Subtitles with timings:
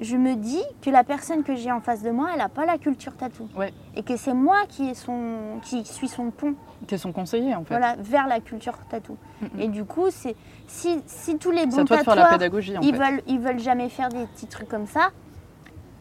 [0.00, 2.64] je me dis que la personne que j'ai en face de moi, elle n'a pas
[2.64, 3.48] la culture tatou.
[3.56, 3.72] Ouais.
[3.96, 6.54] Et que c'est moi qui, est son, qui suis son pont
[6.86, 7.74] T'es son conseiller en fait.
[7.76, 9.16] voilà, vers la culture tatou.
[9.58, 10.36] Et du coup, c'est
[10.68, 13.10] si, si tous les bons faire la tatoueurs, pédagogie en ils, fait.
[13.10, 15.08] veulent, ils veulent jamais faire des petits trucs comme ça,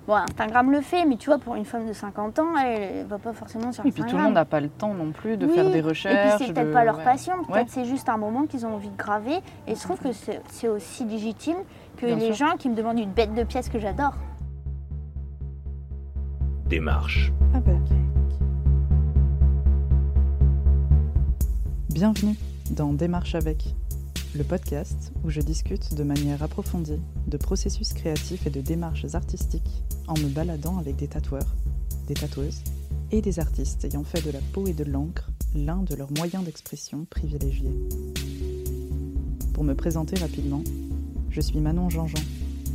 [0.05, 3.03] bon, Instagram le fait, mais tu vois, pour une femme de 50 ans, elle, ne
[3.09, 4.09] va pas forcément sur Et puis Instagram.
[4.11, 6.35] tout le monde n'a pas le temps non plus de Oui, faire des Et recherches.
[6.37, 7.65] puis c'est peut-être de- pas leur passion, peut-être Ouais.
[7.67, 9.39] c'est juste un moment qu'ils ont envie de graver.
[9.65, 11.57] Et je trouve que c'est aussi légitime
[11.97, 12.47] que Bien les sûr.
[12.47, 14.15] gens qui me demandent une bête de pièce que j'adore.
[16.67, 17.31] Démarche.
[17.53, 17.71] Ah bah.
[21.89, 22.35] Bienvenue
[22.71, 23.73] dans Démarche avec,
[24.35, 29.83] le podcast où je discute de manière approfondie de processus créatifs et de démarches artistiques
[30.07, 31.55] en me baladant avec des tatoueurs,
[32.07, 32.61] des tatoueuses
[33.11, 36.43] et des artistes ayant fait de la peau et de l'encre l'un de leurs moyens
[36.43, 37.73] d'expression privilégiés.
[39.53, 40.61] Pour me présenter rapidement,
[41.29, 42.23] je suis Manon Jean-Jean,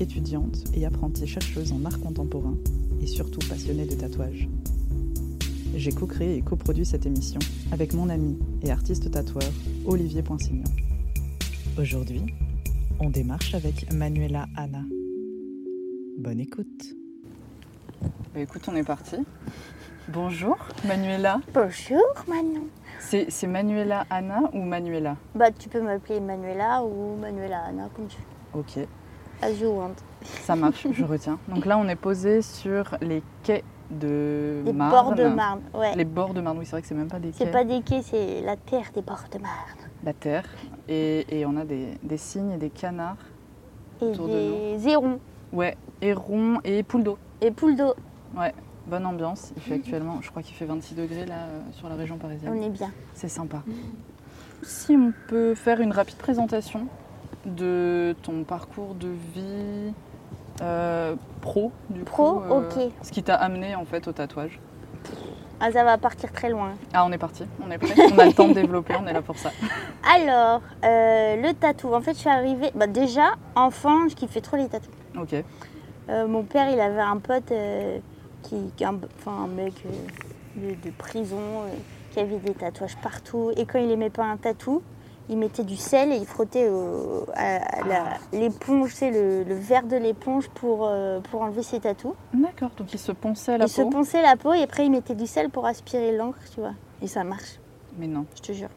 [0.00, 2.54] étudiante et apprentie chercheuse en art contemporain
[3.00, 4.48] et surtout passionnée de tatouage.
[5.74, 9.50] J'ai co-créé et coproduit cette émission avec mon ami et artiste tatoueur
[9.86, 10.64] Olivier Poinsignon.
[11.78, 12.22] Aujourd'hui,
[13.00, 14.84] on démarche avec Manuela Anna.
[16.18, 16.94] Bonne écoute.
[18.34, 19.16] Bah, écoute, on est parti.
[20.08, 20.56] Bonjour
[20.86, 21.40] Manuela.
[21.54, 22.66] Bonjour Manon.
[22.98, 25.16] C'est c'est Manuela Anna ou Manuela?
[25.34, 28.31] Bah tu peux m'appeler Manuela ou Manuela Anna comme tu veux.
[28.54, 28.78] Ok,
[29.40, 29.94] As you want.
[30.22, 31.38] ça marche, je retiens.
[31.48, 34.90] Donc là, on est posé sur les quais de Les Marne.
[34.90, 35.94] bords de Marne, ouais.
[35.96, 37.50] Les bords de Marne, oui, c'est vrai que c'est même pas des C'est quais.
[37.50, 39.90] pas des quais, c'est la terre des bords de Marne.
[40.04, 40.44] La terre.
[40.88, 43.16] Et, et on a des, des cygnes et des canards.
[44.00, 44.32] Et Autour de
[44.78, 45.18] des hérons
[45.52, 47.18] Ouais, hérons et poules d'eau.
[47.40, 47.94] et poules d'eau.
[48.36, 48.54] Ouais,
[48.86, 49.52] bonne ambiance.
[49.56, 52.52] Il fait actuellement, je crois qu'il fait 26 degrés là euh, sur la région parisienne.
[52.56, 52.90] On est bien.
[53.14, 53.62] C'est sympa.
[54.62, 56.86] Si on peut faire une rapide présentation
[57.46, 59.92] de ton parcours de vie
[60.60, 62.92] euh, pro, du Pro, coup, euh, ok.
[63.02, 64.60] Ce qui t'a amené en fait au tatouage.
[65.64, 66.72] Ah ça va partir très loin.
[66.92, 67.94] Ah, on est parti, on est prêt.
[68.12, 69.50] On a le temps de développer, on est là pour ça.
[70.16, 71.94] Alors, euh, le tatou.
[71.94, 72.70] En fait, je suis arrivée.
[72.74, 74.90] Bah, déjà, enfant, je kiffais trop les tatous.
[75.16, 75.34] Ok.
[76.08, 77.98] Euh, mon père, il avait un pote euh,
[78.42, 79.74] qui, qui- un, enfin, un mec
[80.56, 81.38] de, de prison
[82.10, 83.52] qui avait des tatouages partout.
[83.56, 84.82] Et quand il aimait pas un tatou,
[85.28, 89.44] il mettait du sel et il frottait au- à, à la- l'éponge, tu sais, le,
[89.44, 92.12] le verre de l'éponge pour, euh, pour enlever ses tatous.
[92.34, 93.90] D'accord, donc il se ponçait la il se peau.
[93.90, 96.74] ponçait la peau et après il mettait du sel pour aspirer l'encre, tu vois.
[97.00, 97.58] Et ça marche,
[97.98, 98.26] Mais non.
[98.36, 98.68] je te jure.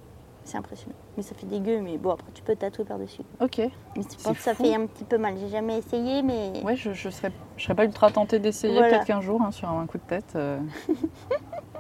[0.47, 0.94] C'est impressionnant.
[1.17, 3.23] Mais ça fait dégueu, mais bon, après tu peux tatouer par-dessus.
[3.41, 3.57] Ok.
[3.57, 5.35] Mais je C'est pense que ça fait un petit peu mal.
[5.39, 6.62] J'ai jamais essayé, mais.
[6.63, 8.89] Ouais, je, je serais, je serais pas ultra tentée d'essayer Voilà.
[8.89, 10.33] peut-être qu'un jour hein, sur un coup de tête.
[10.35, 10.59] euh,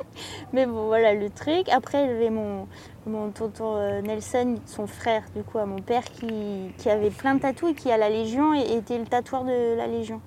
[0.53, 1.69] Mais bon, voilà le truc.
[1.69, 2.67] Après, j'avais mon,
[3.05, 7.35] mon tonton euh, Nelson, son frère, du coup, à mon père, qui, qui avait plein
[7.35, 10.21] de tatous et qui, à la Légion, et- était le tatoueur de la Légion.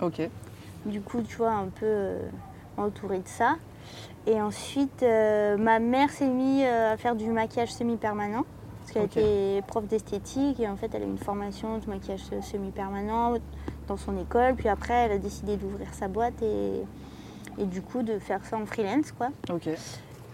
[0.00, 0.28] Ok.
[0.86, 2.18] Du coup, tu vois, un peu euh,
[2.76, 3.56] entouré de ça.
[4.26, 8.44] Et ensuite, euh, ma mère s'est mise à faire du maquillage semi-permanent.
[8.80, 12.20] Parce qu'elle était prof d'esthétique et en fait, elle a eu une formation de maquillage
[12.42, 13.32] semi-permanent
[13.88, 14.56] dans son école.
[14.56, 16.82] Puis après, elle a décidé d'ouvrir sa boîte et,
[17.58, 19.28] et du coup de faire ça en freelance, quoi.
[19.50, 19.68] Ok.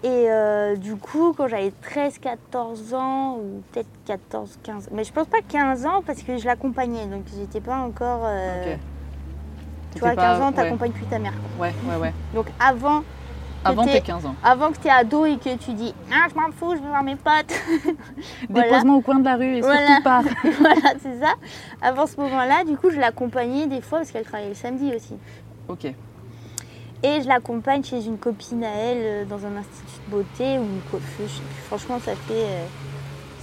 [0.02, 5.40] Et euh, du coup, quand j'avais 13-14 ans, ou peut-être 14-15, mais je pense pas
[5.46, 8.22] 15 ans parce que je l'accompagnais, donc j'étais pas encore.
[8.24, 8.76] euh.
[9.92, 10.54] Tu vois, à T'étais pas- 15 ans, ouais.
[10.54, 11.32] t'accompagnes plus ta mère.
[11.58, 11.66] quoi.
[11.66, 12.14] Ouais, ouais, ouais.
[12.34, 13.02] Donc avant,
[13.64, 14.34] Avant t'es- tes 15 ans.
[14.42, 16.88] avant que tu es ado et que tu dis Ah, je m'en fous, je veux
[16.88, 17.52] voir mes potes.
[18.48, 18.68] Voilà.
[18.68, 19.86] Dépose-moi au coin de la rue et Voilà.
[19.86, 20.22] surtout pas.
[20.60, 21.34] voilà, c'est ça.
[21.82, 25.14] Avant ce moment-là, du coup, je l'accompagnais des fois parce qu'elle travaillait le samedi aussi.
[25.68, 25.92] Ok.
[27.02, 30.62] Et je l'accompagne chez une copine à elle euh, dans un institut de beauté ou
[30.64, 31.40] une coiffeuse.
[31.66, 32.32] Franchement, ça fait.
[32.34, 32.64] euh,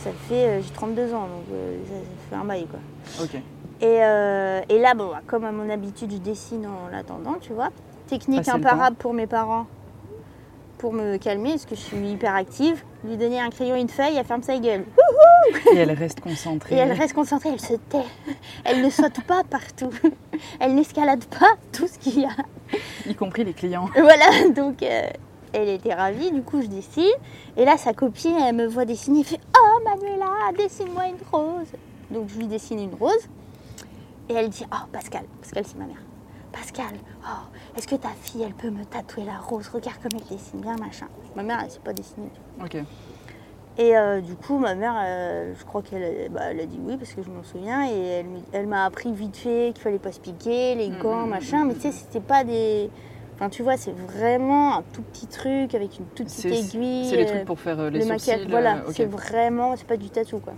[0.04, 0.48] ça fait.
[0.48, 2.80] euh, J'ai 32 ans, donc euh, ça, ça fait un bail quoi.
[3.24, 3.36] Ok.
[3.82, 7.70] Et, euh, et là, bon, comme à mon habitude, je dessine en l'attendant, tu vois.
[8.08, 9.66] Technique Passer imparable pour mes parents
[10.78, 12.84] pour me calmer parce que je suis hyper active.
[13.04, 14.86] Lui donner un crayon et une feuille, elle ferme sa gueule.
[15.74, 16.76] Et elle reste concentrée.
[16.76, 18.04] Et elle reste concentrée, elle se tait.
[18.66, 19.92] Elle ne saute pas partout.
[20.60, 22.36] Elle n'escalade pas tout ce qu'il y a.
[23.08, 23.90] Y compris les clients.
[23.96, 25.10] Voilà, donc euh,
[25.54, 27.06] elle était ravie, du coup je dessine.
[27.56, 31.68] Et là, sa copine, elle me voit dessiner, elle fait Oh Manuela, dessine-moi une rose.
[32.12, 33.28] Donc je lui dessine une rose.
[34.30, 35.98] Et elle dit Oh Pascal, Pascal c'est ma mère.
[36.60, 39.68] Pascal, oh, est-ce que ta fille, elle peut me tatouer la rose?
[39.70, 41.08] Regarde comme elle dessine bien, machin.
[41.36, 42.30] Ma mère, elle sait pas dessiner.
[42.64, 42.78] Ok.
[43.80, 46.80] Et euh, du coup, ma mère, euh, je crois qu'elle a- bah, elle a dit
[46.84, 47.88] oui parce que je m'en souviens.
[47.88, 51.64] Et elle, elle m'a appris vite fait qu'il fallait pas se piquer, les gants, machin.
[51.66, 52.90] Mais tu sais, c'était pas des.
[53.36, 57.08] Enfin, tu vois, c'est vraiment un tout petit truc avec une toute petite aiguille.
[57.08, 58.32] c'est les trucs pour faire euh, les le sourcils.
[58.32, 58.50] maquillage.
[58.50, 59.76] Voilà, euh, c'est vraiment.
[59.76, 60.54] C'est pas du tatou, quoi.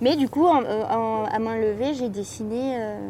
[0.00, 3.08] Mais du coup, en- en- à main levée, j'ai dessiné euh,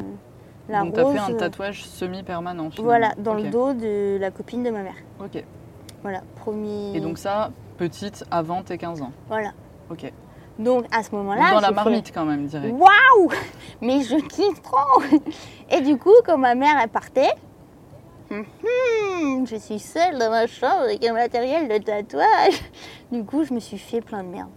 [0.68, 2.70] La Donc, tu as fait un euh, tatouage semi-permanent.
[2.70, 2.84] finalement.
[2.84, 4.96] voilà, dans le dos de la copine de ma mère.
[5.18, 5.42] Ok.
[6.02, 6.96] Voilà, premier.
[6.96, 9.12] Et donc, ça, petite avant tes 15 ans.
[9.28, 9.52] Voilà.
[9.90, 10.12] Ok.
[10.58, 11.52] Donc à ce moment-là.
[11.52, 12.74] dans la fait, marmite, quand même, direct.
[12.76, 13.30] Waouh
[13.80, 15.02] Mais je kiffe trop
[15.70, 17.30] Et du coup, quand ma mère elle partait,
[18.30, 18.44] hum,
[19.22, 22.60] hum, je suis seule dans ma chambre avec un matériel de tatouage.
[23.12, 24.50] Du coup, je me suis fait plein de merde.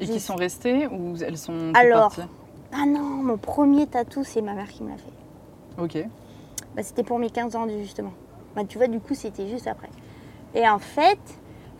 [0.00, 2.14] Et qui sont restées ou elles sont Alors.
[2.14, 2.28] parties?
[2.72, 5.12] Ah non, mon premier tatou, c'est ma mère qui me l'a fait.
[5.82, 6.06] Ok.
[6.76, 8.12] Bah, c'était pour mes 15 ans, justement.
[8.54, 9.88] Bah, tu vois, du coup, c'était juste après.
[10.54, 11.18] Et en fait,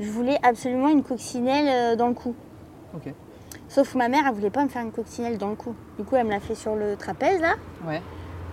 [0.01, 2.35] je voulais absolument une coccinelle euh, dans le cou.
[2.95, 3.13] Ok.
[3.69, 5.75] Sauf que ma mère, elle voulait pas me faire une coccinelle dans le cou.
[5.99, 7.55] Du coup, elle me l'a fait sur le trapèze, là.
[7.87, 8.03] Ouais.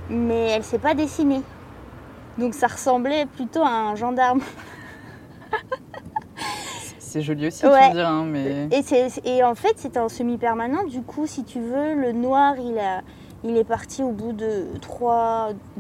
[0.10, 1.42] mais elle s'est pas dessinée.
[2.38, 4.42] Donc ça ressemblait plutôt à un gendarme.
[7.16, 7.88] C'est joli aussi, Ouais.
[7.88, 8.68] tu diras, hein, mais.
[8.74, 10.84] Et, c'est- et en fait, c'était en semi-permanent.
[10.84, 13.04] Du coup, si tu veux, le noir, il, a,
[13.46, 14.66] il est parti au bout de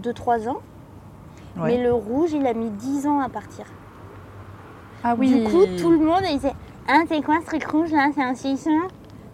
[0.02, 0.60] 2-3 ans.
[1.58, 1.76] Ouais.
[1.76, 3.66] Mais le rouge, il a mis 10 ans à partir.
[5.04, 6.54] Ah Du coup, tout le monde il disait
[6.88, 8.08] Ah, c'est quoi ce truc rouge là?
[8.16, 8.70] C'est un 600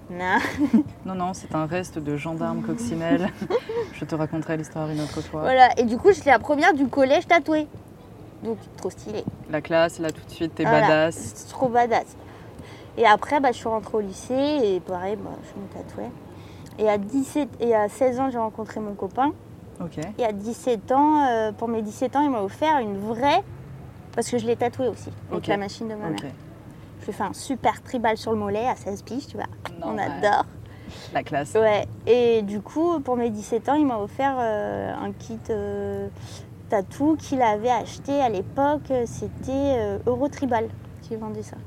[0.09, 0.39] Non.
[1.05, 3.29] Non, non, c'est un reste de gendarme coccinelle.
[3.93, 5.41] Je te raconterai l'histoire une autre fois.
[5.41, 5.69] Voilà.
[5.79, 7.67] Et du coup, j'étais la première du collège tatouée.
[8.43, 9.23] Donc, trop stylé.
[9.49, 10.81] La classe, là, tout de suite, t'es Voilà.
[10.81, 11.47] badass.
[11.49, 12.15] Trop badass.
[12.97, 14.33] Et après, bah, je suis rentrée au lycée
[14.63, 16.09] et pareil, bah, je me tatouais.
[16.79, 19.31] Et à, 17, et à 16 ans, j'ai rencontré mon copain.
[20.19, 23.43] Et à 17 ans, euh, pour mes 17 ans, il m'a offert une vraie.
[24.13, 26.17] Parce que je l'ai tatouée aussi, avec la machine de ma mère.
[26.19, 29.47] Je lui ai fait un super tribal sur le mollet à 16 piges, tu vois.
[29.81, 30.11] On Normal.
[30.23, 30.45] adore.
[31.13, 31.53] La classe.
[31.55, 31.87] Ouais.
[32.05, 36.07] Et du coup, pour mes 17 ans, il m'a offert euh, un kit euh,
[36.71, 38.91] tatou qu'il avait acheté à l'époque.
[39.05, 40.69] C'était euh, Eurotribal
[41.01, 41.57] qui vendait ça.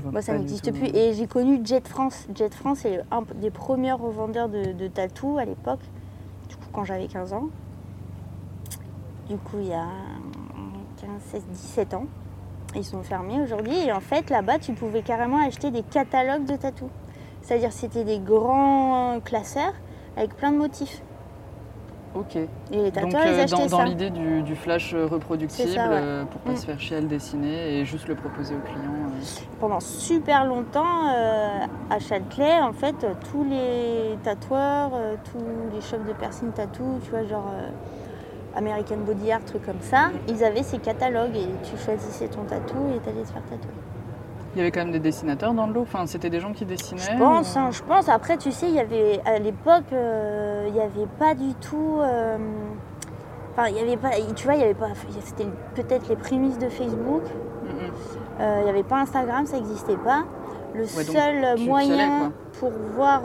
[0.00, 0.86] Vois Moi, ça n'existe plus.
[0.94, 2.26] Et j'ai connu Jet France.
[2.34, 5.80] Jet France est un des premiers revendeurs de, de tatou à l'époque,
[6.48, 7.48] du coup, quand j'avais 15 ans.
[9.28, 9.88] Du coup, il y a
[11.00, 12.06] 15, 16, 17 ans.
[12.76, 13.76] Ils sont fermés aujourd'hui.
[13.76, 16.88] Et en fait, là-bas, tu pouvais carrément acheter des catalogues de tatou.
[17.42, 19.74] C'est-à-dire, c'était des grands classeurs
[20.16, 21.02] avec plein de motifs.
[22.18, 22.36] Ok.
[22.36, 23.84] Et les Donc, euh, dans, dans ça.
[23.84, 25.98] l'idée du, du flash euh, reproductible, ça, ouais.
[26.00, 26.56] euh, pour pas Mm.
[26.56, 28.90] se faire chier à le dessiner et juste le proposer au client.
[28.90, 29.22] euh.
[29.60, 31.06] pendant super longtemps
[31.90, 32.94] à Châtelet, en fait,
[33.30, 34.92] tous les tatoueurs,
[35.30, 35.38] tous
[35.74, 37.52] les shops de piercing tattoo, tu vois, genre
[38.56, 42.76] American Body Art, trucs comme ça, ils avaient ces catalogues et tu choisissais ton tatou
[42.94, 43.70] et t'allais te faire tatouer.
[44.56, 45.82] Il y avait quand même des dessinateurs dans le lot.
[45.82, 46.98] Enfin, c'était des gens qui dessinaient.
[47.02, 48.08] Je pense, ou- hein, je pense.
[48.08, 51.98] Après, tu sais, il y avait à l'époque, euh, il n'y avait pas du tout.
[52.00, 52.38] euh,
[53.52, 54.10] Enfin, il y avait pas.
[54.34, 54.88] Tu vois, il y avait pas.
[55.20, 57.22] C'était peut-être les prémices de Facebook.
[57.64, 57.68] Mm.
[58.40, 60.24] Euh, Il n'y avait pas Instagram, ça n'existait pas.
[60.74, 63.22] Le Ouais, seul moyen pour voir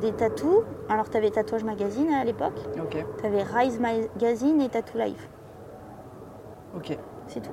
[0.00, 4.68] des tatous, alors tu avais Tatouage Magazine à l'époque, Ok, tu avais Rise Magazine et
[4.68, 5.28] Tattoo Life.
[6.76, 6.96] ok.
[7.26, 7.50] C'est tout.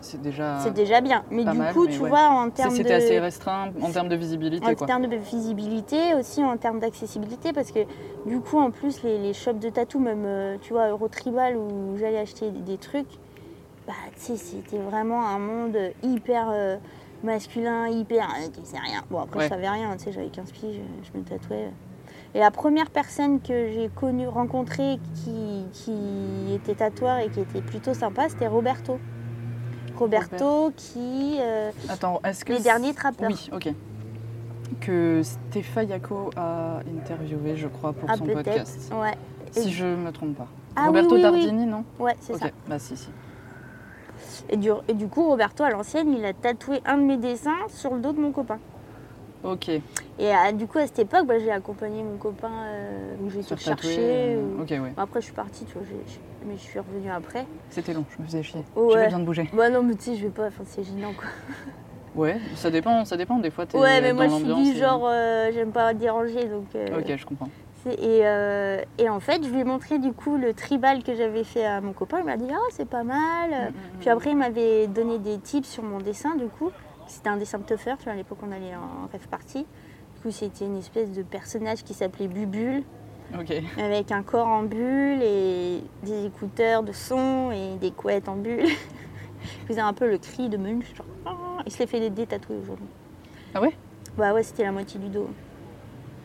[0.00, 0.58] C'est déjà.
[0.60, 1.24] C'est déjà bien.
[1.30, 2.08] Mais du mal, coup, mais tu ouais.
[2.08, 4.86] vois, en termes C'était assez de, restreint en termes de visibilité, en quoi.
[4.86, 7.80] termes de visibilité, aussi en termes d'accessibilité, parce que
[8.26, 11.96] du coup, en plus, les, les shops de tatou, même, euh, tu vois, Eurotribal, où
[11.98, 13.08] j'allais acheter des, des trucs,
[13.86, 16.76] bah, tu sais, c'était vraiment un monde hyper euh,
[17.22, 18.28] masculin, hyper.
[18.28, 19.02] euh, tu sais rien.
[19.10, 19.44] Bon, après, Ouais.
[19.44, 21.70] je savais rien, tu sais, j'avais 15 piges, je, je me tatouais.
[22.34, 27.62] Et la première personne que j'ai connue, rencontrée, qui, qui était tatoueur et qui était
[27.62, 29.00] plutôt sympa, c'était Roberto.
[29.98, 31.36] Roberto qui.
[31.40, 32.52] euh, Attends, est-ce que.
[32.52, 33.30] les derniers trappeurs.
[33.30, 33.68] Oui, ok.
[34.80, 38.92] Que Stéphane Yako a interviewé, je crois, pour Ah, son podcast.
[38.94, 39.14] Ouais,
[39.52, 40.46] Si je me trompe pas.
[40.74, 41.40] Ah, Roberto oui, oui, oui.
[41.40, 42.46] Dardini, non ouais, c'est Ok, ça.
[42.68, 43.08] bah si, si.
[44.50, 47.56] Et du, et du coup, Roberto, à l'ancienne, il a tatoué un de mes dessins
[47.68, 48.58] sur le dos de mon copain.
[49.44, 49.68] Ok.
[49.68, 49.82] Et
[50.20, 53.56] euh, du coup, à cette époque, bah, j'ai accompagné mon copain euh, où j'ai été
[53.56, 54.36] chercher.
[54.36, 54.92] euh, ou- Ok, ouais.
[54.96, 55.82] Après, je suis partie, tu vois,
[56.46, 57.46] mais je suis revenue après.
[57.70, 58.60] C'était long, je me faisais chier.
[58.74, 58.92] Ouais.
[58.92, 59.50] J'avais besoin de bouger.
[59.52, 61.28] Bah non, mais tu sais, je vais pas, enfin, c'est gênant quoi.
[62.14, 63.38] Ouais, ça dépend, ça dépend.
[63.38, 66.46] Des fois, t'es Ouais, mais dans moi, je suis du genre, euh, j'aime pas déranger,
[66.46, 66.64] donc.
[66.74, 67.50] euh, Ok, je comprends.
[67.86, 71.44] Et, euh, et en fait, je lui ai montré du coup le tribal que j'avais
[71.44, 72.18] fait à mon copain.
[72.20, 73.50] Il m'a dit, ah, c'est pas mal.
[73.50, 76.70] Mm, Puis après, il m'avait donné des tips sur mon dessin, du coup.
[77.06, 79.60] C'était un dessin de Tuffer, tu vois, à l'époque, on allait en rêve party.
[80.16, 82.82] Du coup, c'était une espèce de personnage qui s'appelait Bubule,
[83.38, 83.52] Ok.
[83.78, 88.64] avec un corps en bulle et des écouteurs de son et des couettes en bulle.
[89.62, 91.06] Il faisait un peu le cri de Munch, genre.
[91.24, 92.86] Ah Il se l'est fait détatouer aujourd'hui.
[93.54, 93.72] Ah ouais?
[94.16, 95.28] Bah ouais, c'était la moitié du dos.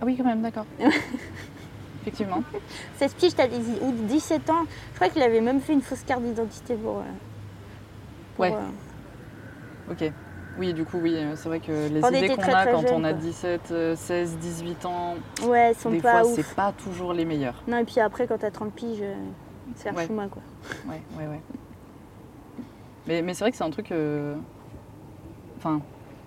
[0.01, 0.65] Ah oui, quand même, d'accord.
[2.01, 2.41] Effectivement.
[2.97, 4.63] 16 piges, t'as des, ou 17 ans.
[4.91, 6.97] Je crois qu'il avait même fait une fausse carte d'identité pour.
[6.97, 7.01] euh,
[8.35, 8.53] pour, Ouais.
[8.53, 10.11] euh, Ok.
[10.57, 12.81] Oui, du coup, oui, euh, c'est vrai que les on idées qu'on a très quand
[12.81, 13.21] jeune, on a quoi.
[13.21, 15.15] 17, euh, 16, 18 ans,
[15.47, 17.63] Ouais, sont des pas fois, c'est pas toujours les meilleurs.
[17.67, 19.15] Non, et puis après, quand t'as 30 piges, euh,
[19.75, 20.07] c'est faire Ouais.
[20.07, 20.41] chouma, quoi.
[20.89, 21.39] Ouais, ouais, ouais.
[23.07, 23.91] Mais, mais c'est vrai que c'est un truc.
[23.91, 24.35] euh,
[25.57, 25.79] Enfin,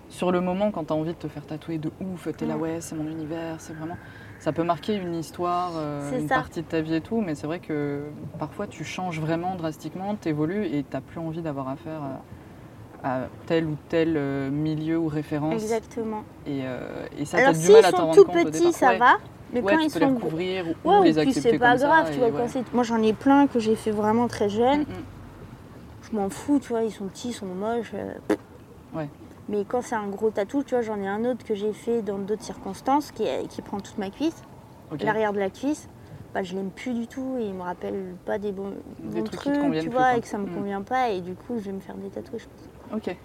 [0.09, 2.73] sur le moment, quand t'as envie de te faire tatouer de ouf, t'es là, Ouais.
[2.75, 3.97] ouais, c'est mon univers, c'est vraiment.
[4.39, 6.35] Ça peut marquer une histoire, euh, une ça.
[6.35, 8.03] partie de ta vie et tout, mais c'est vrai que
[8.39, 12.21] parfois tu changes vraiment drastiquement, t'évolues et t'as plus envie d'avoir affaire à,
[13.05, 15.53] à tel ou tel euh, milieu ou référence.
[15.53, 16.23] Exactement.
[16.47, 18.97] Et, euh, et ça, Alors, du mal à t'en sont rendre tout petits, ça Ouais.
[18.97, 19.13] va.
[19.53, 21.59] Mais Ouais, quand tu ils peux les sont recouvrir ou, Ouais, ou les accepter c'est
[21.59, 22.27] pas ça, grave, tu vois.
[22.29, 22.33] ouais.
[22.35, 22.73] Quand c'est...
[22.73, 24.79] Moi, j'en ai plein que j'ai fait vraiment très jeune.
[24.81, 25.03] Mm, mm.
[26.11, 26.81] Je m'en fous, tu vois.
[26.83, 27.91] Ils sont petits, ils sont moches.
[27.93, 28.13] euh.
[28.95, 29.07] Ouais.
[29.49, 32.01] Mais quand c'est un gros tatou, tu vois, j'en ai un autre que j'ai fait
[32.01, 34.41] dans d'autres circonstances qui, qui prend toute ma cuisse,
[34.99, 35.87] l'arrière de la cuisse.
[36.33, 39.23] Bah, je l'aime plus du tout et il me rappelle pas des bons, Des bons
[39.29, 40.55] trucs tu vois, et que ça me Mm.
[40.55, 41.09] convient pas.
[41.11, 42.74] Et du coup, je vais me faire des tatouages, je pense.
[42.93, 43.15] Ok.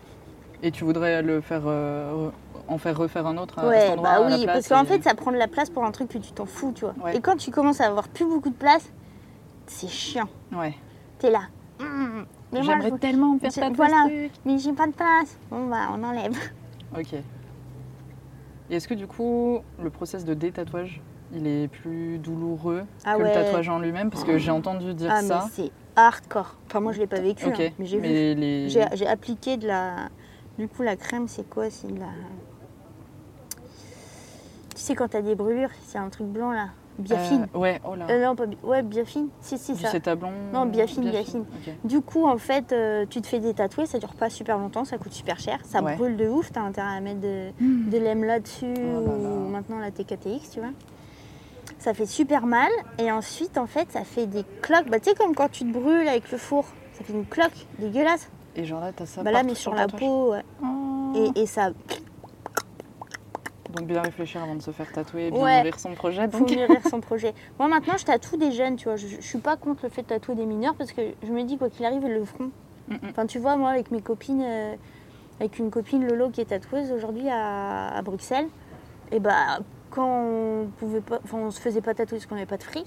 [0.63, 2.31] Et tu voudrais le faire, euh,
[2.69, 4.69] en faire refaire un autre à, à cet Ouais, endroit bah à la oui, place
[4.69, 6.45] parce qu'en et- fait, ça prend de la place pour un truc que tu t'en
[6.47, 6.95] fous, tu vois.
[7.03, 7.17] Ouais.
[7.17, 8.91] Et quand tu commences à avoir plus beaucoup de place,
[9.67, 10.29] c'est chiant.
[10.53, 10.75] Ouais.
[11.19, 11.43] T'es là.
[11.81, 14.05] Mm, mais J'aimerais je- tellement me faire je- voilà.
[14.05, 14.33] ce truc.
[14.45, 15.39] Mais j'ai pas de place.
[15.51, 16.37] Bon, bah, on enlève.
[16.99, 17.15] Ok.
[17.15, 21.01] Et est-ce que du coup, le process de détatouage,
[21.33, 23.29] il est plus douloureux Ah que ouais.
[23.29, 24.11] le tatouage en lui-même?
[24.11, 25.45] Parce que j'ai entendu dire Ah, ça.
[25.47, 26.55] mais c'est hardcore.
[26.67, 28.07] Enfin, moi, je l'ai pas vécu, hein, mais j'ai vu.
[28.09, 28.69] les...
[28.69, 30.09] J'ai appliqué de la.
[30.59, 31.71] Du coup, la crème, c'est quoi?
[31.71, 32.07] C'est de la.
[34.75, 36.69] Tu sais, quand t'as des brûlures, c'est un truc blanc là.
[36.99, 37.49] Biafine.
[37.55, 38.07] Euh, ouais, oh là.
[38.11, 38.47] Euh, non, pas.
[38.47, 39.29] bi- Ouais, biafine.
[39.41, 39.89] Si, si, du ça.
[39.89, 41.41] cétablon Non, biafine, biafine.
[41.41, 41.73] Ok.
[41.85, 44.85] Du coup, en fait, euh, tu te fais des tatoués, ça dure pas super longtemps,
[44.85, 45.97] ça coûte super cher, ça Ouais.
[45.97, 49.29] brûle de ouf, t'as intérêt à mettre de, de l'EM là-dessus Oh là là.
[49.31, 50.71] ou maintenant la TKTX, tu vois.
[51.81, 52.69] Ça fait super mal
[52.99, 54.89] et ensuite, en fait, ça fait des cloques.
[54.91, 57.67] Bah, tu sais, comme quand tu te brûles avec le four, ça fait une cloque
[57.79, 58.29] dégueulasse.
[58.55, 60.43] Et genre là, t'as ça bah là, mais sur la peau, ouais.
[60.63, 61.31] Oh.
[61.35, 61.71] Et, et ça.
[63.73, 65.57] Donc bien réfléchir avant de se faire tatouer et bien Ouais.
[65.59, 66.29] nourrir son projet.
[66.29, 66.51] Faut Donc...
[66.91, 67.33] son projet.
[67.59, 68.97] Moi, maintenant, je tatoue des jeunes, tu vois.
[68.97, 71.43] Je, je suis pas contre le fait de tatouer des mineurs parce que je me
[71.45, 72.51] dis, quoi qu'il arrive, ils le feront.
[72.89, 72.99] Mm, mm.
[73.09, 74.75] Enfin, tu vois, moi, avec mes copines, euh,
[75.39, 78.49] avec une copine Lolo qui est tatoueuse aujourd'hui à, à Bruxelles,
[79.13, 79.61] et bah,
[79.91, 82.63] quand on pouvait pas, enfin, on se faisait pas tatouer parce qu'on n'avait pas de
[82.63, 82.87] fric,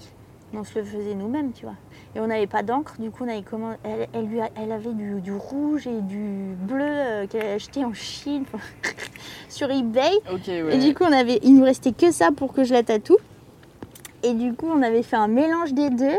[0.56, 1.74] on se le faisait nous-mêmes, tu vois.
[2.14, 4.70] Et on n'avait pas d'encre, du coup, on avait comment, elle, elle, lui a- elle
[4.72, 8.44] avait du, du rouge et du bleu euh, qu'elle avait acheté en Chine,
[9.48, 10.10] sur eBay.
[10.62, 10.76] Ouais.
[10.76, 13.16] Et du coup, on avait, il nous restait que ça pour que je la tatoue.
[14.22, 16.18] Et du coup, on avait fait un mélange des deux.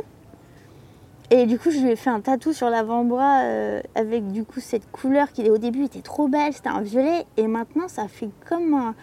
[1.31, 4.59] Et du coup, je lui ai fait un tatou sur l'avant-bras euh, avec du coup
[4.59, 7.25] cette couleur qui au début était trop belle, c'était un violet.
[7.37, 8.93] Et maintenant, ça fait comme un,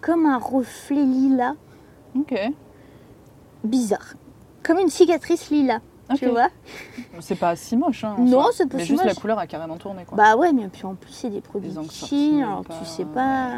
[0.00, 1.54] comme un reflet lilas,
[2.16, 2.34] Ok.
[3.64, 4.14] bizarre.
[4.62, 5.80] Comme une cicatrice lilas,
[6.16, 6.32] tu Ok.
[6.32, 6.48] vois.
[7.20, 8.16] C'est pas si moche, hein.
[8.18, 10.16] Non, c'est pas Mais si juste la couleur a carrément tourné, quoi.
[10.16, 13.50] Bah ouais, mais puis en plus, c'est des produits de Chine, alors tu sais pas.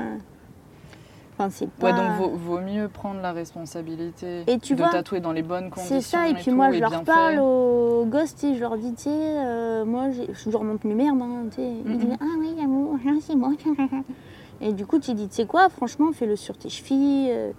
[1.35, 1.87] Enfin, c'est pas.
[1.87, 5.43] Ouais, donc vaut, vaut mieux prendre la responsabilité Et tu de vois, tatouer dans les
[5.43, 6.01] bonnes conditions.
[6.01, 7.41] C'est ça, et puis tout, moi je leur parle fait.
[7.41, 11.21] aux gosses, tu je leur dis, tu sais, euh, moi je leur montre mes merdes,
[11.23, 11.73] hein, tu sais.
[11.87, 13.53] Ils disent, ah oui, amour, c'est moi.
[14.63, 17.51] Et du coup, tu dis, tu sais quoi, franchement, fais-le sur tes chevilles, euh,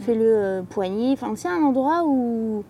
[0.00, 2.64] fais-le euh, poignet, enfin, c'est un endroit où,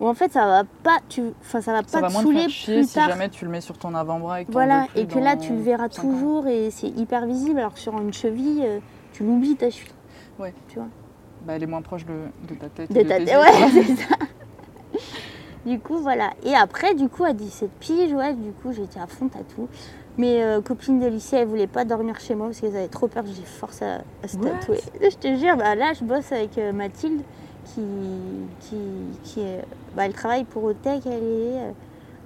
[0.00, 2.48] où en fait ça va pas, tu, ça va Ça pas va te saouler faire
[2.50, 5.18] chier plus si jamais tu le mets sur ton avant-bras et que Voilà, et que
[5.18, 5.88] là tu le verras ans.
[5.88, 8.78] toujours et c'est hyper visible, alors que sur une cheville, euh,
[9.12, 9.90] tu l'oublies ta cheville.
[10.38, 10.54] Ouais.
[10.68, 10.88] Tu vois.
[11.44, 12.14] Bah, elle est moins proche de,
[12.48, 12.90] de ta tête.
[12.90, 14.14] et De ta tête, ouais, c'est ça.
[15.66, 16.30] Du coup, voilà.
[16.44, 19.68] Et après, du coup, à 17 piges, ouais, du coup, j'étais à fond tatou.
[20.16, 23.08] Mes euh, copines de lycée, elles voulaient pas dormir chez moi parce qu'elles avaient trop
[23.08, 24.48] peur que les force à, à se What?
[24.50, 24.78] tatouer.
[25.00, 27.22] Je te jure, bah, là, je bosse avec euh, Mathilde
[27.64, 27.80] qui,
[28.60, 28.76] qui,
[29.24, 29.64] qui est,
[29.96, 31.70] bah, elle travaille pour Otech, elle est, euh,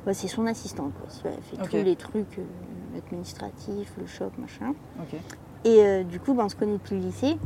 [0.04, 1.09] bah, c'est son assistante, quoi.
[1.25, 4.75] Elle fait tous les trucs euh, administratifs, le shop, machin.
[5.00, 5.18] Ok.
[5.64, 7.38] Et euh, du coup, bah, on se connaît depuis le lycée.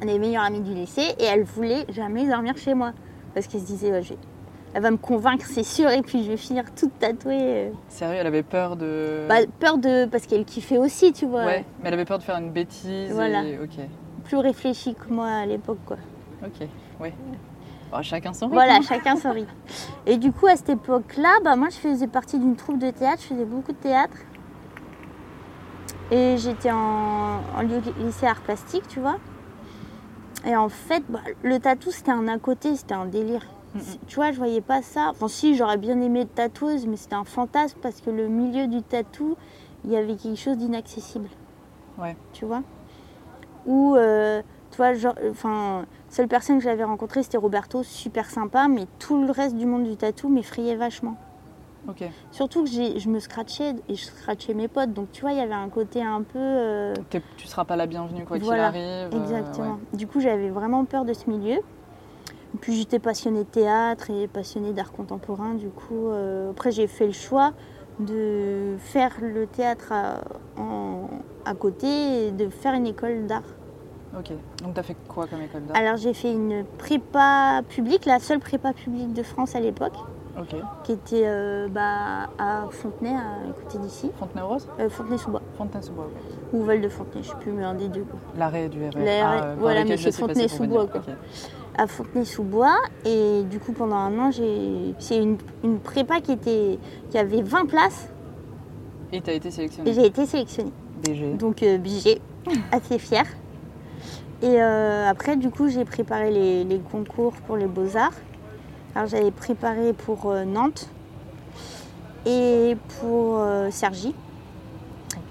[0.00, 2.92] On est meilleures amies du lycée et elle voulait jamais dormir chez moi.
[3.34, 4.18] Parce qu'elle se disait, ouais, je vais-
[4.74, 7.72] elle va me convaincre, c'est sûr, et puis je vais finir toute tatouée.
[7.88, 9.24] Sérieux, elle avait peur de.
[9.28, 10.04] Bah, peur de.
[10.06, 11.44] Parce qu'elle kiffait aussi, tu vois.
[11.46, 13.12] ouais, mais elle avait peur de faire une bêtise.
[13.12, 13.42] Voilà.
[13.44, 13.78] et- Ok.
[14.24, 15.96] Plus réfléchie que moi à l'époque, quoi.
[16.44, 16.66] Ok.
[17.00, 17.14] Ouais.
[17.90, 18.54] Bon, chacun son rythme.
[18.54, 19.50] Voilà, chacun son rythme.
[20.06, 23.22] Et du coup, à cette époque-là, bah, moi, je faisais partie d'une troupe de théâtre,
[23.22, 24.16] je faisais beaucoup de théâtre.
[26.10, 29.16] Et j'étais en, en ly- lycée art plastique, tu vois.
[30.46, 33.44] Et en fait, bah, le tatou, c'était un à côté, c'était un délire.
[33.78, 33.98] Mm, mm.
[34.06, 35.08] Tu vois, je voyais pas ça.
[35.10, 38.66] Enfin, si, j'aurais bien aimé être tatoueuse, mais c'était un fantasme parce que le milieu
[38.66, 39.36] du tatou,
[39.84, 41.28] il y avait quelque chose d'inaccessible.
[41.98, 42.16] Ouais.
[42.32, 42.62] Tu vois?
[43.66, 48.68] Ou, euh, tu vois, genre, enfin, seule personne que j'avais rencontrée, c'était Roberto, super sympa,
[48.68, 51.16] mais tout le reste du monde du tatou m'effrayait vachement.
[52.32, 54.92] Surtout que je me scratchais et je scratchais mes potes.
[54.92, 56.38] Donc tu vois, il y avait un côté un peu.
[56.38, 56.92] euh,
[57.38, 59.14] tu seras pas la bienvenue quoi Voilà, qu'il arrive.
[59.14, 59.78] euh, Exactement.
[59.94, 61.60] Du coup, j'avais vraiment peur de ce milieu.
[62.54, 65.54] Et puis j'étais passionnée de théâtre et passionnée d'art contemporain.
[65.54, 67.52] Du coup, euh, après, j'ai fait le choix
[68.00, 70.20] de faire le théâtre à,
[70.60, 71.08] en-
[71.44, 73.42] à côté et de faire une école d'art.
[74.18, 74.32] Ok.
[74.62, 75.76] Donc t'as fait quoi comme école d'art?
[75.76, 79.92] Alors, j'ai fait une prépa publique, la seule prépa publique de France à l'époque,
[80.38, 80.54] Ok.
[80.84, 84.10] qui était euh, bah, à Fontenay, à côté d'ici.
[84.18, 86.08] Fontenay-aux-Roses Euh, Fontenay-sous-Bois Fontenay-sous-Bois,
[86.54, 88.04] ou Val de Fontenay, je ne sais plus, mais un des deux.
[88.04, 88.18] quoi.
[88.38, 89.20] L'arrêt du RER.
[89.22, 90.86] Ah, par voilà, mais c'est Fontenay-sous-Bois.
[91.78, 92.76] À Fontenay-sous-Bois.
[93.06, 96.78] Et du coup pendant un an j'ai c'est une, une prépa qui était
[97.10, 98.08] qui avait 20 places.
[99.12, 99.92] Et t'as été et sélectionnée.
[99.94, 100.72] j'ai été sélectionnée.
[101.02, 101.34] DG.
[101.34, 102.20] donc euh, j'ai
[102.72, 103.26] assez fière.
[104.42, 108.12] Et euh, après du coup j'ai préparé les, les concours pour les beaux-arts.
[108.94, 110.88] Alors j'avais préparé pour euh, Nantes
[112.26, 114.14] et pour Cergy.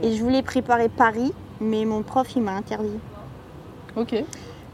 [0.02, 3.00] Et je voulais préparer Paris mais mon prof il m'a interdit.
[3.96, 4.24] Ok.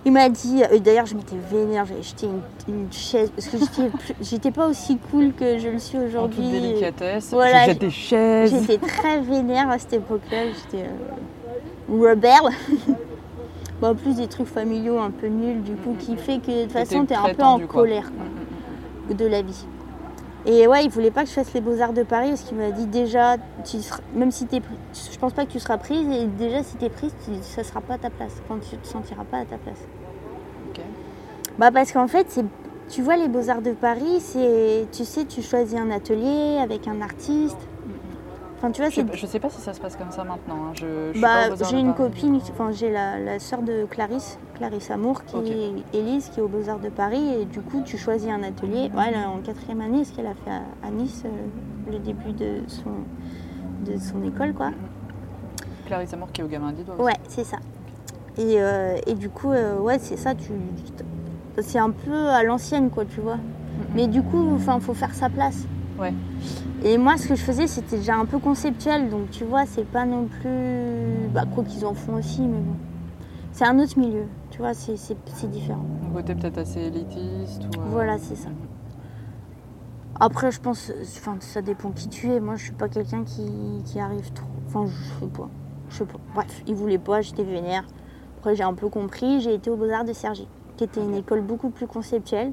[0.06, 2.42] Il m'a dit, et d'ailleurs je m'étais vénère, j'avais jeté une,
[2.74, 3.58] une chaise, parce que
[4.22, 6.50] j'étais pas aussi cool que je le suis En toute aujourd'hui.
[6.52, 7.30] délicatesse.
[7.32, 8.52] Voilà, chaises.
[8.54, 12.52] J'étais très vénère à cette époque-là, j'étais euh, rebelle.
[13.82, 16.64] Bon, en plus des trucs familiaux un peu nuls, du coup, qui fait que de
[16.64, 17.82] toute façon t'es un peu en tendue, quoi.
[17.82, 19.66] colère quoi, de la vie.
[20.46, 22.72] Et ouais, il voulait pas que je fasse les beaux-arts de Paris, parce qu'il m'a
[22.72, 24.62] dit déjà, tu seras- même si t'es
[24.94, 27.80] je pense pas que tu seras prise, et déjà si t'es prise, tu, ça sera
[27.80, 29.80] pas à ta place, quand tu te sentiras pas à ta place.
[31.58, 32.44] Bah parce qu'en fait, c'est,
[32.90, 37.00] tu vois, les Beaux-Arts de Paris, c'est, tu sais, tu choisis un atelier avec un
[37.02, 37.60] artiste.
[38.64, 40.24] Enfin, tu vois, Je sais, pas- je sais pas si ça se passe comme ça
[40.24, 40.68] maintenant.
[40.68, 40.72] hein.
[40.76, 44.90] Je, je suis Bah, j'ai une copine, enfin j'ai la, la sœur de Clarisse, Clarisse
[44.90, 48.30] Amour, qui est Élise, qui est aux Beaux-Arts de Paris, et du coup tu choisis
[48.30, 48.90] un atelier.
[48.96, 52.00] Ouais, elle est en quatrième année, ce qu'elle a fait à, à Nice, euh, le
[52.00, 52.92] début de son,
[53.86, 54.70] de son école, quoi.
[55.86, 57.02] Clarisse Amour qui est au gamin aussi.
[57.02, 57.58] Ouais, c'est ça.
[58.38, 60.52] Et, euh, et du coup, euh, ouais, c'est ça, tu,
[61.62, 63.40] c'est un peu à l'ancienne, quoi, tu vois.
[63.94, 65.66] Mais du coup, enfin, faut faire sa place.
[66.00, 66.14] Ouais.
[66.84, 69.86] Et moi, ce que je faisais, c'était déjà un peu conceptuel, donc tu vois, c'est
[69.86, 71.30] pas non plus.
[71.34, 72.76] Bah, quoi qu'ils en font aussi, mais bon.
[73.52, 75.86] C'est un autre milieu, tu vois, c'est, c'est, c'est différent.
[76.10, 77.80] Un côté peut-être assez élitiste ou.
[77.80, 78.50] euh, Voilà, c'est ça.
[80.20, 82.40] Après, je pense, enfin, ça dépend qui tu es.
[82.40, 83.52] Moi, je suis pas quelqu'un qui,
[83.86, 84.48] qui arrive trop.
[84.68, 85.50] Enfin, je sais pas.
[85.90, 86.20] Je sais pas.
[86.36, 87.84] Bref, il voulait pas, j'étais vénère.
[88.38, 89.42] Après, j'ai un peu compris.
[89.42, 92.52] J'ai été aux Beaux-Arts de Cergy, qui était une école beaucoup plus conceptuelle.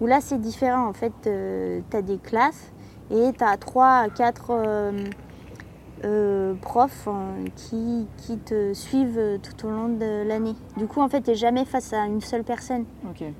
[0.00, 0.86] Où là, c'est différent.
[0.88, 2.72] En fait, tu as des classes
[3.12, 4.52] et tu as 3 à 4
[6.60, 10.54] profs euh, qui, qui te suivent euh, tout au long de l'année.
[10.76, 12.84] Du coup, en fait, tu n'es jamais face à une seule personne.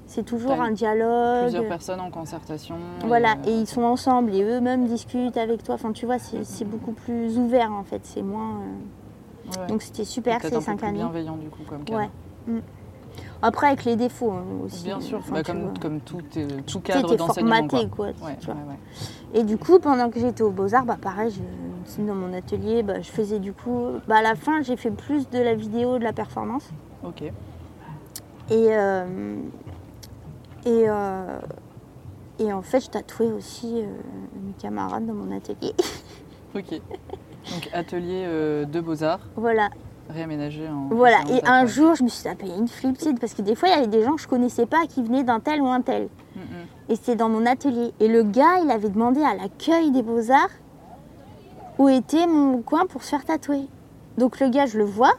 [0.07, 1.43] C'est toujours un dialogue.
[1.43, 2.77] Plusieurs personnes en concertation.
[3.05, 5.75] Voilà, et, et euh, ils sont ensemble et eux-mêmes discutent avec toi.
[5.75, 8.01] Enfin, tu vois, c'est c'est beaucoup plus ouvert en fait.
[8.05, 8.61] C'est moins.
[8.61, 9.67] euh, ouais.
[9.67, 10.99] Donc c'était super ces un peu cinq plus années.
[10.99, 11.83] bienveillant du coup comme.
[11.97, 12.09] Ouais.
[13.43, 14.85] Après, avec les défauts hein, aussi.
[14.85, 15.73] Bien sûr, Enfin, bah, comme, vois.
[15.81, 17.57] comme tout, euh, tout cadre d'enseignement.
[17.69, 18.07] formaté quoi.
[18.07, 18.55] Ouais, tu vois.
[18.55, 19.41] ouais, ouais.
[19.41, 23.01] Et du coup, pendant que j'étais aux Beaux-Arts, bah, pareil, je- dans mon atelier, bah,
[23.01, 23.89] je faisais du coup.
[24.07, 26.69] Bah, à la fin, j'ai fait plus de la vidéo, de la performance.
[27.05, 27.23] Ok.
[27.23, 27.33] Et,
[28.51, 29.37] euh,
[30.65, 31.39] et, euh,
[32.39, 33.87] et en fait, je tatouais aussi euh,
[34.45, 35.75] mes camarades dans mon atelier.
[36.55, 36.71] Ok.
[36.71, 39.71] Donc atelier euh, de beaux-arts voilà.
[40.13, 40.89] Réaménagé en.
[40.95, 43.69] Voilà, en et un jour, je me suis tapé une flipside parce que des fois,
[43.69, 45.81] il y avait des gens que je connaissais pas qui venaient d'un tel ou un
[45.81, 46.09] tel.
[46.37, 46.41] Mm.
[46.89, 47.93] Et c'était dans mon atelier.
[48.01, 50.51] Et le gars, il avait demandé à l'accueil des beaux-arts
[51.79, 53.67] où était mon coin pour se faire tatouer.
[54.19, 55.13] Donc le gars, je le vois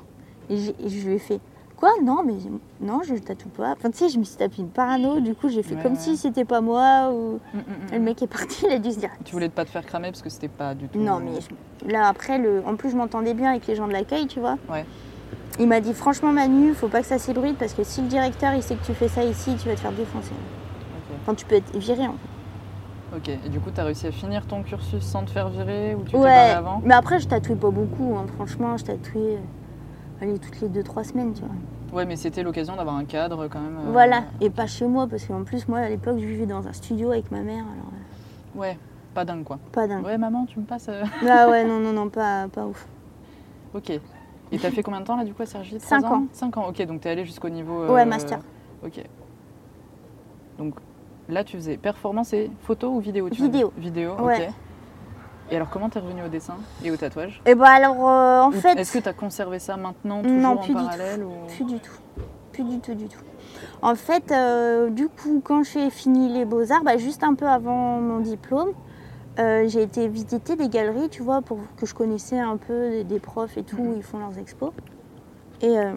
[0.50, 1.40] et je lui ai fait
[1.84, 2.36] Quoi Non, mais
[2.80, 3.74] non, je tatoue pas.
[3.74, 5.20] Enfin, tu sais, je me suis tapé une parano.
[5.20, 6.00] Du coup, j'ai fait Ouais, comme ouais.
[6.00, 7.12] si c'était pas moi.
[7.12, 7.42] Ou...
[7.54, 8.04] Mm, mm, Et le mm.
[8.06, 10.22] mec est parti, il a dû se dire Tu voulais pas te faire cramer parce
[10.22, 10.98] que c'était pas du tout.
[10.98, 12.64] Non, mais je- là, après, le...
[12.66, 14.56] en plus, je m'entendais bien avec les gens de l'accueil, tu vois.
[14.72, 14.86] Ouais.
[15.60, 18.54] Il m'a dit Franchement, Manu, faut pas que ça s'ébruite parce que si le directeur
[18.54, 20.32] il sait que tu fais ça ici, tu vas te faire défoncer.
[21.22, 23.18] Enfin, tu peux être viré en fait.
[23.18, 23.40] Ok.
[23.46, 26.12] Et du coup, t'as réussi à finir ton cursus sans te faire virer ou tu
[26.12, 26.82] t'es Ouais, barré avant?
[26.86, 28.16] mais après, je tatouais pas beaucoup.
[28.18, 28.26] hein.
[28.38, 29.38] Franchement, je tatouais
[30.26, 31.50] euh, toutes les 2-3 semaines, tu vois.
[32.00, 33.78] Ouais, mais c'était l'occasion d'avoir un cadre quand même.
[33.78, 36.68] euh, Voilà, et pas chez moi parce qu'en plus, moi à l'époque, je vivais dans
[36.68, 38.78] un studio avec ma mère, alors euh, Ouais,
[39.14, 39.60] pas dingue quoi.
[39.72, 40.04] pas dingue.
[40.06, 40.88] Ouais, maman, tu me passes.
[40.90, 42.88] euh, Ah ouais, non, non, non, pas, pas ouf.
[43.76, 43.90] Ok.
[43.92, 45.80] Et t'as fait combien de temps là du coup à Sergi?
[45.80, 46.24] Cinq Trois ans.
[46.32, 47.88] 5 ans, ok, donc t'es allé jusqu'au niveau.
[47.92, 48.40] Ouais, master.
[48.86, 49.04] Ok.
[50.58, 50.76] Donc
[51.30, 53.72] là tu faisais performance et photo ou vidéo tu Vidéo.
[53.78, 54.48] Vidéo, Ouais.
[54.48, 54.54] ok.
[55.54, 58.50] Et alors comment t'es revenu au dessin et au tatouage Et bah alors, euh, en
[58.50, 58.76] Ou fait.
[58.76, 60.84] Est-ce que t'as conservé ça maintenant toujours Non, en plus du tout.
[60.84, 61.32] parallèle ou...
[61.48, 61.92] Plus du tout.
[62.52, 63.20] Plus du tout, du tout.
[63.84, 68.00] En fait, euh, du coup, quand j'ai fini les beaux-arts, bah, juste un peu avant
[68.02, 68.70] mon diplôme,
[69.38, 73.04] euh, j'ai été visiter des galeries, tu vois, pour que je connaissais un peu des,
[73.04, 73.88] des profs et tout, Mhm.
[73.90, 74.72] où ils font leurs expos.
[75.62, 75.94] Et euh,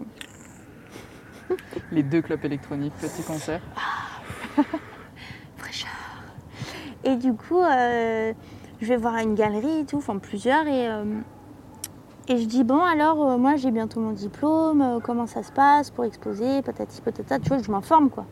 [1.91, 3.61] Les deux clubs électroniques, petit concert.
[5.57, 5.89] fraîcheur.
[7.03, 7.61] Et du coup,
[8.81, 11.03] je vais voir une galerie et tout, enfin plusieurs, et, euh,
[12.27, 15.51] et je dis bon alors euh, moi j'ai bientôt mon diplôme, euh, comment ça se
[15.51, 18.25] passe pour exposer, patati patata, tu vois, je m'informe quoi.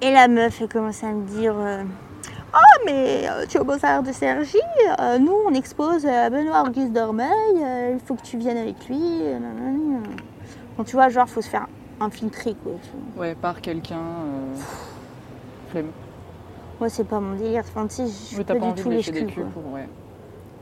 [0.00, 4.10] Et la meuf elle commence à me dire oh mais tu es au Beaux-Arts de
[4.10, 9.00] euh, nous on expose à Benoît Auguste Dormeil, il faut que tu viennes avec lui.
[10.76, 11.68] Bon, tu vois, genre faut se faire
[12.00, 12.72] infiltrer quoi.
[12.82, 13.26] tu vois.
[13.26, 14.02] Ouais, par quelqu'un.
[15.70, 15.90] Flemme.
[16.84, 19.00] Moi c'est pas mon délire, enfin tu sais, je Oui, pas pas du tout les
[19.02, 19.24] culs.
[19.72, 19.88] Ouais.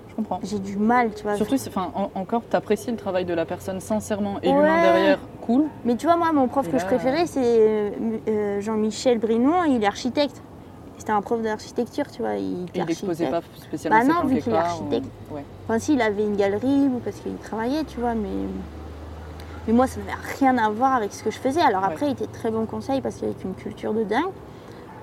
[0.09, 0.39] Je comprends.
[0.45, 1.35] J'ai du mal, tu vois.
[1.35, 4.55] Surtout, enfin, en- encore, t'apprécies le travail de la personne sincèrement et Ouais.
[4.55, 5.65] l'humain derrière, cool.
[5.85, 7.91] Mais tu vois, moi, mon prof Et que je préférais, c'est euh,
[8.29, 10.41] euh, Jean-Michel Brinon, il est architecte.
[10.97, 12.35] C'était un prof d'architecture, tu vois.
[12.37, 15.07] Il, il n'exposait pas spécialement Bah non, vu qu'il est architecte.
[15.29, 15.45] ou- Ouais.
[15.67, 18.29] Enfin, si, il avait une galerie ou parce qu'il travaillait, tu vois, mais.
[19.67, 21.63] Mais moi, ça n'avait rien à voir avec ce que je faisais.
[21.63, 24.31] Alors après, il était très bon conseil parce qu'il avait une culture de dingue.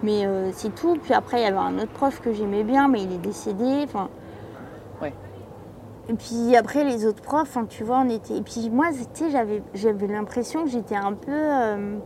[0.03, 0.97] Mais euh, c'est tout.
[1.01, 3.81] Puis après, il y avait un autre prof que j'aimais bien, mais il est décédé.
[3.83, 4.09] Enfin.
[5.01, 5.13] Ouais.
[6.07, 8.37] Et puis après, les autres profs, tu vois, on était.
[8.37, 11.31] Et puis moi, tu sais, j'avais, j'avais l'impression que j'étais un peu.
[11.31, 11.97] euh,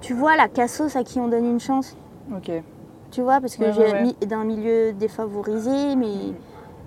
[0.00, 1.96] Tu vois, la cassos à qui on donne une chance.
[2.34, 2.50] Ok.
[3.10, 6.34] Tu vois, parce que Ouais, j'ai ouais, d'un milieu défavorisé, mais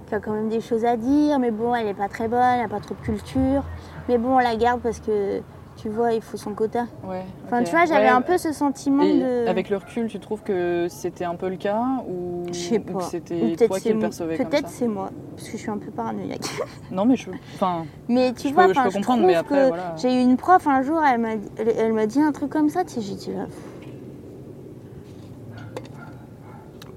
[0.08, 1.40] qui a quand même des choses à dire.
[1.40, 3.64] Mais bon, elle n'est pas très bonne, elle n'a pas trop de culture.
[4.08, 5.42] Mais bon, on la garde parce que,
[5.82, 6.86] tu vois, il faut son quota.
[7.08, 7.24] Ouais.
[7.46, 9.48] Enfin, tu vois, j'avais Ouais, un peu ce sentiment Et de.
[9.48, 13.00] avec le recul, tu trouves que c'était un peu le cas ou, Je sais pas.
[13.02, 15.90] c'était peut-être toi qui le percevais Peut-être c'est moi, parce que je suis un peu
[15.92, 16.46] paranoïaque.
[16.92, 17.30] Non, mais je.
[17.56, 19.96] Enfin, Mais tu Je vois, peux- je peux comprendre, mais après, voilà.
[19.98, 22.50] j'ai eu une prof un jour, elle m'a dit, elle, elle m'a dit un truc
[22.52, 23.46] comme ça, tu sais, j'ai dit là.
[23.46, 23.58] pff.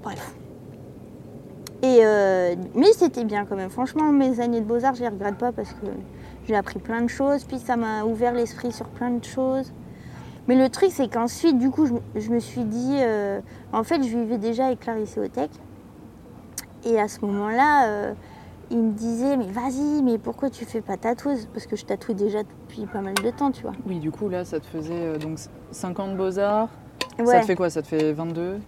[0.03, 0.35] Bref.
[1.81, 3.69] Et euh, mais c'était bien quand même.
[3.69, 5.85] Franchement, mes années de beaux-arts, je les regrette pas parce que
[6.47, 9.71] j'ai appris plein de choses, puis ça m'a ouvert l'esprit sur plein de choses.
[10.47, 13.39] Mais le truc, c'est qu'ensuite, du coup, je, me- je me suis dit, euh,
[13.73, 15.49] en fait, je vivais déjà avec Clarisse Tech.
[16.85, 18.13] Et à ce moment-là, euh,
[18.69, 21.47] il me disait, mais vas-y, mais pourquoi tu fais pas tatoueuse?
[21.51, 23.73] Parce que je tatouais déjà depuis pas mal de temps, tu vois.
[23.87, 25.39] oui, du coup, là, ça te faisait euh, donc
[25.71, 26.69] 50 beaux-arts.
[27.25, 27.69] Ça te fait quoi?
[27.71, 28.59] Ça te fait 22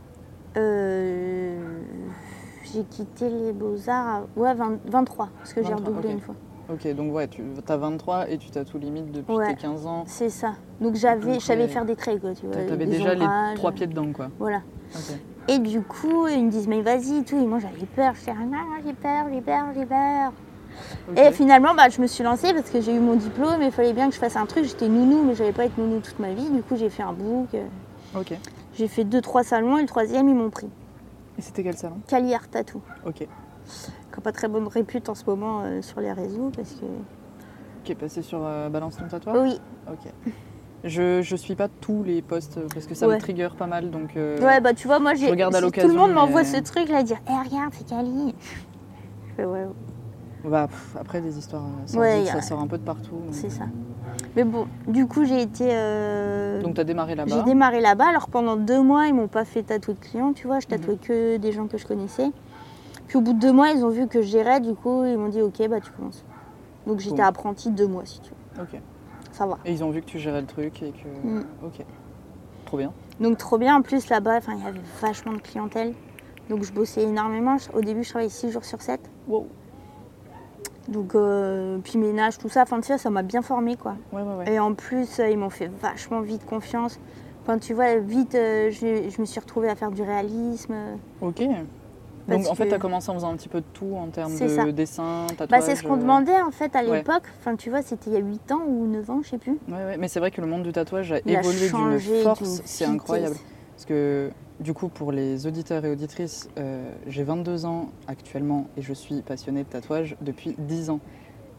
[0.56, 1.60] Euh,
[2.74, 6.36] j'ai quitté les beaux-arts à ouais, 20 23, parce que j'ai 23, redoublé une fois.
[6.72, 9.56] Ok, donc ouais, tu as 23 et tu tatoues limite depuis Ouais.
[9.56, 10.04] tes 15 ans.
[10.06, 10.54] C'est ça.
[10.82, 12.56] Donc j'avais, je savais euh, faire des traits, quoi, tu vois.
[12.56, 13.26] T'avais des déjà les
[13.56, 14.28] trois pieds dedans, quoi.
[14.38, 14.62] Voilà.
[15.48, 17.38] Et du coup, ils me disent, mais vas-y, et tout.
[17.38, 18.14] Et moi, j'avais peur.
[18.16, 20.34] Je disais, ah, j'ai peur, j'ai peur, j'ai peur.
[21.16, 23.72] Et finalement, bah, je me suis lancée parce que j'ai eu mon diplôme et il
[23.72, 24.66] fallait bien que je fasse un truc.
[24.66, 26.50] J'étais nounou, mais je n'allais pas être nounou toute ma vie.
[26.50, 27.50] Du coup, j'ai fait un book.
[28.16, 28.34] Ok.
[28.34, 28.40] Et
[28.76, 30.70] J'ai fait deux, trois salons et le troisième, ils m'ont pris.
[31.40, 31.96] c'était quel salon?
[32.08, 32.82] Calière Tattoo.
[33.06, 33.26] Ok.
[34.18, 36.86] Qui n'a pas très bonne répute en ce moment euh, sur les réseaux parce que.
[37.84, 40.12] Qui est passé sur euh, Balance ton tatouage Oui, Ok.
[40.84, 43.14] Je, je suis pas tous les posts euh, parce que ça Ouais.
[43.16, 44.18] me trigger pas mal donc.
[44.18, 45.30] euh, ouais, bah tu vois, moi j'ai.
[45.30, 47.88] regarde à si Tout l'occasion, le monde m'envoie ce truc là, dire, eh regarde, c'est
[47.88, 48.34] Cali.
[49.30, 49.68] Je fais, ouais,
[50.44, 53.22] bah, pff, après des histoires, sordides, Ouais, y a- ça sort un peu de partout.
[53.32, 53.66] c'est ça.
[54.36, 55.66] Mais bon, du coup, j'ai été.
[55.72, 57.36] euh, Donc t'as démarré là-bas.
[57.36, 58.06] J'ai démarré là-bas.
[58.10, 60.60] Alors pendant deux mois, ils m'ont pas fait tatouer de clients, tu vois.
[60.60, 61.00] Je tatouais Mhm.
[61.00, 62.32] que des gens que je connaissais.
[63.08, 64.60] Puis au bout de deux mois, ils ont vu que je gérais.
[64.60, 66.24] Du coup, ils m'ont dit ok, bah tu commences.
[66.86, 67.24] Donc j'étais Bon.
[67.28, 68.64] apprentie deux mois, si tu veux.
[68.64, 68.82] Ok.
[69.32, 69.58] Ça va.
[69.66, 71.28] Et ils ont vu que tu gérais le truc et que.
[71.28, 71.46] Mm.
[71.66, 71.86] Ok.
[72.66, 72.92] Trop bien.
[73.20, 73.76] Donc trop bien.
[73.78, 75.94] En plus là-bas, enfin, il y avait vachement de clientèle.
[76.50, 77.58] Donc je bossais énormément.
[77.74, 79.00] Au début, je travaillais six jours sur 7.
[79.28, 79.48] Wow.
[80.88, 82.62] Donc euh, puis ménage, tout ça.
[82.64, 83.96] Enfin, tu sais, ça m'a bien formé quoi.
[84.14, 84.54] Ouais, ouais, ouais.
[84.54, 87.00] Et en plus, euh, ils m'ont fait vachement vite confiance.
[87.44, 90.74] Enfin, tu vois, vite, euh, je, je me suis retrouvée à faire du réalisme.
[91.22, 91.42] Ok.
[92.28, 94.08] Donc en fait, que- tu as commencé en faisant un petit peu de tout en
[94.08, 94.72] termes de ça.
[94.72, 95.50] dessin, tatouage.
[95.50, 96.98] Bah, c'est ce qu'on euh, demandait en fait à ouais.
[96.98, 97.24] l'époque.
[97.40, 99.54] Enfin, tu vois, c'était il y a 8 ans ou 9 ans, je sais plus.
[99.70, 99.98] Ouais, ouais.
[99.98, 103.36] Mais c'est vrai que le monde du tatouage a Il évolué d'une force, c'est incroyable.
[103.76, 108.82] Parce que du coup, pour les auditeurs et auditrices, euh, j'ai 22 ans actuellement et
[108.82, 111.00] je suis passionnée de tatouage depuis 10 ans.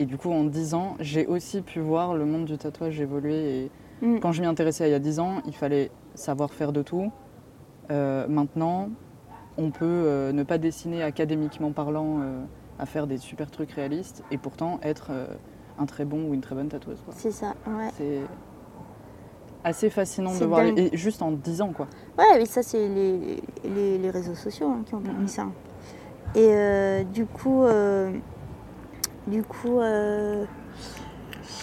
[0.01, 3.65] Et du coup, en 10 ans, j'ai aussi pu voir le monde du tatouage évoluer.
[3.65, 4.19] Et Mm.
[4.21, 7.11] quand je m'y intéressais il y a 10 ans, il fallait savoir faire de tout.
[7.91, 8.91] Euh, maintenant,
[9.59, 12.41] on peut euh, ne pas dessiner académiquement parlant euh,
[12.79, 15.27] à faire des super trucs réalistes et pourtant être euh,
[15.79, 17.03] un très bon ou une très bonne tatoueuse.
[17.05, 17.13] quoi.
[17.17, 17.91] C'est ça, ouais.
[17.99, 18.21] C'est
[19.65, 20.61] assez fascinant de voir.
[20.65, 21.89] Et juste en 10 ans, quoi.
[22.17, 25.29] Ouais, mais ça, c'est les, les, les réseaux sociaux hein, qui ont permis Mhm.
[25.29, 25.47] ça.
[26.35, 28.13] Et euh, du coup, euh,
[29.27, 30.45] du coup, euh,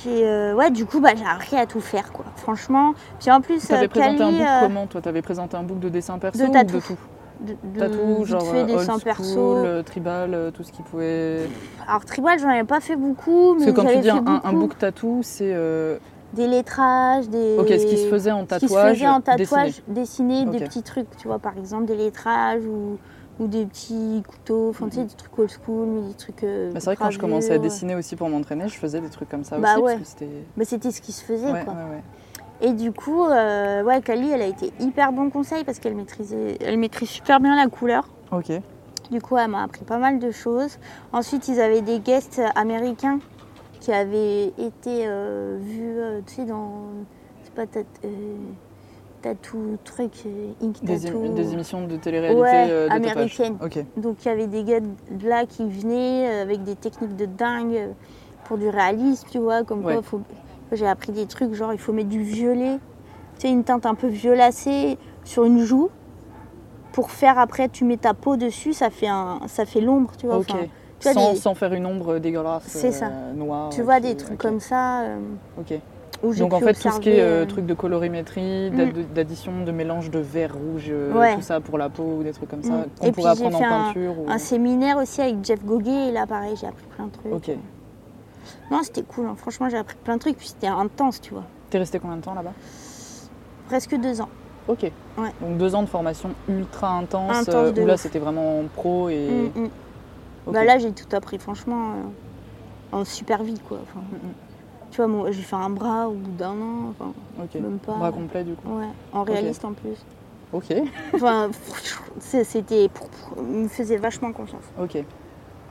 [0.03, 2.25] j'ai, ouais, du coup, bah, j'ai appris à tout faire, quoi.
[2.35, 2.93] Franchement.
[3.19, 5.63] Puis en plus, Tu avais euh, présenté un book comment Toi, tu avais présenté un
[5.63, 6.97] book de dessin perso de ou de tout?
[7.39, 9.23] De, de Tatou, genre fait euh, old perso.
[9.23, 11.47] school, euh, tribal, euh, tout ce qui pouvait.
[11.87, 14.77] Alors tribal, j'en avais pas fait beaucoup, mais Parce que quand tu dis un, book
[14.77, 15.97] tattoo, c'est euh,
[16.33, 17.57] des lettrages, des.
[17.59, 18.93] ok ce qui se faisait en ce qui se tatouage.
[18.97, 20.43] faisait en tatouage, dessiné.
[20.43, 22.97] dessiner des petits trucs, tu vois, par exemple des lettrages ou,
[23.39, 25.07] ou des petits couteaux, enfin tu sais, Mhm.
[25.07, 26.43] des trucs old school, mais des trucs.
[26.43, 29.01] euh, Bah, c'est vrai que quand je commençais à dessiner aussi pour m'entraîner, je faisais
[29.01, 29.91] des trucs comme ça Bah aussi ouais.
[29.97, 30.29] parce que c'était.
[30.57, 31.73] Bah, c'était ce qui se faisait, Ouais, quoi.
[31.73, 32.03] ouais, ouais.
[32.61, 36.57] Et du coup, euh, ouais, Kali, elle a été hyper bon conseil parce qu'elle maîtrisait,
[36.61, 38.07] elle maîtrise super bien la couleur.
[38.31, 38.51] Ok.
[39.11, 40.79] Du coup, elle m'a appris pas mal de choses.
[41.13, 43.19] Ensuite, ils avaient des guests américains
[43.81, 46.71] qui avaient été euh, vus, euh, tu sais, dans.
[47.43, 48.35] C'est pas tat- euh,
[49.21, 50.11] Tattoo, truc,
[50.61, 53.57] Ink Des, des émissions de télé-réalité Ouais, américaines.
[53.63, 53.83] Ok.
[53.97, 57.89] Donc, il y avait des gars de là qui venaient avec des techniques de dingue
[58.45, 59.63] pour du réalisme, tu vois.
[59.63, 59.93] Comme Ouais.
[59.95, 60.21] quoi, faut...
[60.71, 62.77] j'ai appris des trucs, genre, il faut mettre du violet,
[63.39, 65.89] tu sais, une teinte un peu violacée sur une joue.
[66.91, 70.27] Pour faire après, tu mets ta peau dessus, ça fait, un, ça fait l'ombre, tu
[70.27, 70.37] vois.
[70.37, 70.45] Ok.
[70.49, 70.59] Enfin,
[70.99, 72.63] tu vois, sans, des- sans faire une ombre dégueulasse.
[72.67, 73.07] C'est ça.
[73.07, 73.69] euh, noire.
[73.69, 75.17] Tu vois qui- des trucs comme ça euh,
[75.59, 75.73] Ok.
[76.37, 78.75] Donc en fait, tout ce qui est euh, euh, truc de colorimétrie, Mm.
[78.77, 81.35] d'ad- d'addition, de mélange de vert, rouge, euh, Ouais.
[81.35, 82.85] tout ça pour la peau ou des trucs comme ça, Mm.
[82.99, 84.13] qu'on Et pourrait apprendre en fait un- peinture.
[84.19, 87.33] ou- un séminaire aussi avec Jeff Goguet et là pareil j'ai appris plein de trucs.
[87.33, 87.51] Ok.
[88.71, 89.35] Non c'était cool, hein.
[89.37, 91.43] franchement j'ai appris plein de trucs puis c'était intense tu vois.
[91.69, 92.53] T'es resté combien de temps là-bas?
[93.67, 94.29] Presque deux ans.
[94.67, 94.83] Ok.
[95.17, 95.31] Ouais.
[95.41, 99.09] Donc deux ans de formation ultra intense, Intense euh, de où là c'était vraiment pro
[99.09, 99.51] et.
[99.55, 99.69] Mm, mm.
[100.47, 103.79] Bah là j'ai tout appris franchement euh, en super vite quoi.
[103.83, 104.29] Enfin, Mm.
[104.91, 107.11] Tu vois moi j'ai fait un bras au bout d'un an, enfin,
[107.55, 107.95] même pas.
[107.95, 108.77] Bras complet du coup.
[108.77, 110.05] Ouais, en réaliste en plus.
[110.53, 110.73] Ok.
[111.13, 111.49] Enfin
[112.19, 112.89] c'était,
[113.37, 114.63] il me faisait vachement confiance.
[114.81, 114.97] Ok.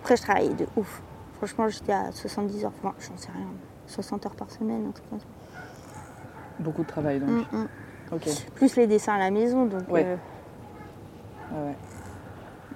[0.02, 1.00] Après je travaillais de ouf.
[1.46, 3.46] Franchement j'étais à 70 heures, enfin j'en sais rien,
[3.86, 5.26] 60 heures par semaine, un truc comme ça.
[6.58, 7.28] Beaucoup de travail donc.
[7.52, 7.68] Mm, mm.
[8.54, 9.66] Plus les dessins à la maison.
[9.66, 10.06] Donc, Ouais.
[10.06, 11.74] euh, ouais.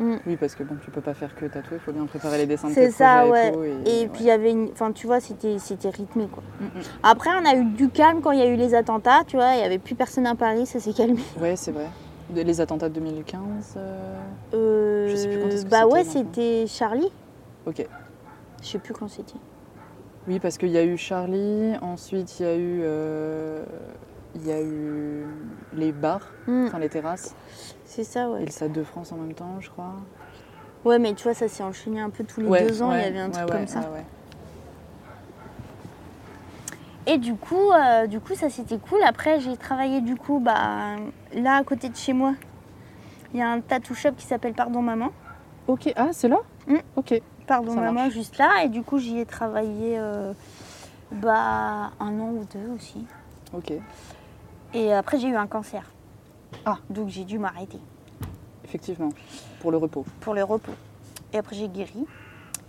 [0.05, 0.19] Mm.
[0.27, 2.47] Oui, parce que bon, tu peux pas faire que tatouer, il faut bien préparer les
[2.47, 3.49] dessins de c'est ça, ouais.
[3.49, 3.63] et tout.
[3.65, 4.09] Et, ouais.
[4.13, 4.69] puis il y avait une.
[4.73, 6.43] Enfin, tu vois, c'était c'était rythmé, quoi.
[6.61, 6.67] Mm.
[7.05, 9.55] Après, on a eu du calme quand il y a eu les attentats, tu vois,
[9.55, 11.23] il n'y avait plus personne à Paris, ça s'est calmé.
[11.41, 11.87] Ouais, c'est vrai.
[12.35, 13.41] Les attentats de 2015.
[13.79, 14.19] euh,
[14.53, 17.11] Euh, Je sais plus quand est-ce que Bah ouais, c'était Charlie.
[17.67, 17.87] Ok.
[18.63, 19.39] Je sais plus quand c'était.
[20.27, 23.65] Oui, parce qu'il y a eu Charlie, ensuite il y a eu, euh,
[24.35, 25.25] il y a eu
[25.75, 27.35] les bars, Mm, enfin les terrasses,
[27.87, 28.43] c'est ça, ouais.
[28.43, 29.95] et le Stade de France en même temps, je crois.
[30.85, 33.01] Ouais, mais tu vois, ça s'est enchaîné un peu tous les Ouais, deux ans, il
[33.01, 33.81] y avait un truc ouais, comme ça.
[37.07, 39.01] Et du coup, euh, du coup, ça c'était cool.
[39.07, 40.97] Après, j'ai travaillé du coup, bah,
[41.33, 42.35] là à côté de chez moi.
[43.33, 45.09] Il y a un tattoo shop qui s'appelle Pardon Maman.
[45.69, 46.39] Ok, ah c'est là?
[46.67, 46.77] Mm.
[46.97, 47.21] Ok.
[47.49, 50.33] Pardon Ça maman juste là et du coup j'y ai travaillé euh,
[51.11, 53.07] bah, un an ou deux aussi.
[53.55, 53.73] Ok.
[54.75, 55.83] Et après j'ai eu un cancer.
[56.67, 56.77] Ah.
[56.91, 57.79] Donc j'ai dû m'arrêter
[58.65, 59.09] Effectivement,
[59.61, 60.05] pour le repos.
[60.21, 60.73] pour le repos.
[61.33, 62.07] Et après j'ai guéri.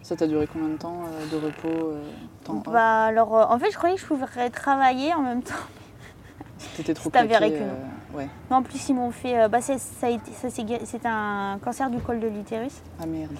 [0.01, 2.01] Ça t'a duré combien de temps euh, de repos euh,
[2.45, 5.53] temps Bah alors euh, en fait je croyais que je pouvais travailler en même temps.
[6.77, 8.17] T'étais trop c'est avéré claqué, que non.
[8.17, 8.29] Ouais.
[8.49, 10.07] Non, en plus ils m'ont fait bah c'est- ça
[10.49, 12.81] c'était un cancer du col de l'utérus.
[13.01, 13.33] Ah merde.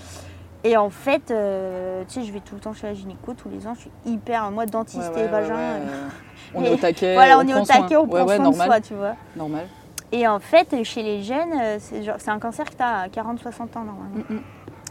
[0.64, 3.50] Et en fait euh, tu sais je vais tout le temps chez la gynéco tous
[3.50, 5.56] les ans, je suis hyper moi dentiste Ouais, ouais, et vagin.
[5.56, 6.10] ouais, euh, euh,
[6.56, 7.14] on est au taquet.
[7.14, 7.82] Voilà, on, est au soin.
[7.82, 8.52] taquet, on prend soin normal.
[8.68, 9.16] de soi, tu vois.
[9.38, 9.68] Normal.
[10.12, 13.78] Et en fait, chez les jeunes, euh, c'est un cancer que tu as à 40-60
[13.78, 14.24] ans normalement.
[14.30, 14.42] Mm, mm.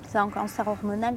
[0.06, 1.16] C'est un cancer hormonal.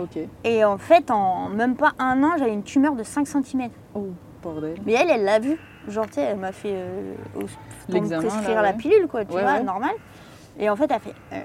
[0.00, 0.18] Ok.
[0.44, 3.68] Et en fait, en même pas un an, j'avais une tumeur de 5 cm.
[3.94, 4.06] Oh,
[4.42, 4.76] bordel.
[4.86, 5.58] Mais elle, elle l'a vu.
[5.88, 7.48] Genre, tu sais, elle m'a fait euh, au- pour
[7.90, 9.92] me L'examen, prescrire là, la pilule, quoi, tu Ouais, vois, normal.
[10.58, 11.14] Et en fait, elle fait.
[11.32, 11.40] euh,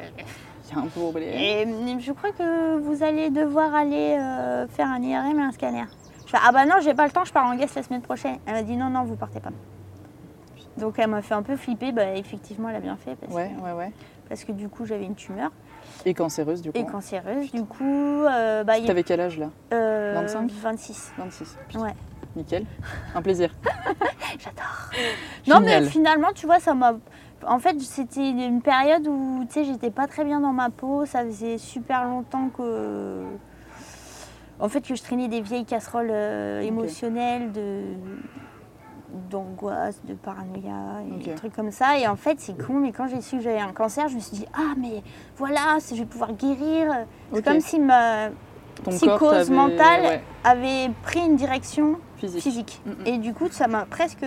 [1.21, 1.65] Et
[1.99, 5.85] je crois que vous allez devoir aller euh, faire un IRM et un scanner.
[6.25, 8.01] Je fais, ah bah non, j'ai pas le temps, je pars en guest la semaine
[8.01, 8.37] prochaine.
[8.45, 9.51] Elle m'a dit non, non, vous partez pas.
[10.77, 13.49] Donc elle m'a fait un peu flipper, bah effectivement elle a bien fait parce, Ouais,
[13.57, 13.91] que, ouais, ouais.
[14.27, 15.51] parce que du coup j'avais une tumeur
[16.03, 16.77] Et cancéreuse du coup.
[16.77, 17.49] et cancéreuse.
[17.53, 19.51] Du coup, euh, bah, T'avais quel âge là?
[19.73, 20.51] Euh, 25?
[20.51, 21.13] 26.
[21.17, 21.57] 26.
[21.75, 21.93] Ouais.
[22.35, 22.65] Nickel.
[23.15, 23.51] Un plaisir.
[24.37, 24.89] J'adore.
[25.47, 26.95] Non mais finalement tu vois ça m'a.
[27.47, 31.05] En fait c'était une période où tu sais j'étais pas très bien dans ma peau.
[31.05, 33.23] Ça faisait super longtemps que.
[34.59, 37.81] En fait que je traînais des vieilles casseroles euh, émotionnelles de
[39.29, 41.97] d'angoisse, de paranoïa, et des trucs comme ça.
[41.97, 44.19] Et en fait, c'est con, mais quand j'ai su que j'avais un cancer, je me
[44.19, 45.03] suis dit, ah, mais
[45.37, 47.05] voilà, je vais pouvoir guérir.
[47.33, 48.29] C'est comme si ma
[48.83, 52.41] Ton psychose mentale ouais, avait pris une direction physique.
[52.41, 52.81] physique.
[52.85, 53.07] Mm, mm.
[53.07, 54.25] Et du coup, ça m'a presque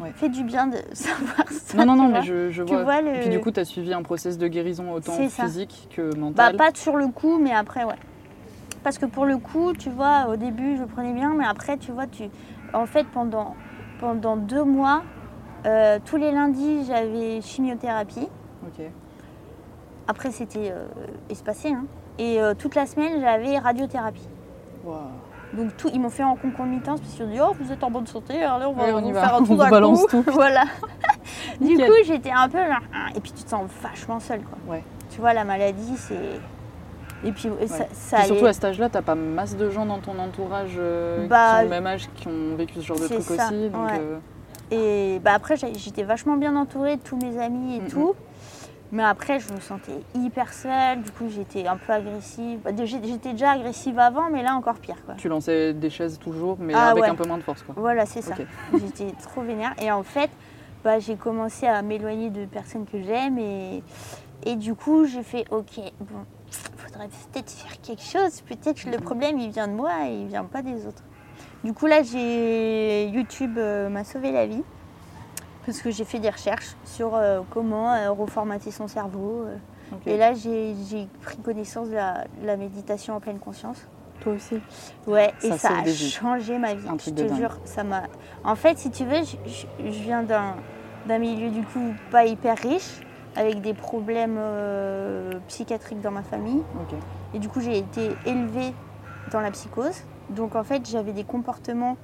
[0.00, 0.12] Ouais.
[0.14, 1.76] fait du bien de savoir ça.
[1.76, 2.84] Non, non, non, mais je, Tu vois.
[2.84, 5.88] vois le- Et puis du coup, tu as suivi un process de guérison autant physique
[5.94, 6.56] que Bah, mental.
[6.56, 7.96] pas sur le coup, mais après, ouais.
[8.82, 11.76] Parce que pour le coup, tu vois, au début, je le prenais bien, mais après,
[11.76, 12.24] tu vois, tu...
[12.72, 13.54] en fait, pendant,
[13.98, 15.02] pendant deux mois,
[15.66, 18.26] euh, tous les lundis, j'avais chimiothérapie.
[18.66, 18.86] Ok.
[20.08, 20.86] Après, c'était euh,
[21.28, 21.68] espacé.
[21.72, 21.84] hein.
[22.18, 24.26] Et euh, toute la semaine, j'avais radiothérapie.
[24.84, 24.96] Waouh.
[25.52, 27.90] Donc tout, ils m'ont fait en concomitance parce qu'ils ont dit oh vous êtes en
[27.90, 29.20] bonne santé alors on va Ouais, on vous y va.
[29.20, 30.06] faire un vous d'un coup.
[30.08, 30.24] tout.
[30.32, 30.62] voilà.
[31.60, 31.88] du Nickel.
[31.88, 34.58] coup j'étais un peu genre ah, et puis tu te sens vachement seule quoi.
[34.68, 34.84] Ouais.
[35.10, 36.14] Tu vois la maladie c'est
[37.22, 39.98] et puis ça, ça Et surtout à cet âge-là, t'as pas masse de gens dans
[39.98, 43.04] ton entourage euh, Bah, qui ont le même âge, qui ont vécu ce genre de
[43.06, 43.68] truc ça, aussi.
[43.68, 44.00] Donc, ouais.
[44.00, 44.18] euh,
[44.70, 47.88] et bah après j'étais vachement bien entourée de tous mes amis et Mhm.
[47.88, 48.14] tout.
[48.92, 51.02] Mais après je me sentais hyper seule.
[51.02, 52.58] Du coup j'étais un peu agressive.
[52.64, 55.14] Bah, J'étais déjà agressive avant mais là encore pire quoi.
[55.14, 57.10] tu lançais des chaises toujours, mais Ah avec ouais.
[57.10, 57.62] un peu moins de force.
[57.62, 57.74] Quoi.
[57.78, 58.34] Voilà, c'est ça.
[58.80, 59.74] J'étais trop vénère.
[59.80, 60.30] Et en fait,
[60.82, 63.38] bah, j'ai commencé à m'éloigner de personnes que j'aime.
[63.38, 63.82] Et,
[64.44, 66.24] et du coup, j'ai fait OK, bon,
[66.76, 68.40] faudrait peut-être faire quelque chose.
[68.40, 69.02] Peut-être que le Mhm.
[69.04, 71.02] problème, il vient de moi et il vient pas des autres.
[71.62, 74.62] Du coup, là, j'ai YouTube euh, m'a sauvé la vie.
[75.66, 79.44] Parce que j'ai fait des recherches sur euh, comment euh, reformater son cerveau.
[79.46, 79.56] euh.
[80.06, 80.74] Et là, j'ai
[81.22, 83.86] pris connaissance de la, de la méditation en pleine conscience.
[84.20, 84.60] Toi aussi
[85.06, 86.86] Ouais, et Ça a changé ma vie.
[86.88, 87.34] Un je te dingue.
[87.36, 88.02] jure, ça m'a.
[88.44, 92.56] En fait, si tu veux, je, je- je viens d'un milieu du coup pas hyper
[92.58, 93.00] riche,
[93.34, 94.38] avec des problèmes
[95.48, 96.62] psychiatriques dans ma famille.
[97.34, 98.74] Et du coup, j'ai été élevée
[99.32, 100.02] dans la psychose.
[100.30, 101.96] Donc en fait, j'avais des comportements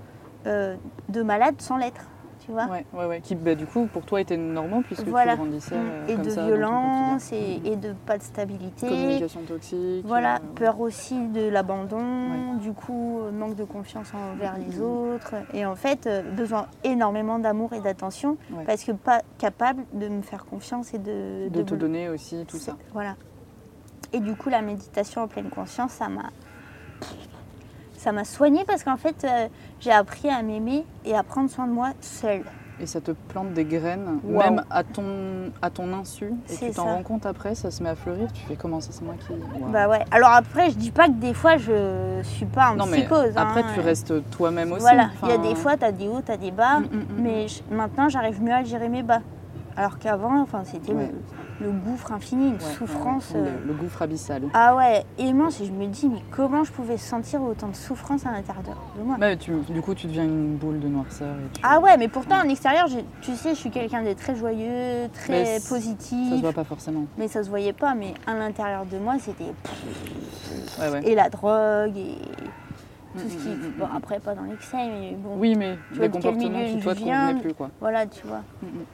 [0.44, 2.02] de malade sans l'être,
[2.46, 2.66] tu vois.
[2.66, 3.20] Ouais, ouais, ouais.
[3.20, 5.32] Qui, bah, du coup, pour toi, étaient normaux puisque Voilà.
[5.32, 8.86] tu grandissais euh, et comme de ça violence et, de pas de stabilité.
[8.88, 10.04] Communication toxique.
[10.06, 12.58] Voilà, euh, peur aussi de l'abandon, Ouais.
[12.60, 15.34] du coup, euh, manque de confiance envers les autres.
[15.52, 18.64] Et en fait, besoin énormément d'amour et d'attention Ouais.
[18.64, 22.44] parce que pas capable de me faire confiance et de, de te me- donner aussi
[22.46, 22.76] tout ça.
[22.92, 23.16] Voilà.
[24.12, 26.30] Et du coup, la méditation en pleine conscience, ça m'a.
[27.98, 29.48] Ça m'a soignée parce qu'en fait, euh,
[29.80, 32.44] j'ai appris à m'aimer et à prendre soin de moi seule.
[32.78, 36.30] Et ça te plante des graines, même à ton, à ton insu.
[36.50, 38.30] Et tu t'en rends compte après, ça se met à fleurir.
[38.34, 39.32] Tu fais comment ça, c'est moi qui.
[39.32, 39.70] Waouh.
[39.72, 40.04] Bah ouais.
[40.10, 43.32] Alors après, je dis pas que des fois, je suis pas en non, mais psychose.
[43.34, 43.70] après, hein.
[43.74, 44.82] tu restes toi-même aussi.
[44.82, 46.80] Voilà, il y a des fois, tu as des hauts, tu as des bas.
[46.80, 49.22] Mm, mm, mm, Mais je- maintenant, j'arrive mieux à gérer mes bas.
[49.74, 51.10] Alors qu'avant, enfin, c'était Ouais.
[51.60, 53.30] Le, gouffre infini, une ouais, souffrance.
[53.30, 53.40] ouais.
[53.40, 54.42] euh, Le, le gouffre abyssal.
[54.54, 55.60] Ah ouais, immense.
[55.60, 58.64] Et je me dis, mais comment je pouvais sentir autant de souffrance à l'intérieur
[58.98, 59.16] de moi?
[59.18, 61.34] Bah, tu- du coup, tu deviens une boule de noirceur.
[61.36, 62.86] Et tu- Ah ouais, mais pourtant, en extérieur,
[63.22, 66.30] tu sais, je suis quelqu'un de très joyeux, très positif.
[66.30, 67.04] Ça se voit pas forcément.
[67.18, 67.94] Mais ça se voyait pas.
[67.94, 69.52] Mais à l'intérieur de moi, c'était.
[71.04, 72.16] Et la drogue, et
[73.18, 73.48] tout Mm, ce qui.
[73.48, 73.96] mm, mm, Bon, mm.
[73.96, 75.36] après, pas dans l'excès, mais bon.
[75.38, 77.70] Oui, mais Tu vois les quel comportements milieu qui, toi, je te convenaient plus, quoi.
[77.80, 78.42] Voilà, tu vois.
[78.62, 78.84] Mm, mm.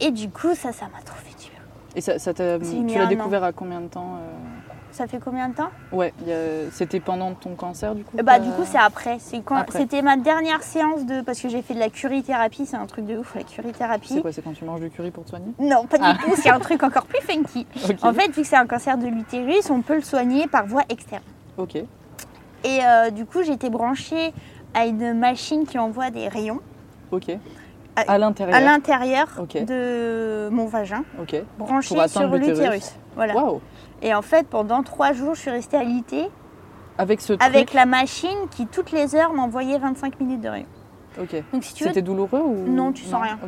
[0.00, 1.55] Et du coup, ça, ça m'a trop fait du bien.
[1.96, 3.08] Et ça, ça tu l'as an.
[3.08, 4.28] découvert à combien de temps euh
[4.92, 5.70] Ça fait combien de temps?
[5.92, 6.12] Ouais,
[6.70, 9.18] c'était pendant ton cancer, du coup Bah du coup c'est après.
[9.18, 13.06] C'était ma dernière séance de parce que j'ai fait de la curithérapie, c'est un truc
[13.06, 14.12] de ouf la curithérapie.
[14.12, 15.52] C'est quoi C'est quand tu manges du curry pour te soigner?
[15.58, 16.12] Non, pas Ah.
[16.12, 17.66] du tout, c'est un truc encore plus funky.
[18.02, 20.82] En fait, vu que c'est un cancer de l'utérus, on peut le soigner par voie
[20.90, 21.22] externe.
[21.56, 21.76] Ok.
[21.76, 21.86] Et
[22.84, 24.34] euh, du coup, été branchée
[24.74, 26.60] à une machine qui envoie des rayons
[27.10, 27.30] Ok.
[27.96, 28.12] À-
[28.56, 29.28] À l'intérieur.
[29.64, 31.02] de mon vagin,
[32.00, 32.94] atteindre sur l'utérus.
[33.14, 33.34] Voilà.
[34.02, 36.28] Et en fait, pendant trois jours, je suis restée alitée
[36.98, 37.42] Avec ce truc.
[37.42, 40.66] avec la machine qui, toutes les heures, m'envoyait 25 minutes de rayons.
[41.20, 41.42] Ok.
[41.52, 43.38] Donc si tu veux, C'était douloureux ou Non, tu sens rien.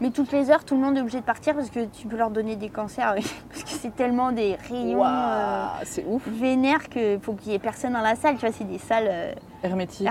[0.00, 2.16] Mais toutes les heures, tout le monde est obligé de partir parce que tu peux
[2.16, 3.14] leur donner des cancers.
[3.48, 6.22] parce que c'est tellement des rayons Waouh, euh, ouf.
[6.28, 8.36] vénères qu'il faut qu'il y ait personne dans la salle.
[8.36, 9.32] Tu vois, c'est des salles euh,
[9.64, 10.08] hermétiques.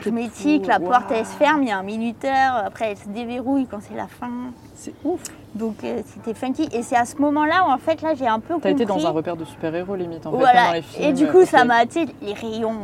[0.64, 0.68] tout.
[0.70, 2.56] La porte, elle se ferme, il y a un minuteur.
[2.66, 4.30] Après, elle se déverrouille quand c'est la fin.
[4.76, 5.22] C'est ouf.
[5.56, 6.68] Donc, euh, c'était funky.
[6.74, 8.72] Et c'est à ce moment-là où, en fait, là, j'ai un peu T'as compris.
[8.72, 10.68] été dans un repère de super-héros limite en fait, Voilà.
[10.68, 11.06] dans les films.
[11.10, 12.76] Et du coup, ça m'a, tu les rayons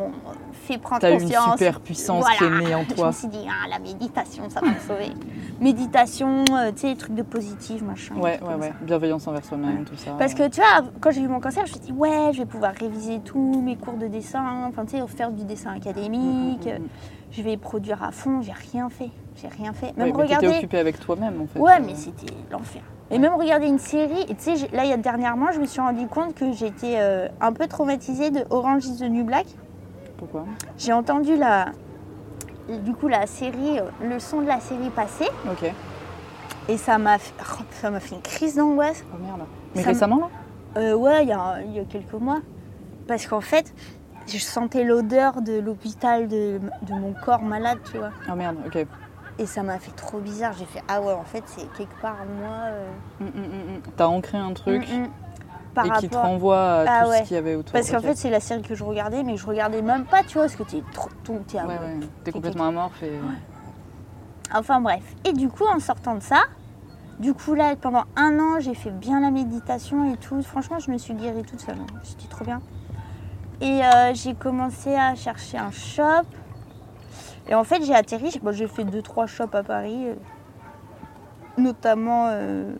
[0.64, 1.52] fait prendre T'as une conscience.
[1.54, 2.38] super puissance Voilà.
[2.38, 3.08] qui est née en Je toi.
[3.08, 5.12] me suis dit, ah, la méditation, ça va me sauver.
[5.62, 8.16] méditation, euh, tu sais, les trucs de positif, machin.
[8.16, 8.68] Ouais, ouais, ouais.
[8.70, 8.74] ça.
[8.82, 10.12] Bienveillance envers soi-même, tout ça.
[10.20, 12.40] Parce que tu vois, quand j'ai eu mon cancer, je me suis dit, ouais, je
[12.40, 16.66] vais pouvoir réviser tous mes cours de dessin, enfin, tu sais, faire du dessin académique,
[16.66, 16.88] Mm, mm, mm,
[17.32, 18.42] je vais produire à fond.
[18.42, 19.10] J'ai rien fait.
[19.42, 19.88] J'ai rien fait.
[19.88, 20.48] Ouais, Même t'étais regarder.
[20.58, 21.60] occupée avec toi-même en fait.
[21.60, 22.82] Ouais, Euh, mais c'était l'enfer.
[23.12, 25.66] Et même regarder une série, et tu sais, là, il y a dernièrement, je me
[25.66, 29.46] suis rendu compte que j'étais euh, un peu traumatisée de Orange is the New Black.
[30.18, 30.46] Pourquoi
[30.78, 31.68] J'ai entendu la.
[32.86, 35.70] Du coup, la série, euh, le son de la série passer, Ok.
[36.70, 39.04] et ça m'a fait, oh, ça m'a fait une crise d'angoisse.
[39.14, 39.42] Oh merde.
[39.76, 40.30] Mais Ça récemment là
[40.82, 42.40] Euh, ouais, il y, a, il y a quelques mois.
[43.06, 43.74] Parce qu'en fait,
[44.28, 48.12] je sentais l'odeur de l'hôpital, de, de mon corps malade, tu vois.
[48.32, 48.86] Oh merde, ok.
[49.40, 50.54] Et ça m'a fait trop bizarre.
[50.58, 52.56] J'ai fait, ah ouais, en fait, c'est quelque part moi.
[52.68, 52.88] euh,
[53.20, 53.30] Mm, mm,
[53.78, 53.82] mm.
[53.98, 54.88] T'as ancré un truc
[55.74, 57.18] par et qui te rapport- renvoie à Ah tout ouais.
[57.20, 57.74] ce qu'il y avait autour.
[57.74, 60.34] Parce qu'en fait, c'est la série que je regardais, mais je regardais même pas, tu
[60.36, 61.10] vois, parce que t'es trop.
[61.24, 62.00] ton- t'es à- Ouais, ouais.
[62.24, 63.14] T'es complètement amorphe et.
[64.54, 65.02] Enfin bref.
[65.26, 66.44] Et du coup, en sortant de ça,
[67.20, 70.42] Du coup, là, pendant un an, j'ai fait bien la méditation et tout.
[70.42, 71.76] Franchement, je me suis guérie toute seule.
[71.80, 72.00] hein.
[72.04, 72.60] C'était trop bien.
[73.62, 76.26] Et euh, j'ai commencé à chercher un shop.
[77.48, 78.32] Et en fait, j'ai atterri.
[78.42, 80.08] bon, j'ai fait deux, trois shops à Paris.
[80.08, 80.16] euh,
[81.60, 82.74] notamment euh,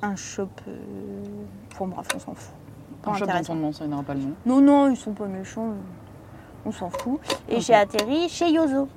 [0.00, 0.48] un shop.
[1.86, 2.54] Bref, on s'en fout.
[3.02, 3.54] Pas intéressant.
[4.02, 4.34] pas le nom.
[4.46, 5.74] Non, non, ils sont pas méchants.
[6.66, 7.20] On s'en fout.
[7.48, 8.88] Et j'ai atterri chez Yozo.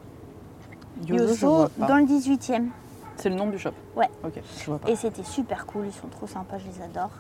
[1.08, 2.68] Yozo, dans le 18e.
[3.16, 4.10] C'est le nom du shop Ouais.
[4.24, 4.90] Ok, je vois pas.
[4.90, 7.12] Et c'était super cool, ils sont trop sympas, je les adore.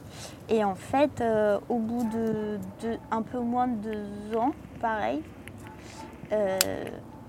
[0.49, 4.51] Et en fait, euh, au bout de, de un peu moins de deux ans,
[4.82, 5.22] pareil,
[6.32, 6.57] euh,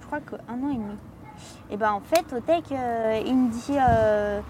[0.00, 0.96] je crois qu'un an et demi.
[1.70, 4.42] Et ben en fait, au tech, euh, il me dit.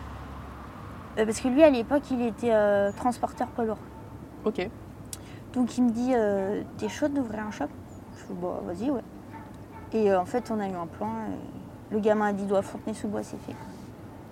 [1.19, 3.79] Euh, parce que lui, à l'époque, il était euh, transporteur poids lourd.
[4.45, 4.69] Ok.
[5.53, 7.67] Donc il me dit euh, T'es chaude d'ouvrir un shop?
[8.17, 9.03] Je fais Bah vas-y, ouais.
[9.93, 11.11] Et en fait, on a eu un plan.
[11.91, 13.55] le gamin a dit Doigt Fontenay-sous-Bois, c'est fait.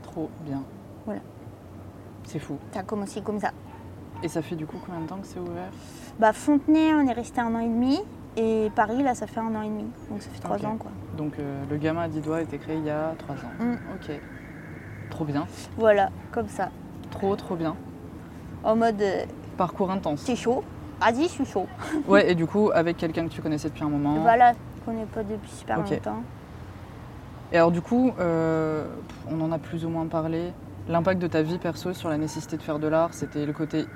[0.02, 0.62] Trop bien.
[1.04, 1.20] Voilà.
[2.24, 2.56] C'est fou.
[2.72, 3.50] Ça a commencé comme ça.
[4.22, 5.70] Et ça fait du coup combien de temps que c'est ouvert?
[6.18, 8.00] Bah Fontenay, on est resté un an et demi.
[8.36, 9.86] Et Paris, là, ça fait un an et demi.
[10.08, 10.90] Donc ça fait trois ans, quoi.
[11.18, 13.38] Donc le gamin à 10 doigts a été créé il y a 3 ans.
[13.58, 13.74] Mm.
[13.94, 14.20] Ok.
[15.10, 15.46] Trop bien.
[15.76, 16.70] Voilà, comme ça.
[17.10, 17.76] Trop, trop bien.
[18.62, 19.24] En mode euh,
[19.56, 20.20] Parcours intense.
[20.20, 20.62] C'est chaud?
[21.00, 21.66] Vas-y, je suis chaud.
[22.08, 24.20] Ouais, et du coup, avec quelqu'un que tu connaissais depuis un moment.
[24.20, 24.52] Voilà,
[24.84, 26.22] qu'on n'est pas depuis super longtemps.
[27.52, 28.86] Et alors du coup, euh,
[29.30, 30.52] on en a plus ou moins parlé.
[30.88, 33.86] L'impact de ta vie perso sur la nécessité de faire de l'art, c'était le côté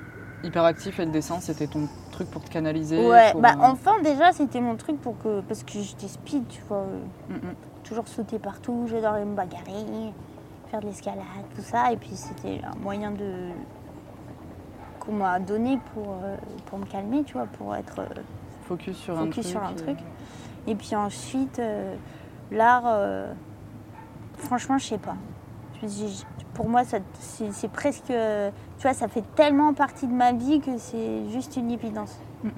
[0.43, 2.99] hyperactif et le dessin, c'était ton truc pour te canaliser.
[3.07, 5.41] Ouais, pour, bah euh, enfant, déjà, c'était mon truc pour que.
[5.43, 6.85] Parce que j'étais speed, tu vois.
[7.29, 7.55] mm, mm.
[7.85, 10.13] toujours sauter partout, j'adorais me bagarrer,
[10.71, 11.93] faire de l'escalade, tout ça.
[11.93, 13.49] Et puis c'était un moyen de
[15.01, 16.37] qu'on m'a donné pour, euh,
[16.67, 18.01] pour me calmer, tu vois, pour être.
[18.01, 18.23] euh,
[18.63, 19.45] Focus sur un truc.
[19.45, 19.99] sur un et- truc.
[20.67, 21.95] Et puis ensuite, euh,
[22.51, 23.33] l'art, euh,
[24.39, 25.17] franchement, je sais pas.
[26.55, 28.11] Pour moi, ça- c'est presque.
[28.11, 32.19] euh, Tu vois, ça fait tellement partie de ma vie que c'est juste une évidence.
[32.43, 32.53] Mm, mm.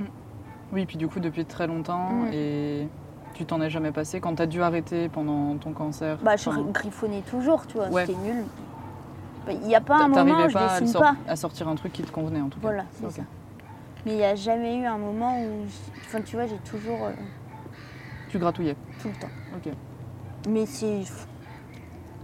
[0.72, 2.30] Oui, puis du coup, depuis très longtemps, Mm.
[2.32, 2.88] et
[3.36, 4.18] tu t'en es jamais passé.
[4.20, 8.06] Quand t'as dû arrêter pendant ton cancer, Bah, je enfin, griffonnais toujours, tu vois, Ouais.
[8.06, 8.44] c'était nul.
[9.46, 11.14] Bah, Il n'y a pas un moment où je pas à, dessine sor- pas.
[11.28, 12.68] à sortir un truc qui te convenait en tout cas.
[12.68, 13.12] Voilà, c'est Ok.
[13.12, 13.22] ça.
[14.06, 15.66] Mais il n'y a jamais eu un moment où.
[16.06, 17.04] Enfin, tu vois, j'ai toujours.
[17.04, 17.10] euh,
[18.28, 18.76] Tu gratouillais?
[19.00, 19.28] tout le temps.
[19.54, 19.72] Ok.
[20.48, 21.02] Mais c'est.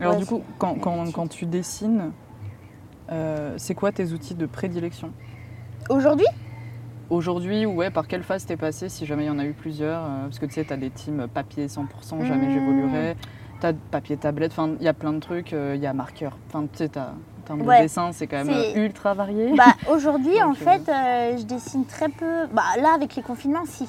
[0.00, 2.12] Alors Ouais, du coup, quand, quand tu dessines,
[3.10, 5.10] euh, c'est quoi tes outils de prédilection?
[5.90, 6.26] Aujourd'hui?
[7.16, 10.02] Aujourd'hui, ouais, par quelle phase t'es passé si jamais il y en a eu plusieurs
[10.02, 12.50] euh, Parce que tu sais, t'as des teams papier 100%, jamais Mmh.
[12.52, 13.16] j'évoluerai.
[13.60, 16.38] T'as papier tablette, enfin, il y a plein de trucs, euh, il y a marqueur.
[16.48, 17.12] Enfin, tu sais, t'as-
[17.44, 17.76] termes Ouais.
[17.78, 19.52] de dessin, c'est quand même euh, ultra varié.
[19.54, 22.46] Bah, aujourd'hui, en fait, euh, je dessine très peu.
[22.50, 23.86] Bah, là, avec les confinements, si.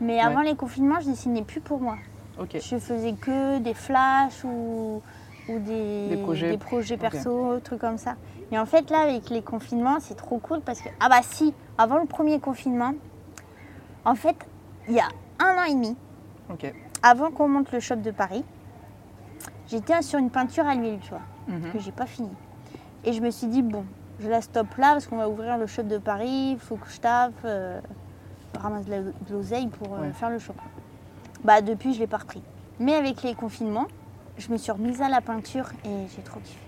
[0.00, 1.94] Mais avant les confinements, je dessinais plus pour moi.
[2.40, 2.56] ok.
[2.60, 5.00] Je faisais que des flashs ou,
[5.48, 6.50] ou des, Des projets.
[6.50, 8.16] des projets perso, trucs comme ça.
[8.52, 10.88] Et en fait, là, avec les confinements, c'est trop cool parce que.
[11.00, 12.92] Ah, bah, si, avant le premier confinement,
[14.04, 14.36] en fait,
[14.88, 15.08] il y a
[15.40, 15.96] un an et demi,
[17.02, 18.44] avant qu'on monte le shop de Paris,
[19.68, 21.20] j'étais sur une peinture à l'huile, tu vois.
[21.48, 21.72] Mhm.
[21.72, 22.30] que j'ai pas fini.
[23.04, 23.84] Et je me suis dit, bon,
[24.18, 26.88] je la stoppe là parce qu'on va ouvrir le shop de Paris, il faut que
[26.90, 27.80] je tape, euh,
[28.58, 30.12] ramasse de la- de l'oseille pour euh, Ouais.
[30.12, 30.54] faire le shop.
[31.44, 32.42] Bah depuis, je l'ai pas repris.
[32.80, 33.86] Mais avec les confinements,
[34.38, 36.58] je me suis remise à la peinture et j'ai trop kiffé.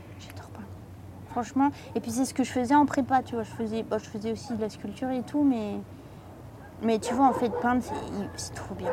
[1.31, 3.99] Franchement, et puis c'est ce que je faisais en prépa, tu vois, je faisais, bah,
[3.99, 5.74] je faisais aussi de la sculpture et tout, mais,
[6.83, 7.83] mais tu vois, en fait, peindre,
[8.37, 8.91] c'est- trop bien.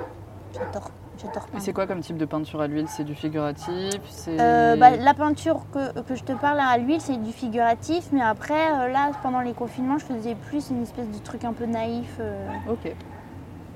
[0.54, 1.64] J'adore, j'adore Et peindre.
[1.64, 2.88] c'est quoi comme type de peinture à l'huile?
[2.88, 4.00] C'est du figuratif?
[4.28, 8.22] Euh, bah, la peinture que, que je te parle à l'huile, c'est du figuratif, mais
[8.22, 11.66] après, euh, là, pendant les confinements, je faisais plus une espèce de truc un peu
[11.66, 12.18] naïf.
[12.20, 12.48] euh.
[12.70, 12.92] Ok.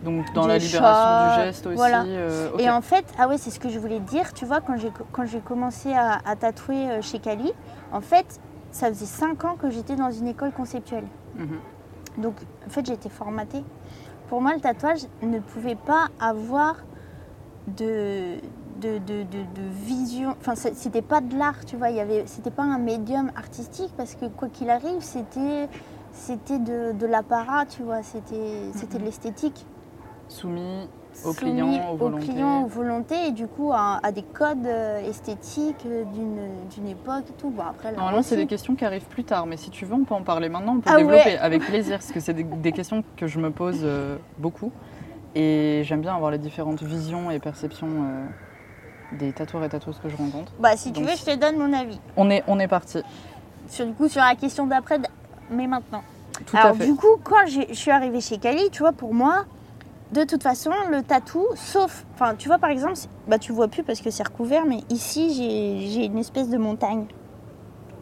[0.03, 1.75] Donc dans la libération du geste aussi.
[1.75, 2.03] voilà.
[2.05, 2.49] euh.
[2.57, 4.77] Et en fait, ah ouais, c'est ce que je voulais te dire, tu vois, quand
[4.77, 7.51] j'ai, quand j'ai commencé à, à tatouer chez Cali,
[7.91, 8.39] en fait,
[8.71, 11.05] ça faisait 5 ans que j'étais dans une école conceptuelle.
[11.37, 11.59] Mhm.
[12.17, 13.63] Donc, en fait, été formatée.
[14.27, 16.75] Pour moi, le tatouage ne pouvait pas avoir
[17.67, 18.35] de,
[18.81, 20.35] de, de, de- de vision.
[20.39, 21.89] Enfin, c'était pas de l'art, tu vois.
[21.89, 25.67] Il y avait, c'était pas un médium artistique parce que quoi qu'il arrive, c'était,
[26.11, 28.03] c'était de, de l'apparat, tu vois.
[28.03, 29.65] C'était, c'était de l'esthétique.
[30.27, 30.87] Soumis
[31.25, 32.25] aux clients, aux aux volontés.
[32.27, 37.25] clients, aux volontés et du coup à, à des codes euh, esthétiques euh, d'une, époque
[37.29, 37.49] et tout.
[37.49, 40.03] Bon, après, Normalement, c'est des questions qui arrivent plus tard, mais si tu veux, on
[40.05, 41.37] peut en parler maintenant, on peut Ah développer ouais.
[41.37, 44.71] avec plaisir, parce que c'est des, des questions que je me pose euh, beaucoup.
[45.35, 48.25] Et j'aime bien avoir les différentes visions et perceptions euh,
[49.17, 50.51] des tatoueurs et tatoueuses que je rencontre.
[50.59, 51.99] Bah, si tu Donc- veux, je te donne mon avis.
[52.17, 52.99] On est, on est parti.
[53.67, 54.97] Sur, du coup, sur la question d'après,
[55.51, 56.01] mais maintenant.
[56.45, 56.85] Tout Alors à fait.
[56.85, 59.45] du coup, quand je suis arrivée chez Cali, tu vois, pour moi,
[60.11, 62.95] de toute façon, le tatou, sauf, enfin, tu vois, par exemple,
[63.27, 67.05] bah tu vois plus parce que c'est recouvert, mais ici, j'ai une espèce de montagne.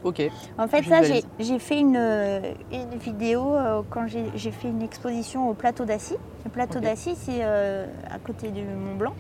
[0.04, 0.22] Ok.
[0.58, 1.02] En fait, ça,
[1.40, 6.16] j'ai fait une, euh, une vidéo euh, quand j'ai fait une exposition au plateau d'Assy.
[6.46, 6.84] Le plateau Ok.
[6.86, 9.14] d'Assy, c'est euh, à côté du Mont Blanc.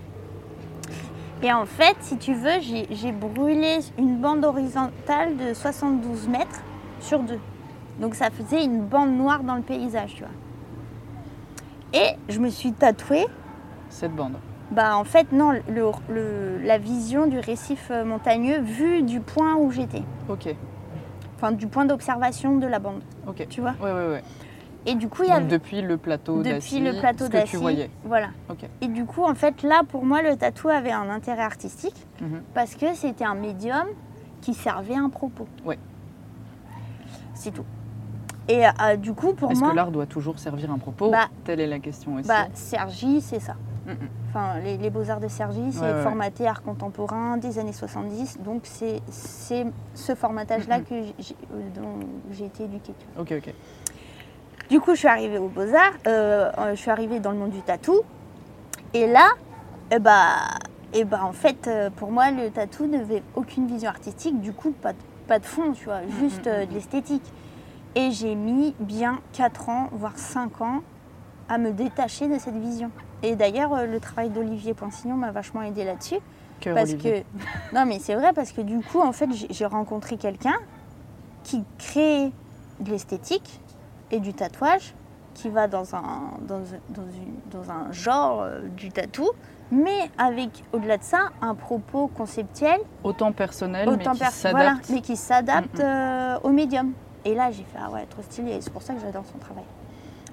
[1.43, 6.61] Et en fait, si tu veux, j'ai j'ai brûlé une bande horizontale de 72 mètres
[6.99, 7.39] sur deux.
[7.99, 10.31] Donc ça faisait une bande noire dans le paysage, tu vois.
[11.93, 13.25] Et je me suis tatouée
[13.89, 14.33] Cette bande.
[14.71, 15.61] bah en fait non, le-
[16.09, 20.03] le- la vision du récif euh, montagneux vu du point où j'étais.
[20.29, 20.53] Ok.
[21.35, 23.45] Enfin du point d'observation de la bande, Ok.
[23.49, 23.73] tu vois.
[23.81, 24.23] Ouais, ouais, ouais.
[24.85, 27.57] Et du coup, il y Donc, depuis le plateau depuis le plateau ce que tu
[27.57, 27.89] voyais.
[28.05, 28.29] Voilà.
[28.81, 32.41] Et du coup, en fait, là, pour moi, le tatou avait un intérêt artistique Mhm.
[32.53, 33.85] parce que c'était un médium
[34.41, 35.45] qui servait un propos.
[35.65, 35.77] Ouais.
[37.33, 37.65] C'est tout.
[38.49, 41.27] Et euh, du coup, pour Est-ce moi, que l'art doit toujours servir un propos Bah,
[41.43, 42.27] Telle est la question aussi.
[42.27, 43.55] bah, Sergi, c'est ça.
[43.85, 43.95] Mm, mm.
[44.29, 48.39] Enfin, les, les beaux-arts de Sergi, c'est Ouais, ouais, formaté art contemporain des années 70.
[48.39, 50.83] Donc, c'est c'est ce formatage-là Mhm.
[50.85, 51.99] que j'ai- euh, dont
[52.31, 52.93] j'ai été éduquée.
[53.19, 53.53] Ok, ok.
[54.69, 57.51] Du coup, je suis arrivée aux Beaux-Arts, euh, euh, je suis arrivée dans le monde
[57.51, 58.01] du tatou.
[58.93, 59.29] Et là,
[59.91, 60.35] eh bah,
[60.93, 64.71] eh bah, en fait, euh, pour moi, le tatou n'avait aucune vision artistique, du coup,
[64.71, 67.23] pas de, pas de fond, tu vois, juste euh, de l'esthétique.
[67.97, 70.81] Et j'ai mis bien 4 ans, voire 5 ans,
[71.49, 72.91] à me détacher de cette vision.
[73.23, 76.19] Et d'ailleurs, euh, le travail d'Olivier Poinsignon m'a vachement aidé là-dessus.
[76.63, 77.25] Parce Olivier.
[77.71, 80.55] que non mais c'est vrai parce que du coup en fait j'ai- rencontré quelqu'un
[81.43, 82.31] qui crée
[82.79, 83.61] de l'esthétique
[84.09, 84.95] et du tatouage
[85.35, 86.01] qui va dans un
[86.47, 86.57] dans,
[86.89, 89.29] dans une- dans un genre euh, du tatou
[89.69, 94.77] mais avec au-delà de ça un propos conceptuel Autant personnel, autant mais qui pers- voilà,
[94.89, 95.85] mais qui s'adapte Mm, mm.
[95.85, 96.91] euh, au médium.
[97.26, 99.38] Et là j'ai fait ah ouais trop stylé et c'est pour ça que j'adore son
[99.38, 99.63] travail.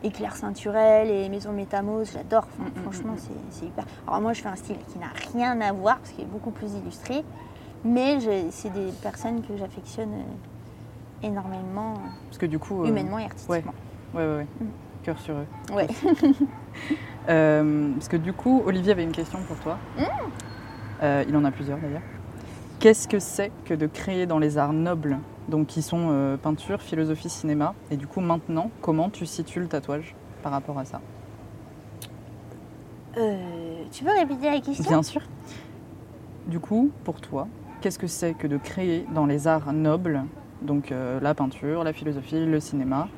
[0.03, 2.47] Éclair ceinturel et maison métamose, j'adore.
[2.59, 3.85] Enfin, Mm, mm, franchement, mm, c'est hyper.
[4.07, 6.51] Alors moi, je fais un style qui n'a rien à voir parce qu'il est beaucoup
[6.51, 7.25] plus illustré,
[7.85, 8.19] mais
[8.51, 12.85] c'est des personnes que j'affectionne euh, énormément, euh, Parce que du coup.
[12.85, 13.73] euh, humainement et artistiquement.
[14.15, 14.47] Ouais, ouais, ouais.
[15.05, 15.47] Cœur sur eux.
[15.75, 15.87] Ouais.
[17.29, 19.79] Euh, parce que du coup, Olivier avait une question pour toi.
[21.03, 22.03] Euh, il en a plusieurs d'ailleurs.
[22.81, 25.17] Qu'est-ce que c'est que de créer dans les arts nobles,
[25.49, 29.67] donc qui sont euh, peinture, philosophie, cinéma Et du coup, maintenant, comment tu situes le
[29.69, 31.01] tatouage par rapport à ça?
[33.17, 34.85] Euh, tu peux répéter la question?
[34.91, 35.21] Bien sûr.
[36.47, 37.47] Du coup, pour toi,
[37.81, 40.23] qu'est-ce que c'est que de créer dans les arts nobles,
[40.63, 43.09] donc euh, la peinture, la philosophie, le cinéma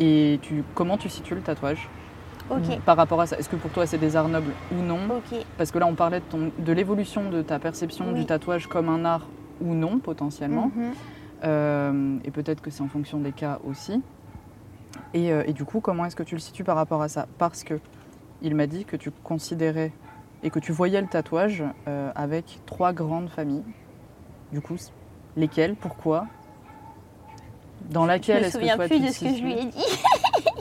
[0.00, 1.88] Et tu, comment tu situes le tatouage?
[2.84, 4.98] Par rapport à ça Est-ce que pour toi c'est des arts nobles ou non?
[5.58, 8.20] Parce que là, on parlait de, ton- de l'évolution de ta perception Oui.
[8.20, 9.26] du tatouage comme un art
[9.60, 10.70] ou non, potentiellement.
[10.76, 10.92] Mhm.
[11.44, 14.02] Euh, et peut-être que c'est en fonction des cas aussi.
[15.14, 17.26] Et, euh, et du coup, comment est-ce que tu le situes par rapport à ça?
[17.38, 17.78] Parce que
[18.42, 19.92] il m'a dit que tu considérais
[20.42, 23.64] et que tu voyais le tatouage euh, avec trois grandes familles.
[24.52, 24.76] Du coup,
[25.36, 25.74] lesquelles?
[25.74, 26.26] Pourquoi?
[27.90, 29.42] Dans Je laquelle me est-ce que souviens toi plus tu de te ce que je
[29.42, 29.84] lui ai dit.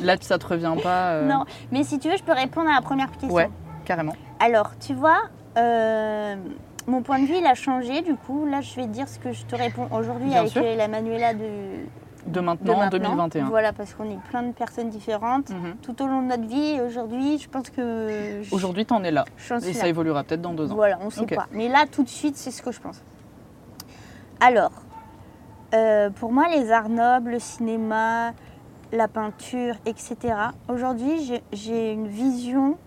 [0.01, 2.81] Là, ça te revient pas Non, mais si tu veux, je peux répondre à la
[2.81, 3.29] première question.
[3.31, 3.49] Ouais,
[3.85, 4.13] carrément.
[4.39, 5.21] Alors, tu vois,
[6.87, 8.01] mon point de vue, il a changé.
[8.01, 10.63] Du coup, là, je vais te dire ce que je te réponds aujourd'hui avec sûr.
[10.63, 11.39] la Manuela de,
[12.27, 12.99] De de maintenant, en maintenant.
[12.99, 13.45] 2021.
[13.45, 15.75] Voilà, parce qu'on est plein de personnes différentes Mhm.
[15.81, 16.75] tout au long de notre vie.
[16.75, 19.25] Et aujourd'hui, je pense que je- Aujourd'hui, t'en es là.
[19.63, 19.87] Et ça là.
[19.89, 20.75] évoluera peut-être dans deux ans.
[20.75, 21.47] Voilà, on sait pas.
[21.51, 23.01] Mais là, tout de suite, c'est ce que je pense.
[24.39, 24.71] Alors,
[25.73, 28.33] euh, pour moi, les arts nobles, le cinéma,
[28.91, 30.15] la peinture, etc.
[30.69, 32.77] Aujourd'hui, j'ai- j'ai une vision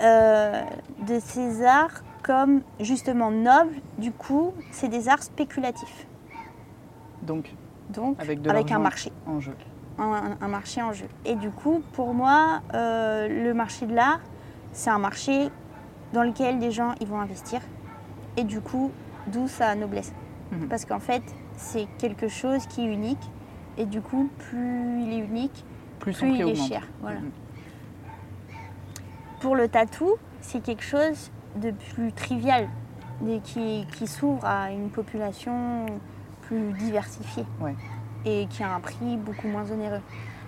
[0.00, 0.60] euh,
[1.08, 3.80] de ces arts comme justement nobles.
[3.96, 6.06] Du coup, c'est des arts spéculatifs.
[7.22, 7.54] Donc,
[7.88, 9.10] Donc, avec de avec un marché.
[9.26, 9.56] en jeu.
[9.98, 11.06] un, un marché en jeu.
[11.24, 14.20] Et du coup, pour moi, euh, le marché de l'art,
[14.72, 15.48] c'est un marché
[16.12, 17.60] dans lequel des gens ils vont investir.
[18.36, 18.90] Et du coup,
[19.28, 20.12] d'où sa noblesse.
[20.52, 20.68] Mhm.
[20.68, 21.22] Parce qu'en fait,
[21.56, 23.24] c'est quelque chose qui est unique.
[23.78, 25.64] Et du coup, plus il est unique,
[25.98, 26.86] Plus il est cher.
[27.00, 27.20] Voilà.
[27.20, 27.30] Mhm.
[29.40, 32.68] Pour le tatou, c'est quelque chose de plus trivial,
[33.20, 35.86] mais qui, qui s'ouvre à une population
[36.42, 37.74] plus diversifiée Ouais.
[38.24, 40.00] et qui a un prix beaucoup moins onéreux.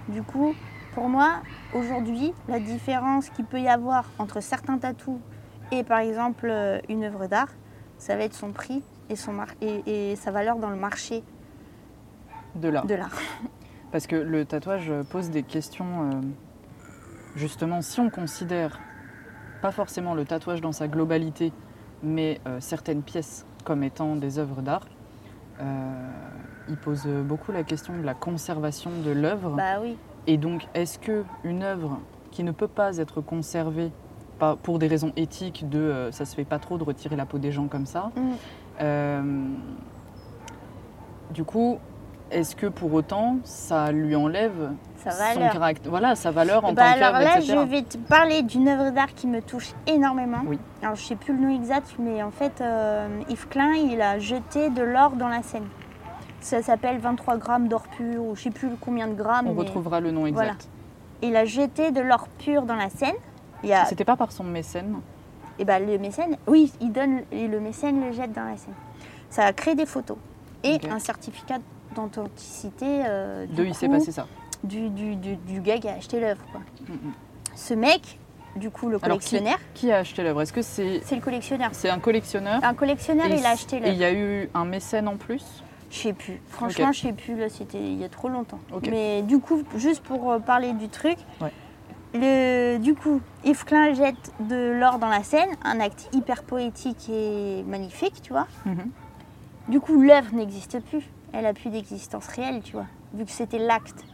[0.08, 0.54] Du coup,
[0.94, 1.40] pour moi,
[1.74, 5.18] aujourd'hui, la différence qu'il peut y avoir entre certains tatous
[5.72, 7.48] et par exemple euh, une œuvre d'art,
[7.98, 11.22] ça va être son prix et, son mar- et, et sa valeur dans le marché
[12.56, 12.86] de l'art.
[13.92, 16.10] Parce que le tatouage pose des questions.
[16.10, 16.20] euh,
[17.36, 18.80] justement, si on considère
[19.60, 21.52] pas forcément le tatouage dans sa globalité,
[22.02, 24.86] mais euh, certaines pièces comme étant des œuvres d'art,
[25.60, 25.64] euh,
[26.68, 29.56] il pose beaucoup la question de la conservation de l'œuvre.
[29.56, 29.96] Bah oui.
[30.26, 31.98] Et donc, est-ce que une œuvre
[32.30, 33.90] qui ne peut pas être conservée
[34.38, 37.26] pas pour des raisons éthiques, de euh, ça se fait pas trop de retirer la
[37.26, 38.20] peau des gens comme ça, Mm.
[38.80, 39.44] euh,
[41.34, 41.78] du coup,
[42.30, 44.72] est-ce que pour autant, ça lui enlève
[45.02, 47.54] Ça son va caractère, voilà, sa valeur en bah tant alors là, etc.
[47.54, 50.42] je vais te parler d'une œuvre d'art qui me touche énormément.
[50.46, 50.58] Oui.
[50.82, 54.18] Alors, je sais plus le nom exact, mais en fait, euh, Yves Klein, il a
[54.18, 55.66] jeté de l'or dans la Seine.
[56.40, 59.46] Ça s'appelle 23 grammes d'or pur, ou je sais plus combien de grammes.
[59.48, 60.52] On mais retrouvera le nom voilà.
[60.52, 60.68] exact.
[61.22, 63.14] Il a jeté de l'or pur dans la Seine.
[63.70, 64.96] A, C'était pas par son mécène
[65.60, 68.72] et ben, le mécène, oui, il donne, et le mécène le jette dans la Seine.
[69.28, 70.16] Ça a créé des photos
[70.64, 71.58] et un certificat
[71.94, 74.26] d'authenticité euh, De il s'est passé ça.
[74.64, 76.42] Du, du, du- du gars qui a acheté l'œuvre.
[76.88, 76.94] Mm.
[77.54, 78.18] Ce mec,
[78.56, 80.42] du coup, le Alors, qui- collectionneur, Qui a acheté l'œuvre?
[80.42, 81.70] Est-ce que c'est c'est le collectionneur.
[81.72, 82.60] c'est un collectionneur?
[82.62, 83.98] Un collectionneur, et il a acheté Et il l'œuvre.
[84.00, 85.44] y a eu un mécène en plus?
[85.90, 86.40] Je sais plus.
[86.48, 86.94] Franchement, Ok.
[86.94, 87.36] je sais plus.
[87.36, 88.60] Là, c'était il y a trop longtemps.
[88.88, 91.50] Mais du coup, juste pour euh, parler du truc, Ouais.
[92.14, 97.08] le, du coup, Yves Klein jette de l'or dans la Seine, un acte hyper poétique
[97.08, 98.46] et magnifique, tu vois.
[98.66, 98.90] Mhm.
[99.68, 101.02] Du coup, l'œuvre n'existe plus.
[101.32, 104.04] Elle a plus d'existence réelle, tu vois, vu que c'était l'acte.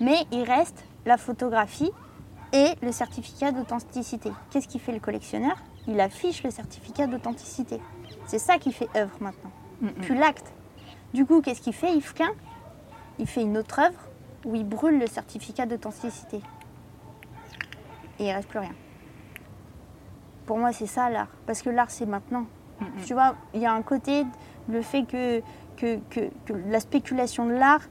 [0.00, 1.90] Mais il reste la photographie
[2.52, 4.32] et le certificat d'authenticité.
[4.50, 5.56] Qu'est-ce qui fait le collectionneur?
[5.86, 7.80] Il affiche le certificat d'authenticité.
[8.26, 9.92] C'est ça qui fait œuvre maintenant, Mm, mm.
[10.02, 10.52] plus l'acte.
[11.14, 11.94] Du coup, qu'est-ce qu'il fait?
[11.94, 12.30] Yves Klein
[13.18, 13.98] Il fait une autre œuvre
[14.44, 16.40] où il brûle le certificat d'authenticité.
[18.18, 18.74] Et il reste plus rien.
[20.46, 21.28] Pour moi, c'est ça l'art.
[21.46, 22.46] Parce que l'art, c'est maintenant.
[22.80, 22.84] Mm.
[23.04, 24.24] Tu vois, il y a un côté,
[24.68, 25.40] le fait que,
[25.76, 27.82] que, que- que la spéculation de l'art,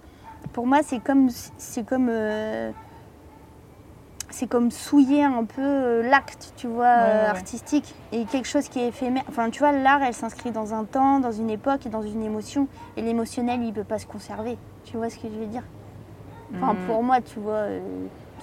[0.54, 2.72] pour moi, c'est comme, c'est comme, euh,
[4.30, 7.30] c'est comme souiller un peu euh, l'acte, tu vois, Ouais, euh, ouais.
[7.30, 9.24] artistique, et quelque chose qui est éphémère.
[9.30, 12.22] Enfin, tu vois, l'art, elle s'inscrit dans un temps, dans une époque et dans une
[12.24, 12.68] émotion,
[12.98, 14.58] et l'émotionnel, il peut pas se conserver.
[14.84, 15.64] Tu vois ce que je veux dire?
[16.56, 16.86] Enfin, Mm.
[16.88, 17.54] pour moi, tu vois.
[17.54, 17.80] euh,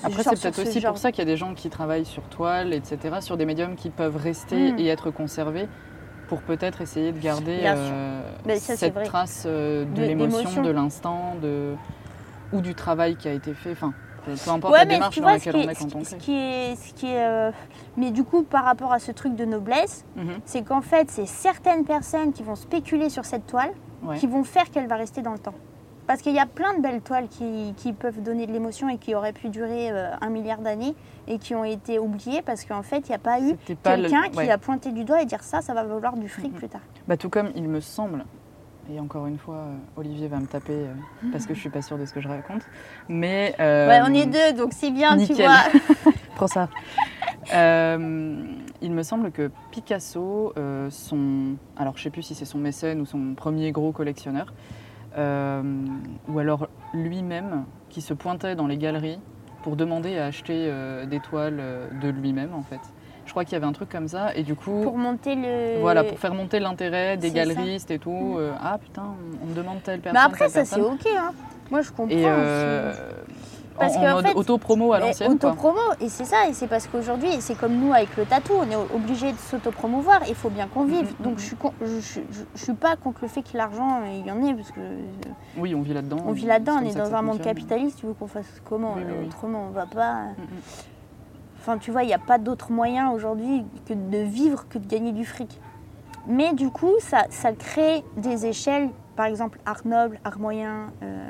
[0.02, 0.92] Après, c'est peut-être ce aussi genre.
[0.92, 3.76] pour ça qu'il y a des gens qui travaillent sur toile, etc., sur des médiums
[3.76, 4.78] qui peuvent rester Mm.
[4.78, 5.68] et être conservés
[6.28, 8.20] pour peut-être essayer de garder euh,
[8.58, 11.74] ça, cette trace euh, de De- l'émotion, de l'instant, de...
[12.52, 13.72] ou du travail qui a été fait.
[13.72, 13.92] Enfin,
[14.24, 16.34] peu importe Ouais, la mais démarche dans vois, laquelle on est, quand on ce qui
[16.34, 17.50] est, ce qui est, euh,
[17.98, 20.38] mais du coup, par rapport à ce truc de noblesse, Mhm.
[20.46, 23.72] c'est qu'en fait, c'est certaines personnes qui vont spéculer sur cette toile,
[24.02, 24.16] Ouais.
[24.18, 25.54] qui vont faire qu'elle va rester dans le temps.
[26.06, 28.98] Parce qu'il y a plein de belles toiles qui, qui peuvent donner de l'émotion et
[28.98, 30.94] qui auraient pu durer euh, un milliard d'années
[31.28, 34.22] et qui ont été oubliées parce qu'en fait, il n'y a pas eu le- quelqu'un
[34.28, 36.82] qui a pointé du doigt et dire ça, ça va valoir du fric plus tard.
[37.08, 38.24] Bah, tout comme il me semble,
[38.92, 40.92] et encore une fois, euh, Olivier va me taper euh,
[41.32, 42.62] parce que je suis pas sûre de ce que je raconte,
[43.08, 43.54] mais...
[43.58, 46.12] euh, Ouais, on est deux, donc c'est bien, tu vois.
[46.36, 46.68] Prends ça.
[48.82, 50.52] Il me semble que Picasso,
[50.90, 54.52] son, alors je sais plus si c'est son mécène ou son premier gros collectionneur,
[55.16, 59.18] ou alors lui-même qui se pointait dans les galeries
[59.64, 62.80] pour demander à acheter euh, des toiles euh, de lui-même en fait.
[63.24, 65.80] Je crois qu'il y avait un truc comme ça et du coup, Pour monter le.
[65.80, 67.34] voilà, pour faire monter l'intérêt des ça.
[67.34, 68.36] galeristes et tout.
[68.38, 70.20] Euh, ah putain, on, me demande telle personne.
[70.20, 71.06] Mais après, telle ça c'est ok.
[71.06, 71.32] Hein.
[71.70, 72.14] Moi, je comprends.
[72.14, 73.00] Et euh, aussi.
[73.78, 75.32] Parce en mode auto-promo à l'ancienne.
[75.32, 78.70] Autopromo, et c'est ça, et c'est parce qu'aujourd'hui, c'est comme nous avec le tatou, on
[78.70, 81.12] est obligé de s'autopromouvoir, il faut bien qu'on vive.
[81.18, 81.38] Mhm, Donc mhm.
[81.38, 84.18] je suis, con- je, je- je- je suis pas contre le fait que l'argent, euh,
[84.20, 84.98] il y en ait, parce que euh,
[85.56, 86.18] Oui, on vit là-dedans.
[86.24, 89.02] on vit là-dedans, on est dans un monde capitaliste, tu veux qu'on fasse comment Oui,
[89.06, 89.26] oui, euh.
[89.26, 90.14] Autrement, on va pas.
[90.14, 90.60] Mm, mm.
[91.60, 94.86] Enfin, tu vois, il n'y a pas d'autre moyen aujourd'hui que de vivre que de
[94.86, 95.60] gagner du fric.
[96.26, 101.28] Mais du coup, ça, ça crée des échelles, par exemple, art noble, art moyen, euh,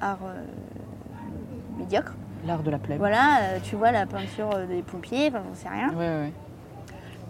[0.00, 0.42] art euh,
[1.76, 2.12] médiocre.
[2.46, 2.98] L'art de la plèbe.
[2.98, 5.88] Voilà, euh, tu vois la peinture euh, des pompiers, enfin, j'en sais rien.
[5.90, 6.32] Ouais, ouais, ouais.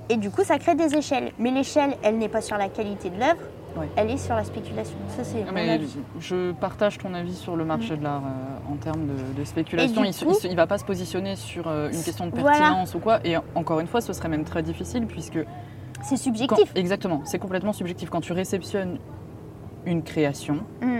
[0.08, 1.32] Et du coup, ça crée des échelles.
[1.38, 3.40] Mais l'échelle, elle n'est pas sur la qualité de l'œuvre,
[3.76, 3.88] Ouais.
[3.96, 4.96] elle est sur la spéculation.
[5.08, 5.96] Ça, c'est Ah, mon avis.
[6.20, 10.02] je partage ton avis sur le marché de l'art euh, en termes de, de spéculation.
[10.04, 12.58] il, il va pas se positionner sur euh, une question de Voilà.
[12.58, 13.18] pertinence ou quoi.
[13.24, 15.40] Et encore une fois, ce serait même très difficile puisque
[16.02, 16.72] C'est quand- subjectif.
[16.74, 18.08] exactement, c'est complètement subjectif.
[18.10, 18.98] Quand tu réceptionnes
[19.86, 20.98] une création, Mm.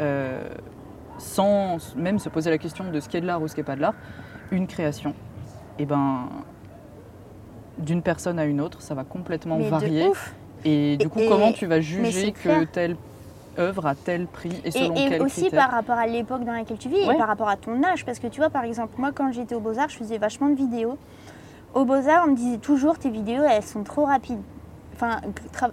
[0.00, 0.42] euh,
[1.20, 3.60] sans même se poser la question de ce qui est de l'art ou ce qui
[3.60, 3.94] n'est pas de l'art,
[4.50, 5.14] une création,
[5.78, 6.28] et ben
[7.78, 10.10] d'une personne à une autre, ça va complètement Mais varier.
[10.64, 12.96] Et du Et- coup, et- comment tu vas juger que telle
[13.58, 16.52] œuvre a tel prix et Et, selon et quels aussi par rapport à l'époque dans
[16.52, 17.14] laquelle tu vis Ouais.
[17.14, 18.04] et par rapport à ton âge.
[18.04, 20.54] Parce que tu vois, par exemple, moi, quand j'étais au Beaux-Arts, je faisais vachement de
[20.54, 20.98] vidéos.
[21.74, 24.42] Au Beaux-Arts, on me disait toujours tes vidéos, elles sont trop rapides.
[25.02, 25.20] Enfin,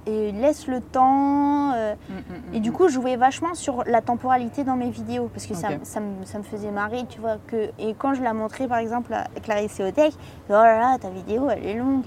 [0.06, 1.74] et laisse le temps.
[1.74, 2.74] euh, Mm, mm, Et mm, du mm.
[2.74, 5.84] coup, je jouais vachement sur la temporalité dans mes vidéos parce que ça, me,
[6.26, 7.38] ça me faisait marrer, tu vois.
[7.48, 10.14] Que, et quand je la montrais, par exemple, à Clarisse Eotech,
[10.50, 12.06] oh là là, ta vidéo, elle est longue.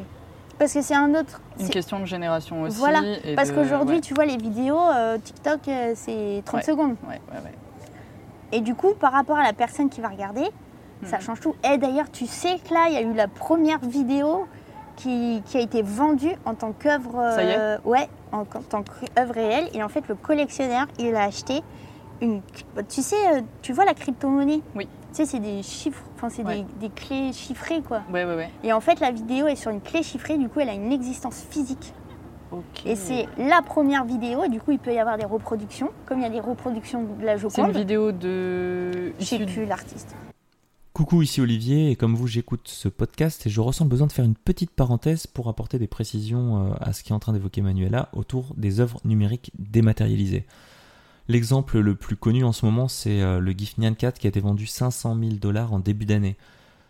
[0.59, 1.41] Parce que c'est un autre.
[1.59, 2.79] une question de génération aussi.
[2.79, 6.57] Voilà, et Parce de- qu'aujourd'hui, ouais, tu vois, les vidéos, euh, TikTok, euh, c'est 30
[6.61, 6.63] Ouais.
[6.63, 6.97] secondes.
[7.09, 7.21] ouais.
[8.53, 10.45] Et du coup, par rapport à la personne qui va regarder,
[11.05, 11.55] ça change tout.
[11.73, 14.47] Et d'ailleurs, tu sais que là, il y a eu la première vidéo
[15.01, 17.17] qui, qui a été vendu en tant qu'œuvre.
[17.19, 19.69] Euh, Ouais, en, en tant qu'œuvre réelle.
[19.75, 21.61] Et en fait, le collectionneur, il a acheté
[22.21, 22.41] une.
[22.89, 24.87] Tu sais, euh, tu vois la crypto-monnaie Oui.
[25.13, 26.65] Tu sais, c'est des chiffres, enfin, c'est Ouais.
[26.81, 28.03] des, des clés chiffrées, quoi.
[28.13, 28.51] Ouais, ouais, ouais.
[28.63, 30.93] Et en fait, la vidéo est sur une clé chiffrée, du coup, elle a une
[30.93, 31.93] existence physique.
[32.85, 36.19] Et c'est la première vidéo, et du coup, il peut y avoir des reproductions, comme
[36.19, 37.77] il y a des reproductions de la C'est une Joconde.
[37.77, 39.13] vidéo de.
[39.19, 40.15] Je sais plus l'artiste.
[41.01, 44.13] Coucou, ici Olivier, et comme vous, j'écoute ce podcast et je ressens le besoin de
[44.13, 47.63] faire une petite parenthèse pour apporter des précisions euh, à ce qu'est en train d'évoquer
[47.63, 50.45] Manuela autour des œuvres numériques dématérialisées.
[51.27, 54.29] L'exemple le plus connu en ce moment, c'est euh, le GIF Nyan 4 qui a
[54.29, 56.37] été vendu 500 000 dollars en début d'année.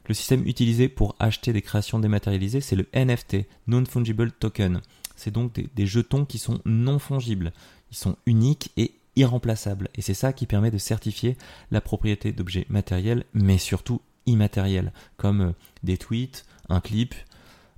[0.08, 4.80] Le système utilisé pour acheter des créations dématérialisées, c'est le NFT, Non-Fungible Token.
[5.14, 7.52] C'est donc des, des jetons qui sont non fongibles.
[7.92, 9.88] Ils sont uniques et irremplaçables.
[9.94, 11.36] Et c'est ça qui permet de certifier
[11.70, 15.52] la propriété d'objets matériels, mais surtout immatériels, comme euh,
[15.82, 17.14] des tweets, un clip,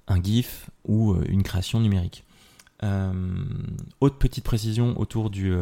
[0.09, 2.25] un GIF ou euh, une création numérique.
[2.83, 3.13] Euh,
[4.01, 5.53] autre petite précision autour du,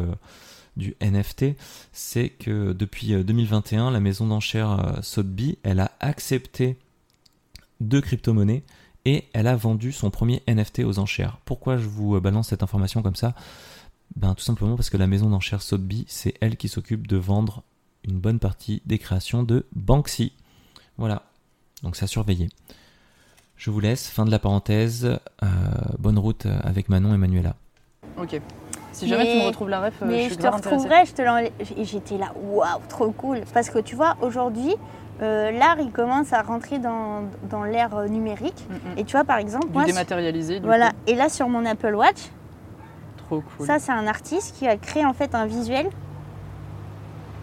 [1.01, 1.57] NFT,
[1.91, 6.77] c'est que depuis euh, 2021, la maison d'enchères Sotheby's, elle a accepté
[7.79, 8.63] deux crypto-monnaies
[9.05, 11.39] et elle a vendu son premier NFT aux enchères.
[11.45, 13.33] Pourquoi je vous balance cette information comme ça?
[14.15, 17.63] Ben, Tout simplement parce que la maison d'enchères Sotheby's, c'est elle qui s'occupe de vendre
[18.03, 20.33] une bonne partie des créations de Banksy.
[20.97, 21.23] Voilà,
[21.83, 22.49] donc ça surveiller.
[23.55, 25.05] Je vous laisse, fin de la parenthèse.
[25.43, 25.47] Euh,
[25.99, 27.55] bonne route avec Manon et Manuela.
[28.17, 28.41] Ok.
[28.91, 30.55] Si jamais Mais- tu me retrouves la ref, euh, Mais je je, suis te grave
[30.55, 30.83] intéressée.
[30.83, 31.13] retrouverai, je
[31.77, 33.41] te j'étais là, waouh, trop cool.
[33.53, 34.75] Parce que tu vois, aujourd'hui,
[35.21, 38.65] euh, l'art, il commence à rentrer dans, dans l'ère euh, numérique.
[38.69, 38.97] Mm, mm.
[38.97, 40.89] Et tu vois, par exemple, Du moi, dématérialisé, du voilà.
[40.89, 40.95] coup.
[41.07, 42.17] Et là, sur mon Apple Watch,
[43.31, 43.65] Trop cool.
[43.65, 45.87] ça, c'est un artiste qui a créé en fait un visuel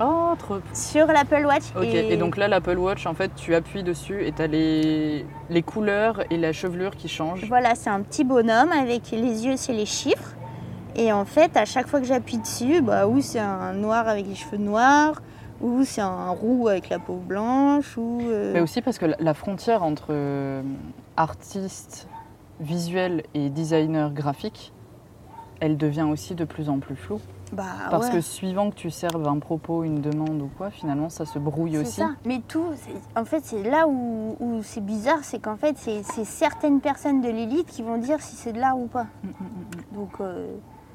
[0.01, 1.64] Oh, trop sur l'Apple Watch.
[1.76, 2.16] Ok, et...
[2.16, 5.26] donc là, l'Apple Watch, en fait, tu appuies dessus et tu as les...
[5.51, 7.47] les couleurs et la chevelure qui changent.
[7.49, 10.34] Voilà, c'est un petit bonhomme avec les yeux, c'est les chiffres.
[10.95, 14.26] Et en fait, à chaque fois que j'appuie dessus, bah, ou c'est un noir avec
[14.28, 15.20] les cheveux noirs,
[15.61, 18.20] ou c'est un roux avec la peau blanche, ou.
[18.30, 20.62] euh, Mais aussi parce que la- la frontière entre euh,
[21.16, 22.07] artiste
[22.61, 24.72] visuel et designer graphique,
[25.61, 27.20] elle devient aussi de plus en plus floue.
[27.52, 28.14] bah, Parce ouais.
[28.14, 31.78] que suivant que tu serves un propos, une demande ou quoi, finalement, ça se brouille
[31.78, 32.00] aussi.
[32.00, 32.11] ça.
[32.24, 32.64] Mais tout,
[33.16, 37.20] en fait, c'est là où, où c'est bizarre, c'est qu'en fait, c'est c'est certaines personnes
[37.20, 39.06] de l'élite qui vont dire si c'est de l'art ou pas.
[39.24, 40.46] Mm, mm, mm, Donc, euh,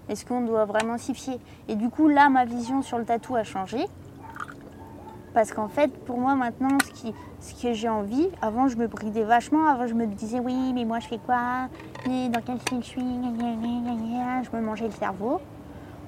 [0.09, 1.39] est-ce qu'on doit vraiment s'y fier?
[1.67, 3.85] Et du coup, là, ma vision sur le tatou a changé.
[5.33, 7.13] Parce qu'en fait, pour moi, maintenant, ce, qui,
[7.43, 9.67] ce que j'ai envie, avant, je me bridais vachement.
[9.67, 11.67] Avant, je me disais, oui, mais moi, je fais quoi?
[12.07, 13.01] Mais Dans quel style je suis?
[13.01, 15.41] Je me mangeais le cerveau.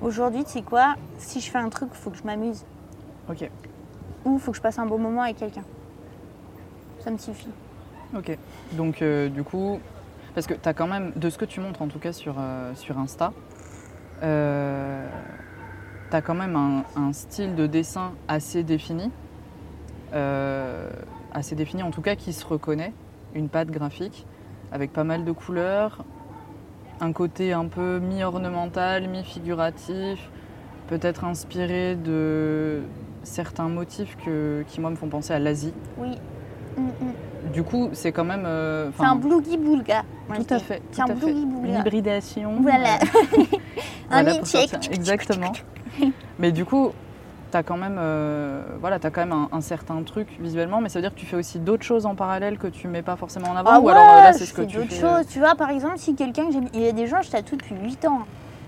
[0.02, 0.96] Aujourd'hui, tu sais quoi?
[1.18, 2.64] Si je fais un truc, il faut que je m'amuse.
[3.30, 3.50] Ok,
[4.24, 5.64] Ou il faut que je passe un bon moment avec quelqu'un.
[7.00, 7.50] Ça me suffit.
[8.16, 8.38] ok.
[8.74, 9.80] Donc, euh, du coup,
[10.34, 12.36] parce que tu as quand même, de ce que tu montres en tout cas sur,
[12.40, 13.34] euh, sur Insta,
[14.24, 15.08] euh,
[16.10, 19.12] tu as quand même un, un style de dessin assez défini.
[21.36, 22.94] Assez défini, en tout cas qui se reconnaît,
[23.34, 24.26] une patte graphique
[24.72, 26.04] avec pas mal de couleurs,
[27.02, 30.30] un côté un peu mi-ornemental, mi-figuratif,
[30.88, 32.82] peut-être inspiré de
[33.24, 35.74] certains motifs que- qui moi me font penser à l'Asie.
[35.98, 36.12] Oui.
[36.78, 37.52] Mm, mm.
[37.54, 38.44] Du coup, c'est quand même.
[38.46, 40.04] euh, C'est un enfin, bloogie boulga.
[40.28, 40.82] moi, je Tout à fait.
[40.92, 41.26] C'est un tout à fait.
[41.28, 41.80] bloogie Une boulga.
[41.80, 42.52] hybridation.
[42.62, 42.96] Voilà.
[44.10, 44.70] Un voilà, pour milkshake.
[44.70, 45.52] sortir- Exactement.
[46.40, 46.92] Mais du coup,
[47.52, 50.90] tu as quand même, euh, voilà, as quand même un, un certain truc visuellement, mais
[50.90, 53.16] ça veut dire que tu fais aussi d'autres choses en parallèle que tu mets pas
[53.16, 54.78] forcément en avant Ah ou ouais, alors euh, là, c'est je ce que fais tu
[54.78, 55.04] d'autres fais.
[55.04, 55.28] euh, choses.
[55.28, 58.06] Tu vois, par exemple, si quelqu'un il y a des gens, je tatoue depuis 8
[58.06, 58.22] ans.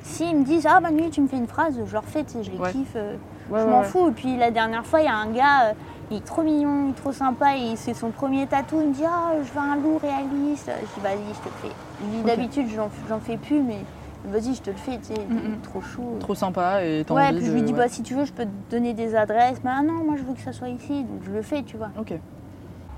[0.04, 2.44] S'ils me disent, ah Manu, tu me fais une phrase, je leur fais, tu sais,
[2.44, 2.72] je les Ouais.
[2.72, 3.16] kiffe, euh,
[3.50, 4.10] Ouais, je m'en fous.
[4.10, 5.74] Et puis la dernière fois, il y a un gars, euh,
[6.12, 8.80] il est trop mignon, il est trop sympa, et c'est son premier tatou.
[8.82, 10.72] Il me dit, ah, je veux un loup réaliste.
[10.80, 11.76] Je dis, vas-y, je te fais.
[12.00, 12.26] Il dit, Ok.
[12.26, 13.80] d'habitude, j'en, j'en fais plus, mais
[14.28, 15.22] vas-y, je te le fais, tu sais,
[15.64, 16.18] trop chou.
[16.20, 17.80] Trop sympa et t'as Ouais, puis je lui dis, ouais.
[17.80, 19.62] bah si tu veux, je peux te donner des adresses.
[19.64, 21.78] Mais ah non, moi je veux que ça soit ici, donc je le fais, tu
[21.78, 21.90] vois.
[22.00, 22.14] Ok.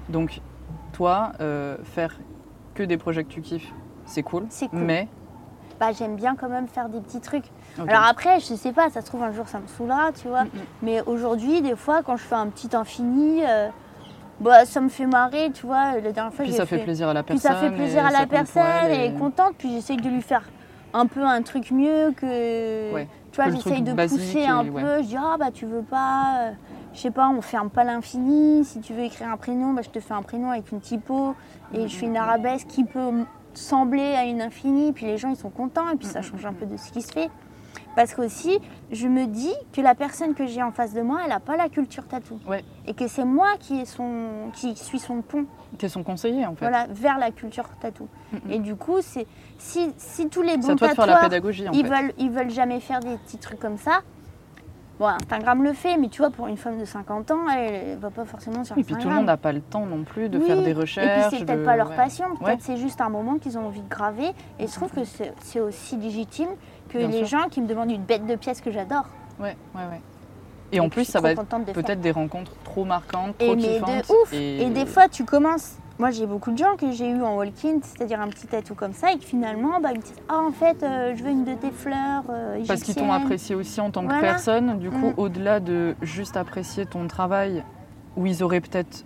[0.09, 0.41] Donc,
[0.93, 2.17] toi, euh, faire
[2.73, 3.71] que des projets que tu kiffes,
[4.05, 4.45] c'est cool.
[4.49, 4.79] C'est cool.
[4.79, 5.07] Mais.
[5.79, 7.45] Bah j'aime bien quand même faire des petits trucs.
[7.87, 10.43] Alors après, je sais pas, ça se trouve un jour ça me saoulera, tu vois.
[10.43, 10.49] Mm.
[10.81, 13.69] Mais aujourd'hui, des fois, quand je fais un petit infini, euh,
[14.41, 15.93] bah ça me fait marrer, tu vois.
[16.01, 16.83] La dernière fois, Puis j'ai ça fait fait.
[16.83, 17.51] plaisir à la Puis personne.
[17.53, 20.21] ça fait plaisir et à la personne, elle elle est contente, puis j'essaye de lui
[20.21, 20.43] faire
[20.93, 22.93] un peu un truc mieux que.
[22.93, 24.81] Ouais, Tu vois, j'essaye de pousser et- un ouais.
[24.81, 25.01] peu.
[25.03, 26.47] Je dis, ah bah tu veux pas.
[26.47, 26.51] euh,
[26.93, 28.65] Je sais pas, on ferme pas l'infini.
[28.65, 31.35] Si tu veux écrire un prénom, bah, je te fais un prénom avec une typo.
[31.73, 33.11] Et je fais une arabesque qui peut
[33.53, 34.91] sembler à une infinie.
[34.91, 35.89] Puis les gens, ils sont contents.
[35.91, 37.29] Et puis ça change un peu de ce qui se fait.
[37.95, 38.59] Parce qu'aussi,
[38.91, 41.57] je me dis que la personne que j'ai en face de moi, elle n'a pas
[41.57, 42.39] la culture tatou.
[42.47, 42.63] Ouais.
[42.87, 45.45] Et que c'est moi qui, est son, qui suis son pont
[45.77, 46.65] T'es son conseiller en fait.
[46.67, 48.07] voilà, vers la culture tatou.
[48.49, 51.83] Et du coup, c'est si, si tous les bons tatoueurs, ils, fait.
[51.83, 53.99] veulent, ils veulent jamais faire des petits trucs comme ça,
[54.99, 57.95] bon, Instagram le fait, mais tu vois, pour une femme de 50 ans, elle, ne
[58.01, 59.01] va pas forcément sur Et puis Instagram.
[59.03, 61.27] tout le monde n'a pas le temps non plus de Oui, faire des Et recherches.
[61.29, 61.95] puis c'est peut-être de- pas leur ouais.
[61.95, 62.57] passion, peut-être Ouais.
[62.59, 64.31] c'est juste un moment qu'ils ont envie de graver.
[64.59, 66.49] Et je trouve que c'est c'est aussi légitime
[66.89, 67.39] que Bien les sûr.
[67.39, 69.05] gens qui me demandent une bête de pièce que j'adore.
[69.39, 70.01] Ouais, ouais, ouais.
[70.71, 74.07] Et, en plus, ça va être de peut-être des rencontres trop marquantes, trop mais kiffantes.
[74.07, 75.77] de ouf Et, Et des fois, tu commences.
[75.97, 78.93] Moi, j'ai beaucoup de gens que j'ai eu en walk-in, c'est-à-dire un petit tatou comme
[78.93, 81.43] ça, et que finalement, bah, ils me disent Ah, en fait, euh, je veux une
[81.43, 82.23] de tes fleurs.
[82.29, 84.21] euh, Parce qu'ils t'ont apprécié aussi en tant que Voilà.
[84.21, 84.79] personne.
[84.79, 85.13] Du coup, Mm.
[85.17, 87.63] au-delà de juste apprécier ton travail,
[88.15, 89.05] où ils auraient peut-être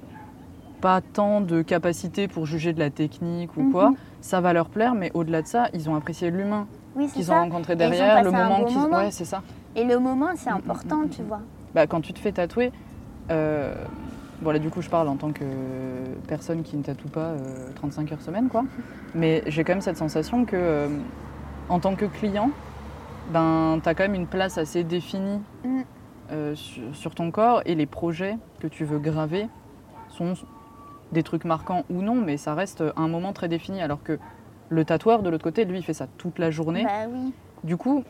[0.81, 3.95] pas tant de capacité pour juger de la technique ou quoi, Mhm.
[4.21, 4.93] ça va leur plaire.
[4.95, 8.65] Mais au-delà de ça, ils ont apprécié l'humain Oui, qu'ils ont rencontré derrière, le moment
[8.65, 8.77] qu'ils.
[8.77, 9.41] Ouais, c'est ça.
[9.75, 11.41] Et le moment, c'est important, tu vois.
[11.73, 12.71] Bah, quand tu te fais tatouer,
[13.31, 13.73] euh,
[14.41, 15.43] bon là du coup je parle en tant que
[16.27, 17.37] personne qui ne tatoue pas euh,
[17.75, 18.65] 35 heures semaine quoi,
[19.15, 20.87] mais j'ai quand même cette sensation que euh,
[21.69, 22.51] en tant que client,
[23.31, 25.81] ben tu as quand même une place assez définie Mm.
[26.31, 29.47] euh, sur, sur ton corps et les projets que tu veux graver
[30.09, 30.33] sont
[31.13, 34.19] des trucs marquants ou non, mais ça reste un moment très défini alors que
[34.69, 36.83] le tatoueur de l'autre côté, lui, il fait ça toute la journée.
[36.83, 37.33] Bah oui.
[37.63, 38.03] Du coup,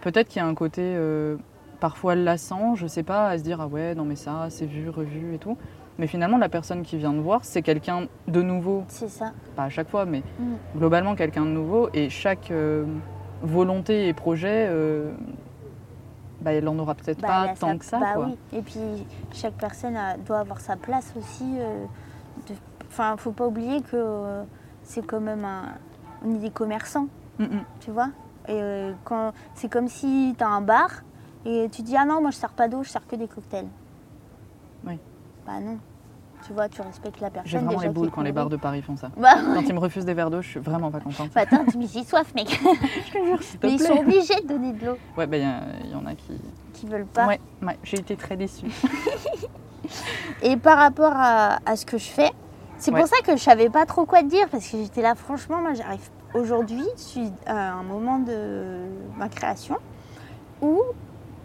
[0.00, 1.36] peut-être qu'il y a un côté euh,
[1.80, 4.88] parfois lassant, je sais pas, à se dire ah ouais, non mais ça, c'est vu,
[4.90, 5.56] revu et tout.
[5.98, 9.32] Mais finalement, la personne qui vient de voir, c'est quelqu'un de nouveau, C'est ça.
[9.56, 10.78] pas à chaque fois, mais Mm.
[10.78, 11.88] globalement quelqu'un de nouveau.
[11.92, 12.84] Et chaque euh,
[13.42, 15.10] volonté et projet, euh,
[16.40, 17.98] bah, elle en aura peut-être Bah, pas tant sa- que ça.
[17.98, 18.26] bah quoi.
[18.26, 18.38] oui.
[18.52, 18.78] Et puis,
[19.32, 21.44] chaque personne a- doit avoir sa place aussi.
[22.48, 22.54] de-
[22.90, 24.42] Enfin, faut pas oublier que
[24.82, 25.64] c'est quand même un.
[26.24, 27.08] On est des commerçants.
[27.38, 27.64] Mm, mm.
[27.80, 28.08] tu vois?
[28.48, 30.90] Et euh, quand c'est comme si tu as un bar
[31.44, 33.68] et tu dis ah non moi je sers pas d'eau, je sers que des cocktails.
[34.86, 34.98] Oui.
[35.46, 35.78] Bah non.
[36.46, 37.50] Tu vois, tu respectes la personne.
[37.50, 39.10] J'ai vraiment déjà les boules quand les bars de Paris font ça.
[39.16, 41.30] Bah Quand ils me refusent des verres d'eau, je suis vraiment pas contente.
[41.34, 42.46] Bah, attends, dis j'ai soif mec.
[43.12, 44.96] Te Mais ils sont obligés de donner de l'eau.
[45.16, 46.40] Ouais, bah il y, en a qui.
[46.74, 47.26] Qui veulent pas.
[47.26, 48.70] Ouais, ouais, j'ai été très déçue.
[50.42, 52.30] Et par rapport à, à ce que je fais,
[52.76, 53.00] c'est Ouais.
[53.00, 55.60] pour ça que je savais pas trop quoi te dire parce que j'étais là franchement
[55.60, 59.76] moi j'arrive aujourd'hui, je suis à un moment de ma création
[60.62, 60.80] où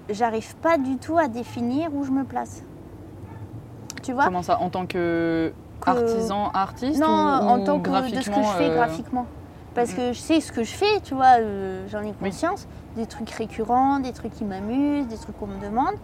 [0.09, 2.63] j'arrive pas du tout à définir où je me place.
[4.01, 4.25] Tu vois?
[4.25, 8.21] Comment ça En tant que Que- artisan, artiste Non, ou, en ou tant que de
[8.21, 9.25] ce que je fais euh, graphiquement.
[9.75, 9.95] Parce Mhm.
[9.97, 12.13] que je sais ce que je fais, tu vois, euh, j'en ai Oui.
[12.21, 12.67] conscience.
[12.95, 15.95] Des trucs récurrents, des trucs qui m'amusent, des trucs qu'on me demande.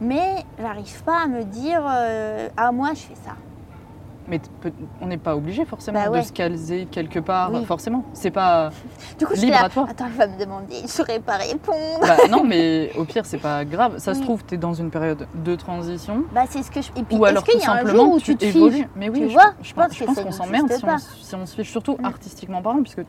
[0.00, 3.32] Mais j'arrive pas à me dire, euh, ah moi je fais ça.
[4.30, 4.40] Mais
[5.00, 6.20] on n'est pas obligé forcément Bah ouais.
[6.20, 7.64] de se caler quelque part, Oui.
[7.64, 8.04] forcément.
[8.12, 8.70] C'est pas.
[9.18, 9.86] Du coup, je Libre là, à toi.
[9.90, 11.98] attends, elle va me demander, je saurais pas répondre.
[12.00, 13.98] bah, non, mais au pire, c'est pas grave.
[13.98, 16.22] Ça se trouve, tu es dans une période de transition.
[16.32, 16.90] Bah c'est ce que je...
[16.96, 18.76] Et puis ou alors tout y a un simplement jour où tu, tu te évolues.
[18.76, 21.24] fiches Mais oui, Tu je, vois, je je pense, je que pense qu'on s'emmerde si,
[21.26, 22.04] si on se fiche, surtout Mm.
[22.04, 23.02] artistiquement parlant, puisque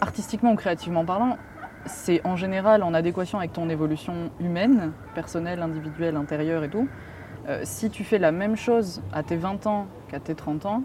[0.00, 1.36] artistiquement ou créativement parlant,
[1.86, 6.88] c'est en général en adéquation avec ton évolution humaine, personnelle, individuelle, intérieure et tout.
[7.48, 10.82] Euh, si tu fais la même chose à tes 20 ans qu'à tes 30 ans,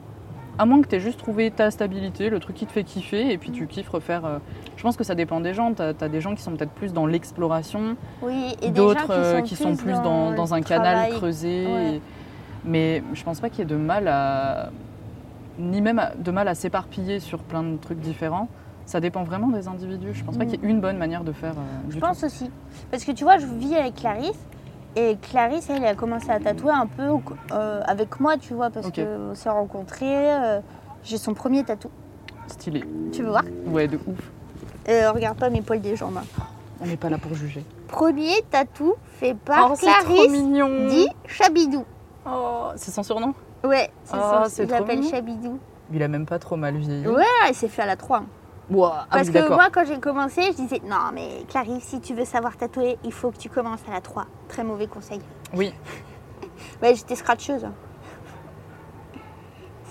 [0.59, 3.31] à moins que tu aies juste trouvé ta stabilité, le truc qui te fait kiffer,
[3.31, 4.25] et puis tu kiffes refaire.
[4.25, 4.37] euh,
[4.77, 5.73] je pense que ça dépend des gens.
[5.73, 9.43] Tu as, des gens qui sont peut-être plus dans l'exploration, Oui, d'autres qui euh, sont,
[9.43, 11.65] qui sont plus dans, dans un canal creusé.
[11.65, 11.93] Ouais.
[11.95, 12.01] et-
[12.63, 14.69] Mais je pense pas qu'il y ait de mal à.
[15.57, 18.47] ni même à- de mal à s'éparpiller sur plein de trucs différents.
[18.85, 20.13] Ça dépend vraiment des individus.
[20.13, 20.47] Je pense pas Mm.
[20.47, 21.53] qu'il y ait une bonne manière de faire.
[21.53, 22.05] euh, du Je tout.
[22.05, 22.51] pense aussi.
[22.91, 24.37] Parce que tu vois, je vis avec Clarisse.
[24.95, 27.03] Et Clarisse, elle, a commencé à tatouer un peu
[27.53, 28.95] euh, avec moi, tu vois, parce Ok.
[28.99, 30.33] qu'on s'est rencontrés.
[30.33, 30.59] euh,
[31.03, 31.89] J'ai son premier tatou.
[32.47, 32.83] Stylé.
[33.13, 33.43] Tu veux voir?
[33.67, 34.31] Ouais, de ouf.
[34.89, 36.17] Euh, Regarde pas mes poils des jambes.
[36.17, 36.43] hein.
[36.81, 37.63] On n'est pas là pour juger.
[37.87, 40.87] Premier tatou fait par oh, Clarisse, mignon.
[40.89, 41.85] dit Chabidou.
[42.25, 43.33] Oh, c'est son surnom?
[43.63, 45.09] Ouais, c'est Oh, c'est Il mignon.
[45.09, 45.59] Chabidou.
[45.93, 47.07] Il a même pas trop mal vieilli.
[47.07, 48.23] Ouais, il s'est fait à la 3.
[48.73, 52.13] Ah Parce oui, que moi, quand j'ai commencé, je disais Non, mais Clarisse, si tu
[52.13, 54.25] veux savoir tatouer, il faut que tu commences à la 3.
[54.47, 55.19] Très mauvais conseil.
[55.53, 55.73] Oui.
[56.81, 57.65] Ouais, j'étais scratcheuse.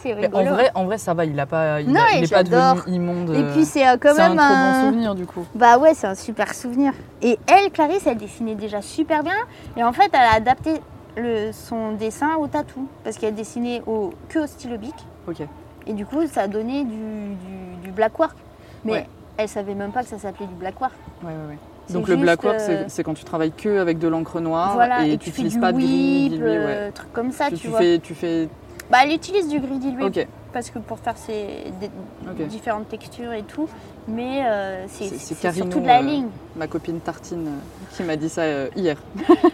[0.02, 0.48] C'est Mais rigolo.
[0.48, 1.26] en vrai, en vrai, ça va.
[1.26, 1.80] Il a pas.
[1.82, 2.76] Il, Non, a- il et est pas j'adore.
[2.76, 3.30] devenu immonde.
[3.34, 4.80] Et euh, puis c'est euh, quand c'est un même trop un.
[4.82, 5.44] bon souvenir du coup.
[5.54, 6.94] Bah ouais, c'est un super souvenir.
[7.20, 9.34] Et elle, Clarisse, elle dessinait déjà super bien.
[9.76, 10.80] Et en fait, elle a adapté
[11.18, 12.88] le, son dessin au tatou.
[13.04, 14.94] Parce qu'elle dessinait au, que au stylo bic.
[15.28, 15.42] Ok.
[15.86, 18.36] Et du coup, ça a donné du, du, du black work.
[18.84, 19.06] Mais Ouais.
[19.36, 20.92] elle savait même pas que ça s'appelait du black work.
[21.22, 21.58] Ouais, ouais,
[21.92, 25.04] Donc le black work, euh, c'est- quand tu travailles que avec de l'encre noire voilà,
[25.06, 26.56] et, et, tu n'utilises du pas de gris whip, dilué.
[26.56, 27.78] Euh, truc comme ça, tu, tu, tu vois.
[27.80, 28.48] fais, tu fais.
[28.90, 31.46] Bah, elle utilise du gris dilué parce que pour faire ces
[32.48, 33.68] différentes textures et tout,
[34.08, 36.26] mais euh, c'est surtout de la euh, ligne.
[36.56, 37.50] Ma copine Tartine
[37.92, 38.42] qui m'a dit ça
[38.74, 38.96] hier.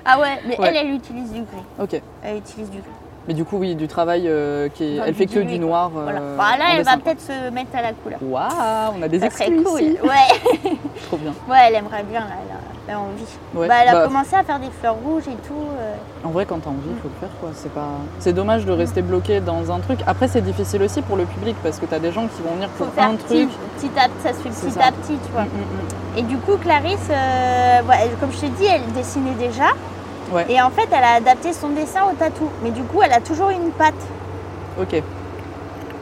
[0.06, 1.62] Ah ouais, mais elle, elle utilise du gris.
[1.78, 2.00] Ok.
[2.22, 2.88] Elle utilise du gris.
[3.28, 4.94] Mais du coup, oui, du travail euh, qui est.
[4.98, 5.66] Enfin, elle du fait que du quoi.
[5.66, 5.90] noir.
[5.92, 6.20] Voilà.
[6.20, 8.18] euh, Bah, là, elle va peut-être se mettre à la couleur.
[8.22, 9.80] Waouh, on a des exclus cool.
[9.82, 9.96] ici.
[10.02, 10.70] Ouais.
[11.08, 11.32] Trop bien.
[11.48, 12.58] ouais, elle aimerait bien, là, elle a,
[12.88, 13.24] elle a envie.
[13.54, 13.66] Ouais.
[13.68, 15.54] Bah, elle a Bah, commencé à faire des fleurs rouges et tout.
[15.80, 15.94] euh.
[16.24, 17.50] En vrai, quand t'as envie, il faut le faire, quoi.
[17.54, 17.88] C'est pas.
[18.20, 19.98] C'est dommage de rester bloqué dans un truc.
[20.06, 22.68] Après, c'est difficile aussi pour le public parce que t'as des gens qui vont venir
[22.78, 23.48] Faut pour faire un petit, truc.
[23.78, 24.84] petit à petit, ça se fait petit ça.
[24.86, 25.42] à petit, tu vois.
[25.42, 29.70] Mm, mm, Et du coup, Clarisse, euh, ouais, comme je t'ai dit, elle dessinait déjà.
[30.32, 30.46] Ouais.
[30.48, 32.48] Et en fait, elle a adapté son dessin au tatou.
[32.62, 33.94] Mais du coup, elle a toujours une patte.
[34.80, 34.94] Ok.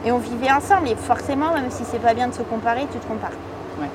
[0.05, 0.89] Et on vivait ensemble.
[0.89, 3.31] Et forcément, même si c'est pas bien de se comparer, tu te compares.
[3.79, 3.87] Ouais.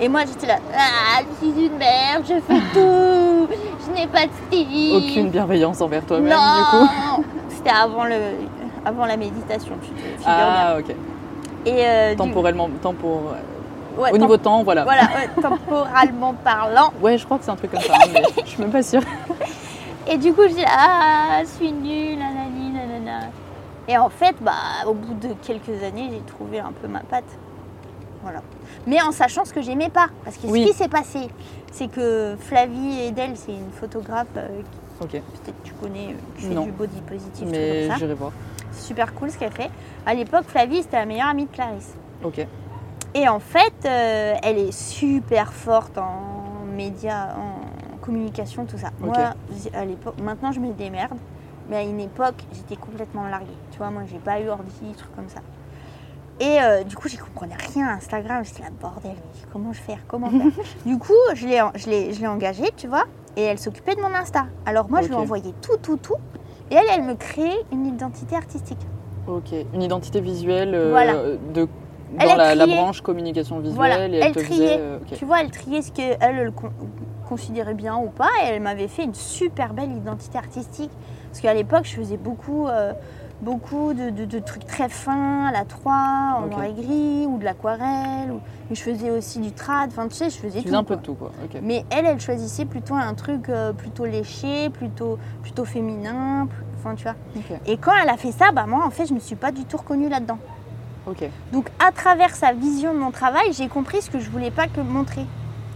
[0.00, 3.48] Et moi, j'étais là, ah, je suis une merde, je fais tout,
[3.86, 4.96] je n'ai pas de style.
[4.96, 7.24] Aucune bienveillance envers toi-même, du non coup.
[7.50, 8.14] C'était avant, le,
[8.86, 10.94] avant la méditation, tu te figures Ah, ok.
[11.66, 13.34] Et euh, du- Temporellement, tempor...
[13.98, 14.84] ouais, Au niveau temps, voilà.
[14.84, 16.92] Voilà, ouais, temporalement parlant.
[17.00, 18.82] Ouais, je crois que c'est un truc comme ça, hein, mais je suis même pas
[18.82, 19.02] sûre.
[20.08, 23.26] Et du coup, je dis ah, je suis nulle, nanani, nanana.
[23.88, 24.52] Et en fait, bah,
[24.86, 27.24] au bout de quelques années, j'ai trouvé un peu ma patte.
[28.22, 28.40] Voilà.
[28.86, 30.08] Mais en sachant ce que j'aimais pas.
[30.24, 30.64] Parce que Oui.
[30.66, 31.28] ce qui s'est passé,
[31.72, 36.44] c'est que Flavie Edel, c'est une photographe, euh, qui- Ok, peut-être tu connais, euh, qui
[36.48, 36.64] fait Non.
[36.64, 38.32] du body positif, mais j'irai voir.
[38.72, 39.70] C'est super cool ce qu'elle fait.
[40.04, 41.94] À l'époque, Flavie, c'était la meilleure amie de Clarisse.
[42.22, 42.46] Ok.
[43.14, 48.90] Et en fait, euh, elle est super forte en médias, en communication, tout ça.
[49.00, 49.12] Moi,
[49.74, 51.18] à l'époque, maintenant je me démerde,
[51.68, 53.46] mais à une époque, j'étais complètement larguée.
[53.72, 55.40] Tu vois, moi, j'ai pas eu ordi, trucs comme ça.
[56.38, 58.42] Et euh, du coup, j'y comprenais rien à Instagram.
[58.44, 59.98] J'étais là, bordel, mais comment je faire?
[60.08, 60.64] Comment faire?
[60.86, 63.04] Du coup, je l'ai, je, l'ai, je l'ai engagée, tu vois,
[63.36, 64.46] et elle s'occupait de mon Insta.
[64.64, 66.16] Alors moi, je lui envoyais tout, tout, tout.
[66.70, 68.78] Et elle, elle me créait une identité artistique.
[69.26, 69.52] Ok.
[69.74, 71.14] Une identité visuelle euh, Voilà.
[71.52, 71.68] de...
[72.18, 74.48] Elle, dans elle la, la branche communication visuelle Voilà, et elle, elle te triait.
[74.54, 74.76] faisait.
[74.78, 74.98] euh.
[75.16, 76.72] Tu vois, elle triait ce qu'elle elle, con-
[77.28, 80.90] considérait bien ou pas, et elle m'avait fait une super belle identité artistique.
[81.30, 82.92] Parce qu'à l'époque, je faisais beaucoup, euh,
[83.40, 85.92] beaucoup de, de- de trucs très fins, à la 3,
[86.38, 88.40] en noir et gris, ou de l'aquarelle, ou...
[88.68, 90.64] mais je faisais aussi du trad, enfin tu sais, je faisais Tu tout.
[90.64, 91.30] faisais un peu de tout, quoi.
[91.62, 96.96] Mais elle, elle choisissait plutôt un truc euh, plutôt léché, plutôt, plutôt féminin, plus- enfin
[96.96, 97.14] tu vois.
[97.66, 99.64] Et quand elle a fait ça, bah moi en fait, je me suis pas du
[99.64, 100.38] tout reconnue là-dedans.
[101.52, 104.66] Donc à travers sa vision de mon travail, j'ai compris ce que je voulais pas
[104.68, 105.26] que montrer.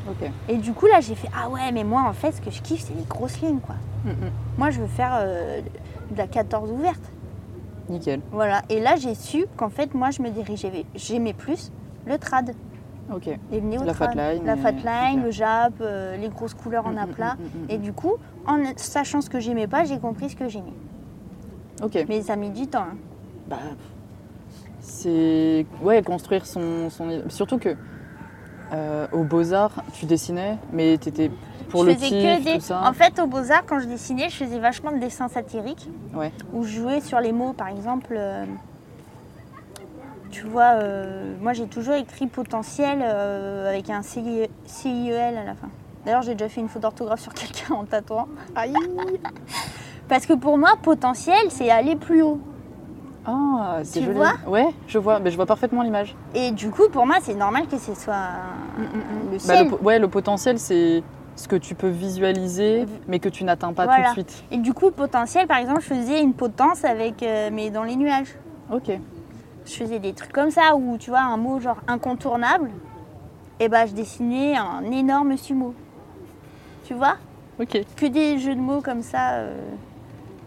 [0.08, 0.30] Ok.
[0.48, 2.60] Et du coup, là, j'ai fait Ah ouais, mais moi, en fait, ce que je
[2.60, 3.76] kiffe, c'est les grosses lignes, quoi.
[4.04, 4.30] Mm, mm.
[4.58, 5.60] Moi, je veux faire euh,
[6.10, 7.00] de la 14 ouverte.
[7.88, 8.20] Nickel.
[8.30, 8.62] Voilà.
[8.68, 11.72] Et là, j'ai su qu'en fait, moi, je me dirigeais, j'aimais plus
[12.06, 12.52] le trad,
[13.14, 13.26] Ok.
[13.50, 15.24] les La flatline la et- flatline, ok.
[15.24, 17.34] le jap, euh, les grosses couleurs en Mm, aplat.
[17.34, 17.70] mm, mm, mm.
[17.70, 18.12] Et du coup,
[18.46, 20.72] en sachant ce que j'aimais pas, j'ai compris ce que j'aimais.
[21.82, 22.04] Ok.
[22.08, 22.80] Mais ça a mis du temps.
[22.90, 22.96] hein.
[23.48, 23.56] Bah,
[24.84, 27.74] c'est ouais construire son, son surtout que
[28.72, 31.30] euh, aux beaux arts tu dessinais mais t'étais
[31.70, 32.54] pour je le faisais kiff que des.
[32.54, 35.88] tout ça En fait, au Beaux-Arts, quand je dessinais, je faisais vachement de dessins satiriques.
[36.14, 36.30] Ouais.
[36.52, 38.14] Où je jouais sur les mots, par exemple.
[38.16, 38.44] euh,
[40.30, 45.54] tu vois, euh, moi j'ai toujours écrit potentiel euh, avec un CIE CIEL à la
[45.54, 45.68] fin.
[46.04, 48.28] D'ailleurs, j'ai déjà fait une faute d'orthographe sur quelqu'un en tatouant.
[48.54, 48.74] Aïe
[50.08, 52.40] Parce que pour moi, potentiel, c'est aller plus haut.
[53.26, 56.70] Ah c'est Tu joli vois ouais je vois mais je vois parfaitement l'image Et du
[56.70, 58.28] coup, pour moi, c'est normal que ce soit
[58.78, 59.68] le Bah, ciel.
[59.68, 61.02] le, ouais le potentiel c'est
[61.36, 64.10] ce que tu peux visualiser mais que tu n'atteins pas Voilà.
[64.14, 67.50] tout de suite Et du coup, potentiel, par exemple, je faisais une potence avec, euh,
[67.52, 68.34] mais dans les nuages.
[68.72, 68.98] ok
[69.66, 72.70] Je faisais des trucs comme ça où tu vois un mot genre incontournable,
[73.60, 75.74] et ben je dessinais un énorme sumo.
[76.84, 77.16] Tu vois?
[77.60, 79.30] Ok Que des jeux de mots comme ça.
[79.38, 79.56] euh,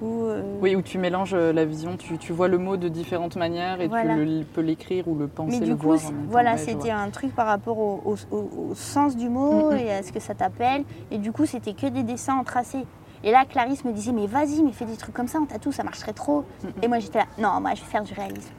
[0.04, 3.36] euh, oui où tu mélanges euh, la vision tu, tu vois le mot de différentes
[3.36, 4.14] manières et Voilà.
[4.16, 6.24] tu le- peux l'écrire ou le penser Mais le du coup, voir c'est- en même
[6.26, 6.32] temps.
[6.32, 9.78] voilà, c'était un truc par rapport au, au- sens du mot Mm, mm.
[9.78, 10.84] et à ce que ça t'appelle.
[11.12, 12.80] Et du coup, c'était que des dessins en tracé.
[13.24, 15.72] Et là, Clarisse me disait, mais vas-y, mais fais des trucs comme ça en tatou,
[15.72, 16.42] ça marcherait trop.
[16.64, 18.52] Mm, Et moi, j'étais là, non, moi, je vais faire du réalisme.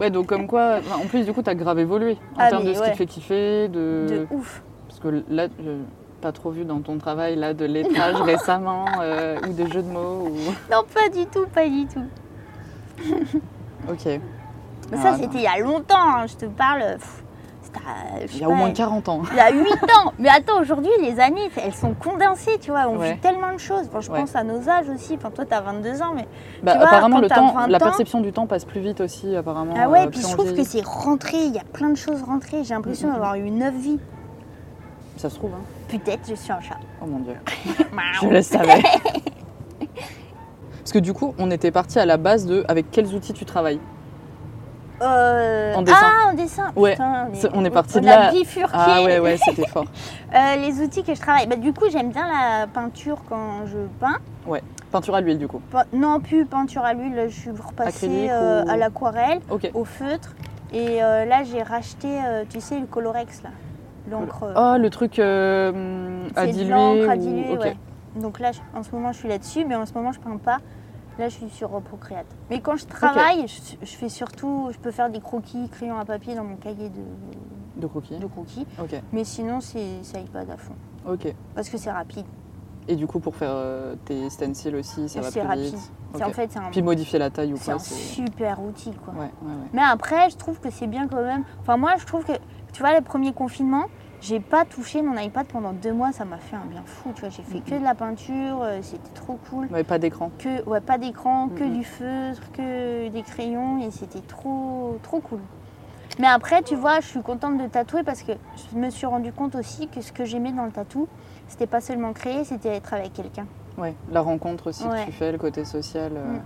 [0.00, 2.64] Ouais, donc comme quoi, en plus du coup, tu as grave évolué en Ah, termes
[2.64, 2.86] de ce ouais.
[2.86, 4.06] qui te fait kiffer, de...
[4.08, 4.62] De ouf.
[4.88, 5.70] Parce que là, je
[6.20, 9.88] pas trop vu dans ton travail là de lettrage récemment euh, ou de jeux de
[9.90, 10.28] mots.
[10.28, 10.34] Ou...
[10.70, 12.04] Non, pas du tout, pas du tout.
[13.90, 14.04] Ok.
[14.06, 14.20] Mais
[14.98, 16.80] Ah, ça, c'était il y a longtemps, hein, je te parle.
[16.98, 17.22] pff,
[17.76, 19.22] à- Il y a au moins 40 ans.
[19.30, 19.62] Il y a 8
[19.96, 20.12] ans.
[20.18, 22.88] Mais attends, aujourd'hui, les années, elles sont condensées, tu vois.
[22.88, 23.12] On Ouais.
[23.14, 23.86] vit tellement de choses.
[23.88, 24.20] Enfin, je Ouais.
[24.20, 25.14] pense à nos âges aussi.
[25.14, 26.26] Enfin, toi, t'as 22 ans, mais.
[26.62, 29.00] Bah, vois, apparemment, quand le temps, 20 la ans- perception du temps passe plus vite
[29.00, 29.74] aussi, apparemment.
[29.78, 31.38] Ah ouais, euh, puis je trouve que c'est rentré.
[31.38, 32.64] Il y a plein de choses rentrées.
[32.64, 33.14] J'ai l'impression Mhm.
[33.14, 34.00] d'avoir eu 9 vies.
[35.20, 35.62] Ça se trouve, hein.
[35.88, 36.78] Peut-être, je suis un chat.
[37.02, 37.34] Oh mon dieu.
[38.22, 38.80] Je le savais.
[40.78, 43.44] Parce que du coup, on était parti à la base de avec quels outils tu
[43.44, 43.80] travailles?
[45.02, 45.98] Euh, En dessin.
[46.02, 46.72] Ah, en dessin.
[46.74, 48.30] Ouais, Putain, on est parti on de là.
[48.32, 48.72] bifurqué.
[48.72, 49.84] Ah ouais, ouais, c'était fort.
[50.34, 51.46] Euh, les outils que je travaille.
[51.46, 54.16] Bah, du coup, j'aime bien la peinture quand je peins.
[54.90, 55.60] Peinture à l'huile, du coup.
[55.70, 57.26] Pe- Non, plus peinture à l'huile.
[57.28, 59.40] Je suis repassée euh, ou- à l'aquarelle,
[59.74, 60.30] au feutre.
[60.72, 62.08] Et là, j'ai racheté,
[62.48, 63.50] tu sais, le Colorex, là.
[64.08, 64.52] L'encre.
[64.56, 66.70] Oh, le truc euh, à diluer.
[66.70, 67.60] l'encre à ou- diluer, ok.
[67.60, 67.76] ouais.
[68.16, 70.58] Donc là, en ce moment, je suis là-dessus, mais en ce moment, je peins pas.
[71.18, 72.26] Là, je suis sur Procreate.
[72.48, 76.04] Mais quand je travaille, je, je fais surtout, je peux faire des croquis, crayons à
[76.04, 78.18] papier dans mon cahier de, De croquis.
[78.18, 78.66] de croquis.
[79.12, 80.74] Mais sinon, c'est ça iPad à fond.
[81.06, 81.32] Ok.
[81.54, 82.24] Parce que c'est rapide.
[82.88, 85.64] Et du coup, pour faire euh, tes stencils aussi, ça va C'est plus rapide.
[85.74, 85.90] vite.
[86.24, 87.74] En fait, un, Puis modifier la taille ou c'est quoi.
[87.74, 89.12] un c'est- super outil, quoi.
[89.14, 89.68] Ouais, ouais, ouais.
[89.72, 91.44] Mais après, je trouve que c'est bien quand même.
[91.60, 92.32] Enfin, moi, je trouve que,
[92.72, 93.84] tu vois, le premier confinement,
[94.20, 96.12] j'ai pas touché mon iPad pendant deux mois.
[96.12, 97.10] Ça m'a fait un bien fou.
[97.14, 98.60] Tu vois, j'ai fait que de la peinture.
[98.62, 99.66] euh, C'était trop cool.
[99.72, 100.30] Ouais, pas d'écran.
[100.38, 103.80] Que, ouais, pas d'écran, que du feutre, que des crayons.
[103.80, 105.40] Et c'était trop, trop cool.
[106.18, 108.32] Mais après, tu vois, je suis contente de tatouer parce que
[108.72, 111.08] je me suis rendu compte aussi que ce que j'aimais dans le tatou,
[111.48, 113.46] c'était pas seulement créer, c'était être avec quelqu'un.
[113.78, 115.00] Ouais, la rencontre aussi Ouais.
[115.02, 116.12] que tu fais, le côté social.
[116.14, 116.40] euh, Mm.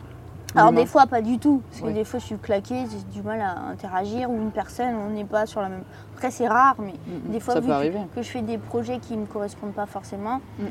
[0.56, 1.94] Alors des fois pas du tout, parce que Oui.
[1.94, 5.24] des fois je suis claquée, j'ai du mal à interagir ou une personne, on n'est
[5.24, 5.82] pas sur la même.
[6.16, 7.32] Après c'est rare, mais Mm, mm.
[7.32, 10.40] des fois ça vu peut que- je fais des projets qui me correspondent pas forcément,
[10.58, 10.68] Mm, mm.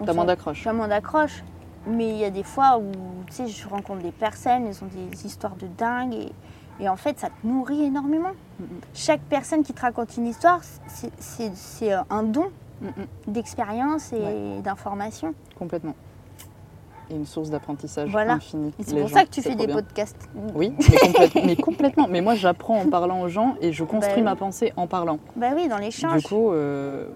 [0.00, 0.62] on T'as moins d'accroche.
[0.62, 1.42] j'ai moins d'accroche.
[1.86, 2.90] Mais il y a des fois où
[3.26, 6.32] tu sais, je rencontre des personnes, elles ont des histoires de dingue et,
[6.80, 8.32] et en fait ça te nourrit énormément.
[8.60, 8.64] Mm.
[8.94, 12.50] Chaque personne qui te raconte une histoire, c'est- un don
[13.26, 14.60] d'expérience et Ouais.
[14.62, 15.34] d'information.
[15.58, 15.94] Complètement.
[17.10, 18.34] Et une source d'apprentissage Voilà.
[18.34, 18.72] infinie.
[18.80, 19.76] C'est pour gens, ça que tu fais des bien.
[19.76, 20.28] podcasts.
[20.54, 22.06] Oui, mais, complète- mais complètement.
[22.08, 24.22] Mais moi, j'apprends en parlant aux gens et je construis Bah oui.
[24.22, 25.18] ma pensée en parlant.
[25.36, 26.22] Bah oui, dans Du l'échange.
[26.22, 27.06] coup, euh,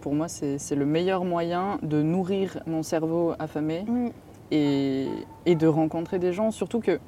[0.00, 4.08] pour moi, c'est le meilleur moyen de nourrir mon cerveau affamé Mm.
[4.50, 5.06] et,
[5.46, 6.50] et de rencontrer des gens.
[6.50, 6.98] Surtout que,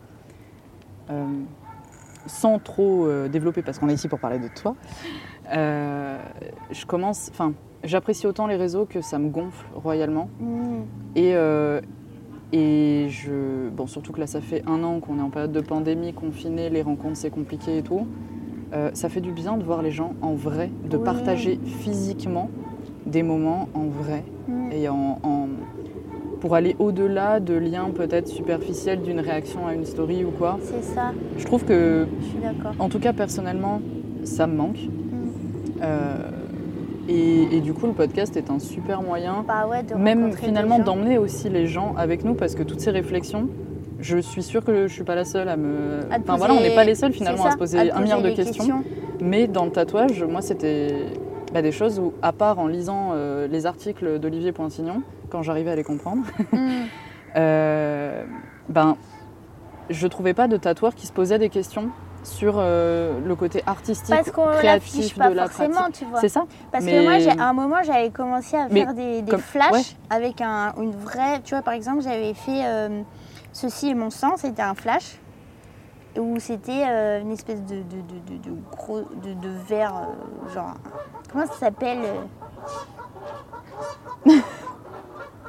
[1.10, 1.24] euh,
[2.26, 4.76] sans trop euh, développer, parce qu'on est ici pour parler de toi,
[5.50, 7.30] je commence.
[7.32, 7.52] Enfin,
[7.84, 10.28] j'apprécie autant les réseaux que ça me gonfle royalement.
[10.40, 10.82] Mm.
[11.16, 11.34] Et,
[12.52, 13.68] et je.
[13.70, 16.68] Bon, surtout que là, ça fait un an qu'on est en période de pandémie, confiné,
[16.70, 18.06] les rencontres, c'est compliqué et tout.
[18.74, 21.04] Euh, ça fait du bien de voir les gens en vrai, de Oui.
[21.04, 22.48] partager physiquement
[23.06, 24.72] des moments en vrai Mm.
[24.72, 25.48] et en, en-
[26.40, 30.58] pour aller au-delà de liens peut-être superficiels d'une réaction à une story ou quoi.
[30.62, 32.72] C'est ça, Je trouve que, je suis d'accord.
[32.78, 33.80] en tout cas personnellement,
[34.24, 34.78] ça me manque.
[34.78, 35.78] Mm.
[35.82, 36.16] Euh,
[37.08, 40.78] et, et du coup, le podcast est un super moyen Bah ouais, de même finalement
[40.78, 43.48] d'emmener aussi les gens avec nous parce que toutes ces réflexions,
[44.00, 46.00] je suis sûre que je suis pas la seule à me.
[46.10, 48.30] À Enfin voilà, on n'est pas les seuls finalement à se poser un milliard de
[48.30, 48.84] questions.
[49.20, 50.94] Mais dans le tatouage, moi c'était
[51.54, 55.70] bah, des choses où, à part en lisant euh, les articles d'Olivier Pointignon, quand j'arrivais
[55.70, 56.22] à les comprendre,
[56.52, 57.36] Mm.
[57.36, 58.24] euh,
[58.68, 58.96] ben
[59.90, 61.88] je trouvais pas de tatoueurs qui se posaient des questions
[62.22, 65.94] sur euh, le côté artistique, Parce qu'on créatif pas de la forcément, pratique.
[65.96, 66.20] tu vois.
[66.20, 68.94] C'est ça Parce mais- que moi, j'ai- à un moment, j'avais commencé à Mais faire
[68.94, 69.82] des, des comme- flashs ouais.
[70.10, 71.40] avec un, une vraie.
[71.42, 73.02] Tu vois, par exemple, j'avais fait euh,
[73.54, 75.18] Ceci est mon sang, c'était un flash.
[76.18, 79.00] Où c'était euh, une espèce de, de, de, gros.
[79.00, 79.94] de, verre.
[80.54, 80.74] genre.
[81.32, 82.00] Comment ça s'appelle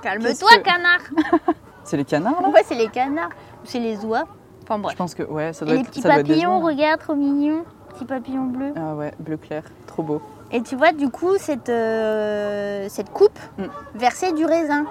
[0.02, 1.00] Calme-toi, que- canard
[1.84, 2.50] C'est les canards là?
[2.50, 3.30] Ouais, c'est les canards.
[3.66, 4.24] C'est les oies.
[4.68, 6.34] Enfin Je pense que ouais, ça Et doit les être petits ça doit être des
[6.34, 6.66] papillons, oies.
[6.72, 7.64] regarde, trop mignons.
[7.90, 8.74] Petits papillons bleus.
[8.76, 10.22] Ah ouais, bleu clair, trop beau.
[10.52, 13.64] Et tu vois, du coup, cette, euh, cette coupe Mm.
[13.96, 14.86] versait du raisin.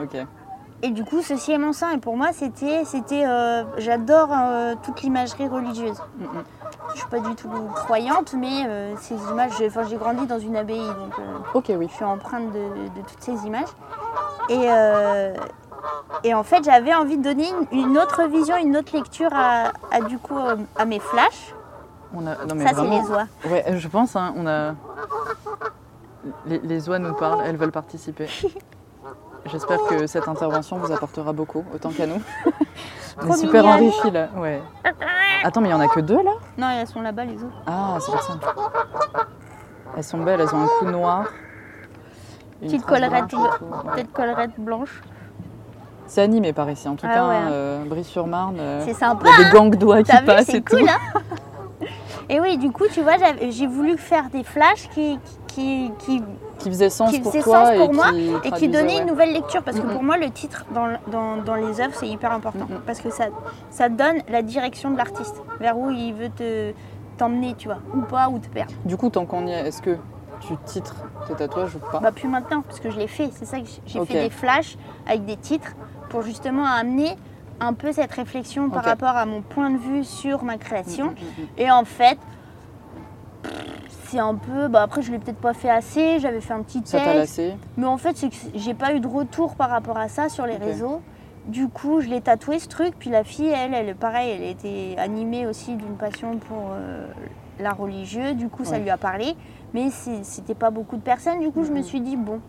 [0.00, 0.16] Ok.
[0.82, 1.90] Et du coup, ceci est mon sang.
[1.90, 2.84] Et pour moi, c'était.
[2.86, 5.98] c'était euh, J'adore euh, toute l'imagerie religieuse.
[6.18, 6.44] Mm, mm.
[6.94, 9.52] Je suis pas du tout croyante, mais euh, ces images.
[9.58, 11.86] j'ai- Enfin, j'ai grandi dans une abbaye, donc euh, Ok, oui.
[11.88, 13.68] je suis empreinte de, de toutes ces images.
[14.48, 15.34] Et, euh,
[16.24, 20.00] et en fait, j'avais envie de donner une, autre vision, une autre lecture à, à,
[20.02, 21.54] du coup, euh, à mes flashs.
[22.14, 23.26] On a, non mais Ça, c'est les oies.
[23.46, 24.74] Ouais, je pense, hein, on a.
[26.46, 28.28] Les, les oies nous parlent, elles veulent participer.
[29.46, 32.20] J'espère que cette intervention vous apportera beaucoup, autant qu'à nous.
[33.22, 34.28] On est super enrichis là.
[34.36, 34.62] Ouais.
[35.42, 36.32] Attends, mais il y en a que deux là?
[36.58, 37.62] Non, elles sont là-bas, les autres.
[37.66, 38.38] Ah, c'est pour ça.
[39.96, 41.26] Elles sont belles, elles ont un cou noir.
[42.62, 45.02] une Petite collerette, peut-être collerette blanche.
[46.10, 47.34] C'est animé par ici, en tout Ah cas, ouais.
[47.52, 48.56] euh, Brie-sur-Marne.
[48.58, 49.28] euh, C'est Il sympa.
[49.28, 50.76] y a des gangs d'oies qui vu, passent c'est et tout.
[50.76, 51.20] cool, hein
[52.28, 53.12] Et oui, du coup, tu vois,
[53.48, 56.20] j'ai voulu faire des flashs qui, qui, qui,
[56.58, 58.06] Qui faisait sens Qui pour faisait toi sens pour et, moi
[58.42, 59.02] qui et qui donnaient ouais.
[59.02, 59.62] une nouvelle lecture.
[59.62, 62.66] Parce que pour moi, le titre dans, dans, dans les œuvres, c'est hyper important.
[62.86, 63.26] Parce que ça,
[63.70, 66.72] ça donne la direction de l'artiste, vers où il veut te
[67.18, 68.72] t'emmener, tu vois, ou pas, ou te perdre.
[68.84, 69.96] Du coup, tant qu'on y est, est-ce que
[70.40, 70.96] tu titres
[71.28, 72.00] tes tatouages ou pas?
[72.00, 73.30] Bah, plus maintenant, parce que je l'ai fait.
[73.32, 74.76] C'est ça que j'ai- fait des flashs
[75.06, 75.72] avec des titres
[76.10, 77.16] pour justement amener
[77.60, 81.06] un peu cette réflexion par rapport à mon point de vue sur ma création.
[81.06, 82.18] Mm, mm, mm, Et en fait,
[84.04, 84.68] c'est un peu.
[84.68, 86.18] Bah après, je l'ai peut-être pas fait assez.
[86.18, 87.16] J'avais fait un petit Ça t'a texte.
[87.38, 87.54] lassé?
[87.76, 90.46] Mais en fait, c'est que j'ai pas eu de retour par rapport à ça sur
[90.46, 91.00] les réseaux.
[91.46, 92.94] Du coup, je l'ai tatoué ce truc.
[92.98, 97.06] Puis la fille, elle, elle, pareil, elle était animée aussi d'une passion pour euh,
[97.60, 98.34] l'art religieux.
[98.34, 98.80] Du coup, ça Ouais.
[98.80, 99.34] lui a parlé.
[99.74, 101.40] Mais c'était pas beaucoup de personnes.
[101.40, 102.40] Du coup, je me suis dit, bon,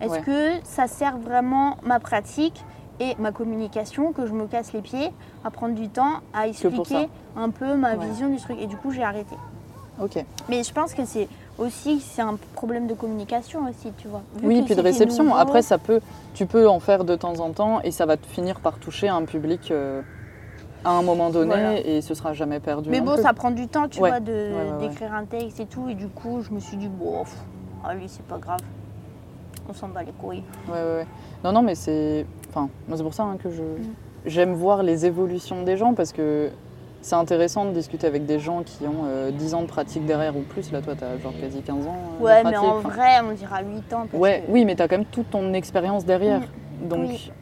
[0.00, 0.22] est-ce Ouais.
[0.22, 2.64] que ça sert vraiment ma pratique?
[3.00, 5.10] Et ma communication, que je me casse les pieds
[5.44, 8.06] à prendre du temps à expliquer un peu ma Ouais.
[8.06, 8.58] vision du truc.
[8.60, 9.34] Et du coup, j'ai arrêté.
[10.00, 10.24] Ok.
[10.48, 11.28] Mais je pense que c'est
[11.58, 14.22] aussi c'est un problème de communication aussi, tu vois.
[14.36, 15.24] Vu Oui, puis de réception.
[15.24, 16.00] nouveau, Après, ça peut,
[16.34, 19.08] tu peux en faire de temps en temps et ça va te finir par toucher
[19.08, 20.00] un public euh,
[20.84, 21.80] à un moment donné Voilà.
[21.80, 22.88] et ce sera jamais perdu.
[22.90, 24.08] Mais bon, ça prend du temps, tu Ouais.
[24.10, 25.88] vois, Ouais, d'écrire un texte et tout.
[25.90, 27.24] Et du coup, je me suis dit, bon,
[27.84, 28.60] allez, c'est pas grave.
[29.68, 30.42] On s'en bat les couilles.
[30.68, 31.06] Ouais, ouais, ouais.
[31.44, 32.24] Non, non, mais c'est.
[32.50, 33.62] Enfin, moi, c'est pour ça hein, que je.
[33.62, 33.94] Mm.
[34.26, 36.50] J'aime voir les évolutions des gens parce que
[37.00, 40.36] c'est intéressant de discuter avec des gens qui ont euh, 10 ans de pratique derrière
[40.36, 40.70] ou plus.
[40.72, 41.94] Là, toi, t'as genre quasi 15 ans.
[42.16, 44.06] euh, de Ouais, mais en Enfin, vrai, on dira 8 ans.
[44.10, 46.42] Parce Ouais, que- oui, mais t'as quand même toute ton expérience derrière.
[46.82, 47.32] Donc, Oui.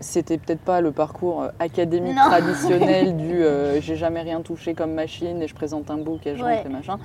[0.00, 2.24] c'était peut-être pas le parcours euh, académique Non.
[2.30, 6.34] traditionnel du euh, j'ai jamais rien touché comme machine et je présente un book et
[6.36, 6.56] je Ouais.
[6.56, 6.98] rentre et machin.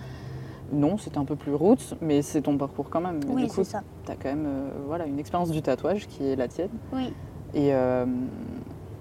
[0.71, 3.19] Non, c'était un peu plus roots, mais c'est ton parcours quand même.
[3.27, 3.81] Mais Oui, du coup, c'est ça.
[4.05, 6.69] t'as quand même euh, voilà, une expérience du tatouage qui est la tienne.
[6.93, 7.13] Oui.
[7.53, 8.05] Et, euh,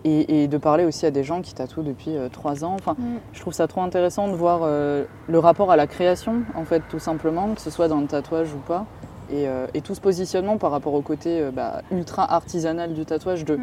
[0.05, 2.75] et, et de parler aussi à des gens qui tatouent depuis 3 ans.
[2.75, 3.17] Enfin, Mm.
[3.33, 6.83] je trouve ça trop intéressant de voir euh, le rapport à la création, en fait,
[6.89, 8.87] tout simplement, que ce soit dans le tatouage ou pas.
[9.31, 13.05] Et, euh, et tout ce positionnement par rapport au côté euh, bah, ultra artisanal du
[13.05, 13.61] tatouage de Mm.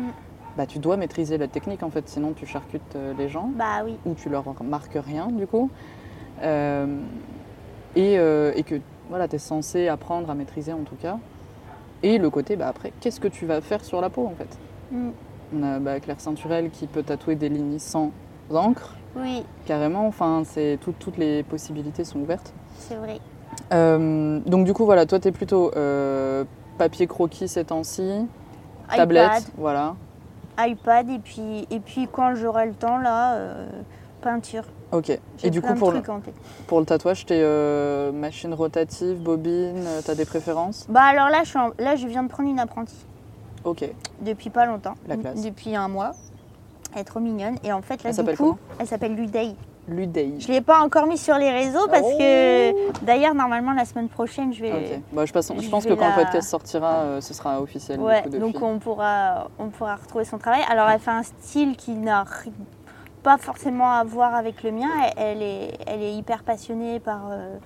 [0.57, 3.81] bah, tu dois maîtriser la technique, en fait, sinon tu charcutes euh, les gens Bah
[3.85, 3.95] oui.
[4.05, 5.69] ou tu leur marques rien, du coup.
[6.41, 6.85] Euh,
[7.95, 8.75] et, euh, et que
[9.09, 11.17] voilà, tu es censé apprendre à maîtriser, en tout cas.
[12.01, 14.57] Et le côté, bah, après, qu'est-ce que tu vas faire sur la peau, en fait?
[14.93, 15.09] Mm.
[15.55, 18.11] on a bah, Claire Ceinturel qui peut tatouer des lignes sans
[18.53, 20.05] encre, Oui, carrément.
[20.07, 22.53] Enfin, c'est tout- toutes les possibilités sont ouvertes.
[22.77, 23.19] c'est vrai.
[23.71, 26.43] Euh, donc du coup, voilà, toi, tu es plutôt euh,
[26.77, 28.27] papier croquis ces temps-ci,
[28.95, 29.95] tablette, voilà.
[30.59, 33.67] iPad et puis, et puis quand j'aurai le temps, là, euh,
[34.21, 34.63] peinture.
[34.91, 35.09] Ok.
[35.43, 36.01] Et du coup, pour le,
[36.67, 37.41] pour le tatouage, t'es
[38.11, 40.85] machine rotative, bobine, t'as des préférences?
[40.89, 43.05] Bah alors là je, suis en- là, je viens de prendre une apprentie.
[43.63, 43.83] Ok.
[44.21, 44.95] Depuis pas longtemps.
[45.07, 45.41] La classe.
[45.41, 46.11] Depuis un mois.
[46.93, 47.55] Elle est trop mignonne.
[47.63, 49.55] Et en fait, là, Elle du coup, elle s'appelle Ludey.
[49.87, 50.35] Ludei.
[50.39, 52.17] Je ne l'ai pas encore mis sur les réseaux parce Oh.
[52.17, 54.71] que d'ailleurs, normalement, la semaine prochaine, je vais.
[54.71, 55.01] Ok.
[55.11, 57.99] Bah, je, pense- je je pense que quand le podcast sortira, euh, ce sera officiel.
[57.99, 60.61] Ouais, coup, donc on pourra, on pourra retrouver son travail.
[60.69, 62.23] Alors, elle fait un style qui n'a
[63.23, 64.87] pas forcément à voir avec le mien.
[65.17, 67.57] Elle, elle est, elle est hyper passionnée par euh,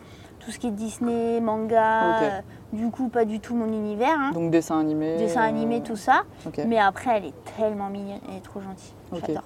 [0.47, 2.21] tout ce qui est Disney, manga.
[2.21, 2.41] Euh,
[2.71, 4.15] du coup, pas du tout mon univers.
[4.17, 4.31] hein.
[4.33, 5.17] Donc dessin animé.
[5.17, 6.21] Dessin animé, euh, tout ça.
[6.65, 8.93] Mais après, elle est tellement mignonne, elle est trop gentille.
[9.11, 9.43] J'adore.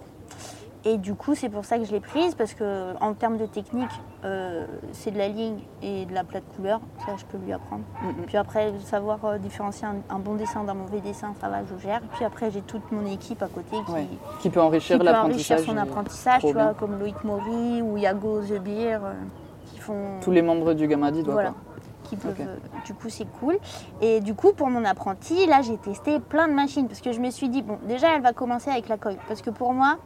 [0.86, 3.48] Et du coup, c'est pour ça que je l'ai prise, parce que en termes de
[3.48, 3.90] technique,
[4.26, 6.82] euh, c'est de la ligne et de la plate couleur.
[7.06, 7.84] Ça, je peux lui apprendre.
[8.04, 8.26] Mm, mm.
[8.28, 11.82] Puis après, savoir euh, différencier un, un bon dessin d'un mauvais dessin, ça va, je
[11.82, 12.02] gère.
[12.14, 14.08] Puis après, j'ai toute mon équipe à côté qui, Ouais.
[14.40, 15.66] Qui peut qui enrichir peut enrichir l'apprentissage.
[15.66, 16.74] son apprentissage, tu vois, bien.
[16.74, 19.51] comme Loïc Maury ou Yago The Beer, euh, qui
[19.94, 20.20] font.
[20.22, 21.36] Tous les membres du Gamadi doivent.
[21.36, 21.54] Voilà.
[22.04, 22.56] Qui peuvent, euh,
[22.86, 23.58] du coup, c'est cool.
[24.02, 27.20] Et du coup, pour mon apprenti, là, j'ai testé plein de machines parce que je
[27.22, 29.18] me suis dit, bon, déjà, elle va commencer avec la coil.
[29.28, 29.98] Parce que pour moi,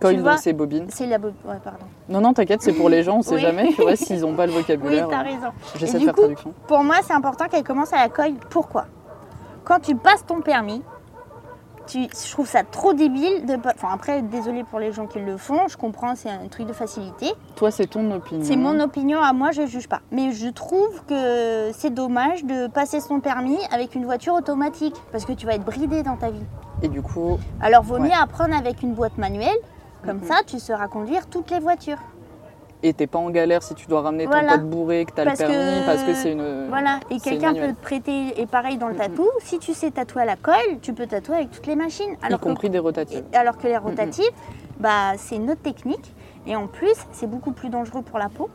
[0.00, 0.86] Coil, c'est bobine.
[0.88, 1.18] c'est la.
[1.18, 1.84] bo- Ouais, pardon.
[2.08, 3.40] Non, non, t'inquiète, c'est pour les gens, on sait Oui.
[3.40, 3.68] jamais.
[3.74, 5.08] Tu vois, s'ils n'ont pas le Oui, vocabulaire.
[5.08, 5.48] t'as euh, raison.
[5.76, 6.54] J'essaie de du faire coup, traduction.
[6.66, 8.34] Pour moi, c'est important qu'elle commence à la coil.
[8.48, 8.86] Pourquoi?
[9.64, 10.82] Quand tu passes ton permis,
[11.90, 13.72] tu, je trouve ça trop débile de pas.
[13.74, 16.72] Enfin, après, désolé pour les gens qui le font, je comprends, c'est un truc de
[16.72, 17.32] facilité.
[17.56, 18.44] Toi, c'est ton opinion.
[18.44, 20.00] C'est mon opinion à moi, je juge pas.
[20.12, 25.24] Mais je trouve que c'est dommage de passer son permis avec une voiture automatique parce
[25.24, 26.44] que tu vas être bridé dans ta vie.
[26.82, 28.00] Et du coup, Alors, vaut Ouais.
[28.08, 29.56] mieux apprendre avec une boîte manuelle.
[30.04, 31.98] Comme ça, tu sauras conduire toutes les voitures.
[32.82, 34.52] Et t'es pas en galère si tu dois ramener ton Voilà.
[34.52, 36.66] pote bourré, que t'as le que- permis, parce que c'est une.
[36.68, 39.00] Voilà, et quelqu'un peut te prêter, et pareil dans le Mhm.
[39.00, 42.16] tatou, si tu sais tatouer à la colle, tu peux tatouer avec toutes les machines.
[42.22, 43.24] y Alors, que, compris des rotatives.
[43.34, 44.30] alors que les rotatives,
[44.78, 46.14] bah, c'est une autre technique,
[46.46, 48.48] et en plus, c'est beaucoup plus dangereux pour la peau,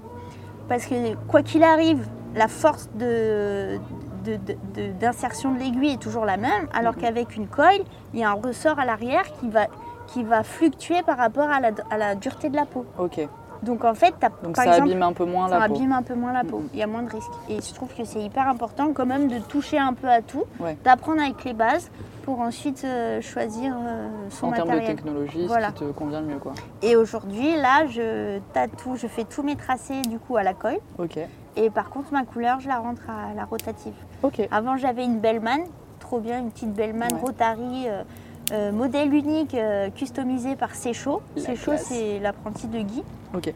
[0.67, 3.77] parce que quoi qu'il arrive, la force de,
[4.25, 7.01] de- de- de- d'insertion de, l'aiguille est toujours la même, alors Mhm.
[7.01, 7.83] qu'avec une colle,
[8.13, 9.67] il y a un ressort à l'arrière qui va,
[10.07, 12.85] qui va fluctuer par rapport à la, à la dureté de la peau.
[12.97, 13.27] Ok.
[13.65, 15.75] Donc en fait, as Donc par ça exemple, abîme un peu moins ça la peau.
[15.75, 16.59] abîme un peu moins la peau.
[16.59, 16.69] Mhm.
[16.73, 17.31] Il y a moins de risques.
[17.49, 20.43] Et je trouve que c'est hyper important quand même de toucher un peu à tout,
[20.59, 20.77] Ouais.
[20.83, 21.89] d'apprendre avec les bases
[22.23, 24.95] pour ensuite euh, choisir euh, son En termes de matériel.
[24.95, 25.69] technologie, Voilà.
[25.69, 26.53] ce qui te convient le mieux, quoi.
[26.81, 30.77] Et aujourd'hui, là, je tatoue, je fais tous mes tracés du coup à la colle.
[30.99, 31.17] Ok.
[31.57, 33.93] Et par contre, ma couleur, je la rentre à la rotative.
[34.23, 34.47] Ok.
[34.51, 35.59] Avant, j'avais une Bellman,
[35.99, 37.19] trop bien, une petite Bellman Ouais.
[37.21, 37.85] Rotary.
[37.87, 38.03] euh,
[38.51, 41.21] euh, modèle unique, euh, customisé par Secho.
[41.35, 43.03] Secho, c'est l'apprenti de Guy.
[43.33, 43.47] Ok.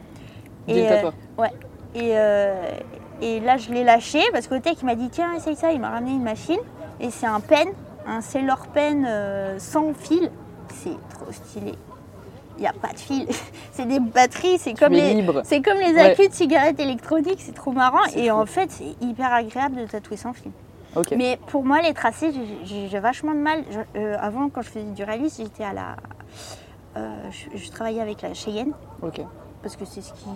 [0.68, 1.48] Et, euh, toi.
[1.94, 2.10] Et,
[3.22, 5.72] et là, je l'ai lâché parce qu'au tech, il m'a dit tiens, essaye ça.
[5.72, 6.60] Il m'a ramené une machine
[7.00, 7.68] et c'est un pen,
[8.06, 9.06] un Sailor Pen
[9.58, 10.30] sans fil.
[10.72, 11.74] C'est trop stylé.
[12.58, 13.26] Il n'y a pas de fil.
[13.72, 15.24] c'est des batteries, c'est comme les.
[15.24, 16.00] comme les Ouais.
[16.00, 18.04] accus de cigarettes électroniques, c'est trop marrant.
[18.14, 18.34] Et fou.
[18.34, 20.52] en fait, c'est hyper agréable de tatouer sans fil.
[21.16, 22.32] Mais pour moi, les tracés,
[22.64, 23.62] j'ai- vachement de mal.
[23.70, 25.96] Je- euh, avant, quand je faisais du réalisme, j'étais à la.
[26.96, 28.72] euh, je, je travaillais avec la Cheyenne
[29.62, 30.28] parce que c'est ce qui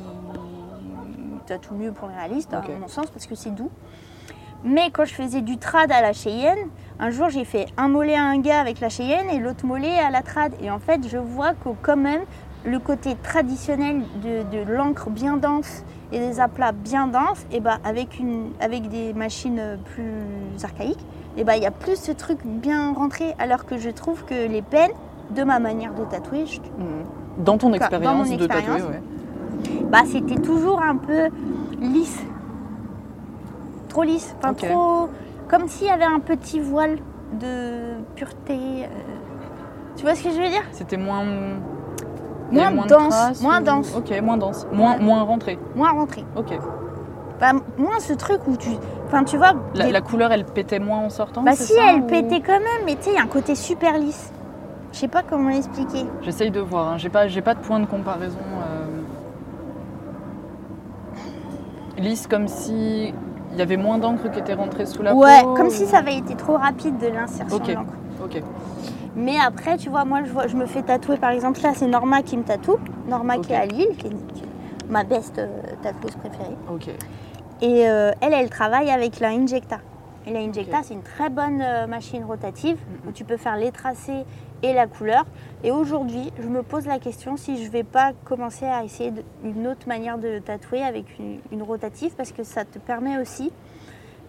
[1.47, 3.70] tatoue mieux pour les réalistes, à mon sens, parce que c'est doux.
[4.62, 6.68] Mais quand je faisais du trad à la Cheyenne,
[6.98, 9.98] un jour j'ai fait un mollet à un gars avec la Cheyenne et l'autre mollet
[9.98, 10.52] à la trad.
[10.62, 12.22] Et en fait, je vois que quand même,
[12.64, 17.78] le côté traditionnel de, de l'encre bien dense et des aplats bien denses, et bah
[17.85, 21.05] avec, une, avec des machines plus archaïques,
[21.36, 23.35] et bah il y a plus ce truc bien rentré.
[23.39, 24.93] Alors que je trouve que les peines,
[25.31, 27.44] de ma manière de tatouer, je- Mhm.
[27.44, 29.02] Dans ton expérience de tatouer, ouais.
[29.90, 31.28] bah, c'était toujours un peu
[31.81, 32.20] lisse.
[33.89, 34.35] Trop lisse.
[34.39, 35.09] Enfin, trop.
[35.48, 36.98] Comme s'il y avait un petit voile
[37.40, 38.85] de pureté.
[38.85, 38.86] euh,
[39.97, 40.62] Tu vois ce que je veux dire?
[40.72, 41.22] C'était moins.
[42.52, 43.94] Moins dense, traces moins ou- dense.
[43.96, 44.66] Ok, moins dense.
[44.72, 45.02] Moins, Ouais.
[45.02, 45.58] moins rentré.
[45.74, 46.24] Moins rentré.
[46.36, 46.58] Ok.
[47.76, 48.70] Moins ce truc où tu.
[49.06, 49.52] Enfin, tu vois.
[49.74, 52.40] La, des- la couleur, elle pétait moins en sortant Bah, si, ça, elle ou- pétait
[52.40, 54.32] quand même, mais tu sais, il y a un côté super lisse.
[54.92, 56.06] Je sais pas comment l'expliquer.
[56.22, 56.92] J'essaye de voir.
[56.92, 56.98] hein.
[56.98, 58.38] J'ai pas, j'ai pas de point de comparaison.
[58.38, 58.86] euh,
[61.98, 63.12] Lisse comme si
[63.52, 65.54] il y avait moins d'encre qui était rentrée sous la ouais, peau.
[65.54, 67.66] comme ou- si ça avait été trop rapide de l'insertion Ok.
[67.68, 68.24] de.
[68.24, 68.42] Ok.
[69.16, 71.86] Mais après, tu vois, moi, je, vois, je me fais tatouer, par exemple, là, c'est
[71.86, 72.78] Norma qui me tatoue.
[73.08, 74.12] Norma qui est à Lille, qui est,
[74.88, 75.48] ma best euh,
[75.82, 76.56] tatoueuse préférée.
[76.70, 76.88] Ok.
[77.62, 79.78] Et euh, elle, elle travaille avec la Injecta.
[80.26, 83.70] Et la Injecta, c'est une très bonne euh, machine rotative où tu peux faire les
[83.70, 84.24] tracés
[84.62, 85.24] et la couleur.
[85.62, 89.22] Et aujourd'hui, je me pose la question si je vais pas commencer à essayer de-
[89.44, 93.52] une autre manière de tatouer avec une, une rotative parce que ça te permet aussi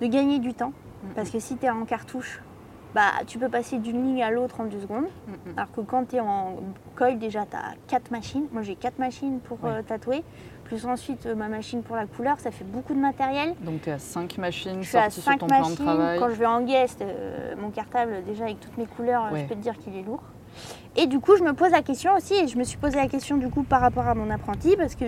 [0.02, 0.74] de gagner du temps.
[1.16, 2.42] Parce que si tu es en cartouche,
[2.96, 5.06] bah, tu peux passer d'une ligne à l'autre en deux secondes.
[5.58, 6.56] Alors que quand tu es en
[6.96, 8.48] coil, déjà, tu as quatre machines.
[8.54, 10.24] Moi, j'ai quatre machines pour euh, tatouer.
[10.64, 13.54] Plus ensuite, euh, ma machine pour la couleur, ça fait beaucoup de matériel.
[13.62, 15.62] Donc tu es à 5 machines Je suis à sorties sur 5 ton plan de
[15.64, 15.86] machines.
[15.86, 16.20] travail.
[16.20, 19.42] Quand je vais en guest, euh, mon cartable, déjà avec toutes mes couleurs, Ouais.
[19.42, 20.24] je peux te dire qu'il est lourd.
[20.96, 23.08] Et du coup, je me pose la question aussi, et je me suis posé la
[23.08, 25.06] question du coup par rapport à mon apprenti, parce que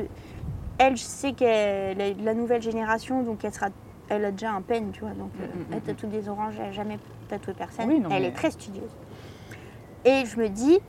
[0.78, 3.68] elle, je sais qu'elle est de la nouvelle génération, donc elle sera,
[4.10, 6.30] elle a déjà un pen, tu vois, donc euh, Mm, mm, elle mm, tatoue des
[6.30, 7.86] oranges, elle n'a jamais tatoué personne.
[7.88, 8.90] Oui, non, elle mais- est très studieuse.
[10.06, 10.80] Et je me dis,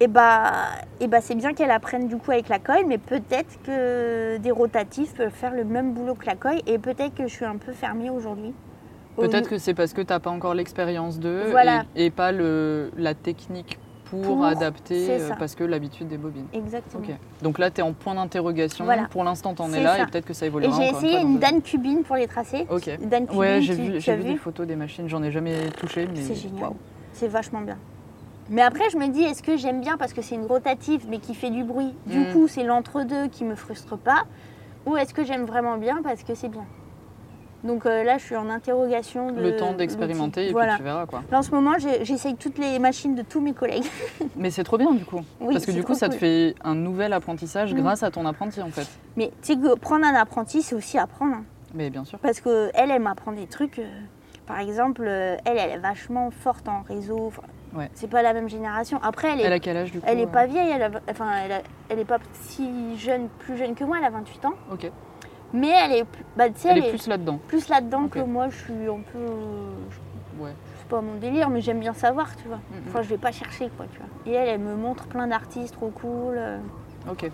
[0.00, 0.52] eh bah,
[1.00, 4.50] eh bah, c'est bien qu'elle apprenne du coup avec la coille, mais peut-être que des
[4.50, 7.56] rotatifs peuvent faire le même boulot que la coille, et peut-être que je suis un
[7.58, 8.52] peu fermée aujourd'hui.
[9.16, 11.84] Au Peut-être que c'est parce que tu n'as pas encore l'expérience d'eux Voilà.
[11.94, 13.78] et, et pas le, la technique
[14.10, 16.46] pour, Pour, adapter euh, parce que l'habitude des bobines.
[16.52, 17.02] Exactement.
[17.06, 17.14] Ok.
[17.42, 18.84] Donc là, tu es en point d'interrogation.
[18.84, 19.04] Voilà.
[19.04, 20.02] Pour l'instant, tu en es là ça.
[20.02, 21.38] et peut-être que ça Et évoluera j'ai essayé fois une.
[21.38, 22.66] Dan cubine pour les tracer.
[22.70, 22.86] Ok.
[23.00, 25.08] Dan cubine, Ouais, j'ai vu, des photos des machines.
[25.08, 26.70] J'en ai jamais touché, mais C'est génial.
[27.12, 27.78] C'est vachement bien.
[28.48, 31.18] Mais après, je me dis, est-ce que j'aime bien parce que c'est une rotative mais
[31.18, 31.94] qui fait du bruit?
[32.06, 32.32] Du Mm.
[32.32, 34.24] coup, c'est l'entre-deux qui me frustre pas.
[34.86, 36.64] Ou est-ce que j'aime vraiment bien parce que c'est bien?
[37.62, 39.32] Donc euh, là, je suis en interrogation.
[39.32, 40.72] De Le temps d'expérimenter et Voilà.
[40.72, 41.22] puis tu verras quoi.
[41.30, 41.72] Là, en ce moment,
[42.02, 43.84] j'essaye toutes les machines de tous mes collègues.
[44.36, 45.20] Mais c'est trop bien du coup.
[45.40, 47.80] Oui, Parce que du coup, ça te fait un nouvel apprentissage Mm.
[47.80, 48.86] grâce à ton apprenti en fait.
[49.16, 51.34] Mais tu sais que prendre un apprenti, c'est aussi apprendre.
[51.36, 51.44] hein.
[51.74, 52.18] Mais bien sûr.
[52.18, 53.78] Parce que elle, elle m'apprend des trucs.
[53.78, 53.84] euh,
[54.46, 57.26] par exemple, euh, elle, elle est vachement forte en réseau.
[57.26, 57.42] Enfin,
[57.72, 57.88] Ouais.
[57.94, 58.98] C'est pas la même génération.
[59.00, 60.70] Après, elle est, Elle a quel âge du coup elle est pas vieille.
[60.74, 62.18] Elle, a- enfin, elle, a- elle est pas
[62.48, 63.98] si jeune, plus jeune que moi.
[64.00, 64.54] Elle a 28 ans.
[64.72, 64.90] Ok.
[65.52, 67.38] Mais elle est, plus- bah, Elle elle est plus là-dedans.
[67.48, 68.48] plus là-dedans que moi.
[68.50, 69.18] Je suis un peu,
[69.90, 70.52] je- Ouais.
[70.78, 72.60] c'est pas mon délire, mais j'aime bien savoir, tu vois.
[72.88, 74.08] Enfin, je vais pas chercher, quoi, tu vois.
[74.26, 76.34] Et elle, elle me montre plein d'artistes trop cool.
[76.36, 76.58] euh.
[77.10, 77.30] Ok.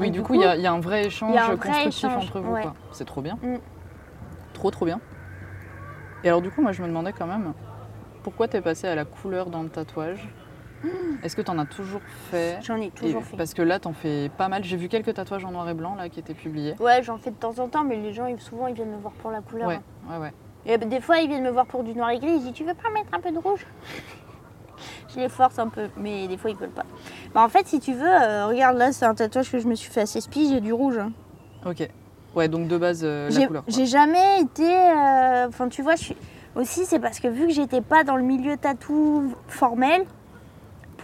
[0.00, 1.56] Oui, Et du coup, il y, a- il y a un vrai échange un vrai
[1.56, 2.52] constructif échange, entre vous.
[2.52, 2.62] ouais.
[2.62, 2.74] quoi.
[2.92, 3.38] C'est trop bien.
[3.42, 3.56] Mm.
[4.52, 5.00] Trop, trop bien.
[6.24, 7.52] Et alors, du coup, moi, je me demandais quand même,
[8.22, 10.28] pourquoi t'es passé à la couleur dans le tatouage?
[11.22, 12.00] Est-ce que t'en as toujours
[12.30, 12.58] fait?
[12.62, 13.36] J'en ai Et- toujours fait.
[13.36, 14.62] Parce que là, t'en fais pas mal.
[14.64, 16.74] J'ai vu quelques tatouages en noir et blanc là qui étaient publiés.
[16.80, 18.98] Ouais, j'en fais de temps en temps, mais les gens, ils- souvent, ils viennent me
[18.98, 19.68] voir pour la couleur.
[19.68, 20.12] Ouais, hein.
[20.12, 20.32] ouais, ouais.
[20.68, 22.32] Et des fois, ils viennent me voir pour du noir et gris.
[22.36, 23.66] Ils disent Tu veux pas mettre un peu de rouge
[25.14, 26.84] Je les force un peu, mais des fois, ils veulent pas.
[27.34, 29.74] Bah, en fait, si tu veux, euh, regarde là, c'est un tatouage que je me
[29.74, 30.98] suis fait à 16 piges, j'ai du rouge.
[30.98, 31.12] hein.
[31.64, 31.88] Ok.
[32.34, 33.64] Ouais, donc de base, euh, la J'ai couleur.
[33.66, 34.64] j'ai jamais été.
[34.70, 36.16] euh, Enfin, tu vois, je suis.
[36.54, 40.04] Aussi, c'est parce que vu que j'étais pas dans le milieu tatou formel,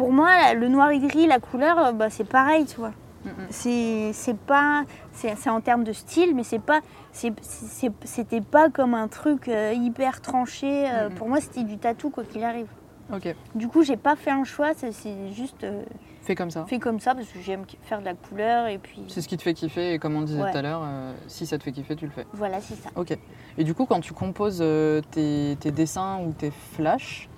[0.02, 2.92] pour moi, le noir et gris, la couleur, euh, bah, c'est pareil, tu vois.
[3.24, 4.12] Mm, mm.
[4.12, 4.82] C'est pas.
[5.12, 6.80] C'est c'est en termes de style, mais c'est pas.
[7.12, 10.86] c'est- c'est- C'était pas comme un truc euh, hyper tranché.
[10.90, 11.14] euh, Mhm.
[11.14, 12.66] Pour moi, c'était du tatou, quoi qu'il arrive.
[13.12, 13.32] Ok.
[13.54, 14.90] Du coup, j'ai pas fait un choix, c'est-
[15.32, 15.82] juste euh,
[16.22, 16.64] Fais comme ça.
[16.64, 19.36] fait comme ça parce que j'aime faire de la couleur et puis C'est ce qui
[19.36, 20.50] te fait kiffer et comme on disait Ouais.
[20.50, 22.26] tout à l'heure, euh, si ça te fait kiffer, tu le fais.
[22.32, 22.88] voilà, c'est ça.
[22.96, 23.16] Ok.
[23.58, 27.28] Et du coup, quand tu composes euh, tes, tes dessins ou tes flashs,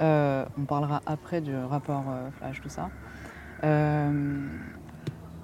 [0.00, 2.90] euh, on parlera après du rapport euh, flash, tout ça.
[3.64, 4.40] euh,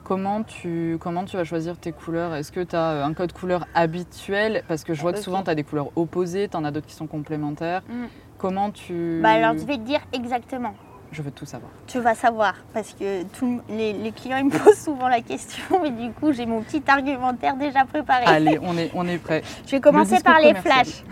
[0.05, 2.35] comment, tu, comment tu vas choisir tes couleurs?
[2.35, 4.63] Est-ce que tu as un code couleur habituel?
[4.69, 6.87] Parce que je vois que souvent tu as des couleurs opposées, tu en as d'autres
[6.87, 7.83] qui sont complémentaires.
[7.89, 8.05] Mm.
[8.39, 9.21] Comment tu.
[9.23, 10.75] Bah alors, je vais te dire exactement.
[11.13, 11.71] Je veux tout savoir.
[11.87, 15.85] Tu vas savoir parce que tous les, les clients ils me posent souvent la question
[15.85, 18.25] et du coup j'ai mon petit argumentaire déjà préparé.
[18.27, 19.43] Allez, on est, on est prêt.
[19.67, 20.85] Je vais commencer par les commercial.
[20.85, 21.05] flashs.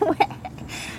[0.02, 0.26] Ouais.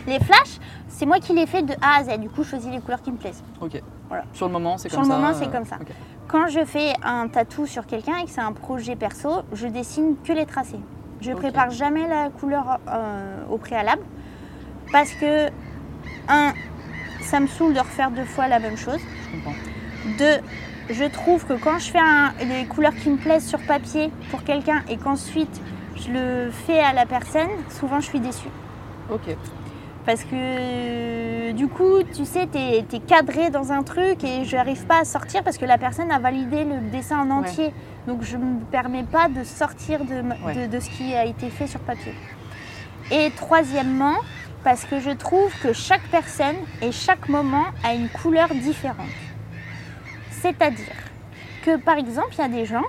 [0.06, 0.60] Les flashs,
[1.02, 2.20] c'est moi qui les fais de A à Z.
[2.20, 3.44] Du coup, je choisis les couleurs qui me plaisent.
[3.60, 3.82] Ok.
[4.08, 4.24] Voilà.
[4.34, 5.20] Sur le moment, c'est Sur comme le ça.
[5.20, 5.78] moment, c'est euh, comme ça.
[6.28, 10.14] Quand je fais un tatou sur quelqu'un et que c'est un projet perso, je dessine
[10.24, 10.80] que les tracés.
[11.20, 11.38] Je Ok.
[11.38, 14.04] prépare jamais la couleur euh, au préalable
[14.92, 15.48] parce que
[16.30, 16.54] un,
[17.22, 19.00] ça me saoule de refaire deux fois la même chose.
[19.00, 19.58] Je comprends.
[20.20, 20.38] Deux,
[20.94, 24.44] je trouve que quand je fais un- les couleurs qui me plaisent sur papier pour
[24.44, 25.62] quelqu'un et qu'ensuite
[25.96, 28.50] je le fais à la personne, souvent je suis déçue.
[29.12, 29.36] Ok.
[30.06, 34.86] Parce que du coup, tu sais, tu es, cadré dans un truc et je n'arrive
[34.86, 37.72] pas à sortir parce que la personne a validé le dessin en entier.
[38.08, 40.56] Donc je ne me permets pas de sortir de, Ouais.
[40.68, 42.16] de- de ce qui a été fait sur papier.
[43.12, 44.16] Et troisièmement,
[44.64, 49.06] parce que je trouve que chaque personne et chaque moment a une couleur différente.
[50.32, 50.96] C'est-à-dire
[51.64, 52.86] que par exemple, il y a des gens,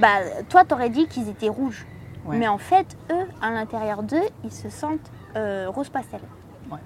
[0.00, 1.86] bah, toi, tu aurais dit qu'ils étaient rouges.
[2.24, 2.36] Ouais.
[2.38, 6.20] Mais en fait, eux, à l'intérieur d'eux, ils se sentent euh, rose pastel.
[6.70, 6.78] Ouais.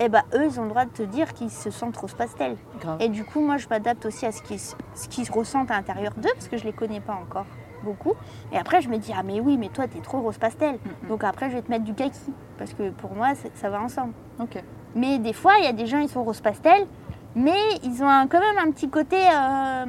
[0.00, 2.56] Et bah eux, ils ont le droit de te dire qu'ils se sentent rose pastel.
[2.80, 2.96] Grave.
[3.00, 6.12] Et du coup, moi, je m'adapte aussi à ce qu'ils ce qu'ils ressentent à l'intérieur
[6.16, 7.46] d'eux, parce que je les connais pas encore
[7.84, 8.14] beaucoup.
[8.52, 10.74] Et après, je me dis, ah mais oui, mais toi, t'es trop rose pastel.
[10.76, 11.08] Mm, mm.
[11.08, 14.12] Donc après, je vais te mettre du kaki, parce que pour moi, ça va ensemble.
[14.40, 14.62] Ok.
[14.94, 16.86] Mais des fois, il y a des gens, ils sont rose pastel,
[17.34, 19.84] mais ils ont un- quand même un petit côté euh,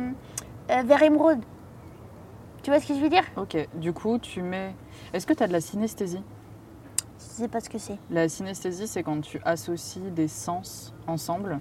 [0.71, 1.39] euh, vert émeraude.
[2.61, 3.23] Tu vois ce que je veux dire?
[3.35, 3.57] Ok.
[3.75, 4.73] Du coup, tu mets.
[5.13, 6.23] Est-ce que tu as de la synesthésie?
[7.33, 7.97] Sais pas ce que c'est.
[8.11, 11.59] La synesthésie, c'est quand tu associes des sens ensemble.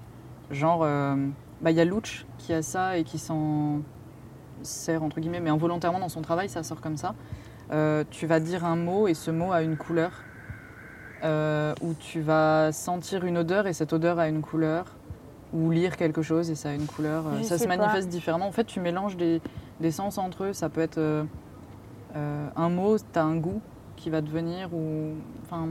[0.50, 1.16] Genre, euh,
[1.60, 3.80] bah, il y a Luch qui a ça et qui s'en
[4.62, 7.14] sert, entre guillemets, mais involontairement dans son travail, ça sort comme ça.
[7.72, 10.12] Euh, tu vas dire un mot et ce mot a une couleur.
[11.24, 14.86] Euh, ou tu vas sentir une odeur et cette odeur a une couleur.
[15.54, 17.24] Ou lire quelque chose et ça a une couleur.
[17.38, 17.76] Je ça se pas.
[17.76, 18.46] manifeste différemment.
[18.46, 19.40] En fait, tu mélanges des,
[19.80, 20.52] des sens entre eux.
[20.52, 21.24] Ça peut être
[22.14, 23.60] un mot, tu as un goût
[24.02, 24.68] qui va devenir.
[24.74, 25.12] Ou,
[25.44, 25.68] enfin,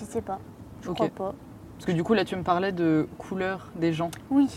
[0.00, 0.38] Je sais pas.
[0.82, 1.34] Je crois pas.
[1.76, 4.10] parce que du coup, là, tu me parlais de couleur des gens.
[4.30, 4.48] Oui,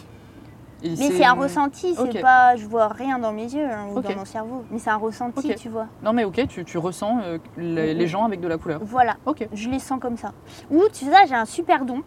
[0.84, 4.00] Et mais c'est un ressenti, c'est pas, je vois rien dans mes yeux hein, ou
[4.02, 5.88] dans mon cerveau, mais c'est un ressenti, tu vois.
[6.04, 8.82] Non, mais ok, tu, tu ressens euh, les, les gens avec de la couleur.
[8.84, 10.34] Voilà, Ok, je les sens comme ça.
[10.70, 12.04] Ou tu sais, j'ai un super don.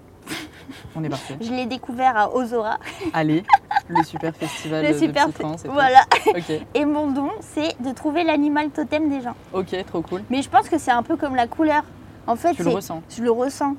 [0.94, 1.34] on est parti.
[1.40, 2.78] Je l'ai découvert à Ozora.
[3.12, 3.42] Allez,
[3.90, 5.70] le super festival Le de super et tout.
[5.70, 6.00] Voilà.
[6.74, 9.34] Et mon don, c'est de trouver l'animal totem des gens.
[9.52, 10.22] ok, trop cool.
[10.30, 11.82] Mais je pense que c'est un peu comme la couleur.
[12.26, 13.02] En fait, Tu le ressens.
[13.08, 13.74] je le ressens.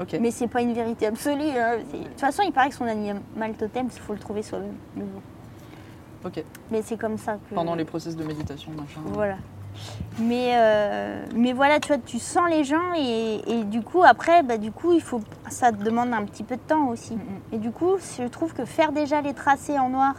[0.00, 0.16] Ok.
[0.20, 1.42] Mais c'est pas une vérité absolue.
[1.56, 1.76] hein.
[1.92, 4.74] De toute façon, il paraît que son animal totem, il faut le trouver soi-même.
[6.24, 6.42] Ok.
[6.70, 7.54] Mais c'est comme ça que.
[7.54, 9.00] Pendant les process de méditation, machin.
[9.06, 9.36] Voilà.
[10.18, 14.42] Mais, euh, mais voilà, tu vois, tu sens les gens et, et du coup, après,
[14.42, 17.14] bah, du coup, il faut, ça te demande un petit peu de temps aussi.
[17.14, 17.22] Mhm.
[17.52, 20.14] Et du coup, je trouve que faire déjà les tracés en noir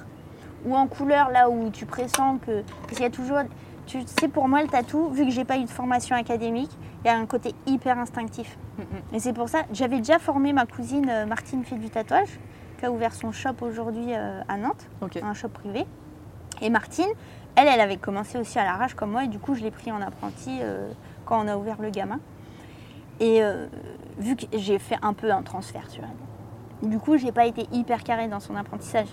[0.66, 2.64] ou en couleur, là où tu pressens que.
[2.82, 3.40] Parce qu'il y a toujours.
[3.86, 6.72] Tu sais, pour moi, le tatou, vu que j'ai pas eu de formation académique,
[7.04, 8.58] il y a un côté hyper instinctif.
[8.78, 8.86] Mhm.
[9.14, 12.40] Et c'est pour ça, j'avais déjà formé ma cousine euh, Martine fait du tatouage,
[12.80, 14.88] qui a ouvert son shop aujourd'hui euh, à Nantes
[15.22, 15.86] un shop privé.
[16.62, 17.10] Et Martine,
[17.56, 19.92] elle, elle avait commencé aussi à l'arrache comme moi, et du coup, je l'ai pris
[19.92, 20.90] en apprenti euh,
[21.26, 22.20] quand on a ouvert le gamin.
[23.20, 23.68] Et euh,
[24.18, 26.10] vu que j'ai fait un peu un transfert, tu vois.
[26.90, 29.08] Du coup, j'ai pas été hyper carré dans son apprentissage.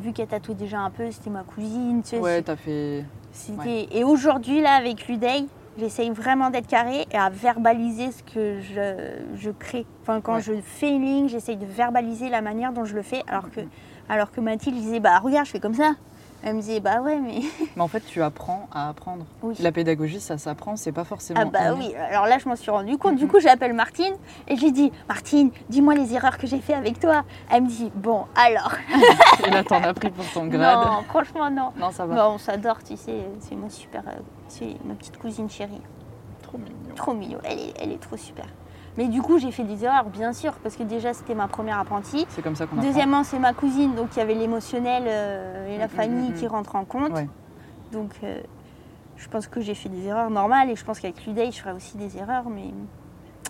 [0.00, 2.18] Vu qu'elle tatouait déjà un peu, c'était ma cousine, tu sais.
[2.20, 3.04] Ouais, t'as fait.
[3.92, 5.46] Et aujourd'hui, là, avec l'UDEI,
[5.78, 9.84] j'essaye vraiment d'être carré et à verbaliser ce que je, je crée.
[10.02, 10.40] Enfin, quand Ouais.
[10.42, 13.22] je fais une ligne, j'essaye de verbaliser la manière dont je le fais.
[13.28, 13.60] Alors que,
[14.08, 15.92] alors que Mathilde disait, bah regarde, je fais comme ça.
[16.42, 17.40] Elle me disait, bah ouais, mais.
[17.76, 19.24] Mais en fait, tu apprends à apprendre.
[19.42, 19.54] Oui.
[19.60, 21.40] La pédagogie, ça s'apprend, c'est pas forcément.
[21.42, 23.16] Ah bah oui, alors là je m'en suis rendu compte.
[23.16, 24.14] Du coup j'appelle Martine
[24.48, 27.24] et je lui dis Martine, dis-moi les erreurs que j'ai fait avec toi.
[27.50, 28.72] Elle me dit bon alors.
[29.46, 30.86] Et là, t'en as pris pour ton grade.
[30.86, 31.72] Non, franchement non.
[31.76, 32.28] Non, ça va.
[32.28, 34.12] On s'adore, tu sais, c'est ma super, euh,
[34.48, 35.82] c'est ma petite cousine chérie.
[36.42, 36.94] Trop mignon.
[36.96, 38.46] Trop mignon, elle est, elle est trop super.
[38.98, 41.78] Mais du coup j'ai fait des erreurs bien sûr parce que déjà c'était ma première
[41.78, 42.26] apprentie.
[42.30, 42.76] C'est comme ça qu'on.
[42.76, 46.34] Deuxièmement c'est ma cousine donc il y avait l'émotionnel euh, et la Mhm, famille mhm,
[46.36, 47.12] qui rentrent en compte.
[47.12, 47.28] Ouais.
[47.92, 48.40] Donc euh,
[49.16, 51.72] je pense que j'ai fait des erreurs normales et je pense qu'avec l'UDEI je ferai
[51.72, 52.70] aussi des erreurs mais,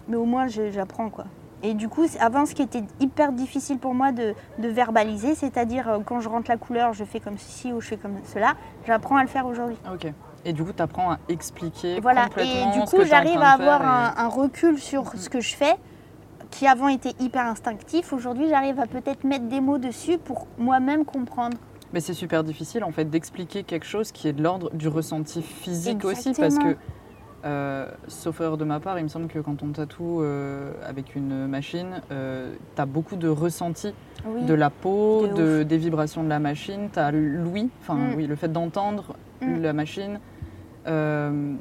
[0.08, 1.24] mais au moins j'apprends quoi.
[1.62, 5.90] Et du coup, avant, ce qui était hyper difficile pour moi de, de verbaliser, c'est-à-dire
[5.90, 8.54] euh, quand je rentre la couleur, je fais comme ceci ou je fais comme cela,
[8.86, 9.76] j'apprends à le faire aujourd'hui.
[9.92, 10.10] Ok.
[10.44, 12.28] Et du coup, tu apprends à expliquer Voilà.
[12.38, 15.76] Et du coup, j'arrive à avoir et- un, recul sur ce que je fais,
[16.50, 18.12] qui avant était hyper instinctif.
[18.12, 21.56] Aujourd'hui, j'arrive à peut-être mettre des mots dessus pour moi-même comprendre.
[21.92, 25.42] Mais c'est super difficile en fait d'expliquer quelque chose qui est de l'ordre du ressenti
[25.42, 26.76] physique aussi parce que,
[27.44, 31.14] euh, sauf erreur de ma part, il me semble que quand on tatoue euh, avec
[31.16, 33.94] une machine, tu as beaucoup de ressentis
[34.26, 34.44] Oui.
[34.44, 38.14] de la peau, De de, des vibrations de la machine, tu as l'ouïe, enfin Mm.
[38.16, 39.60] oui, le fait d'entendre Mm.
[39.62, 40.20] la machine.
[40.86, 41.54] euh,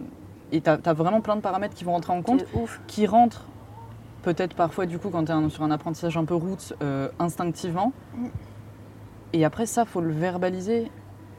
[0.51, 2.81] et tu as, vraiment plein de paramètres qui vont rentrer en compte, ouf.
[2.87, 3.45] qui rentrent
[4.23, 6.37] peut-être parfois du coup quand tu es sur un apprentissage un peu
[6.81, 7.91] euh, instinctivement.
[8.15, 8.27] Mm.
[9.33, 10.89] Et après ça, faut le verbaliser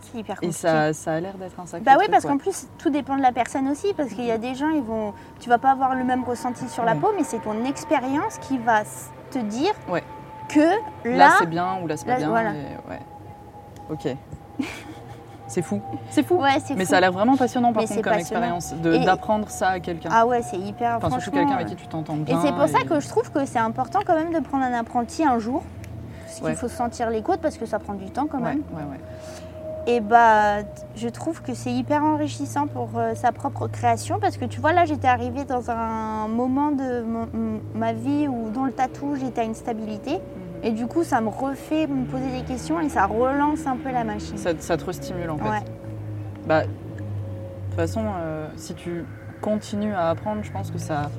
[0.00, 0.52] C'est hyper et compliqué.
[0.52, 3.22] ça, ça a l'air d'être un sacré Bah oui, parce qu'en plus, tout dépend de
[3.22, 5.94] la personne aussi, parce qu'il y a des gens, ils vont, tu vas pas avoir
[5.94, 6.98] le même ressenti sur la Ouais.
[6.98, 8.82] peau, mais c'est ton expérience qui va
[9.30, 10.02] te dire Ouais.
[10.48, 10.60] que
[11.08, 12.28] Là, là, c'est bien ou là c'est pas là, bien.
[12.28, 12.50] voilà.
[12.50, 13.00] et- ouais.
[13.90, 14.16] Ok.
[15.46, 15.80] c'est fou.
[16.10, 16.36] C'est fou.
[16.36, 16.90] ouais, c'est Mais fou.
[16.90, 18.40] ça a l'air vraiment passionnant par Mais contre comme passionnant.
[18.58, 20.08] expérience de- Et- d'apprendre ça à quelqu'un.
[20.12, 20.96] Ah ouais, c'est hyper.
[20.96, 22.40] enfin, surtout quelqu'un avec euh, qui tu t'entends Et bien.
[22.40, 24.72] c'est pour ça et- que je trouve que c'est important quand même de prendre un
[24.78, 25.62] apprenti un jour.
[26.24, 28.62] Parce qu'il faut sentir les côtes parce que ça prend du temps quand Ouais, même.
[28.72, 29.00] ouais, ouais.
[29.90, 30.58] Et bah,
[30.94, 34.72] je trouve que c'est hyper enrichissant pour euh, sa propre création parce que tu vois,
[34.72, 37.02] là, j'étais arrivée dans un moment de
[37.74, 40.12] ma vie où, dans le tatou, j'étais à une stabilité.
[40.12, 40.20] Mhm.
[40.62, 43.90] Et du coup, ça me refait me poser des questions et ça relance un peu
[43.90, 44.36] la machine.
[44.36, 45.48] Ça, ça te restimule en fait.
[45.48, 45.64] Ouais.
[46.46, 49.04] Bah, de toute façon, euh, si tu
[49.40, 51.10] continues à apprendre, je pense que ça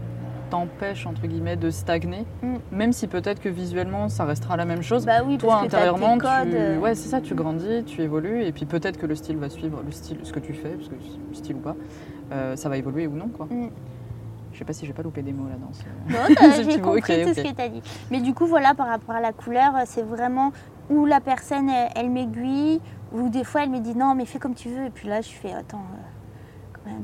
[0.52, 2.56] t'empêche entre guillemets de stagner, Mm.
[2.72, 5.06] même si peut-être que visuellement ça restera la même chose.
[5.06, 6.78] Bah oui, Toi parce que t'as tes intérieurement, codes, tu...
[6.80, 9.82] ouais, c'est ça, tu grandis, tu évolues, et puis peut-être que le style va suivre
[9.84, 10.96] le style, ce que tu fais, parce que
[11.34, 11.76] style ou pas,
[12.32, 13.48] euh, ça va évoluer ou non quoi.
[13.50, 13.70] Mm.
[14.54, 15.84] Je sais pas si j'ai pas loupé des mots là dans ce.
[16.12, 17.82] Non, j'ai compris tout ce que tu as dit.
[18.12, 20.52] Mais du coup, voilà, par rapport à la couleur, c'est vraiment
[20.90, 22.82] où la personne, elle, elle m'aiguille,
[23.14, 24.88] ou des fois, elle me dit non, mais fais comme tu veux.
[24.88, 25.86] Et puis là, je fais attends,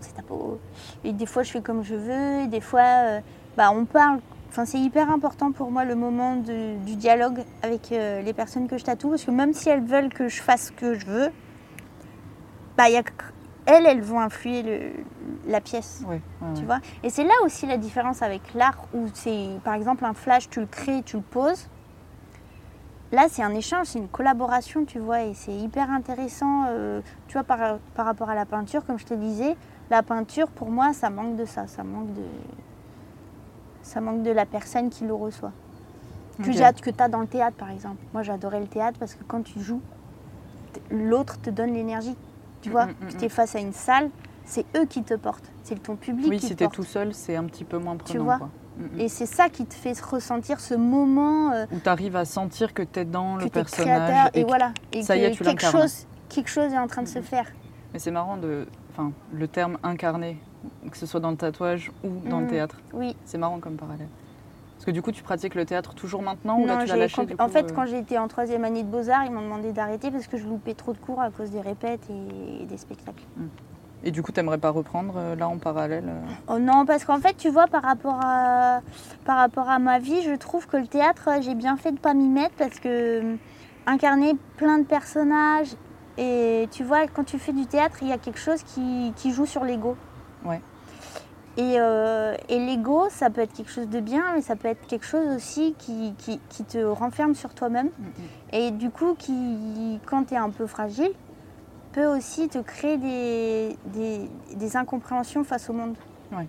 [0.02, 0.60] c'est ta peau.
[1.04, 2.42] Et des fois, je fais comme je veux.
[2.44, 3.20] Et des fois, euh,
[3.56, 4.20] bah, on parle.
[4.50, 8.68] Enfin, c'est hyper important pour moi le moment de- du dialogue avec euh, les personnes
[8.68, 11.06] que je tatoue, parce que même si elles veulent que je fasse ce que je
[11.06, 11.30] veux,
[12.78, 13.02] bah, y a
[13.66, 14.92] elles, elles vont influer le-
[15.52, 16.02] la pièce
[16.56, 16.80] tu vois?
[17.04, 20.62] Et c'est là aussi la différence avec l'art où c'est, par exemple, un flash, tu
[20.62, 21.68] le crées, tu le poses.
[23.12, 27.34] Là, c'est un échange, c'est une collaboration, tu vois, et c'est hyper intéressant, euh, tu
[27.34, 29.56] vois, par, par rapport à la peinture, comme je te disais.
[29.90, 32.24] La peinture, pour moi, ça manque de ça, ça manque de,
[33.84, 35.54] ça manque de la personne qui le reçoit.
[36.44, 36.52] Que, Ok.
[36.52, 38.04] j'ai hâte- que tu as dans le théâtre, par exemple.
[38.14, 39.82] Moi, j'adorais le théâtre parce que quand tu joues,
[40.92, 42.16] l'autre te donne l'énergie.
[42.62, 44.10] Tu Mm, vois, mm, mm, tu es face à une salle,
[44.46, 46.76] c'est eux qui te portent, c'est ton public Oui, qui si te porte.
[46.76, 48.24] tout seul, c'est un petit peu moins prenant.
[48.24, 48.38] vois.
[48.40, 48.50] quoi.
[48.78, 49.00] Mm, mm.
[49.00, 52.84] Et c'est ça qui te fait ressentir ce moment euh, Où t'arrives à sentir que
[52.84, 54.10] t'es dans que le tu es personnage.
[54.12, 54.74] créateur et, que- voilà.
[54.92, 57.22] Et ça y que est, tu quelque chose, quelque chose est en train de se
[57.22, 57.46] faire.
[57.94, 58.68] Mais c'est marrant de,
[58.98, 60.38] enfin, le terme incarné,
[60.92, 62.50] que ce soit dans le tatouage ou dans le Mm.
[62.50, 62.76] théâtre.
[62.94, 63.16] Oui.
[63.26, 64.08] C'est marrant comme parallèle.
[64.76, 66.96] Parce que du coup, tu pratiques le théâtre toujours maintenant ou là Non, tu l'as
[66.98, 70.12] lâché en fait, euh, quand j'étais en troisième année de Beaux-Arts, ils m'ont demandé d'arrêter
[70.12, 73.24] parce que je loupais trop de cours à cause des répètes et des spectacles.
[74.04, 76.22] Et du coup, t'aimerais pas reprendre euh, là en parallèle euh,
[76.54, 78.82] Oh non, parce qu'en fait, tu vois, par rapport à,
[79.26, 82.14] par rapport à ma vie, je trouve que le théâtre, j'ai bien fait de pas
[82.14, 83.38] m'y mettre parce que hum,
[83.88, 85.76] incarner plein de personnages
[86.18, 89.32] et tu vois, quand tu fais du théâtre, il y a quelque chose qui, qui
[89.32, 89.96] joue sur l'ego.
[90.46, 90.62] Ouais.
[91.58, 94.86] Et, euh, et l'ego, ça peut être quelque chose de bien, mais ça peut être
[94.86, 97.90] quelque chose aussi qui, qui, qui te renferme sur toi-même.
[98.54, 101.12] Et du coup, qui, quand tu es un peu fragile,
[101.94, 105.96] peut aussi te créer des, des, des incompréhensions face au monde.
[106.32, 106.48] Ouais.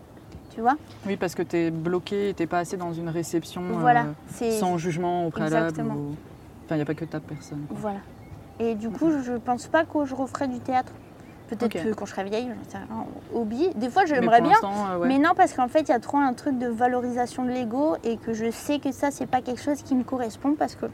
[0.55, 0.77] Tu vois?
[1.07, 4.07] Oui, parce que t'es bloqué, et t'es pas assez dans une réception euh, Voilà.
[4.59, 5.69] Sans jugement au préalable.
[5.69, 5.95] Exactement.
[5.95, 6.17] ou-
[6.67, 7.65] Enfin, il n'y a pas que ta personne.
[7.67, 7.77] quoi.
[7.81, 7.99] voilà.
[8.61, 10.93] Et du coup, je pense pas que je referai du théâtre.
[11.49, 11.83] Peut-être Ok.
[11.83, 13.71] que quand je serai vieille, j'en sais rien, hobby.
[13.77, 14.57] Des fois, j'aimerais bien.
[14.63, 15.09] euh, ouais.
[15.09, 17.97] Mais non, parce qu'en fait, il y a trop un truc de valorisation de l'ego
[18.05, 20.87] et que je sais que ça, c'est pas quelque chose qui me correspond parce que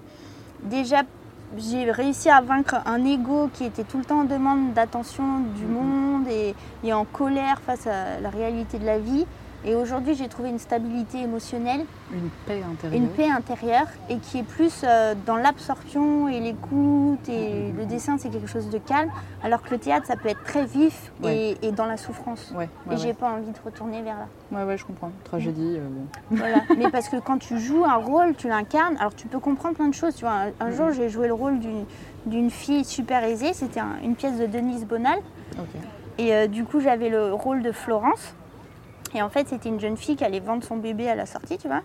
[0.62, 1.02] déjà,
[1.56, 5.64] j'ai réussi à vaincre un ego qui était tout le temps en demande d'attention du
[5.64, 5.72] Mhm.
[5.72, 6.54] monde et,
[6.84, 9.26] et en colère face à la réalité de la vie.
[9.66, 11.80] Et aujourd'hui, j'ai trouvé une stabilité émotionnelle,
[12.12, 13.00] Une paix intérieure.
[13.02, 17.76] une paix intérieure et qui est plus euh, dans l'absorption et l'écoute et Mhm.
[17.78, 19.10] le dessin, c'est quelque chose de calme.
[19.42, 21.56] Alors que le théâtre, ça peut être très vif Ouais.
[21.62, 22.52] et, et dans la souffrance.
[22.54, 24.26] Ouais, et j'ai pas envie de retourner vers là.
[24.52, 25.10] ouais, ouais, je comprends.
[25.24, 26.36] Tragédie, euh, bon.
[26.36, 26.62] Voilà.
[26.76, 29.88] Mais parce que quand tu joues un rôle, tu l'incarnes, alors tu peux comprendre plein
[29.88, 30.14] de choses.
[30.14, 31.58] Tu vois, un, un jour, j'ai joué le rôle
[32.26, 33.54] d'une, fille super aisée.
[33.54, 35.18] C'était un- une pièce de Denise Bonal.
[36.18, 38.34] Et euh, du coup, j'avais le rôle de Florence.
[39.14, 41.58] Et en fait, c'était une jeune fille qui allait vendre son bébé à la sortie,
[41.58, 41.82] tu vois.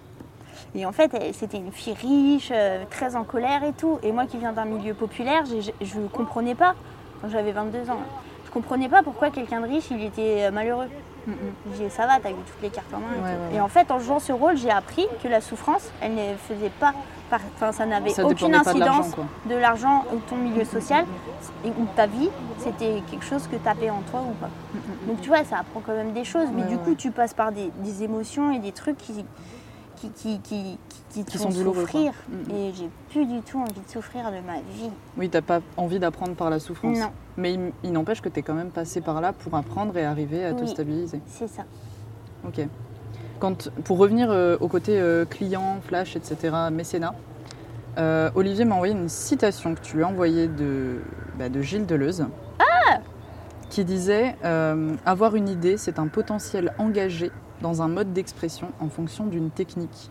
[0.75, 3.99] Et en fait, c'était une fille riche, euh, très en colère et tout.
[4.03, 6.75] Et moi qui viens d'un milieu populaire, je ne comprenais pas,
[7.21, 7.99] quand j'avais 22 ans,
[8.45, 10.87] je comprenais pas pourquoi quelqu'un de riche, il était euh, malheureux.
[11.27, 11.35] Mm, mm.
[11.77, 13.05] J'ai dit, ça va, t'as eu toutes les cartes en main.
[13.15, 13.51] et Ouais, tout.
[13.51, 16.35] ouais, Et en fait, en jouant ce rôle, j'ai appris que la souffrance, elle ne
[16.47, 16.93] faisait pas,
[17.35, 19.15] enfin, ça n'avait aucune incidence
[19.49, 21.05] de l'argent ou ton milieu social
[21.63, 22.29] et- ou ta vie.
[22.57, 24.49] C'était quelque chose que tu avais en toi ou pas.
[25.07, 27.51] Donc tu vois, ça apprend quand même des choses, mais du coup, tu passes par
[27.51, 29.25] des, des émotions et des trucs qui,
[29.95, 30.77] qui, qui, qui,
[31.09, 32.13] qui Qui sont douloureux, souffrir.
[32.29, 32.55] Mm, mm.
[32.55, 34.89] Et j'ai plus du tout envie de souffrir de ma vie.
[35.17, 36.97] Oui, t'as pas envie d'apprendre par la souffrance.
[36.97, 39.97] Non, Mais il, il n'empêche que tu es quand même passé par là pour apprendre
[39.97, 41.19] et arriver à te stabiliser.
[41.27, 41.63] c'est ça.
[42.47, 42.61] Ok.
[43.39, 47.15] Quand, pour revenir euh, au côté euh, client, flash, etc., mécénat,
[47.97, 50.99] euh, Olivier m'a envoyé une citation que tu lui as envoyée de,
[51.37, 52.27] bah, de Gilles Deleuze.
[53.69, 54.35] Qui disait
[55.05, 60.09] Avoir une idée, c'est un potentiel engagé dans un mode d'expression en fonction d'une technique.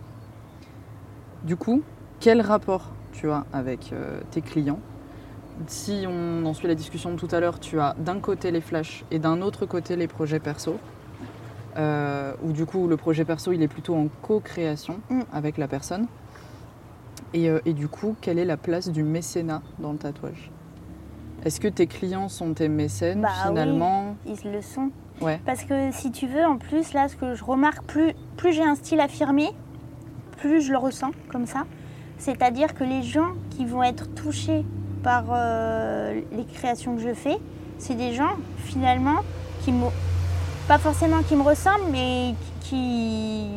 [1.43, 1.83] Du coup,
[2.21, 3.93] quel rapport tu as avec
[4.31, 4.79] tes clients?
[5.67, 8.61] Si on en suit la discussion de tout à l'heure, tu as d'un côté les
[8.61, 10.79] flashs et d'un autre côté les projets perso.
[11.79, 15.21] Euh, où du coup le projet perso il est plutôt en co-création Mm.
[15.33, 16.07] avec la personne.
[17.35, 20.51] Et, euh, et du coup, quelle est la place du mécénat dans le tatouage?
[21.45, 24.17] Est-ce que tes clients sont tes mécènes Bah finalement?
[24.27, 24.91] Ils le sont.
[25.21, 25.39] Ouais.
[25.45, 28.63] Parce que si tu veux, en plus, là, ce que je remarque, plus, plus j'ai
[28.65, 29.49] un style affirmé,
[30.39, 31.65] plus je le ressens comme ça.
[32.19, 34.65] C'est-à-dire que les gens qui vont être touchés
[35.03, 37.37] par euh, les créations que je fais,
[37.79, 39.21] c'est des gens finalement
[39.63, 39.87] qui me,
[40.69, 43.49] pas forcément qui me ressemblent, mais qui,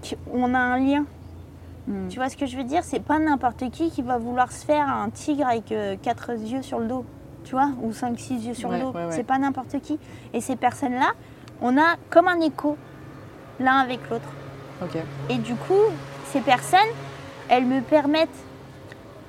[0.00, 1.04] qui on a un lien.
[1.86, 2.08] Mm.
[2.08, 2.82] Tu vois ce que je veux dire?
[2.84, 6.62] C'est pas n'importe qui qui va vouloir se faire un tigre avec euh, quatre yeux
[6.62, 7.04] sur le dos,
[7.44, 8.92] tu vois, ou cinq, six yeux sur Ouais, le dos.
[8.92, 9.12] ouais, ouais.
[9.12, 9.98] C'est pas n'importe qui.
[10.32, 11.12] Et ces personnes-là,
[11.60, 12.76] on a comme un écho
[13.58, 14.28] l'un avec l'autre.
[15.28, 15.74] Et du coup,
[16.32, 16.78] ces personnes,
[17.50, 18.28] elles me permettent,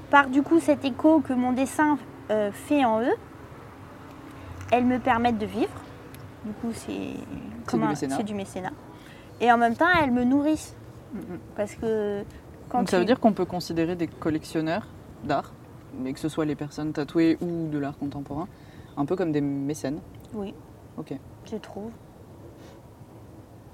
[0.09, 1.97] par du coup cet écho que mon dessin
[2.29, 3.15] euh, fait en eux,
[4.71, 5.67] elles me permettent de vivre.
[6.45, 8.17] Du coup, c'est du mécénat.
[8.17, 8.71] c'est du mécénat.
[9.39, 10.75] Et en même temps, elles me nourrissent.
[11.55, 12.23] Parce que
[12.69, 14.87] quand Donc ça veut dire qu'on peut considérer des collectionneurs
[15.23, 15.51] d'art,
[15.99, 18.47] mais que ce soit les personnes tatouées ou de l'art contemporain,
[18.97, 19.99] un peu comme des mécènes.
[20.33, 20.53] Oui.
[20.97, 21.13] Ok.
[21.51, 21.91] Je trouve.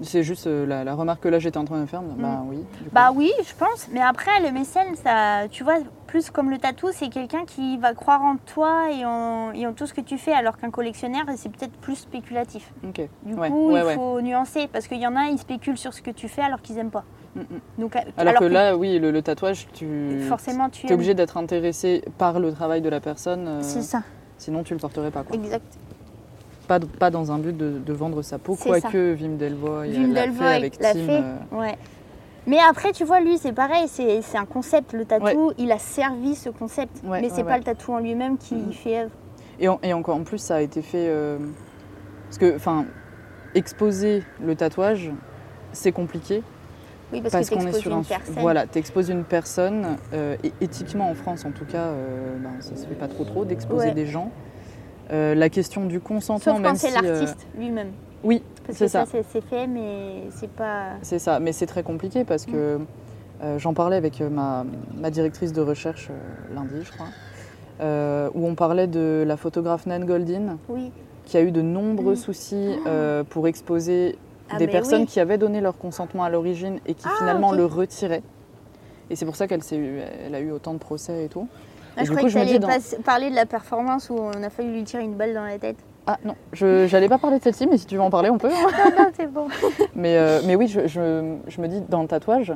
[0.00, 2.02] C'est juste euh, la, la remarque que là j'étais en train de faire.
[2.02, 2.58] Bah oui.
[2.58, 2.90] du coup.
[2.92, 3.88] Bah oui, je pense.
[3.92, 7.94] Mais après, le mécène, ça, tu vois, plus comme le tatou, c'est quelqu'un qui va
[7.94, 11.22] croire en toi et en, et en tout ce que tu fais, alors qu'un collectionneur,
[11.36, 12.72] c'est peut-être plus spéculatif.
[12.86, 13.08] Ok.
[13.24, 13.94] Du Ouais, coup, ouais, il ouais.
[13.96, 16.62] faut nuancer parce qu'il y en a, ils spéculent sur ce que tu fais alors
[16.62, 17.04] qu'ils n'aiment pas.
[17.34, 17.44] Mm, mm.
[17.78, 21.36] Donc, euh, Alors, que, là, oui, le, le tatouage, tu forcément, tu es obligé d'être
[21.36, 24.02] intéressé par le travail de la personne, euh, C'est ça,
[24.38, 25.24] sinon tu le porterais pas.
[25.24, 25.36] Quoi.
[25.36, 25.76] exact.
[26.68, 30.44] Pas, pas dans un but de, de vendre sa peau, quoique Wim Delvoye l'a fait
[30.56, 30.92] avec Tim.
[30.92, 31.08] fait.
[31.10, 31.76] euh, Ouais.
[32.46, 34.92] Mais après, tu vois, lui, c'est pareil, c'est un concept.
[34.92, 37.02] Le tatou, il a servi ce concept.
[37.04, 38.72] Ouais, mais c'est pas le tatou en lui-même qui Mhm.
[38.72, 39.10] fait œuvre.
[39.60, 41.08] Et, en- et encore en plus, ça a été fait.
[41.08, 41.38] euh,
[42.26, 42.84] parce que, enfin,
[43.54, 45.10] exposer le tatouage,
[45.72, 46.42] c'est compliqué.
[47.12, 48.02] Oui, parce, Parce que qu'on est t'exposes sur une un.
[48.02, 48.34] personne.
[48.38, 52.76] Voilà, t'exposes une personne, euh, et éthiquement en France en tout cas, euh, ben, ça
[52.76, 53.94] se fait pas trop trop d'exposer Ouais.
[53.94, 54.30] des gens.
[55.10, 56.98] Euh, la question du consentement, Sauf quand même c'est si.
[56.98, 57.92] euh, l'artiste lui-même.
[58.24, 59.12] oui, Parce c'est que ça, ça.
[59.22, 60.90] c'est fait, mais c'est pas.
[61.02, 62.78] C'est ça, mais c'est très compliqué parce que
[63.42, 64.64] euh, j'en parlais avec ma,
[64.98, 67.06] ma directrice de recherche euh, lundi, je crois,
[67.80, 70.92] euh, où on parlait de la photographe Nan Goldin Oui.
[71.24, 72.16] qui a eu de nombreux Mm.
[72.16, 74.18] soucis euh, pour exposer
[74.50, 75.06] Ah, des personnes oui.
[75.06, 78.22] qui avaient donné leur consentement à l'origine et qui Ah, finalement le retiraient.
[79.10, 81.48] Et c'est pour ça qu'elle s'est eu- elle a eu autant de procès et tout.
[81.98, 84.84] Ah, je croyais que tu allais parler de la performance où on a failli lui
[84.84, 85.76] tirer une balle dans la tête.
[86.06, 88.38] Ah non, je j'allais pas parler de celle-ci, mais si tu veux en parler, on
[88.38, 88.48] peut.
[88.50, 88.90] hein.
[88.96, 89.48] non, non, c'est bon.
[89.94, 92.54] Mais, euh, mais oui, je, je- je me dis, dans le tatouage,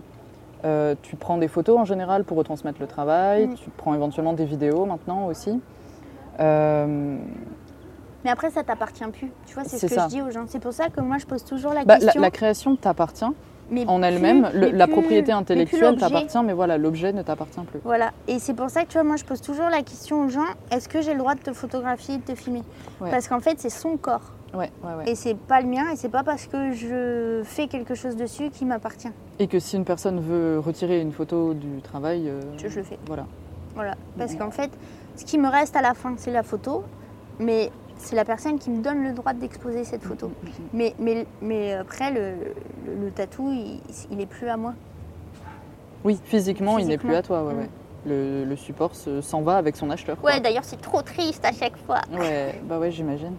[0.64, 3.55] euh, tu prends des photos en général pour retransmettre le travail, Mm.
[3.56, 5.60] tu prends éventuellement des vidéos maintenant aussi.
[6.40, 7.16] Euh,
[8.24, 9.31] Mais après, ça t'appartient plus.
[9.47, 10.05] Tu vois, c'est ce que ça.
[10.05, 10.44] je dis aux gens.
[10.47, 12.20] C'est pour ça que moi, je pose toujours la bah, la, question.
[12.23, 13.24] la création t'appartient
[13.72, 17.80] mais en elle-même, la plus- propriété intellectuelle t'appartient, mais voilà, l'objet ne t'appartient plus.
[17.84, 18.12] Voilà.
[18.28, 20.44] Et c'est pour ça que tu vois, moi, je pose toujours la question aux gens
[20.70, 22.62] est-ce que j'ai le droit de te photographier, de te filmer?
[23.00, 23.10] Ouais.
[23.10, 24.32] Parce qu'en fait, c'est son corps.
[24.54, 25.10] Ouais, ouais, ouais.
[25.10, 25.84] Et c'est pas le mien.
[25.92, 29.08] Et c'est pas parce que je fais quelque chose dessus qui m'appartient.
[29.38, 32.84] Et que si une personne veut retirer une photo du travail, euh, Je, je le
[32.84, 32.98] fais.
[33.06, 33.24] voilà.
[33.74, 33.94] Voilà.
[34.18, 34.38] Parce Mhm.
[34.38, 34.70] qu'en fait,
[35.16, 36.84] ce qui me reste à la fin, c'est la photo.
[37.38, 37.70] Mais
[38.02, 40.28] c'est la personne qui me donne le droit d'exposer cette photo.
[40.28, 40.68] Mm, mm, mm.
[40.74, 42.20] Mais, mais, mais après, le,
[42.86, 43.80] le, le tatou, il,
[44.10, 44.74] il est plus à moi.
[46.04, 47.58] Oui, physiquement, il n'est plus à toi, ouais, Mm.
[47.58, 47.68] ouais.
[48.04, 50.20] Le, le support se- s'en va avec son acheteur.
[50.20, 50.32] quoi.
[50.32, 52.00] Ouais, d'ailleurs, c'est trop triste à chaque fois.
[52.12, 53.34] Ouais, bah ouais, j'imagine.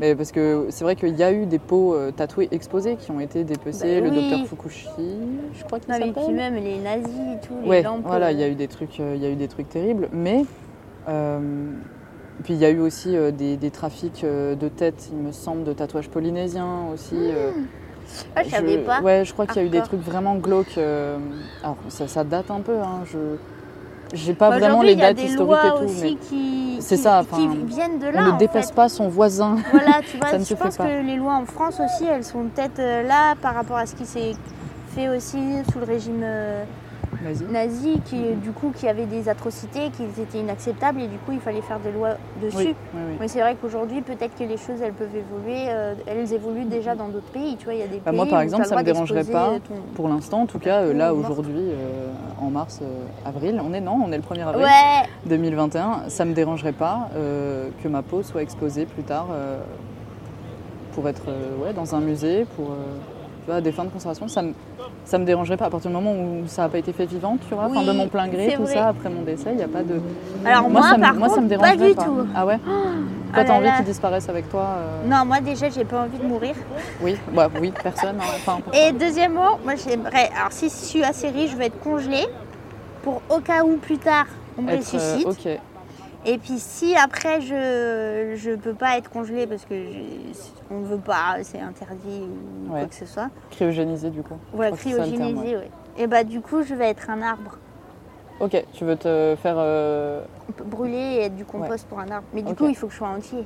[0.00, 3.10] Mais parce que c'est vrai qu'il y a eu des peaux euh, tatouées exposées qui
[3.10, 4.30] ont été dépecées, Bah le oui.
[4.30, 4.88] docteur Fukushi,
[5.52, 6.34] je crois qu'il Non, mais puis s'appelle.
[6.36, 8.00] même les nazis et tout, les Ouais, lampes.
[8.06, 9.68] voilà, euh, il y a eu des trucs, euh, il y a eu des trucs
[9.68, 10.46] terribles, mais
[11.10, 11.72] euh,
[12.42, 15.32] puis il y a eu aussi euh, des, des trafics euh, de têtes, il me
[15.32, 17.14] semble, de tatouages polynésiens aussi.
[17.16, 17.50] euh,
[18.36, 19.00] Ah, je savais pas.
[19.02, 20.78] Ouais, je crois qu'il y a eu des trucs vraiment glauques.
[20.78, 21.18] euh,
[21.62, 23.18] alors ça, ça date un peu, hein, je
[24.12, 27.22] j'ai pas Bah, vraiment les dates historiques et tout, aussi mais qui, C'est qui- ça,
[27.32, 28.22] qui viennent de on là.
[28.26, 28.74] ne en dépasse fait.
[28.74, 29.56] pas son voisin.
[29.70, 30.84] Voilà, tu vois, Ça ne je pense pas.
[30.86, 34.04] que les lois en France aussi, elles sont peut-être là par rapport à ce qui
[34.06, 34.32] s'est
[34.96, 35.38] fait aussi
[35.72, 36.24] sous le régime
[37.12, 37.50] euh, Vas-y.
[37.52, 41.40] nazi, qui du coup qui avait des atrocités, qui étaient inacceptables et du coup il
[41.40, 42.56] fallait faire des lois dessus.
[42.58, 43.16] Oui, oui, oui.
[43.20, 45.66] Mais c'est vrai qu'aujourd'hui, peut-être que les choses, elles peuvent évoluer.
[45.68, 47.56] euh, elles évoluent déjà dans d'autres pays.
[47.56, 49.24] Tu vois, il y a des Bah, pays moi, par exemple, ça me droit dérangerait
[49.24, 49.50] pas.
[49.68, 52.10] ton- Pour l'instant, en tout cas, euh, là aujourd'hui, euh,
[52.40, 52.80] en mars,
[53.24, 57.08] avril, on est non, on est le 1er avril Ouais, 2021, ça me dérangerait pas
[57.14, 59.26] que ma peau soit exposée plus tard
[60.92, 61.26] pour être
[61.62, 64.28] ouais, dans un musée, pour tu vois, à des fins de conservation.
[64.28, 64.54] Ça me,
[65.04, 67.36] ça me dérangerait pas à partir du moment où ça n'a pas été fait vivant,
[67.48, 68.74] tu vois, enfin, de mon plein gré, tout vrai.
[68.74, 70.00] ça, après mon décès, il n'y a pas de.
[70.44, 72.04] Alors moi, ça, me- par moi, ça contre, me pas du pas.
[72.04, 72.26] tout.
[72.34, 72.74] Ah ouais Toi,
[73.34, 76.24] Ah t'as envie qu'ils disparaissent avec toi euh, Non, moi déjà, j'ai pas envie de
[76.24, 76.54] mourir.
[77.02, 78.16] Oui, bah oui, personne.
[78.20, 80.30] hein, Enfin, Et deuxièmement, moi j'aimerais.
[80.36, 82.26] Alors si je suis assez riche, je vais être congelée
[83.02, 84.26] pour au cas où plus tard
[84.58, 85.26] on me euh, ressuscite.
[86.26, 90.86] Et puis si après je je peux pas être congelée parce que je- on ne
[90.86, 92.22] veut pas, c'est interdit
[92.68, 92.80] ou Ouais.
[92.80, 93.28] quoi que ce soit.
[93.50, 94.36] Cryogénisé du coup.
[94.58, 95.70] Terme, cryogénisée, ouais.
[95.96, 97.56] Et bah du coup je vais être un arbre.
[98.38, 99.56] Ok, tu veux te faire.
[99.58, 100.22] euh,
[100.64, 102.26] brûler et être du compost pour un arbre.
[102.34, 103.44] Mais du coup il faut que je sois entier.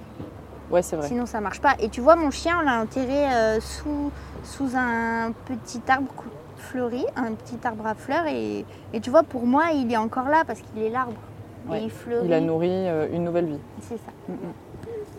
[0.71, 1.07] Ouais, c'est vrai.
[1.09, 1.75] Sinon ça marche pas.
[1.79, 4.11] Et tu vois mon chien on l'a enterré euh, sous,
[4.43, 6.09] sous un petit arbre
[6.57, 10.29] fleuri, un petit arbre à fleurs et, et tu vois pour moi il est encore
[10.29, 11.13] là parce qu'il est l'arbre.
[11.69, 11.81] Ouais.
[11.81, 12.27] Et il fleurit.
[12.27, 13.59] Il a nourri euh, une nouvelle vie.
[13.81, 14.13] C'est ça.
[14.29, 14.37] Mm, mm.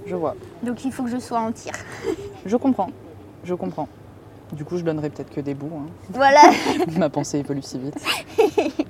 [0.06, 0.36] Je vois.
[0.64, 1.76] Donc il faut que je sois entière.
[2.46, 2.90] Je comprends.
[3.44, 3.88] Je comprends.
[4.54, 5.72] Du coup, je donnerai peut-être que des bouts.
[5.76, 5.88] hein.
[6.12, 6.42] voilà.
[6.98, 7.96] Ma pensée évolue si vite.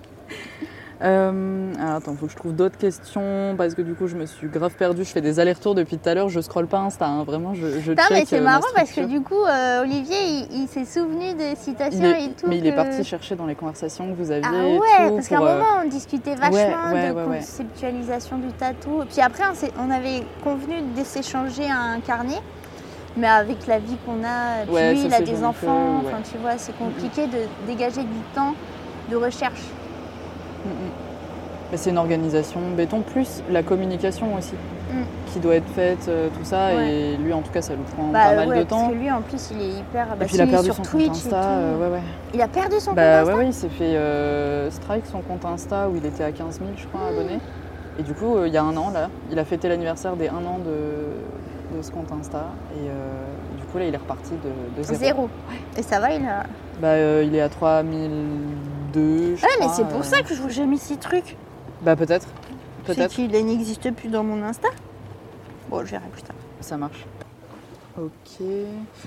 [1.01, 4.25] Euh, alors attends, faut que je trouve d'autres questions parce que du coup, je me
[4.25, 5.03] suis grave perdue.
[5.03, 6.29] Je fais des allers-retours depuis tout à l'heure.
[6.29, 7.23] Je scrolle pas Insta, hein.
[7.23, 7.53] vraiment.
[7.53, 10.47] Je, je Non, mais c'est euh, ma marrant parce que du coup, euh, Olivier, il,
[10.63, 12.47] il s'est souvenu des citations est, et tout.
[12.47, 14.47] mais il est parti chercher dans les conversations que vous aviez.
[14.49, 17.37] Ah et ouais, tout parce qu'à un euh, moment, on discutait vachement ouais, de ouais,
[17.39, 19.03] conceptualisation du tatou.
[19.09, 19.43] Puis après,
[19.77, 22.39] on, avait convenu de s'échanger un carnet.
[23.17, 26.57] Mais avec la vie qu'on a, puis lui, il a des enfants, enfin tu vois,
[26.57, 28.53] c'est compliqué de dégager du temps
[29.09, 29.61] de recherche.
[31.73, 34.53] C'est une organisation béton, plus la communication aussi,
[34.91, 35.01] mm.
[35.33, 36.73] qui doit être faite, euh, tout ça.
[36.83, 38.77] Et lui, en tout cas, ça lui prend bah pas mal de temps.
[38.77, 40.07] Parce que lui, en plus, il est hyper.
[40.15, 41.59] Bah, et il, a perdu son Twitch compte Insta.
[42.33, 43.35] Il a perdu son compte Insta.
[43.35, 46.69] Ouais, il s'est fait euh, strike son compte Insta où il était à 15 000,
[46.77, 47.13] je crois, mm.
[47.13, 47.39] abonnés.
[47.99, 50.29] Et du coup, euh, il y a un an, là, il a fêté l'anniversaire des
[50.29, 52.45] un an de, de ce compte Insta.
[52.77, 52.87] Et
[53.59, 54.33] du coup, là, il est reparti
[54.77, 55.29] de, zéro.
[55.77, 56.43] Et ça va, il a.
[56.79, 58.11] Bah, il est à 3000.
[58.97, 61.35] Ah, mais c'est pour euh, ça que je vois jamais ces trucs.
[61.81, 62.27] Bah, peut-être.
[62.85, 63.11] Peut-être.
[63.11, 64.69] Qu'il n'existe plus dans mon Insta.
[65.69, 66.35] Bon, je verrai plus tard.
[66.61, 67.05] Ça marche.
[67.97, 68.45] Ok.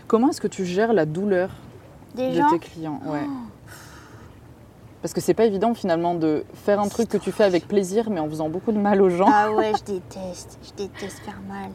[0.07, 1.51] Comment est-ce que tu gères la douleur
[2.15, 3.01] de tes clients?
[3.05, 3.21] Ouais.
[3.25, 3.73] Oh.
[5.03, 8.11] Parce que c'est pas évident finalement de faire un truc que tu fais avec plaisir
[8.11, 9.29] mais en faisant beaucoup de mal aux gens.
[9.33, 11.71] Ah ouais, je déteste, je déteste faire mal.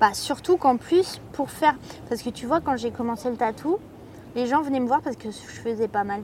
[0.00, 1.76] Bah surtout qu'en plus pour faire
[2.08, 3.78] parce que tu vois quand j'ai commencé le tatou,
[4.34, 6.22] les gens venaient me voir parce que je faisais pas mal.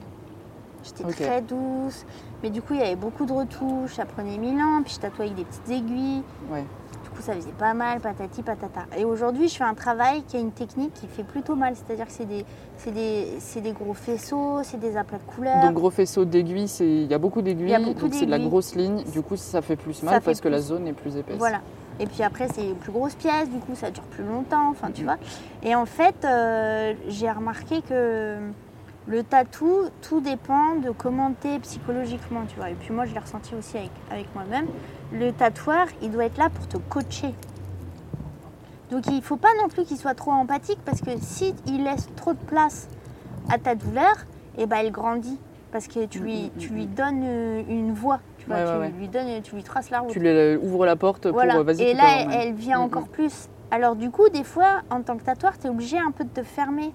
[0.86, 2.04] J'étais très douce.
[2.42, 3.94] Mais du coup, il y avait beaucoup de retouches.
[3.94, 4.82] Ça prenait mille ans.
[4.84, 6.22] Puis je tatouais avec des petites aiguilles.
[6.50, 6.64] Ouais.
[7.02, 8.80] Du coup, ça faisait pas mal, patati patata.
[8.98, 11.74] Et aujourd'hui, je fais un travail qui a une technique qui fait plutôt mal.
[11.74, 12.44] C'est-à-dire que c'est des,
[12.76, 15.62] c'est des, c'est des gros faisceaux, c'est des aplats de couleurs.
[15.62, 18.74] Donc gros faisceau d'aiguilles, c'est il y a beaucoup d'aiguilles, donc c'est de la grosse
[18.74, 19.02] ligne.
[19.04, 21.38] Du coup, ça fait plus mal fait parce que la zone est plus épaisse.
[21.38, 21.60] Voilà.
[21.98, 24.88] Et puis après, c'est les plus grosses pièces, du coup, ça dure plus longtemps, enfin,
[24.92, 25.06] tu Mhm.
[25.06, 25.16] vois.
[25.62, 28.36] Et en fait, euh, j'ai remarqué que
[29.08, 32.70] le tatou, tout dépend de comment t'es psychologiquement, tu vois.
[32.70, 34.66] Et puis moi, je l'ai ressenti aussi avec, avec moi-même.
[35.12, 37.32] Le tatoueur, il doit être là pour te coacher.
[38.90, 42.08] Donc il faut pas non plus qu'il soit trop empathique parce que si il laisse
[42.16, 42.88] trop de place
[43.48, 44.14] à ta douleur,
[44.58, 45.38] et ben elle grandit
[45.72, 46.76] parce que tu lui, Mhm, tu mhm.
[46.76, 48.92] lui donnes euh, une voix, tu vois, Ouais, tu ouais, ouais.
[48.96, 50.10] lui donnes, tu lui traces la route.
[50.10, 51.54] Tu lui euh, ouvres la porte Voilà.
[51.54, 53.48] pour euh, vas-y Et là, elle, elle vient Mm, encore plus.
[53.72, 56.30] Alors du coup, des fois, en tant que tatoueur, tu es obligé un peu de
[56.30, 56.92] te fermer.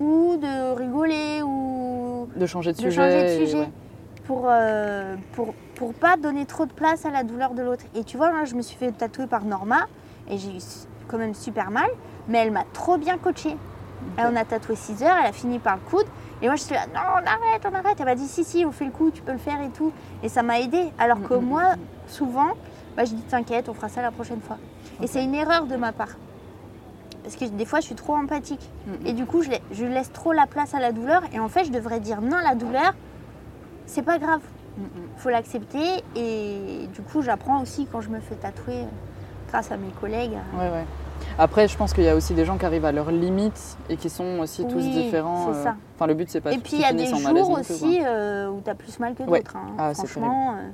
[0.00, 2.96] Ou de rigoler, ou De changer de de sujet.
[2.96, 3.58] changer de et sujet.
[3.60, 3.70] ouais.
[4.26, 7.84] Pour, euh, pour, pour pas donner trop de place à la douleur de l'autre.
[7.94, 9.86] Et tu vois, moi, je me suis fait tatouer par Norma,
[10.28, 10.60] et j'ai eu
[11.08, 11.88] quand même super mal,
[12.28, 13.56] mais elle m'a trop bien coachée.
[14.18, 16.06] Et on a tatoué 6 heures, elle a fini par le coude.
[16.42, 17.96] Et moi, je suis là, non, on arrête, on arrête.
[17.98, 19.92] Elle m'a dit, si, si, on fait le coup, tu peux le faire et tout.
[20.22, 20.90] Et ça m'a aidé.
[20.98, 21.62] Alors que Mm, mm, moi,
[22.06, 22.52] souvent,
[22.96, 24.58] bah, je dis, t'inquiète, on fera ça la prochaine fois.
[25.02, 26.16] Et c'est une erreur de ma part.
[27.24, 28.60] Parce que des fois je suis trop empathique.
[28.86, 31.22] Mm, Et du coup, je, lai- je laisse trop la place à la douleur.
[31.32, 32.94] Et en fait, je devrais dire non la douleur.
[33.86, 34.40] C'est pas grave.
[34.78, 34.86] mm, mm.
[35.16, 36.04] faut l'accepter.
[36.14, 38.86] Et du coup, j'apprends aussi quand je me fais tatouer, euh,
[39.50, 40.36] grâce à mes collègues.
[40.58, 40.84] Ouais, ouais.
[41.38, 43.96] Après, je pense qu'il y a aussi des gens qui arrivent à leurs limites et
[43.96, 45.52] qui sont aussi tous différents.
[45.52, 45.76] c'est euh, ça.
[45.96, 48.60] Enfin, le but, c'est pas et puis, il y a des jours aussi euh, où
[48.62, 49.38] tu as plus mal que Ouais.
[49.38, 49.56] d'autres.
[49.56, 50.56] hein, Ah, franchement.
[50.58, 50.68] euh.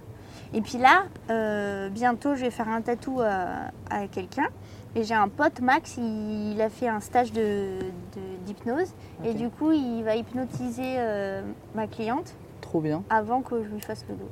[0.52, 4.48] Et puis là, euh, bientôt, je vais faire un tatou à quelqu'un.
[4.96, 8.92] Et j'ai un pote, Max, il, il a fait un stage de- de- d'hypnose.
[9.24, 11.42] Et du coup, il va hypnotiser euh,
[11.74, 13.02] ma cliente Trop bien.
[13.08, 14.28] avant que je lui fasse le dos.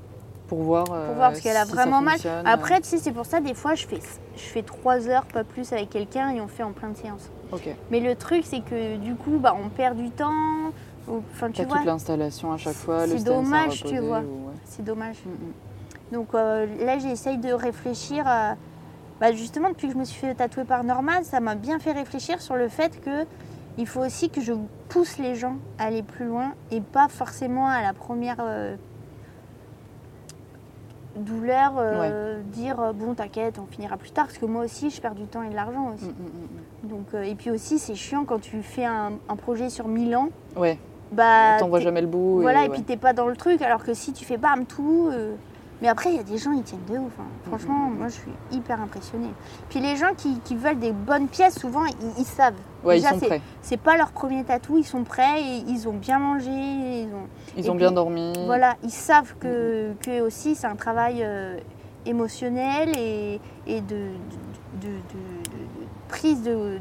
[0.48, 0.86] Pour voir.
[0.90, 2.14] euh, Pour voir, parce qu'elle a si vraiment mal.
[2.14, 4.00] fonctionne, Après, tu sais, c'est pour ça, des fois, je fais,
[4.34, 7.30] je fais 3 heures, pas plus, avec quelqu'un et on fait en plein de séances.
[7.52, 7.56] euh.
[7.90, 10.32] Mais le truc, c'est que du coup, bah, on perd du temps.
[11.08, 13.06] Enfin, tu vois, toute l'installation à chaque fois.
[13.06, 14.18] c'est dommage, tu vois.
[14.18, 14.24] ouais.
[14.64, 15.16] c'est dommage.
[15.24, 16.14] Mm, mm.
[16.14, 18.56] Donc euh, là, j'essaye de réfléchir à.
[19.20, 21.92] Bah, justement, depuis que je me suis fait tatouer par Norman, ça m'a bien fait
[21.92, 23.26] réfléchir sur le fait que
[23.76, 24.52] il faut aussi que je
[24.88, 28.74] pousse les gens à aller plus loin et pas forcément à la première euh,
[31.16, 35.00] douleur euh, dire euh, bon t'inquiète on finira plus tard parce que moi aussi je
[35.00, 37.78] perds du temps et de l'argent aussi Mm, mm, mm, donc euh, et puis aussi
[37.78, 40.30] c'est chiant quand tu fais un, un projet sur 1000 ans.
[40.56, 40.78] Ouais,
[41.12, 42.40] bah t'en vois jamais le bout.
[42.40, 42.74] voilà, et, ouais.
[42.74, 45.10] puis t'es pas dans le truc, alors que si tu fais bam tout.
[45.80, 47.12] Mais après, il y a des gens, ils tiennent de ouf.
[47.20, 47.24] hein.
[47.46, 49.30] Franchement, moi, je suis hyper impressionnée.
[49.68, 52.54] Puis les gens qui, qui veulent des bonnes pièces, souvent, ils, ils savent.
[52.84, 53.40] Ouais, Déjà, ils sont prêts.
[53.62, 57.28] C'est pas leur premier tatou, ils sont prêts, et ils ont bien mangé, ils ont.
[57.56, 58.32] Ils et ont puis, bien dormi.
[58.46, 61.58] Voilà, ils savent que, que aussi c'est un travail euh,
[62.06, 64.08] émotionnel et, et de,
[64.82, 64.88] de,
[66.08, 66.78] prise de,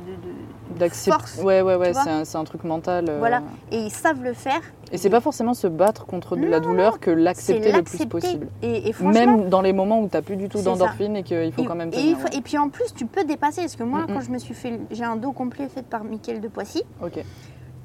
[0.90, 1.38] force.
[1.44, 3.06] Ouais, ouais, ouais, c'est un, un truc mental.
[3.10, 3.42] euh, Voilà.
[3.72, 4.62] Et ils savent le faire.
[4.92, 8.48] Et c'est pas forcément se battre contre de la douleur que l'accepter le plus possible.
[8.62, 11.66] Et, Même dans les moments où t'as plus du tout d'endorphine et qu'il faut Et-
[11.66, 12.06] quand même et, tenir.
[12.06, 13.62] il faut- et puis en plus, tu peux dépasser.
[13.62, 14.14] Parce que moi, Mm, mm.
[14.14, 14.80] quand je me suis fait.
[14.92, 16.84] J'ai un dos complet fait par Mickaël de Poissy.
[17.04, 17.24] Ok.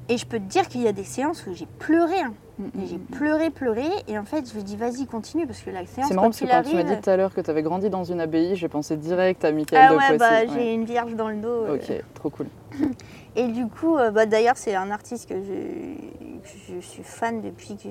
[0.09, 2.19] Et je peux te dire qu'il y a des séances où j'ai pleuré.
[2.19, 2.33] hein.
[2.59, 3.05] Mm, mm, j'ai mm.
[3.05, 3.87] pleuré, pleuré.
[4.07, 5.47] Et en fait, je me dis, vas-y, continue.
[5.47, 7.33] Parce que la séance, C'est marrant parce que quand tu m'as dit tout à l'heure
[7.33, 10.17] que tu avais grandi dans une abbaye, j'ai pensé direct à Michael Ah de ouais,
[10.17, 10.47] bah, Ouais.
[10.53, 11.47] j'ai une vierge dans le dos.
[11.47, 11.75] euh.
[11.75, 12.47] Ok, trop cool.
[13.35, 17.89] Et du coup, euh, bah, d'ailleurs, c'est un artiste que je, suis fan depuis que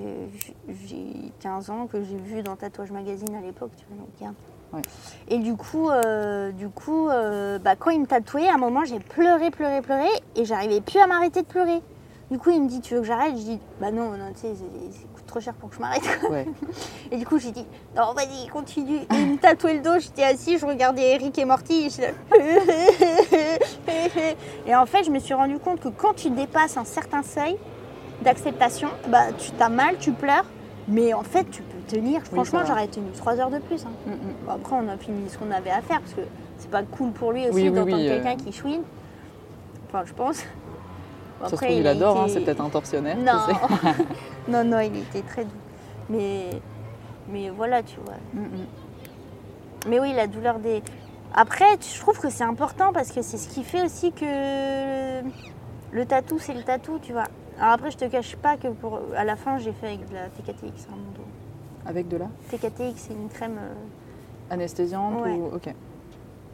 [0.86, 3.72] j'ai 15 ans, que j'ai vu dans Tatouage Magazine à l'époque.
[3.76, 4.34] Tu vois, donc, regarde.
[4.72, 4.82] Ouais.
[5.28, 9.00] Et du coup, euh, du coup bah, quand il me tatouait, à un moment, j'ai
[9.00, 11.82] pleuré, pleuré, pleuré, et j'arrivais plus à m'arrêter de pleurer.
[12.32, 13.36] Du coup, il me dit, tu veux que j'arrête?
[13.36, 15.80] Je dis, bah non, non, tu sais, c'est- ça coûte trop cher pour que je
[15.82, 16.02] m'arrête.
[16.30, 16.46] Ouais.
[17.12, 19.00] Et du coup, j'ai dit, non, vas-y, continue.
[19.00, 21.90] Et il me tatouait le dos, j'étais assis, je regardais Eric et Morty, et.
[24.66, 27.58] Et en fait, je me suis rendu compte que quand tu dépasses un certain seuil
[28.22, 30.46] d'acceptation, bah, tu t'as mal, tu pleures,
[30.88, 32.22] mais en fait, tu peux tenir.
[32.24, 32.68] Franchement, vrai.
[32.68, 33.84] j'aurais tenu 3 heures de plus.
[33.84, 33.90] hein.
[34.06, 34.16] Mm, mm.
[34.46, 36.22] Bon, après, on a fini ce qu'on avait à faire, parce que
[36.56, 38.22] c'est pas cool pour lui aussi Oui, oui, d'entendre oui, euh.
[38.22, 38.82] quelqu'un qui chouine.
[39.88, 40.42] Enfin, je pense.
[41.42, 43.16] Bon, Ça se après, trouve, il adore, hein, c'est peut-être un tortionnaire.
[43.16, 43.32] tu non.
[43.46, 44.04] sais.
[44.48, 45.50] non, non, il était très doux.
[46.08, 46.50] Mais,
[47.28, 48.14] mais voilà, tu vois.
[48.32, 48.66] Mm, mm.
[49.88, 50.82] Mais oui, la douleur des.
[51.34, 55.20] Après, je trouve que c'est important parce que c'est ce qui fait aussi que
[55.92, 57.24] le tatou, c'est le tatou, tu vois.
[57.58, 60.14] Alors après, je te cache pas que pour à la fin, j'ai fait avec de
[60.14, 61.26] la TKTX hein, mon dos.
[61.86, 63.58] Avec de la TKTX, c'est une crème.
[63.58, 65.32] euh, anesthésiante Ouais.
[65.32, 65.46] ou...
[65.56, 65.74] Ok.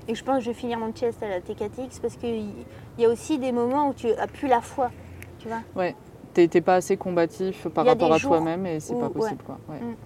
[0.09, 2.51] Et je pense que je vais finir mon chest à la TKTX parce qu'il
[2.98, 4.90] y a aussi des moments où tu as plus la foi,
[5.39, 5.60] tu vois.
[5.76, 5.94] Ouais.
[6.32, 9.10] T'es pas assez combatif par rapport à toi-même et c'est pas ouais.
[9.10, 9.59] possible, quoi.
[9.68, 9.80] Ouais.
[9.80, 9.97] Mm.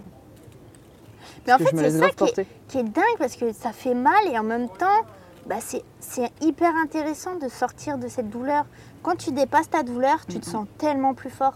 [1.46, 2.46] Mais en fait, c'est ça qui est, porter.
[2.68, 5.02] qui est dingue parce que ça fait mal et en même temps,
[5.46, 8.64] bah, c'est hyper intéressant de sortir de cette douleur.
[9.02, 11.54] Quand tu dépasses ta douleur, tu te sens tellement plus fort.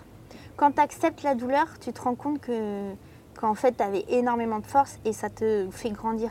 [0.57, 2.93] Quand tu acceptes la douleur, tu te rends compte que
[3.39, 6.31] qu'en fait, tu avais énormément de force et ça te fait grandir.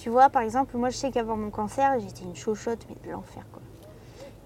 [0.00, 3.12] Tu vois, par exemple, moi, je sais qu'avant mon cancer, j'étais une chochotte, mais de
[3.12, 3.60] l'enfer, quoi.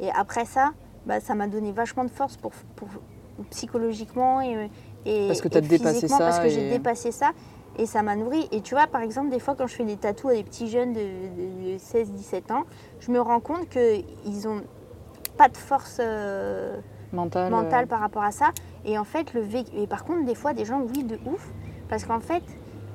[0.00, 0.72] Et après ça,
[1.06, 2.88] bah, ça m'a donné vachement de force pour, pour
[3.50, 4.68] psychologiquement et,
[5.06, 7.30] et Parce que t'as et dépassé physiquement, ça Parce que j'ai dépassé ça
[7.78, 8.48] et ça m'a nourri.
[8.50, 10.68] Et tu vois, par exemple, des fois, quand je fais des tatous à des petits
[10.68, 12.64] jeunes de, de 16-17 ans,
[12.98, 14.62] je me rends compte qu'ils ont
[15.36, 16.76] pas de force euh,
[17.12, 17.52] Mental.
[17.52, 18.50] mentale euh, par rapport à ça.
[18.84, 19.70] Et en fait, le vécu.
[19.76, 21.52] Et par contre, des fois, des gens, oui, de ouf.
[21.88, 22.42] Parce qu'en fait,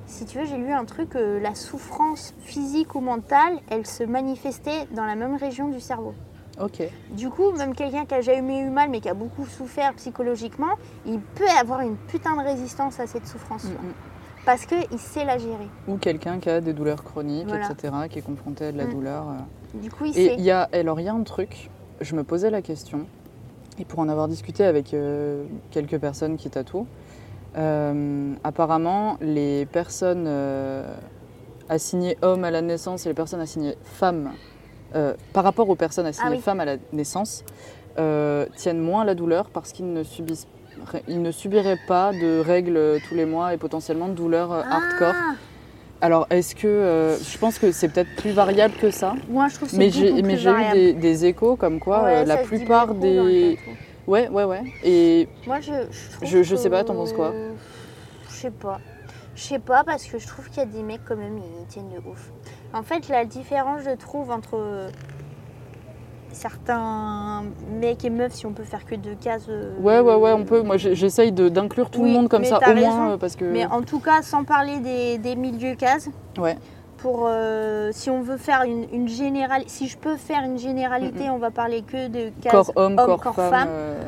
[0.09, 4.03] si tu veux, j'ai lu un truc, euh, la souffrance physique ou mentale, elle se
[4.03, 6.13] manifestait dans la même région du cerveau.
[6.59, 6.81] Ok.
[7.11, 10.73] Du coup, même quelqu'un qui a jamais eu mal mais qui a beaucoup souffert psychologiquement,
[11.05, 13.63] il peut avoir une putain de résistance à cette souffrance.
[13.63, 13.81] Mm, tu vois.
[13.83, 13.93] mm.
[14.45, 15.67] Parce qu'il sait la gérer.
[15.87, 17.69] Ou quelqu'un qui a des douleurs chroniques, Voilà.
[17.71, 18.91] etc., qui est confronté à de la Mm.
[18.91, 19.29] douleur.
[19.29, 19.77] euh.
[19.79, 20.41] Du coup, il Et sait.
[20.41, 21.69] y a, alors il y a un truc,
[22.01, 23.05] je me posais la question,
[23.77, 26.87] et pour en avoir discuté avec euh, quelques personnes qui tatouent,
[27.57, 30.93] euh, apparemment les personnes euh,
[31.67, 34.31] assignées hommes à la naissance et les personnes assignées femmes
[34.95, 36.41] euh, par rapport aux personnes assignées Ah oui.
[36.41, 37.43] femmes à la naissance,
[38.55, 40.47] tiennent moins la douleur parce qu'ils ne subissent
[41.09, 45.13] ils ne subiraient pas de règles tous les mois et potentiellement de douleurs hardcore.
[45.13, 45.33] Ah,
[45.99, 47.17] Alors, est-ce que.
[47.21, 49.15] je pense que c'est peut-être plus variable que ça.
[49.27, 52.37] Moi, je trouve que c'est Mais j'ai eu des, des échos comme quoi Ouais, la
[52.37, 53.57] plupart le des.
[54.09, 54.63] Ouais, ouais, ouais.
[54.83, 55.71] Et Moi, je,
[56.21, 57.31] je, Je- je sais pas, t'en penses quoi
[58.27, 58.79] Je sais pas.
[59.35, 61.67] Je sais pas parce que je trouve qu'il y a des mecs quand même, ils
[61.67, 62.31] tiennent de ouf.
[62.73, 64.89] En fait, la différence, je trouve, entre
[66.31, 67.43] certains
[67.79, 69.45] mecs et meufs, si on peut faire que deux cases.
[69.49, 70.61] euh, ouais, ouais, ouais, on peut.
[70.61, 73.09] Moi, j'essaye de- d'inclure tout Oui, le monde comme ça, au moins, raison.
[73.11, 73.45] euh, parce que.
[73.45, 76.57] Mais en tout cas, sans parler des, des milieux cases, Ouais.
[77.01, 79.07] Pour euh, si on veut faire une, une
[79.67, 81.31] si je peux faire une généralité, Mhm.
[81.33, 83.51] on va parler que de cases corps homme, homme, corps, corps femme.
[83.53, 83.67] femme.
[83.69, 84.03] euh,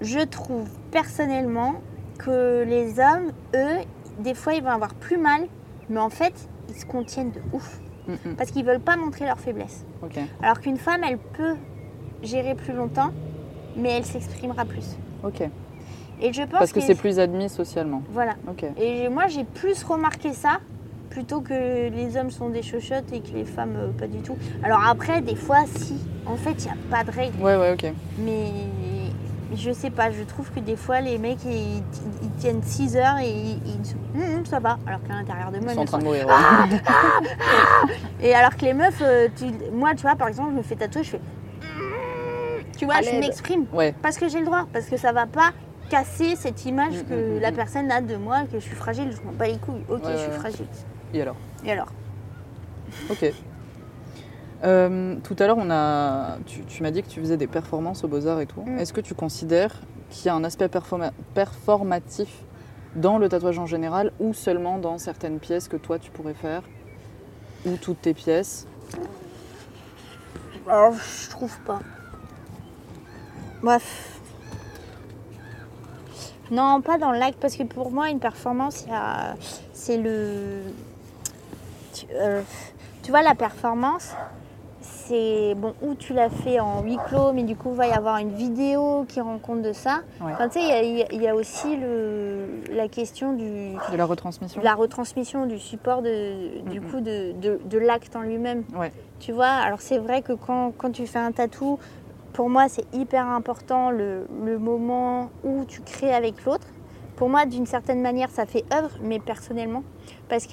[0.00, 1.74] Je trouve personnellement
[2.18, 3.78] que les hommes, eux,
[4.18, 5.46] des fois, ils vont avoir plus mal,
[5.88, 6.34] mais en fait,
[6.68, 9.84] ils se contiennent de ouf mm, mm, parce qu'ils veulent pas montrer leur faiblesse.
[10.42, 11.56] Alors qu'une femme, elle peut
[12.22, 13.10] gérer plus longtemps,
[13.76, 14.96] mais elle s'exprimera plus.
[15.24, 15.48] ok.
[16.18, 18.02] Et je pense Parce que que c'est plus admis socialement.
[18.10, 18.36] voilà.
[18.78, 20.60] Et moi, j'ai plus remarqué ça
[21.10, 24.36] plutôt que les hommes sont des chochottes et que les femmes euh, pas du tout.
[24.62, 25.96] Alors après, des fois, si.
[26.26, 27.40] En fait, il n'y a pas de règle.
[27.40, 27.92] Ouais, ouais, ok.
[28.18, 28.50] Mais
[29.54, 31.82] je sais pas, je trouve que des fois, les mecs, ils,
[32.22, 34.76] ils tiennent 6 heures et ils, ils disent Hum, hum, ça va.
[34.86, 36.26] Alors qu'à l'intérieur de Ils moi, sont en ils train de mourir.
[36.28, 37.94] Ah ouais.
[38.20, 40.74] Et alors que les meufs, euh, tu- moi, tu vois, par exemple, je me fais
[40.76, 41.20] tatouer, je fais
[41.62, 43.66] Hum Tu vois, je m'exprime.
[43.72, 43.94] Ouais.
[44.02, 44.66] Parce que j'ai le droit.
[44.72, 45.52] Parce que ça va pas
[45.88, 49.10] casser cette image que la personne a de moi, que je suis fragile.
[49.16, 49.84] Je m'en bats les couilles.
[49.88, 50.66] Ok, Ouais, je suis fragile.
[51.14, 51.36] Et alors?
[51.64, 51.88] Et alors?
[53.10, 53.32] Ok.
[54.64, 58.04] Euh, tout à l'heure, on a, tu, tu m'as dit que tu faisais des performances
[58.04, 58.62] aux Beaux-Arts et tout.
[58.62, 58.78] Mm.
[58.78, 59.74] Est-ce que tu considères
[60.10, 62.28] qu'il y a un aspect performa- performatif
[62.94, 66.62] dans le tatouage en général ou seulement dans certaines pièces que toi tu pourrais faire
[67.66, 68.66] Ou toutes tes pièces?
[70.68, 71.80] Alors, je trouve pas.
[73.62, 74.18] Bref.
[76.50, 78.86] Non, pas dans l'acte, parce que pour moi, une performance,
[79.72, 80.62] c'est le.
[81.96, 82.42] Tu, euh,
[83.02, 84.14] tu vois, la performance,
[84.80, 85.54] c'est.
[85.56, 88.18] Bon, où tu l'as fait en huis clos, mais du coup, il va y avoir
[88.18, 90.00] une vidéo qui rend compte de ça.
[90.20, 90.32] Ouais.
[90.32, 94.60] Enfin, tu sais, il y a- y, aussi le, la question du, De la retransmission
[94.60, 98.64] de la retransmission du support de, du coup de, de- de l'acte en lui-même.
[98.76, 98.92] Ouais.
[99.18, 101.78] Tu vois, alors c'est vrai que quand, quand tu fais un tatou,
[102.34, 106.66] pour moi c'est hyper important le, le moment où tu crées avec l'autre.
[107.16, 109.82] Pour moi, d'une certaine manière, ça fait œuvre, mais personnellement,
[110.28, 110.46] parce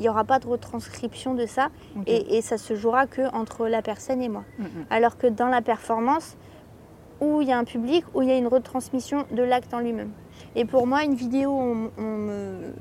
[0.00, 1.68] qu'il n'y aura pas de retranscription de ça
[2.06, 4.44] et, et ça se jouera que entre la personne et moi.
[4.58, 4.68] Mm, mm.
[4.88, 6.38] Alors que dans la performance,
[7.20, 9.80] où il y a un public, où il y a une retransmission de l'acte en
[9.80, 10.10] lui-même.
[10.56, 12.72] Et pour moi, une vidéo où on, on me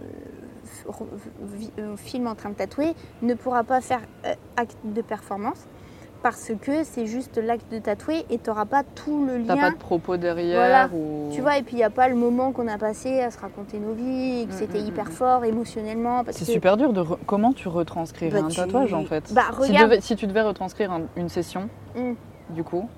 [1.58, 5.68] vi- euh, filme en train de tatouer ne pourra pas faire euh, acte de performance
[6.22, 9.62] parce que c'est juste l'acte de tatouer et tu n'auras pas tout le T'as lien.
[9.62, 10.90] pas de propos derrière Voilà.
[10.94, 11.30] ou...
[11.32, 13.40] Tu vois, et puis il n'y a pas le moment qu'on a passé à se
[13.40, 15.12] raconter nos vies et que Mm, c'était mm, hyper mm.
[15.12, 16.24] fort émotionnellement.
[16.32, 17.02] C'est que, super dur de...
[17.02, 19.32] re- Comment tu retranscrirais Bah, un tu- tatouage en fait?
[19.34, 19.90] Bah, si, regarde.
[19.91, 21.70] devais- si tu devais retranscrire un- une session,
[22.50, 22.90] du coup,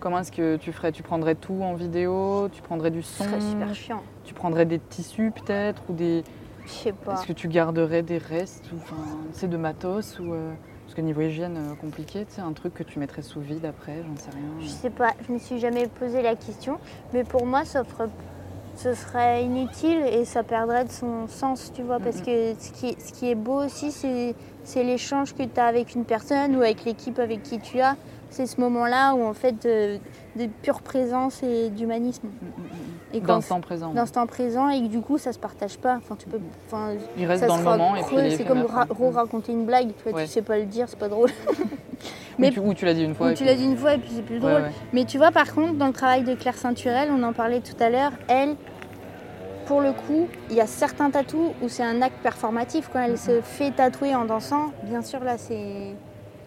[0.00, 0.92] comment est-ce que tu ferais?
[0.92, 2.48] Tu prendrais tout en vidéo?
[2.52, 3.24] Tu prendrais du Ce son?
[3.24, 4.02] serait super chiant.
[4.24, 6.24] Tu prendrais des tissus peut-être Ou des...
[6.66, 7.12] Je sais pas.
[7.14, 8.96] Est-ce que tu garderais des restes ou, enfin,
[9.32, 10.52] c'est de matos ou euh,
[10.96, 13.96] que niveau hygiène euh, compliqué, tu sais, un truc que tu mettrais sous vide après,
[14.02, 14.68] j'en sais Je rien.
[14.80, 16.78] sais pas, je me suis jamais posé la question,
[17.12, 18.08] mais pour moi, ça ferait-
[18.76, 22.86] ce serait inutile et ça perdrait de son sens, tu vois, parce que ce qui,
[22.88, 26.62] est, ce qui est beau aussi, c'est l'échange que tu as avec une personne ou
[26.62, 27.96] avec l'équipe avec qui tu as.
[28.36, 29.98] C'est ce moment-là où, en fait, de,
[30.38, 32.26] de pure présence et d'humanisme.
[32.26, 33.16] Mm, mm, mm.
[33.16, 33.94] Et quand- D'instant présent.
[33.94, 35.96] D'instant présent et que du coup, ça se partage pas.
[35.96, 36.38] Enfin, tu peux.
[36.66, 39.52] Enfin, Il reste ça dans le moment et creux, puis est c'est comme ra- re-raconter
[39.52, 40.24] une blague, tu vois, Ouais.
[40.26, 41.30] tu sais pas le dire, c'est pas drôle.
[41.58, 41.62] Ou
[42.38, 43.28] mais- tu, ou tu l'as dit une fois.
[43.28, 44.62] Ou et tu l'as dit une fois et puis c'est plus Ouais, drôle.
[44.64, 44.70] ouais.
[44.92, 47.82] Mais tu vois, par contre, dans le travail de Claire Ceinturel, on en parlait tout
[47.82, 48.54] à l'heure, elle,
[49.64, 52.90] pour le coup, il y a certains tatous où c'est un acte performatif.
[52.92, 55.94] Quand elle se fait tatouer en dansant, bien sûr, là, c'est.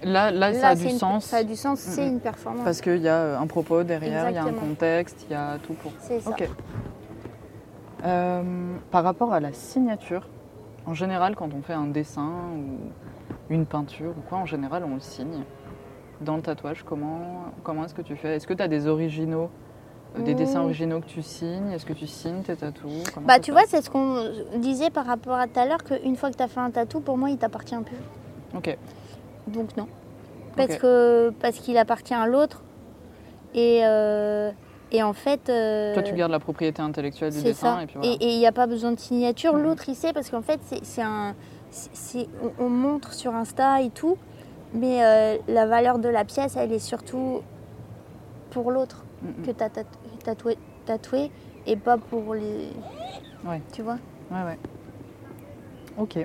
[0.03, 1.25] Là, là, ça a du une- sens.
[1.25, 2.63] Ça a du sens, c'est une performance.
[2.63, 5.57] Parce qu'il y a un propos derrière, il y a un contexte, il y a
[5.59, 5.91] tout pour.
[5.99, 6.29] C'est ça.
[6.29, 6.47] Ok.
[8.05, 8.41] Euh,
[8.91, 10.27] par rapport à la signature,
[10.85, 14.93] en général, quand on fait un dessin ou une peinture ou quoi, en général, on
[14.95, 15.43] le signe.
[16.21, 18.35] Dans le tatouage, comment, comment est-ce que tu fais?
[18.35, 19.49] Est-ce que tu as des originaux,
[20.17, 20.65] euh, des dessins Mmh.
[20.65, 21.71] originaux que tu signes?
[21.71, 23.03] Est-ce que tu signes tes tatous?
[23.25, 24.23] Bah, tu vois, c'est ce qu'on
[24.57, 26.99] disait par rapport à tout à l'heure, qu'une fois que tu as fait un tatou,
[27.01, 27.97] pour moi, il t'appartient plus.
[28.57, 28.77] Ok.
[29.49, 29.87] Donc, non.
[30.55, 32.63] Parce que parce qu'il appartient à l'autre.
[33.53, 34.51] Et, euh,
[34.91, 35.49] et en fait.
[35.49, 37.83] euh, Toi, tu gardes la propriété intellectuelle du dessin ça.
[37.83, 38.15] et puis voilà.
[38.19, 39.53] Et il n'y a pas besoin de signature.
[39.53, 39.63] Mhm.
[39.63, 41.35] L'autre, il sait parce qu'en fait, c'est un.
[42.43, 44.17] on, on montre sur Insta et tout.
[44.73, 47.41] Mais euh, la valeur de la pièce, elle est surtout
[48.51, 49.45] pour l'autre mm.
[49.45, 49.69] que tu as
[50.23, 51.31] tatoué, tatoué
[51.65, 52.69] et pas pour les.
[53.47, 53.61] Ouais.
[53.73, 53.97] Tu vois
[54.31, 54.59] Ouais, ouais.
[55.97, 56.19] Ok.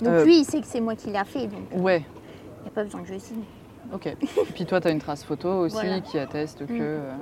[0.00, 2.04] Donc lui, il sait que c'est moi qui l'ai fait, donc Ouais,
[2.68, 3.42] n'y a pas besoin que je signe.
[3.92, 4.06] ok.
[4.06, 4.16] Et
[4.54, 6.00] puis toi, tu as une trace photo aussi Voilà.
[6.00, 6.72] qui atteste que.
[6.72, 6.76] Mm.
[6.80, 7.12] euh,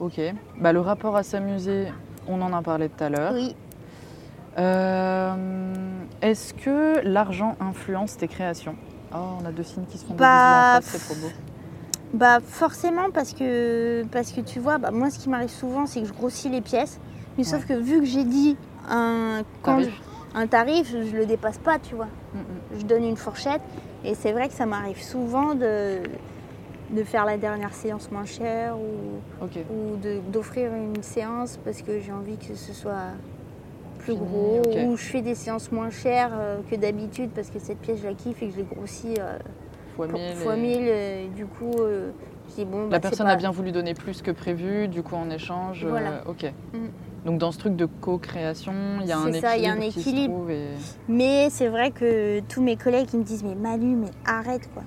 [0.00, 0.20] Ok.
[0.60, 1.88] Bah, le rapport à s'amuser,
[2.28, 3.32] on en a parlé tout à l'heure.
[3.34, 3.56] Oui.
[4.58, 5.34] Euh,
[6.22, 8.74] Est-ce que l'argent influence tes créations?
[9.14, 11.30] Oh, on a deux signes qui se font Bah, c'est trop beau.
[12.14, 16.00] Bah forcément parce que parce que tu vois, bah, moi ce qui m'arrive souvent c'est
[16.00, 16.98] que je grossis les pièces.
[17.36, 18.56] Mais sauf que vu que j'ai dit
[18.88, 19.90] un quand je-
[20.34, 22.08] un tarif, je le dépasse pas, tu vois.
[22.34, 22.78] Mm, mm.
[22.80, 23.62] Je donne une fourchette
[24.04, 26.00] et c'est vrai que ça m'arrive souvent de
[26.90, 29.96] de faire la dernière séance moins chère ou,
[30.32, 33.12] d'offrir une séance parce que j'ai envie que ce soit
[33.98, 37.78] plus gros ou je fais des séances moins chères euh, que d'habitude parce que cette
[37.80, 39.36] pièce je la kiffe et que je l'ai grossie euh,
[39.96, 40.34] Fois pour- 1000.
[40.36, 42.10] fois et- 1000 euh, du coup euh,
[42.48, 44.88] je dis bon bah, La c'est personne pas- a bien voulu donner plus que prévu,
[44.88, 45.84] du coup en échange.
[45.86, 46.22] Voilà.
[46.26, 46.50] ok.
[46.72, 46.78] Mm.
[47.28, 48.72] Donc dans ce truc de co-création,
[49.02, 49.46] il y a un C'est équilibre.
[49.48, 50.50] ça, il y a un équilibre.
[50.50, 50.68] et-
[51.10, 54.82] Mais c'est vrai que tous mes collègues ils me disent mais Manu mais arrête quoi.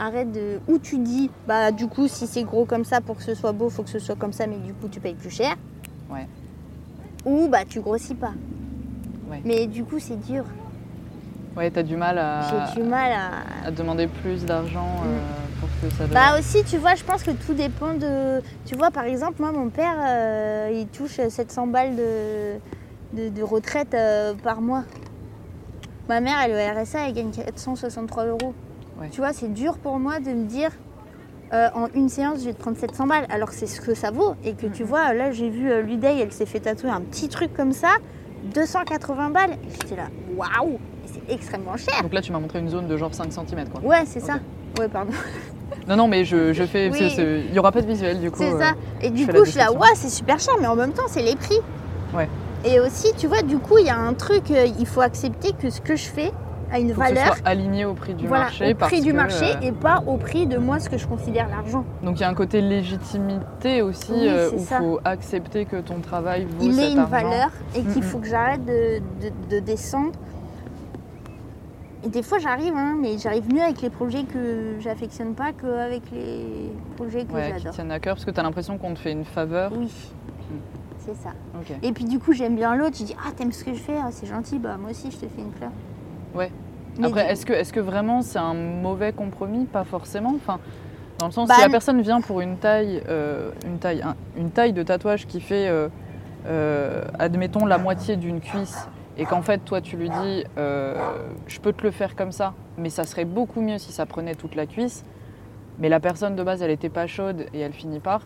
[0.00, 0.58] Arrête de.
[0.66, 3.52] Ou tu dis bah du coup si c'est gros comme ça pour que ce soit
[3.52, 5.54] beau faut que ce soit comme ça mais du coup tu payes plus cher.
[6.10, 6.26] Ouais.
[7.24, 8.32] Ou bah tu grossis pas.
[9.30, 9.40] Ouais.
[9.44, 10.42] Mais du coup c'est dur.
[11.56, 12.40] Ouais, t'as du mal à,
[12.74, 13.66] J'ai du mal à.
[13.66, 15.18] à demander plus d'argent euh,
[15.60, 16.14] pour que ça donne.
[16.14, 18.40] Bah aussi tu vois je pense que tout dépend de.
[18.64, 22.58] Tu vois par exemple moi mon père euh, il touche 700 balles de,
[23.14, 24.84] de, de retraite euh, par mois.
[26.08, 28.54] Ma mère elle est au RSA elle gagne 463 euros.
[29.00, 29.08] Ouais.
[29.10, 30.70] Tu vois c'est dur pour moi de me dire
[31.52, 33.94] euh, en une séance je vais te prendre 700 balles alors que c'est ce que
[33.94, 37.00] ça vaut et que tu vois là j'ai vu Ludey elle s'est fait tatouer un
[37.00, 37.88] petit truc comme ça
[38.54, 40.78] 280 balles et j'étais là waouh
[41.28, 42.02] extrêmement cher.
[42.02, 43.80] Donc là, tu m'as montré une zone de genre 5 cm quoi.
[43.82, 44.34] Ouais c'est ça.
[44.78, 45.12] Ouais pardon.
[45.86, 46.90] Non, non, mais je, je fais.
[46.90, 47.14] Oui.
[47.48, 48.38] Il y aura pas de visuel du coup.
[48.40, 48.72] C'est euh, ça.
[49.00, 51.22] Et du coup, je suis là, ouais, c'est super cher, mais en même temps, c'est
[51.22, 51.58] les prix.
[52.14, 52.28] Ouais.
[52.64, 55.52] Et aussi, tu vois, du coup, il y a un truc, euh, il faut accepter
[55.52, 56.30] que ce que je fais
[56.70, 57.36] a une faut que ce valeur.
[57.36, 58.70] soit aligné au prix du voilà, marché.
[58.72, 61.06] au prix du que, marché euh, et pas au prix de moi ce que je
[61.06, 61.84] considère l'argent.
[62.02, 66.00] Donc il y a un côté légitimité aussi Oui, où il faut accepter que ton
[66.00, 67.10] travail vaut Il cet est une argent.
[67.10, 70.12] valeur et qu'il Mm, faut que j'arrête de, de- de descendre.
[72.04, 76.02] Et des fois, j'arrive, hein, mais j'arrive mieux avec les projets que j'affectionne pas qu'avec
[76.12, 77.72] les projets que Ouais, qui j'adore.
[77.74, 79.72] tiennent à cœur parce que tu as l'impression qu'on te fait une faveur.
[79.76, 79.90] Oui,
[80.98, 81.30] c'est ça.
[81.82, 82.96] Et puis du coup, j'aime bien l'autre.
[82.98, 85.16] Je dis, ah, t'aimes ce que je fais Ah, C'est gentil, bah moi aussi, je
[85.16, 85.70] te fais une fleur.
[86.34, 86.52] Ouais.
[86.98, 89.64] Mais Après, est-ce que, est que vraiment c'est un mauvais compromis?
[89.66, 90.34] Pas forcément.
[90.36, 90.58] Enfin,
[91.18, 94.02] dans le sens, Bah, si la n- personne vient pour une taille, euh, une taille,
[94.02, 95.88] un- une taille de tatouage qui fait, euh,
[96.46, 98.88] euh, admettons, la moitié d'une cuisse,
[99.18, 100.94] et qu'en fait, toi, tu lui dis, euh,
[101.48, 104.34] je peux te le faire comme ça, mais ça serait beaucoup mieux si ça prenait
[104.36, 105.04] toute la cuisse.
[105.80, 108.22] Mais la personne de base, elle était pas chaude et elle finit par.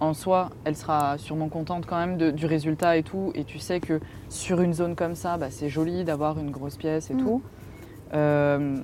[0.00, 3.30] En soi, elle sera sûrement contente quand même de- du résultat et tout.
[3.34, 6.76] Et tu sais que sur une zone comme ça, bah, c'est joli d'avoir une grosse
[6.76, 7.18] pièce et Mm.
[7.18, 7.42] tout.
[8.14, 8.76] Euh,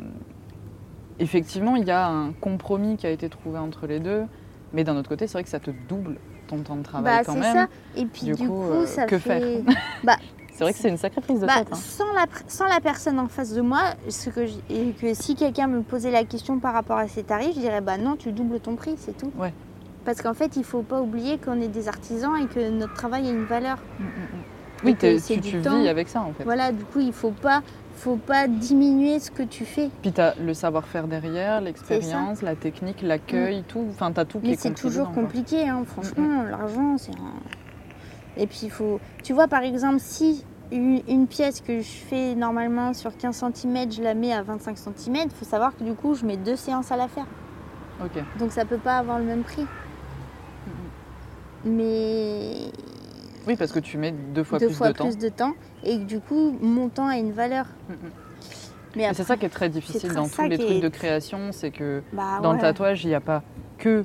[1.18, 4.24] effectivement, il y a un compromis qui a été trouvé entre les deux.
[4.72, 6.16] Mais d'un autre côté, c'est vrai que ça te double
[6.46, 7.54] ton temps de travail bah, quand même.
[7.56, 7.68] ça.
[7.96, 9.40] Et puis Du du, coup, coup, euh, ça que fait.
[9.40, 9.74] faire?
[10.04, 10.16] Bah,
[10.58, 11.68] C'est vrai que c'est une sacrée prise de bah, tête.
[11.70, 11.76] hein.
[11.76, 15.14] sans, la, pr- sans la personne en face de moi, ce que j- et que
[15.14, 18.16] si quelqu'un me posait la question par rapport à ses tarifs, je dirais bah non,
[18.16, 19.30] tu doubles ton prix, c'est tout.
[19.38, 19.52] Ouais.
[20.04, 23.28] Parce qu'en fait, il faut pas oublier qu'on est des artisans et que notre travail
[23.28, 23.78] a une valeur.
[24.00, 24.84] Mm, mm, mm.
[24.84, 25.80] Oui, c'est tu, du tu temps.
[25.80, 26.42] vis avec ça en fait.
[26.44, 27.62] Voilà, du coup, il faut pas,
[27.96, 29.90] faut pas diminuer ce que tu fais.
[30.02, 33.84] Puis tu as le savoir-faire derrière, l'expérience, la technique, l'accueil, tout.
[33.90, 36.96] Enfin, tu as tout qui Mais est c'est compris toujours dedans, compliqué, hein, franchement, l'argent,
[36.98, 37.34] c'est un...
[38.38, 39.00] Et puis, il faut...
[39.22, 43.90] Tu vois, par exemple, si une, une pièce que je fais normalement sur 15 cm,
[43.92, 46.56] je la mets à 25 cm, il faut savoir que du coup, je mets deux
[46.56, 47.26] séances à la faire.
[48.04, 48.22] Ok.
[48.38, 49.66] Donc, ça peut pas avoir le même prix.
[51.64, 52.70] Mais
[53.46, 55.04] Oui, parce que tu mets deux fois deux plus fois de temps.
[55.06, 55.52] plus de temps.
[55.82, 57.66] Et que du coup, mon temps a une valeur.
[57.88, 57.96] Mm, mm.
[58.96, 61.50] Mais après, c'est ça qui est très difficile dans tous les trucs est- de création,
[61.52, 63.42] c'est que bah, dans le tatouage, il n'y a pas
[63.78, 64.04] que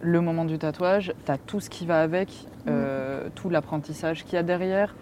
[0.00, 2.46] le moment du tatouage, tu as tout ce qui va avec.
[2.68, 4.94] Euh, tout l'apprentissage qu'il y a derrière,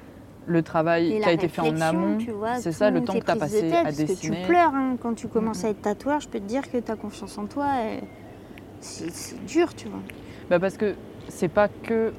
[0.46, 2.16] le travail Et qui a été fait en amont.
[2.16, 4.40] tu c'est ça, le temps que tu as de passé tête, à parce que dessiner.
[4.40, 5.66] tu pleures hein, quand tu commences Mhm.
[5.66, 6.20] à être tatoueur.
[6.20, 7.66] Je peux te dire que ta confiance en toi,
[8.80, 10.00] c'est dur, tu vois.
[10.48, 10.94] Bah parce que
[11.28, 12.12] c'est pas que,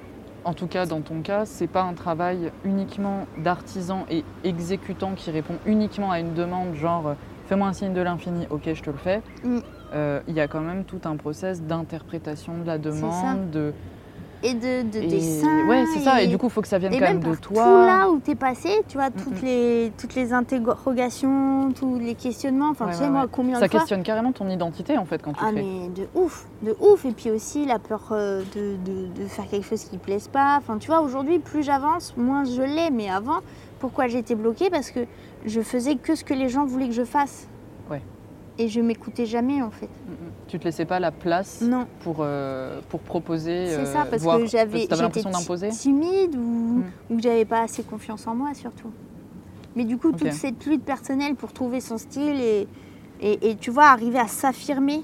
[0.45, 5.31] en tout cas dans ton cas, c'est pas un travail uniquement d'artisan et exécutant qui
[5.31, 7.13] répond uniquement à une demande genre euh,
[7.47, 9.21] fais-moi un signe de l'infini, ok je te le fais.
[9.43, 9.57] Mm.
[9.93, 13.73] Euh, Il y a quand même tout un process d'interprétation de la demande, de
[14.43, 15.65] et de, de Et- dessins.
[15.67, 16.21] Ouais, c'est ça.
[16.21, 17.63] Et du coup, il faut que ça vienne et quand même même de toi.
[17.63, 22.15] tout là où t'es passé, tu vois, toutes Mm, les toutes les interrogations, tous les
[22.15, 22.69] questionnements.
[22.71, 23.79] Enfin, Ouais, tu sais ouais, moi combien Ça de fois.
[23.79, 25.63] questionne carrément ton identité en fait quand tu Ah crées.
[25.63, 27.05] mais de ouf, de ouf.
[27.05, 30.27] Et puis aussi la peur euh, de, de- de faire quelque chose qui ne plaise
[30.27, 30.57] pas.
[30.57, 32.89] Enfin, tu vois, aujourd'hui, plus j'avance, moins je l'ai.
[32.91, 33.39] Mais avant,
[33.79, 34.69] pourquoi j'étais bloquée?
[34.69, 35.01] Parce que
[35.45, 37.47] je faisais que ce que les gens voulaient que je fasse.
[38.57, 39.85] Et je m'écoutais jamais en fait.
[39.87, 40.15] Mm, mm.
[40.47, 41.87] Tu te laissais pas la place Non.
[42.01, 43.67] pour, euh, pour proposer.
[43.67, 46.83] C'est euh, ça, parce voir- que j'avais, j'étais l'impression d'imposer ti- timide ou, Mm.
[47.09, 48.91] ou que j'avais pas assez confiance en moi surtout.
[49.75, 52.67] Mais du coup, toute cette lutte personnelle pour trouver son style et,
[53.21, 55.01] et, et tu vois, arriver à s'affirmer,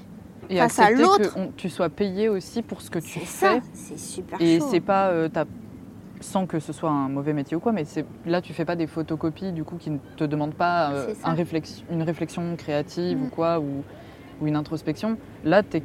[0.49, 1.33] Et face à l'autre.
[1.33, 3.25] que on- tu sois payé aussi pour ce que tu c'est fais.
[3.25, 5.07] ça, c'est super Et c'est pas.
[5.07, 5.29] euh,
[6.19, 7.83] sans que ce soit un mauvais métier ou quoi, mais
[8.25, 11.33] là tu fais pas des photocopies du coup qui ne te demandent pas euh, un
[11.35, 13.23] réflex- une réflexion créative Mm.
[13.25, 13.83] ou quoi ou,
[14.41, 15.17] ou une introspection.
[15.43, 15.83] Là, tu es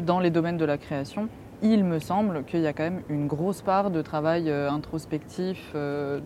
[0.00, 1.28] dans les domaines de la création.
[1.62, 5.70] Il me semble qu'il y a quand même une grosse part de travail euh, introspectif,
[5.74, 6.20] euh,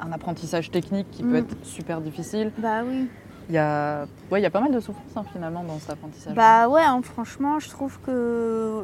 [0.00, 1.44] un apprentissage technique qui peut Mm.
[1.44, 2.52] être super difficile.
[2.58, 3.08] Bah oui.
[3.48, 5.90] Il y a, ouais, il y a pas mal de souffrance hein, finalement dans cet
[5.90, 6.34] apprentissage.
[6.34, 8.82] Bah ouais, hein, franchement, je trouve que,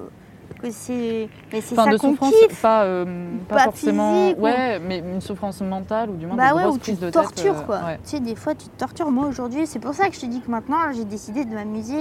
[0.70, 1.28] c'est.
[1.52, 2.62] Mais c'est Enfin, ça de qu'on souffrance, kiffe.
[2.62, 3.04] pas, euh,
[3.48, 4.12] pas, Pas forcément.
[4.24, 6.94] physique ou- ouais, mais une souffrance mentale ou du moins Bah des ouais, où tu
[6.94, 7.76] te de tête, tortures euh, quoi.
[7.84, 7.98] ouais.
[8.04, 9.10] Tu sais, des fois tu te tortures.
[9.10, 11.94] Moi aujourd'hui, c'est pour ça que je te dis que maintenant j'ai décidé de m'amuser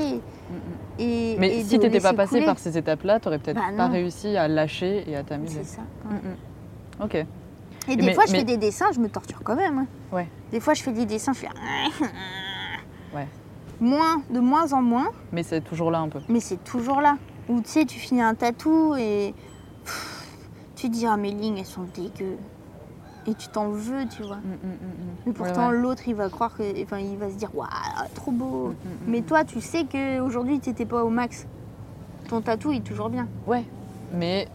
[0.99, 1.35] et.
[1.35, 1.39] Mm, mm.
[1.39, 4.37] Mais et si de t'étais pas passé par ces étapes-là, t'aurais peut-être Bah pas réussi
[4.37, 5.61] à lâcher et à t'amuser.
[5.63, 5.81] C'est ça.
[6.05, 6.19] Mm, ouais.
[6.21, 7.03] mm.
[7.03, 7.27] Ok.
[7.89, 9.79] Et des Mais- fois, je mais- fais des dessins, je me torture quand même.
[9.79, 9.87] hein.
[10.13, 10.27] Ouais.
[10.51, 11.47] Des fois, je fais des dessins, je fais.
[13.13, 13.27] Ouais.
[13.81, 16.19] Moins, de moins en moins, Mais c'est toujours là un peu.
[16.29, 17.17] mais c'est toujours là.
[17.49, 19.33] Ou tu sais, tu finis un tatou et.
[19.83, 20.27] pff,
[20.75, 22.37] Tu te dis, ah, mes lignes, elles sont dégueu.
[23.25, 24.37] Et tu t'en veux, tu vois.
[24.37, 25.15] Mm, mm, mm.
[25.25, 25.77] Mais pourtant, ouais.
[25.77, 26.83] l'autre, il va croire que.
[26.83, 27.69] Enfin, il va se dire, waouh,
[28.13, 28.73] trop beau.
[29.07, 31.47] Mais toi, tu sais qu'aujourd'hui, tu n'étais pas au max.
[32.27, 33.27] Ton tatou, il est toujours bien.
[33.47, 33.63] Ouais.
[34.13, 34.47] Mais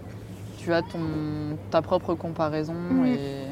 [0.58, 2.74] tu as ton, ta propre comparaison
[3.06, 3.47] et.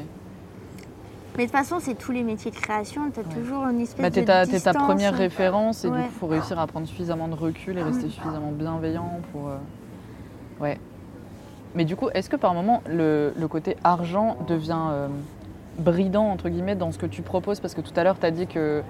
[1.37, 3.11] Mais de toute façon, c'est tous les métiers de création.
[3.11, 3.29] Tu as Ouais.
[3.33, 4.77] toujours une espèce Bah, de ta, t'es ta distance.
[4.77, 6.01] première référence et du Ouais.
[6.01, 9.49] coup, il faut réussir à prendre suffisamment de recul et rester suffisamment bienveillant pour.
[9.49, 9.57] euh,
[10.59, 10.79] Ouais.
[11.75, 15.07] Mais du coup, est-ce que par moment, le, le côté argent devient euh,
[15.77, 17.59] bridant, entre guillemets, dans ce que tu proposes?
[17.59, 18.81] Parce que tout à l'heure, tu as dit que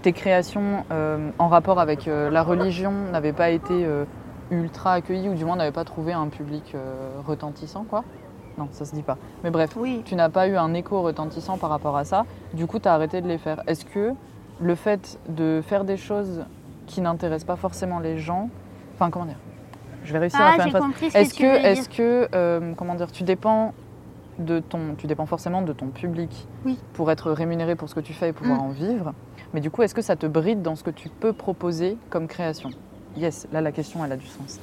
[0.00, 3.86] tes créations euh, en rapport avec la religion n'avaient pas été
[4.50, 6.74] ultra accueillies ou du moins n'avaient pas trouvé un public
[7.26, 8.02] retentissant, quoi.
[8.58, 9.16] Non, ça se dit pas.
[9.44, 10.02] Mais bref, Oui.
[10.04, 12.24] tu n'as pas eu un écho retentissant par rapport à ça,
[12.54, 13.62] du coup tu as arrêté de les faire.
[13.66, 14.12] Est-ce que
[14.60, 16.44] le fait de faire des choses
[16.86, 18.50] qui n'intéressent pas forcément les gens,
[18.94, 19.38] enfin comment dire
[20.04, 21.14] Je vais réussir à Ah, faire une phrase.
[21.14, 23.72] Est-ce que, est-ce que euh, comment dire, tu dépends
[24.38, 26.78] de ton, tu dépends forcément de ton public Oui.
[26.94, 28.62] pour être rémunéré pour ce que tu fais et pouvoir Mm.
[28.64, 29.12] en vivre.
[29.54, 32.26] Mais du coup, est-ce que ça te bride dans ce que tu peux proposer comme
[32.28, 32.70] création?
[33.16, 34.58] Yes, là la question elle a du sens.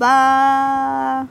[0.00, 1.26] Bah.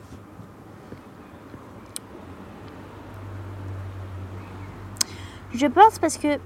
[5.54, 6.38] Je pense parce que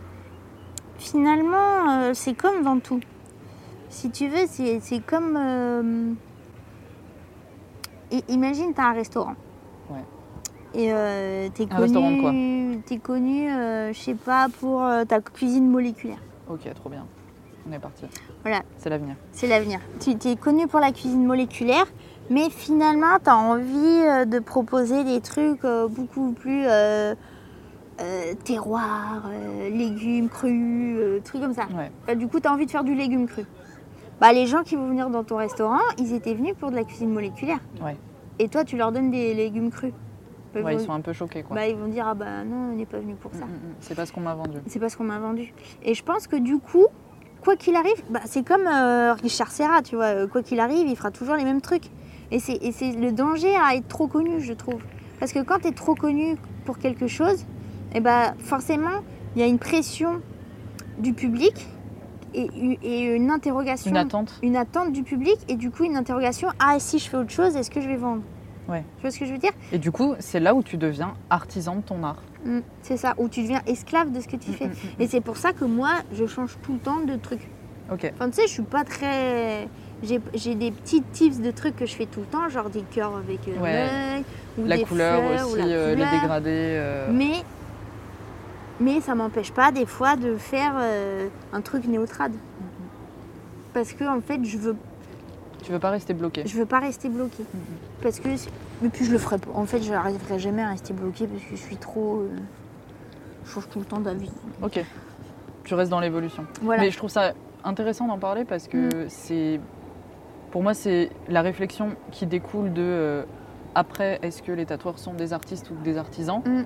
[0.97, 2.99] finalement, euh, c'est comme dans tout.
[3.89, 5.37] Si tu veux, c'est comme.
[5.37, 6.13] euh,
[8.27, 9.35] Imagine, tu as un restaurant.
[9.89, 10.03] Ouais.
[10.73, 14.81] Et euh, t'es Un restaurant de quoi connu, t'es connu, euh, je sais pas, pour
[15.07, 16.21] ta cuisine moléculaire.
[16.49, 17.05] Ok, trop bien.
[17.69, 18.05] On est parti.
[18.43, 18.61] Voilà.
[18.77, 19.15] C'est l'avenir.
[19.31, 19.79] C'est l'avenir.
[19.99, 21.85] Tu es connu pour la cuisine moléculaire,
[22.29, 26.65] mais finalement, tu as envie de proposer des trucs beaucoup plus
[27.99, 31.65] euh, terroir, euh, légumes crus, euh, trucs comme ça.
[31.75, 31.91] Ouais.
[32.03, 33.45] Enfin, du coup, tu as envie de faire du légume cru.
[34.19, 36.83] Bah, les gens qui vont venir dans ton restaurant, ils étaient venus pour de la
[36.83, 37.59] cuisine moléculaire.
[37.83, 37.97] Ouais.
[38.39, 39.93] Et toi, tu leur donnes des légumes crus.
[40.53, 41.55] Bah, Ouais, ils, sont un peu choqués quoi.
[41.55, 43.45] bah, ils vont dire Ah bah non, on n'est pas venu pour ça.
[43.45, 43.75] Mm, mm, mm.
[43.79, 44.57] C'est pas ce qu'on m'a vendu.
[44.67, 45.53] C'est pas ce qu'on m'a vendu.
[45.83, 46.87] Et je pense que du coup,
[47.41, 50.27] quoi qu'il arrive, bah, c'est comme euh, Richard Serra, tu vois.
[50.27, 51.89] Quoi qu'il arrive, il fera toujours les mêmes trucs.
[52.31, 54.81] Et c'est, et c'est le danger à être trop connu, je trouve.
[55.19, 56.35] Parce que quand tu es trop connu
[56.65, 57.45] pour quelque chose,
[57.93, 59.01] et bah, forcément,
[59.35, 60.21] il y a une pression
[60.97, 61.67] du public
[62.33, 62.47] et,
[63.15, 63.91] une interrogation.
[63.91, 64.39] Une attente.
[64.41, 67.31] une attente du public et du coup une interrogation ah et si je fais autre
[67.31, 68.21] chose est-ce que je vais vendre?
[68.69, 68.83] Ouais.
[68.97, 69.51] tu vois ce que je veux dire?
[69.73, 72.21] Et du coup, c'est là où tu deviens artisan de ton art.
[72.45, 75.01] Mm, c'est ça où tu deviens esclave de ce que tu fais Mm, mm, mm,
[75.01, 77.47] et c'est pour ça que moi je change tout le temps de trucs
[77.91, 78.09] Ok.
[78.15, 79.67] Enfin, tu sais, je suis pas très.
[80.01, 83.17] J'ai des petits tips de trucs que je fais tout le temps, genre des cœurs
[83.17, 83.73] avec euh, Ouais.
[83.73, 84.23] l'œil,
[84.57, 86.11] ou La des couleur fleurs, ou aussi, la euh, les couleur.
[86.21, 86.49] dégradés.
[86.49, 87.33] euh, Mais,
[88.81, 92.33] mais ça m'empêche pas des fois de faire euh, un truc néotrade.
[93.73, 94.75] Parce que en fait, je veux,
[95.63, 96.43] Tu veux pas rester bloqué.
[96.45, 97.43] je veux pas rester bloquée.
[97.43, 98.03] Mm-hmm.
[98.03, 98.29] Parce que.
[98.29, 99.51] Et puis je le ferai pas.
[99.53, 102.21] En fait, je n'arriverai jamais à rester bloquée parce que je suis trop.
[102.21, 102.29] euh,
[103.45, 104.31] je change tout le temps d'avis.
[104.61, 104.83] Ok.
[105.63, 106.45] Tu restes dans l'évolution.
[106.61, 106.81] Voilà.
[106.81, 106.85] Mm.
[106.85, 107.33] Mais je trouve ça
[107.63, 109.59] intéressant d'en parler parce que c'est.
[110.49, 113.23] Pour moi, c'est la réflexion qui découle de euh,
[113.73, 116.41] après, est-ce que les tatoueurs sont des artistes ou des artisans?
[116.45, 116.63] Mm.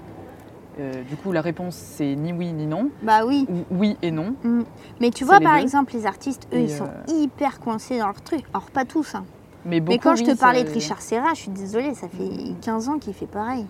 [0.80, 3.46] Euh, Du coup, la réponse c'est ni oui ni non, Bah oui.
[3.50, 4.36] ou oui et non.
[4.44, 4.64] Mm.
[5.00, 5.62] Mais tu vois, par deux.
[5.62, 8.44] exemple, les artistes, eux, Et, ils sont euh, hyper coincés dans leur truc.
[8.54, 9.24] Alors, pas tous, hein.
[9.66, 12.08] Mais, beaucoup, Mais quand je te parlais ça- de Richard Serra, je suis désolée, ça
[12.08, 13.66] fait 15 ans qu'il fait pareil.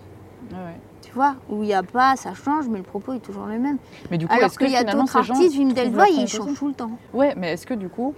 [0.50, 0.56] Ouais.
[1.02, 3.58] Tu vois, où il n'y a pas, ça change, mais le propos est toujours le
[3.58, 3.78] même.
[4.10, 6.16] Mais du coup, Alors est-ce que qu'il y a d'autres artistes, Wim Delvoye, leur il
[6.18, 6.90] compte change aussi tout le temps.
[7.14, 8.14] Ouais, mais est-ce que du coup,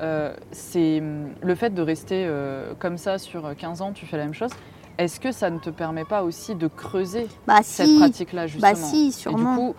[0.00, 4.16] euh, c'est hum, le fait de rester euh, comme ça sur 15 ans, tu fais
[4.16, 4.50] la même chose,
[4.98, 8.72] est-ce que ça ne te permet pas aussi de creuser Bah cette si, pratique-là justement
[8.72, 9.74] bah si, Et du coup,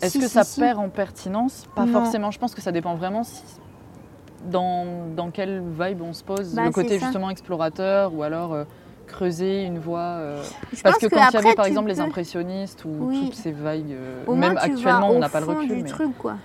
[0.00, 1.66] est-ce Si, que ça perd en pertinence?
[1.76, 1.92] Pas Non.
[1.92, 2.30] forcément.
[2.30, 3.42] Je pense que ça dépend vraiment si-
[4.50, 4.84] dans,
[5.14, 6.54] dans quelle vibe on se pose.
[6.54, 8.64] Bah, le côté justement explorateur ou alors euh,
[9.06, 10.00] creuser une voie.
[10.00, 10.42] euh,
[10.82, 13.26] Parce que quand il y avait par exemple les impressionnistes ou Oui.
[13.26, 15.68] toutes ces vagues, euh, même moins, actuellement on n'a pas le recul.
[15.68, 16.36] du mais- truc, quoi.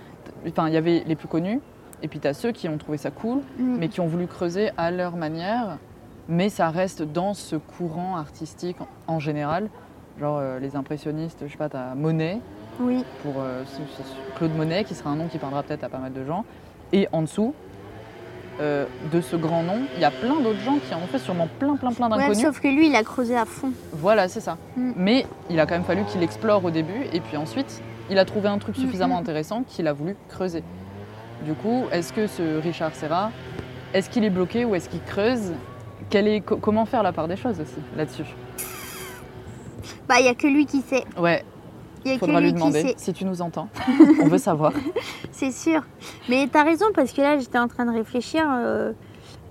[0.46, 1.60] Enfin, il y avait les plus connus,
[2.02, 3.76] et puis tu as ceux qui ont trouvé ça cool, Mm.
[3.80, 5.78] mais qui ont voulu creuser à leur manière,
[6.28, 8.76] mais ça reste dans ce courant artistique
[9.06, 9.70] en, général.
[10.20, 12.40] Genre euh, les impressionnistes, je sais pas, tu as Monet,
[12.80, 13.64] Oui, pour euh,
[14.36, 16.44] Claude Monet, qui sera un nom qui parlera peut-être à pas mal de gens.
[16.92, 17.54] Et en dessous
[18.60, 21.18] euh, de ce grand nom, il y a plein d'autres gens qui en ont fait
[21.18, 22.42] sûrement plein, plein, plein ouais, d'inconnus.
[22.42, 23.72] sauf que lui, il a creusé à fond.
[23.92, 24.58] Voilà, c'est ça.
[24.76, 24.92] Mm.
[24.96, 27.80] Mais il a quand même fallu qu'il explore au début, et puis ensuite,
[28.10, 29.20] il a trouvé un truc Mm, suffisamment mm.
[29.20, 30.64] intéressant qu'il a voulu creuser.
[31.44, 33.30] Du coup, est-ce que ce Richard Serra,
[33.94, 35.52] est-ce qu'il est bloqué ou est-ce qu'il creuse
[36.10, 38.24] Quel est, co- Comment faire la part des choses aussi là-dessus
[40.08, 41.04] Bah, il n'y a que lui qui sait.
[41.18, 41.44] Ouais,
[42.04, 43.68] Il faudra que lui demander si tu nous entends.
[44.22, 44.72] On veut savoir.
[45.32, 45.82] c'est sûr.
[46.28, 48.92] Mais t'as raison, parce que là, j'étais en train de réfléchir euh,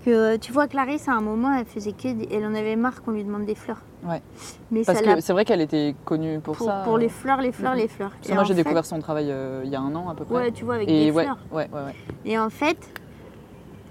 [0.03, 2.11] que, tu vois, Clarisse, à un moment, elle faisait que...
[2.11, 3.81] des- Elle en avait marre qu'on lui demande des fleurs.
[4.03, 4.21] Ouais.
[4.71, 6.81] Mais Parce que c'est vrai qu'elle était connue pour, Pour, ça.
[6.85, 8.11] pour euh, les fleurs, les fleurs, les fleurs.
[8.27, 10.23] Et moi, j'ai fait- découvert son travail euh, il y a un an à peu
[10.25, 10.35] près.
[10.35, 11.38] Ouais, tu vois, avec Et des ouais, fleurs.
[11.51, 11.95] ouais, ouais, ouais.
[12.25, 12.77] Et en fait,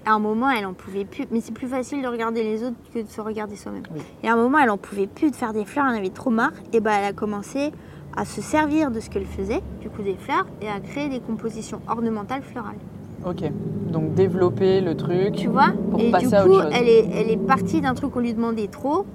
[0.07, 1.25] à un moment, elle en pouvait plus.
[1.31, 3.83] Mais c'est plus facile de regarder les autres que de se regarder soi-même.
[3.93, 4.01] Oui.
[4.23, 6.09] Et à un moment, elle en pouvait plus de faire des fleurs, elle en avait
[6.09, 6.53] trop marre.
[6.73, 7.71] Et ben, elle a commencé
[8.15, 11.19] à se servir de ce qu'elle faisait, du coup des fleurs, et à créer des
[11.19, 12.77] compositions ornementales florales.
[13.25, 13.43] Ok.
[13.91, 15.33] Donc développer le truc.
[15.33, 15.71] Tu vois?
[15.91, 16.71] Pour Et passer du à coup, autre chose.
[16.73, 19.05] elle est, elle est partie d'un truc qu'on lui demandait trop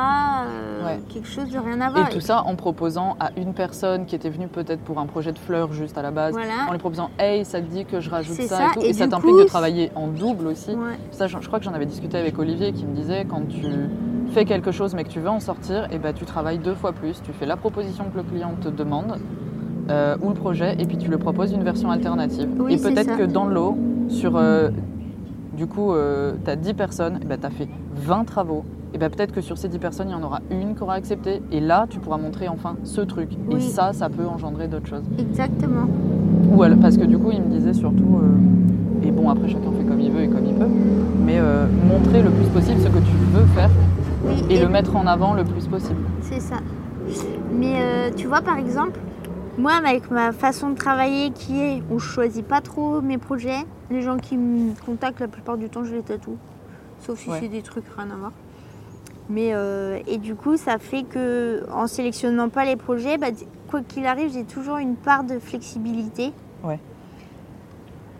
[0.00, 1.00] à euh, Ouais.
[1.12, 2.08] quelque chose de rien à Et voir.
[2.08, 5.38] tout ça en proposant à une personne qui était venue peut-être pour un projet de
[5.38, 6.66] fleurs juste à la base, Voilà.
[6.68, 8.80] en lui proposant Hey, ça te dit que je rajoute ça, ça, et tout.
[8.82, 10.70] et Et, ça t'implique de travailler en double aussi.
[10.70, 10.96] Ouais.
[11.10, 13.66] Ça, je, je crois que j'en avais discuté avec Olivier qui me disait quand tu
[14.32, 16.92] fais quelque chose mais que tu veux en sortir, et ben, tu travailles deux fois
[16.92, 17.20] plus.
[17.22, 19.16] Tu fais la proposition que le client te demande
[19.90, 22.48] euh, ou le projet et puis tu le proposes une version alternative.
[22.58, 23.76] Oui, et peut-être que dans le lot,
[24.08, 24.68] sur euh,
[25.54, 25.92] du coup,
[26.44, 28.64] tu as 10 personnes, tu as fait 20 travaux.
[28.94, 30.94] Et ben, peut-être que sur ces 10 personnes, il y en aura une qui aura
[30.94, 31.42] accepté.
[31.52, 33.30] Et là, tu pourras montrer enfin ce truc.
[33.50, 35.04] Et ça, ça peut engendrer d'autres choses.
[35.18, 35.86] Exactement.
[36.50, 39.70] Ou alors- parce que du coup, il me disait surtout, euh, et bon, après chacun
[39.72, 40.66] fait comme il veut et comme il peut,
[41.24, 43.70] mais euh, montrer le plus possible ce que tu veux faire
[44.24, 46.00] Oui, et, le mettre en avant le plus possible.
[46.22, 46.56] C'est ça.
[47.52, 48.98] Mais euh, tu vois, par exemple,
[49.58, 53.64] moi, avec ma façon de travailler qui est où je choisis pas trop mes projets,
[53.90, 56.36] les gens qui me contactent, la plupart du temps, je les tatoue.
[57.00, 57.38] Sauf si Ouais.
[57.40, 58.32] c'est des trucs rien à voir.
[59.30, 63.26] Mais euh, et du coup, ça fait que en sélectionnant pas les projets, bah,
[63.68, 66.32] quoi qu'il arrive, j'ai toujours une part de flexibilité.
[66.64, 66.80] Ouais.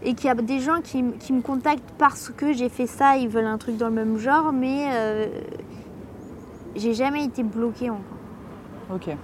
[0.03, 3.17] Et qu'il y a des gens qui, qui me contactent parce que j'ai fait ça,
[3.17, 5.27] ils veulent un truc dans le même genre, mais euh,
[6.77, 8.95] j'ai jamais été bloquée encore.
[8.95, 9.17] Ok.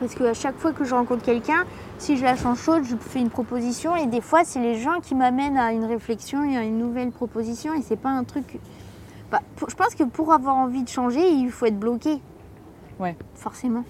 [0.00, 1.64] Parce qu'à chaque fois que je rencontre quelqu'un,
[1.98, 5.00] si je la sens chaude, je fais une proposition et des fois, c'est les gens
[5.00, 8.58] qui m'amènent à une réflexion et à une nouvelle proposition et c'est pas un truc.
[9.30, 12.20] Bah, pour- je pense que pour avoir envie de changer, il faut être bloqué.
[13.00, 13.16] Ouais.
[13.34, 13.84] Forcément.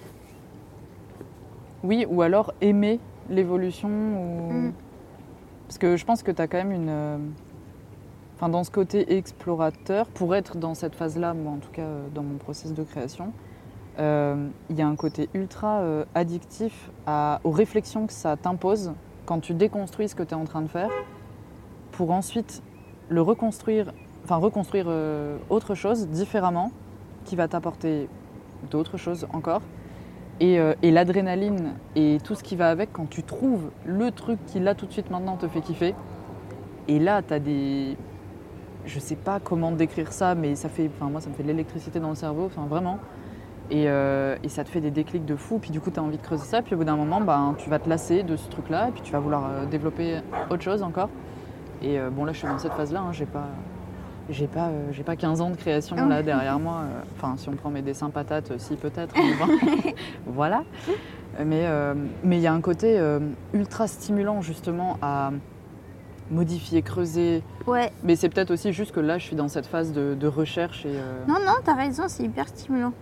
[1.84, 3.88] Oui, ou alors aimer l'évolution.
[3.88, 4.52] Ou...
[4.52, 4.72] Mm.
[5.68, 6.88] Parce que je pense que tu as quand même une.
[6.88, 7.18] euh,
[8.36, 12.06] Enfin, dans ce côté explorateur, pour être dans cette phase-là, moi en tout cas euh,
[12.14, 13.32] dans mon process de création,
[13.98, 18.92] euh, il y a un côté ultra euh, addictif à- aux réflexions que ça t'impose
[19.24, 20.90] quand tu déconstruis ce que tu es en train de faire,
[21.92, 22.62] pour ensuite
[23.08, 23.94] le reconstruire,
[24.26, 26.72] enfin reconstruire euh, autre chose différemment,
[27.24, 28.08] qui va t'apporter
[28.72, 29.62] d'autres choses encore.
[30.40, 34.38] Et, euh, et l'adrénaline et tout ce qui va avec quand tu trouves le truc
[34.46, 35.94] qui là tout de suite maintenant te fait kiffer.
[36.88, 37.96] Et là, tu as des.
[38.84, 40.90] Je sais pas comment décrire ça, mais ça fait.
[40.94, 42.98] Enfin, moi, ça me fait de l'électricité dans le cerveau, enfin vraiment.
[43.70, 45.58] Et, euh, ça te fait des déclics de fou.
[45.60, 46.62] Puis du coup, tu as envie de creuser ça.
[46.62, 48.88] Puis au bout d'un moment, ben, tu vas te lasser de ce truc-là.
[48.88, 50.20] Et puis tu vas vouloir développer
[50.50, 51.10] autre chose encore.
[51.82, 53.00] Et bon, là, je suis dans cette phase-là.
[53.00, 53.46] hein, j'ai pas.
[54.28, 56.80] J'ai pas, euh, j'ai pas 15 ans de création là derrière moi.
[56.82, 59.14] euh, Enfin, si on prend mes dessins patates, euh, si peut-être.
[60.26, 60.64] voilà.
[61.44, 61.94] Mais euh,
[62.24, 63.20] mais il y a un côté euh,
[63.52, 65.30] ultra stimulant justement à
[66.30, 67.42] modifier, creuser.
[67.68, 67.92] Ouais.
[68.02, 70.84] Mais c'est peut-être aussi juste que là, je suis dans cette phase de, de recherche
[70.86, 70.94] et.
[71.28, 72.92] Non, non, t'as raison, c'est hyper stimulant.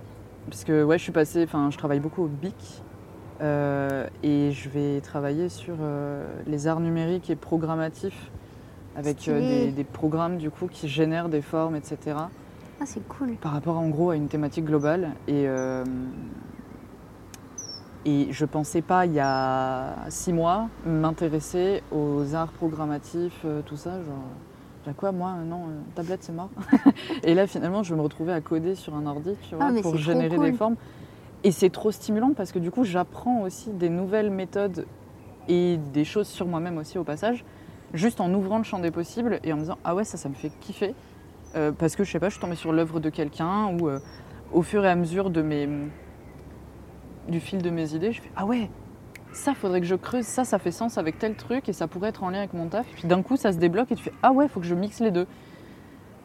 [0.51, 2.83] Parce que ouais, je suis passée, enfin, je travaille beaucoup au BIC
[3.41, 5.75] et je vais travailler sur
[6.47, 8.31] les arts numériques et programmatifs
[8.97, 11.99] avec euh, des, des programmes du coup qui génèrent des formes, etc.
[12.81, 13.35] Ah, c'est cool.
[13.37, 15.85] Par rapport en gros à une thématique globale et euh,
[18.07, 23.77] et je pensais pas il y a six mois m'intéresser aux arts programmatifs, euh, tout
[23.77, 24.25] ça, genre.
[24.87, 26.51] À quoi moi non euh, tablette c'est mort
[27.23, 29.97] et là finalement je me retrouvais à coder sur un ordi tu vois Ah, pour
[29.97, 30.45] générer cool.
[30.45, 30.77] des formes
[31.43, 34.85] et c'est trop stimulant parce que du coup j'apprends aussi des nouvelles méthodes
[35.49, 37.47] et des choses sur moi-même aussi au passage
[37.95, 40.29] juste en ouvrant le champ des possibles et en me disant ah ouais ça ça
[40.29, 40.95] me fait kiffer.
[41.57, 44.01] Euh, parce que je sais pas je suis tombée sur l'œuvre de quelqu'un ou euh,
[44.53, 45.69] au fur et à mesure de mes
[47.29, 48.69] du fil de mes idées je fais ah ouais
[49.33, 52.09] ça faudrait que je creuse ça ça fait sens avec tel truc et ça pourrait
[52.09, 52.87] être en lien avec mon taf.
[52.95, 55.01] Puis d'un coup ça se débloque et tu fais ah ouais faut que je mixe
[55.01, 55.27] les deux.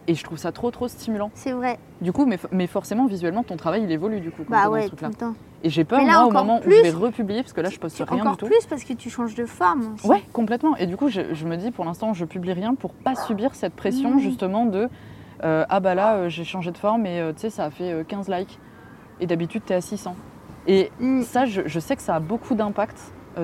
[0.07, 1.29] Et je trouve ça trop trop stimulant.
[1.35, 1.77] C'est vrai.
[2.01, 4.95] du coup mais, mais forcément visuellement ton travail il évolue du coup Bah ouais, tout
[5.05, 5.35] le temps.
[5.63, 7.69] Et j'ai peur là, moi au encore moment où je vais republier parce que là
[7.69, 9.93] je poste rien encore du tout plus parce que tu changes de forme.
[9.95, 10.07] aussi.
[10.07, 10.75] Ouais, complètement.
[10.77, 13.55] Et du coup, je, je me dis pour l'instant, je publie rien pour pas subir
[13.55, 14.19] cette pression Mmh.
[14.19, 14.89] justement de
[15.43, 17.69] euh, ah bah là, euh, j'ai changé de forme et euh, tu sais, ça a
[17.71, 18.57] fait euh, 15 likes.
[19.21, 20.15] Et d'habitude, t'es à 600.
[20.67, 21.21] Et Mm.
[21.23, 22.97] ça, je, je sais que ça a beaucoup d'impact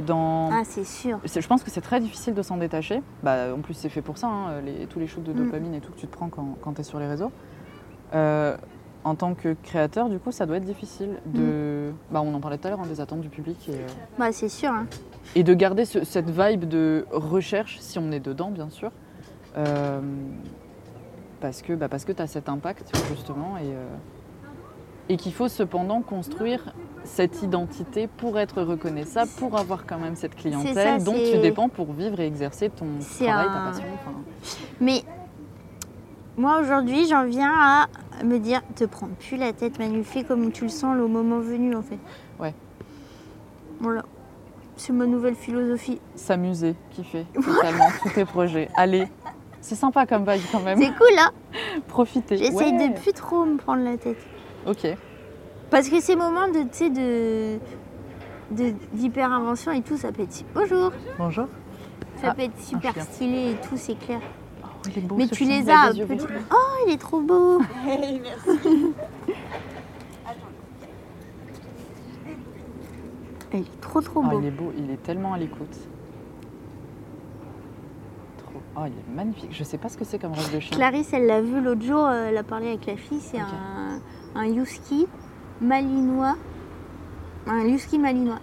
[0.05, 0.49] dans.
[0.51, 1.19] Ah, c'est sûr.
[1.23, 3.01] Je pense que c'est très difficile de s'en détacher.
[3.23, 5.37] Bah, en plus, c'est fait pour ça, hein, les- tous les shoots de Mm.
[5.45, 7.31] dopamine et tout que tu te prends quand, quand tu es sur les réseaux.
[9.05, 11.91] En tant que créateur, du coup, ça doit être difficile de.
[11.91, 11.93] Mm.
[12.11, 13.69] Bah, on en parlait tout à l'heure, hein, des attentes du public.
[13.69, 13.87] Et, euh,
[14.17, 14.71] Bah, c'est sûr.
[14.71, 14.87] hein.
[15.35, 18.91] et de garder ce- cette vibe de recherche, si on est dedans, bien sûr.
[19.57, 20.01] Euh,
[21.39, 23.85] parce que, bah, parce que tu as cet impact, justement, et, euh,
[25.09, 26.73] et qu'il faut cependant construire
[27.03, 31.69] cette identité pour être reconnaissable, pour avoir quand même cette clientèle ça, dont tu dépends
[31.69, 33.85] pour vivre et exercer ton travail, un- ta passion.
[34.81, 35.03] Mais
[36.37, 37.87] moi, aujourd'hui, j'en viens à
[38.23, 41.39] me dire te prends plus la tête, Manu, fais comme tu le sens le moment
[41.39, 41.99] venu, en fait.
[42.39, 42.53] Ouais.
[43.79, 44.03] Voilà.
[44.77, 45.99] C'est ma nouvelle philosophie.
[46.15, 48.67] S'amuser, kiffer totalement tous tes projets.
[48.75, 49.07] Allez,
[49.61, 50.77] c'est sympa comme vibe quand même.
[50.77, 51.31] C'est cool, hein
[51.87, 52.35] Profiter.
[52.37, 52.89] J'essaye Ouais.
[52.89, 54.17] de plus trop me prendre la tête.
[54.67, 54.85] Ok.
[55.69, 57.59] Parce que ces moments de, tu sais, de
[58.93, 60.43] d'hyper-invention et tout, ça peut être...
[60.53, 61.47] Bonjour Bonjour.
[62.21, 64.19] Ça Ah, peut être super stylé et tout, c'est clair.
[64.85, 65.93] Oh, il est beau, Mais ce tu les il a as.
[65.93, 66.55] Oh,
[66.87, 67.59] il est trop beau
[73.53, 74.39] Il est trop trop Ah, beau.
[74.41, 75.77] il est beau, il est tellement à l'écoute.
[78.37, 78.59] Trop.
[78.75, 79.49] Oh, il est magnifique.
[79.51, 80.75] Je sais pas ce que c'est comme race de chien.
[80.75, 84.01] Clarisse, elle l'a vu l'autre jour, euh, elle a parlé avec la fille, c'est un,
[84.35, 85.07] un husky
[85.61, 86.35] malinois.
[87.47, 88.39] Un husky malinois.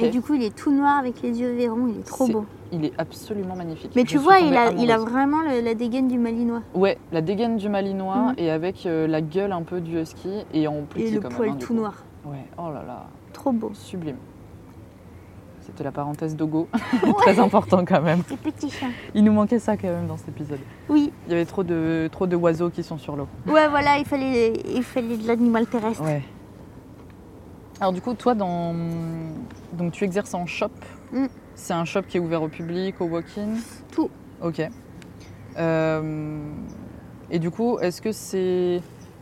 [0.00, 2.44] Et du coup, il est tout noir avec les yeux verrons, il est trop beau.
[2.70, 3.92] Il est absolument magnifique.
[3.96, 5.12] Mais Je tu vois, il a, il a amoureuse.
[5.12, 6.60] vraiment le- la dégaine du malinois.
[6.74, 8.34] Ouais, la dégaine du malinois Mhm.
[8.36, 11.30] et avec euh, la gueule un peu du husky et en plus Et le quand
[11.30, 11.56] poil même.
[11.56, 12.04] hein, tout noir.
[12.26, 12.44] Ouais.
[12.58, 13.70] Oh là là, Trop beau.
[13.72, 14.16] sublime.
[15.62, 16.68] C'était la parenthèse Dogo.
[17.18, 18.22] Très important quand même.
[18.30, 18.90] Les petits chiens.
[19.14, 20.60] Il nous manquait ça quand même dans cet épisode.
[20.88, 23.28] Oui, Il y avait trop de trop de oiseaux qui sont sur l'eau.
[23.46, 26.02] ouais, voilà, il fallait, il fallait de l'animal terrestre.
[26.04, 26.22] Ouais.
[27.80, 28.74] Alors du coup, toi, dans...
[29.72, 30.68] donc tu exerces en shop.
[31.12, 31.26] Mm.
[31.58, 33.56] C'est un shop qui est ouvert au public, au walk-in
[33.90, 34.08] Tout.
[34.40, 34.62] Ok.
[35.58, 36.38] Euh,
[37.30, 38.80] Et du coup, est-ce que c'est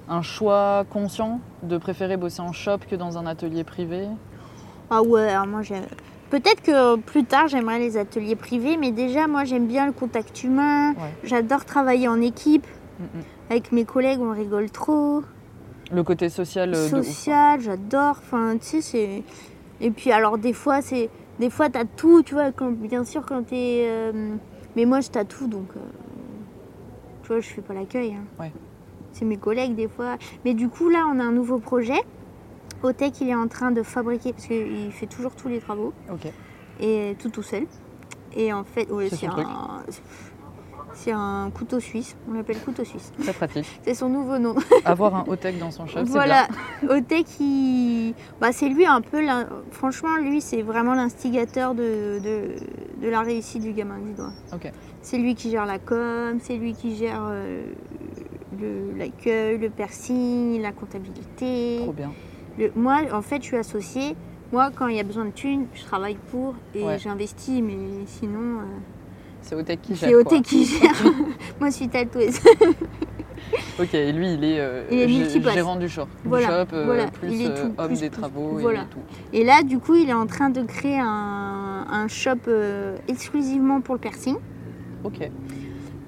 [0.08, 4.06] un choix conscient de préférer bosser en shop que dans un atelier privé?
[4.90, 5.86] Ah ouais, alors moi j'aime.
[6.30, 10.44] Peut-être que plus tard j'aimerais les ateliers privés, mais déjà moi j'aime bien le contact
[10.44, 10.90] humain.
[10.90, 11.14] Ouais.
[11.24, 12.66] J'adore travailler en équipe.
[13.00, 13.22] Mm, mm.
[13.50, 15.22] Avec mes collègues, on rigole trop.
[15.90, 18.16] Le côté social euh, ouf, Social, j'adore.
[18.18, 19.22] Enfin, tu sais, c'est.
[19.80, 21.08] Et puis alors des fois, c'est.
[21.38, 22.70] Des fois, t'as tout, tu vois, quand...
[22.70, 23.84] bien sûr, quand t'es.
[23.88, 24.34] euh,
[24.74, 25.68] Mais moi, je t'as tout, donc.
[25.76, 25.80] euh,
[27.22, 28.14] Tu vois, je fais pas l'accueil.
[28.14, 28.24] hein.
[28.42, 28.52] Ouais.
[29.12, 30.16] C'est mes collègues, des fois.
[30.44, 32.00] Mais du coup, là, on a un nouveau projet.
[32.82, 36.30] Otech, il est en train de fabriquer, parce qu'il fait toujours tous les travaux, Ok.
[36.80, 37.64] et tout tout seul.
[38.34, 39.46] Et en fait, ouais, C'est truc.
[40.98, 43.12] C'est un couteau suisse, on l'appelle couteau suisse.
[43.23, 43.66] Très pratique.
[43.85, 44.55] C'est son nouveau nom.
[44.86, 46.48] Avoir un hôtel dans son shop, c'est Voilà,
[46.82, 46.89] bien.
[46.97, 48.14] Otech, il...
[48.40, 49.20] bah, c'est lui un peu,
[49.70, 54.32] franchement, lui, c'est vraiment l'instigateur de, de, de la réussite du gamin du doigt.
[55.02, 57.66] C'est lui qui gère la com, c'est lui qui gère euh,
[58.59, 61.81] le- l'accueil, le piercing, la comptabilité.
[61.82, 62.10] Trop bien.
[62.59, 64.16] Le- moi, en fait, je suis associée.
[64.52, 66.98] Moi, quand il y a besoin de thunes, je travaille pour et Ouais.
[66.98, 68.64] j'investis, mais sinon, euh,
[69.47, 70.10] C'est Otech qui gère.
[70.28, 70.93] c'est qui gère.
[71.60, 72.40] moi, je suis tatoueuse.
[73.78, 76.06] Ok, et lui, il est, euh, Il est gérant du shop.
[76.23, 78.48] Du Voilà, shop, euh, voilà, plus il est euh, tout, homme plus- des plus- travaux
[78.59, 78.81] voilà.
[78.81, 78.98] et tout.
[79.32, 83.81] Et là, du coup, il est en train de créer un, un shop euh, exclusivement
[83.81, 84.36] pour le piercing.
[85.05, 85.31] Ok.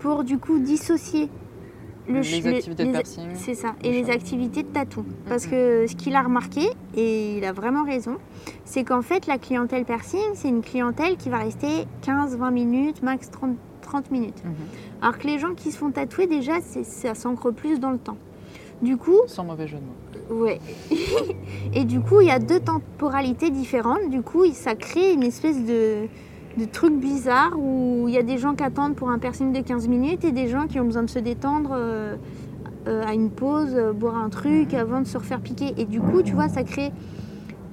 [0.00, 1.28] pour du coup dissocier
[2.08, 3.28] le Les le- activités de piercing.
[3.34, 5.04] C'est ça, et les activités de tatou.
[5.28, 6.62] Parce que ce qu'il a remarqué,
[6.96, 8.16] et il a vraiment raison,
[8.64, 13.30] c'est qu'en fait la clientèle piercing, c'est une clientèle qui va rester 15-20 minutes, max
[13.30, 14.42] 30, 30 minutes.
[14.44, 14.52] Mhm.
[15.02, 17.98] Alors que les gens qui se font tatouer, déjà, c'est- ça s'ancre plus dans le
[17.98, 18.16] temps.
[18.82, 19.82] Du coup, Sans mauvais jeu de
[20.34, 20.42] mots.
[20.44, 20.60] Ouais.
[21.74, 24.08] et du coup, il y a deux temporalités différentes.
[24.10, 26.06] Du coup, ça crée une espèce de,
[26.58, 29.60] de truc bizarre où il y a des gens qui attendent pour un piercing de
[29.60, 32.16] 15 minutes et des gens qui ont besoin de se détendre euh,
[32.86, 35.72] euh, à une pause, euh, boire un truc avant de se refaire piquer.
[35.78, 36.90] Et du coup, tu vois, ça crée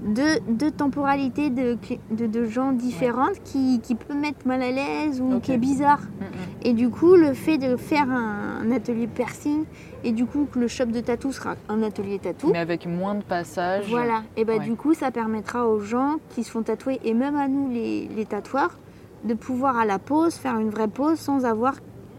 [0.05, 1.77] deux, deux temporalités de,
[2.11, 6.01] de, de gens différentes qui, qui peut mettre mal à l'aise ou qui est bizarre.
[6.01, 6.27] Mhm.
[6.63, 9.63] Et du coup, le fait de faire un, un atelier piercing
[10.05, 13.15] et du coup que le shop de tatou sera un atelier tatou, Mais avec moins
[13.15, 13.87] de passages.
[13.89, 14.23] voilà.
[14.37, 14.59] Et bah Ouais.
[14.59, 18.07] du coup, ça permettra aux gens qui se font tatouer et même à nous les,
[18.07, 18.77] les tatoueurs
[19.23, 21.73] de pouvoir à la pause faire une vraie pause sans avoir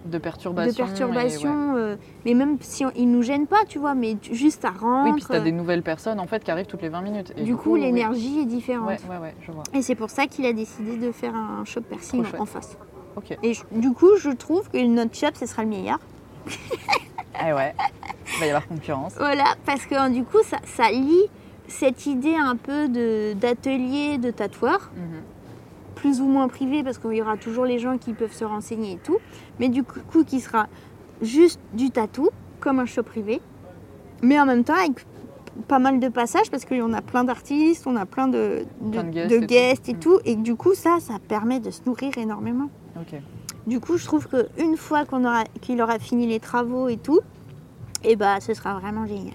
[0.06, 0.72] De perturbations.
[0.84, 0.94] de ouais.
[0.96, 1.76] perturbations.
[1.76, 4.70] euh, mais même si on- ils nous gênent pas, tu vois, mais tu- juste ça
[4.70, 5.04] rentre.
[5.10, 7.32] Oui, puis t'as des nouvelles personnes en fait qui arrivent toutes les 20 minutes.
[7.36, 8.88] Et du coup, l'énergie est différente.
[8.88, 9.62] Ouais, ouais, ouais, je vois.
[9.74, 12.76] Et c'est pour ça qu'il a décidé de faire un shop piercing en face.
[13.16, 13.36] Ok.
[13.42, 15.98] Et je- du coup, je trouve que notre shop, ce sera le meilleur.
[17.44, 17.74] Eh ouais.
[18.34, 19.14] Il va y avoir concurrence.
[19.16, 21.24] Voilà, parce que euh, du coup, ça, ça lie
[21.68, 25.22] cette idée un peu de- d'atelier de tatoueur, Mhm.
[25.94, 28.92] plus ou moins privé, parce qu'il y aura toujours les gens qui peuvent se renseigner
[28.92, 29.18] et tout,
[29.58, 30.66] mais du coup, qui sera
[31.22, 32.28] juste du tatou,
[32.60, 33.40] comme un shop privé,
[34.22, 35.04] mais en même temps avec
[35.68, 39.04] pas mal de passages, parce qu'on a plein d'artistes, on a plein de, de, Plein
[39.04, 39.94] de guests de et tout.
[39.94, 39.98] Mm.
[40.00, 42.68] tout, et que du coup, ça, ça permet de se nourrir énormément.
[43.00, 43.18] Ok.
[43.66, 47.20] Du coup, je trouve qu'une fois qu'on aura, qu'il aura fini les travaux et tout,
[48.04, 49.34] et bah, ce sera vraiment génial.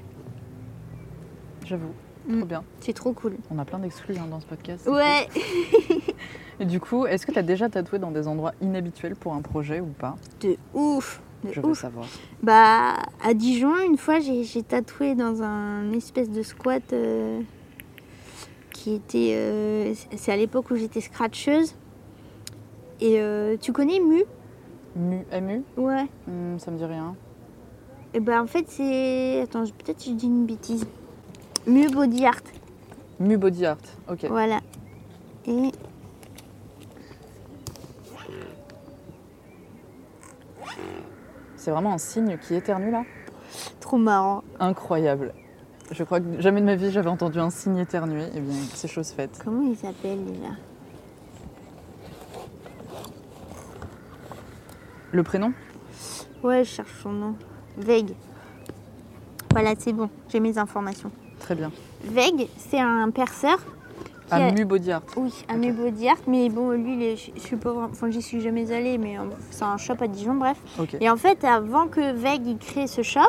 [1.66, 1.92] J'avoue.
[2.28, 2.38] Mm.
[2.38, 2.64] Trop bien.
[2.80, 3.36] C'est trop cool.
[3.50, 4.88] On a plein d'exclus hein, dans ce podcast.
[4.88, 5.28] Ouais,
[6.60, 9.42] Et du coup, est-ce que tu as déjà tatoué dans des endroits inhabituels pour un
[9.42, 10.16] projet ou pas?
[10.42, 11.20] De ouf.
[11.44, 11.80] De Je veux ouf.
[11.80, 12.06] savoir.
[12.44, 12.94] Bah,
[13.24, 17.42] à Dijon, une fois, j'ai j'ai tatoué dans un espèce de squat euh,
[18.70, 19.34] qui était.
[19.36, 21.74] euh, c'est à l'époque où j'étais scratcheuse.
[23.02, 24.24] Et euh, tu connais Mu?
[24.96, 26.06] Mu, MU Ouais.
[26.28, 27.16] Hmm, Ça me dit rien.
[28.14, 29.42] Et bah, en fait, c'est.
[29.42, 30.86] Attends, peut-être je dis une bêtise.
[31.66, 32.42] Mu Body Art.
[33.20, 33.78] Mu Body Art.
[34.10, 34.26] Ok.
[34.30, 34.60] Voilà.
[35.48, 35.72] Et.
[41.56, 43.04] C'est vraiment un signe qui éternue là
[43.80, 44.44] Trop marrant.
[44.60, 45.34] Incroyable.
[45.92, 48.26] Je crois que jamais de ma vie j'avais entendu un signe éternuer.
[48.36, 49.40] Eh bien, c'est chose faite.
[49.44, 50.50] Comment il s'appelle déjà?
[55.12, 55.54] Le prénom?
[56.44, 57.36] Ouais, je cherche son nom.
[57.78, 58.14] Veg.
[59.52, 61.12] Voilà, c'est bon, j'ai mes informations.
[61.40, 61.72] Très bien.
[62.06, 63.58] Veg, c'est un perceur.
[64.34, 65.02] Ah, a- Body Art.
[65.18, 68.40] Oui, à body art, mais bon, lui, il est- je suis pas enfin, j'y suis
[68.40, 70.58] jamais allée, mais euh, c'est un shop à Dijon, bref.
[71.02, 73.20] Et en fait, avant que Veg il crée ce shop,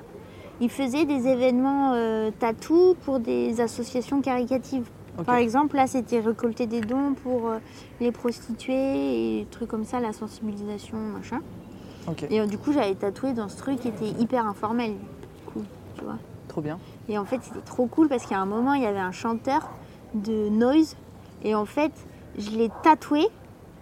[0.60, 4.88] il faisait des événements euh, tatou pour des associations caricatives.
[5.26, 7.58] Par exemple, là, c'était récolter des dons pour euh,
[8.00, 11.40] les prostituées et trucs comme ça, la sensibilisation, machin.
[12.30, 14.94] Et euh, du coup, j'avais tatoué dans ce truc qui était hyper informel.
[15.52, 15.62] Cool,
[15.96, 16.16] tu vois.
[16.48, 16.78] Trop bien.
[17.08, 19.70] Et en fait, c'était trop cool parce qu'à un moment, il y avait un chanteur
[20.14, 20.96] de noise.
[21.44, 21.92] Et en fait,
[22.38, 23.26] je l'ai tatoué,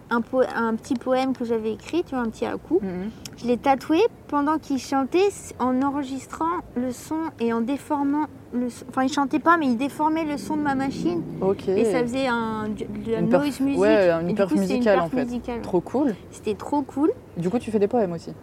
[0.09, 2.79] un, po- un petit poème que j'avais écrit, tu vois, un petit à coup.
[2.81, 3.09] Mhm.
[3.37, 5.29] Je l'ai tatoué pendant qu'il chantait
[5.59, 8.85] en enregistrant le son et en déformant le son.
[8.89, 11.21] Enfin, il chantait pas, mais il déformait le son de ma machine.
[11.41, 11.67] Ok.
[11.69, 13.79] Et ça faisait un, de la Une noise music.
[13.79, 15.23] ouais, une perf musicale, en fait.
[15.25, 15.61] musicale.
[15.61, 16.15] Trop cool.
[16.31, 17.11] C'était trop cool.
[17.37, 18.33] Du coup, tu fais des poèmes aussi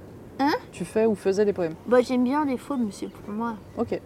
[0.41, 0.53] Hein?
[0.71, 1.75] Tu fais ou faisais des poèmes?
[1.87, 3.55] Bah, j'aime bien des fois, mais c'est pour moi.
[3.77, 4.01] Ok.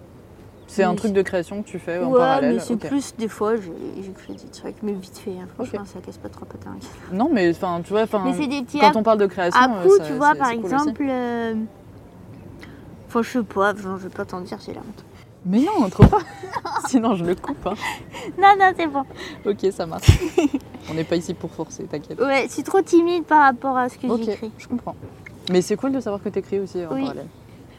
[0.67, 3.15] C'est un truc c'est- de création que tu fais en ouais, parallèle mais c'est plus
[3.19, 5.33] des fois, j'ai- j'écris des trucs, mais vite fait.
[5.33, 5.47] hein.
[5.55, 6.71] Franchement, ça casse pas trop patin.
[7.13, 9.67] Non, mais enfin, tu vois, Mais c'est des petits quand on parle de création, À
[9.81, 11.05] euh, coup, ça- tu vois, c'est- par c'est cool exemple.
[11.07, 11.55] euh,
[13.09, 15.05] Enfin, je sais pas, je vais pas t'en dire, j'ai la honte.
[15.45, 16.21] Mais non, trop pas.
[16.89, 17.67] Sinon, je le coupe.
[17.67, 17.75] hein.
[18.39, 19.03] Non, non, c'est bon.
[19.45, 20.07] Ok, ça marche.
[20.91, 22.21] on n'est pas ici pour forcer, t'inquiète.
[22.21, 24.51] Ouais, je suis trop timide par rapport à ce que Ok, j'écris.
[24.59, 24.95] je comprends.
[25.51, 27.03] Mais c'est cool de savoir que t'écris aussi en Oui.
[27.03, 27.27] parallèle.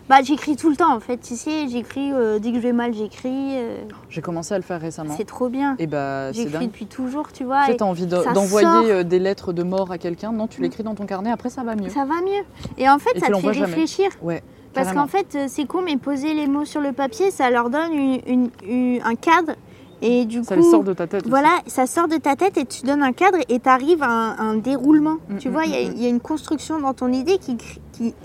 [0.09, 2.73] Bah, j'écris tout le temps en fait, tu sais, j'écris euh, dès que je vais
[2.73, 3.29] mal, j'écris.
[3.55, 5.13] euh, J'ai commencé à le faire récemment.
[5.15, 5.77] c'est trop bien.
[5.79, 7.61] Et bah, c'est J'écris depuis toujours, tu vois.
[7.65, 10.33] Tu sais, t'as envie d'envoyer euh, des lettres de mort à quelqu'un.
[10.33, 11.87] Non, tu l'écris dans ton carnet, après ça va mieux.
[11.87, 12.43] Ça va mieux.
[12.77, 13.65] Et en fait, Et ça te fait jamais.
[13.65, 14.09] réfléchir.
[14.21, 14.43] Ouais.
[14.73, 17.69] Parce qu'en fait, euh, c'est con, mais poser les mots sur le papier, ça leur
[17.69, 19.53] donne une- une- une- un cadre.
[20.01, 21.21] Et du Ça coup, sort de ta tête.
[21.21, 21.29] aussi.
[21.29, 24.09] voilà, ça sort de ta tête et tu donnes un cadre et tu arrives à
[24.09, 25.15] un, un déroulement.
[25.29, 27.07] Mm, tu mm, vois, il y, a- mm, il y a une construction dans ton
[27.13, 27.55] idée qui,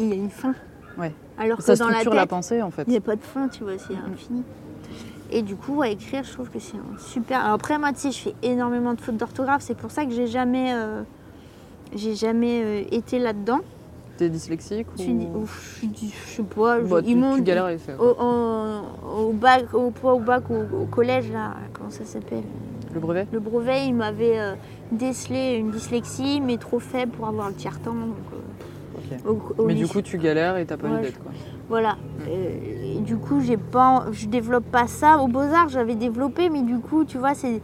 [0.00, 0.54] il y a une fin.
[0.98, 1.12] Ouais.
[1.38, 2.82] Alors que Ça dans la structure tête, la pensée en fait.
[2.88, 4.42] il n'y a pas de fin, tu vois, c'est infini.
[5.30, 7.42] Et du coup, à écrire, je trouve que c'est super.
[7.44, 9.62] Alors après, moi, tu sais, je fais énormément de fautes d'orthographe.
[9.62, 11.02] C'est pour ça que j'ai jamais, euh,
[11.94, 13.60] j'ai jamais euh, été là-dedans.
[14.18, 15.46] T'es dyslexique ou...
[15.80, 17.96] je je sais pas, je- Bah, ils m'ont tu dit- galères à les faire.
[18.02, 18.16] au,
[19.28, 22.42] au bac, au, bac, au, collège là, comment ça s'appelle?
[22.92, 23.26] Le brevet?
[23.32, 24.54] Le brevet, il m'avait euh,
[24.90, 27.94] décelé une dyslexie, mais trop faible pour avoir le tiers temps.
[27.94, 28.16] donc,
[29.24, 31.30] euh, au Mais du coup, tu galères et t'as pas Ouais, d'être quoi.
[31.68, 31.96] Voilà.
[32.28, 35.18] Euh, et du coup, j'ai pas, je développe pas ça.
[35.18, 37.60] Au Beaux-Arts, j'avais développé, mais du coup, tu vois, c'est.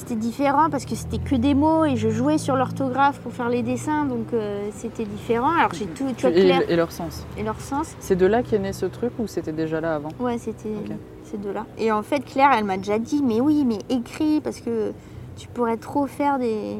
[0.00, 3.50] C'était différent parce que c'était que des mots et je jouais sur l'orthographe pour faire
[3.50, 5.50] les dessins, donc euh, c'était différent.
[5.50, 7.26] Alors j'ai tout, et, clair et leur sens.
[7.36, 7.94] et leur sens.
[8.00, 10.96] C'est de là qu'est né ce truc ou c'était déjà là avant Ouais, c'était Ok.
[11.24, 11.66] ces deux-là.
[11.76, 14.92] Et en fait, Claire, elle m'a déjà dit, mais oui, mais écris parce que
[15.36, 16.76] tu pourrais trop faire des.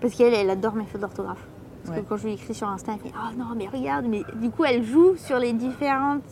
[0.00, 1.46] Parce qu'elle, elle adore mes fautes d'orthographe.
[1.84, 2.02] Parce Ouais.
[2.02, 4.50] que quand je lui écris sur Insta, elle fait Ah non, mais regarde, mais du
[4.50, 6.22] coup, elle joue sur les différentes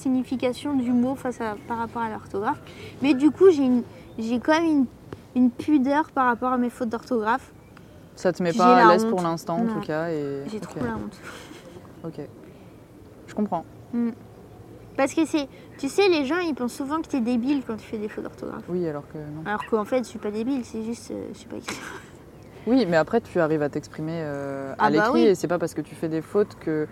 [0.00, 2.60] significations du mot face à, par rapport à l'orthographe.
[3.02, 3.82] Mais du coup, j'ai une-
[4.18, 4.86] j'ai quand même une,
[5.36, 7.52] une pudeur par rapport à mes fautes d'orthographe.
[8.16, 10.62] Ça te met pas à la l'aise pour l'instant en tout cas et J'ai ok.
[10.62, 11.18] trop la honte.
[12.04, 12.20] Ok.
[13.26, 13.64] Je comprends.
[14.96, 15.48] Parce que c'est.
[15.78, 18.24] Tu sais, les gens, ils pensent souvent que t'es débile quand tu fais des fautes
[18.24, 18.62] d'orthographe.
[18.68, 19.42] Oui, alors que non.
[19.46, 21.10] Alors qu'en fait, je suis pas débile, c'est juste.
[21.10, 21.78] euh, je sais pas écrire.
[22.66, 25.20] Oui, mais après tu arrives à t'exprimer euh, à Ah bah l'écrit oui.
[25.28, 26.86] et c'est pas parce que tu fais des fautes que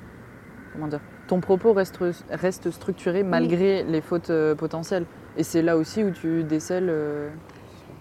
[0.73, 1.99] comment dire ton propos reste,
[2.31, 5.05] reste structuré malgré les fautes euh, potentielles.
[5.37, 6.89] Et c'est là aussi où tu décèles.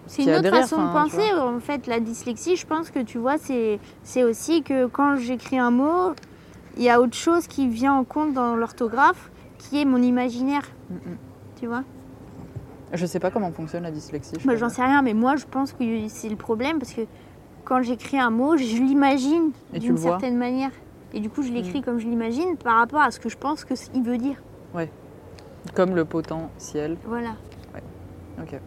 [0.08, 1.32] C'est une autre façon de penser.
[1.38, 5.70] En fait, la dyslexie, je pense que tu vois, c'est aussi que quand j'écris un
[5.70, 6.12] mot,
[6.76, 10.62] il y a autre chose qui vient en compte dans l'orthographe, qui est mon imaginaire.
[10.90, 11.16] Mm, mm.
[11.60, 11.82] Tu vois?
[12.92, 14.36] Je sais pas comment fonctionne la dyslexie.
[14.40, 14.56] je Bah.
[14.56, 17.02] J'en sais rien, mais moi, je pense que c'est le problème parce que
[17.64, 20.70] quand j'écris un mot, je l'imagine d'une certaine manière.
[21.12, 21.82] Et du coup, je l'écris Mm.
[21.82, 24.36] comme je l'imagine par rapport à ce que je pense qu'il veut dire.
[25.74, 26.96] Comme le potentiel.
[27.04, 27.32] Voilà.
[28.40, 28.58] Ok.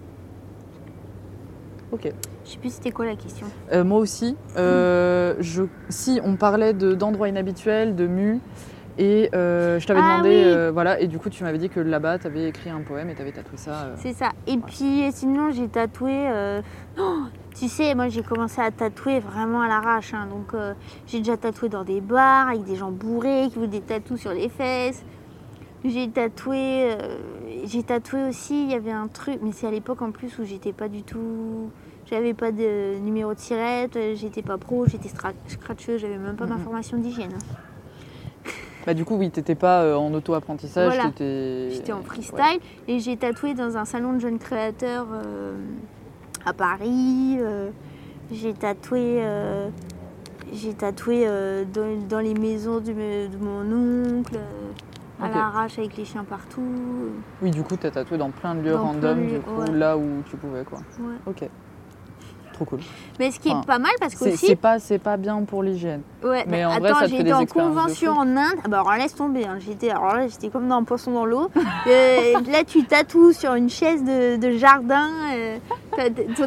[1.91, 2.09] Ok.
[2.45, 3.47] Je sais plus c'était quoi la question.
[3.71, 4.35] Euh, moi aussi.
[4.57, 8.39] Euh, je, si on parlait de- d'endroits inhabituels, de mu,
[8.97, 10.35] et euh, je t'avais Ah demandé, oui.
[10.43, 13.09] euh, voilà, et du coup tu m'avais dit que là-bas tu avais écrit un poème
[13.09, 13.89] et tu avais tatoué ça.
[13.97, 14.29] C'est ça.
[14.47, 16.61] Et puis sinon, j'ai tatoué.
[16.99, 17.19] oh,
[17.55, 20.13] tu sais, moi j'ai commencé à tatouer vraiment à l'arrache.
[20.13, 20.27] hein.
[20.29, 20.53] Donc
[21.07, 24.31] j'ai déjà tatoué dans des bars avec des gens bourrés qui voulaient des tatous sur
[24.31, 25.03] les fesses.
[25.83, 26.95] J'ai tatoué.
[27.65, 28.63] J'ai tatoué aussi.
[28.65, 31.03] Il y avait un truc, mais c'est à l'époque en plus où j'étais pas du
[31.03, 31.69] tout.
[32.09, 35.09] J'avais pas de numéro de tirette, euh, j'étais pas pro, j'étais
[35.47, 36.63] scratcheuse, j'avais même pas ma Mhm.
[36.63, 37.31] formation d'hygiène.
[37.35, 38.51] hein.
[38.85, 41.09] Bah, du coup, oui, t'étais pas euh, en auto-apprentissage, Voilà.
[41.11, 41.69] t'étais.
[41.71, 42.59] J'étais en freestyle Ouais.
[42.87, 45.55] et j'ai tatoué dans un salon de jeunes créateurs euh,
[46.45, 47.37] à Paris.
[47.39, 47.69] euh,
[48.31, 49.21] j'ai tatoué,
[50.53, 51.25] j'ai tatoué
[51.73, 52.93] dans, dans les maisons de,
[53.39, 54.39] mon oncle,
[55.21, 55.35] à Ok.
[55.35, 56.61] l'arrache avec les chiens partout.
[57.41, 59.71] Oui, du coup, t'as tatoué dans plein de lieux Dans random, du coup, ouais.
[59.71, 60.79] là où tu pouvais, quoi.
[60.99, 61.15] Ouais.
[61.27, 61.49] Ok.
[62.53, 62.79] Trop cool.
[63.17, 65.63] Mais ce qui Enfin, est pas mal parce qu'aussi, c'est pas, c'est pas bien pour
[65.63, 66.01] l'hygiène.
[66.23, 68.57] ouais, mais en attends, des en convention en Inde.
[68.63, 71.25] Ah bah alors laisse tomber, hein, j'étais, alors là j'étais comme dans un poisson dans
[71.25, 71.49] l'eau.
[71.87, 75.07] Euh, là tu tatoues sur une chaise de, de jardin.
[75.33, 75.57] Euh,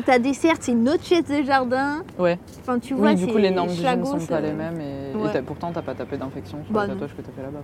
[0.04, 2.02] ta, desserte c'est une autre chaise de jardin.
[2.18, 2.38] Ouais.
[2.60, 5.16] Enfin tu vois, Oui, du coup, les normes d'hygiène sont pas les mêmes et, et
[5.16, 5.32] ouais.
[5.32, 6.94] t'as- pourtant, t'as pas tapé d'infection sur Bah, le non.
[6.94, 7.60] tatouage que t'as fait là-bas.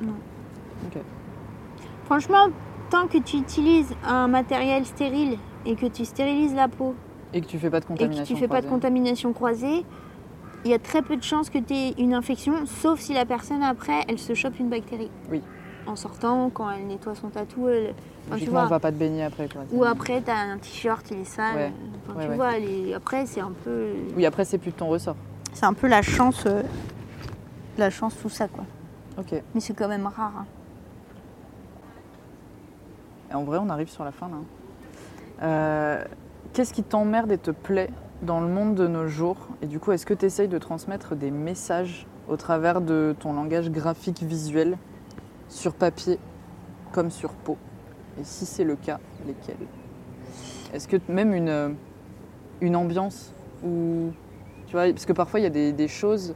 [2.05, 2.49] Franchement,
[2.91, 6.95] tant que tu utilises un matériel stérile et que tu stérilises la peau
[7.33, 8.23] Et que tu fais pas de et contamination.
[8.25, 8.69] que tu fais pas de croisée.
[8.83, 9.85] contamination croisée,
[10.65, 13.25] il y a très peu de chances que tu aies une infection, sauf si la
[13.25, 15.11] personne après, elle se chope une bactérie.
[15.31, 15.41] Oui.
[15.87, 17.95] En sortant, quand elle nettoie son tatou, elle...
[18.29, 18.65] enfin, tu vois.
[18.65, 19.49] on va pas te baigner après.
[19.49, 19.63] Quoi.
[19.73, 21.57] Ou après, tu as un t-shirt, il est sale.
[21.57, 21.73] Ouais.
[22.09, 22.37] Enfin, Ouais, tu ouais.
[22.37, 23.93] vois, les- après, c'est un peu.
[24.17, 25.17] Oui, après, c'est plus de ton ressort.
[25.55, 26.45] C'est un peu la chance.
[26.47, 26.63] euh,
[27.79, 28.65] La chance, tout ça, quoi.
[29.19, 29.41] Ok.
[29.55, 30.33] Mais c'est quand même rare.
[30.41, 30.47] hein.
[33.31, 34.37] Et en vrai, on arrive sur la fin là.
[35.43, 36.05] Euh,
[36.53, 37.91] Qu'est-ce qui t'emmerde et te plaît
[38.23, 39.37] dans le monde de nos jours?
[39.63, 43.33] Et du coup, est-ce que tu essayes de transmettre des messages au travers de ton
[43.33, 44.77] langage graphique visuel
[45.49, 46.19] sur papier
[46.93, 47.57] comme sur peau?
[48.21, 49.55] Et si c'est le cas, lesquels?
[50.75, 51.69] Est-ce que même une, euh,
[52.61, 53.33] une ambiance
[53.65, 54.11] ou
[54.67, 56.35] tu vois, parce que parfois il y a des, des choses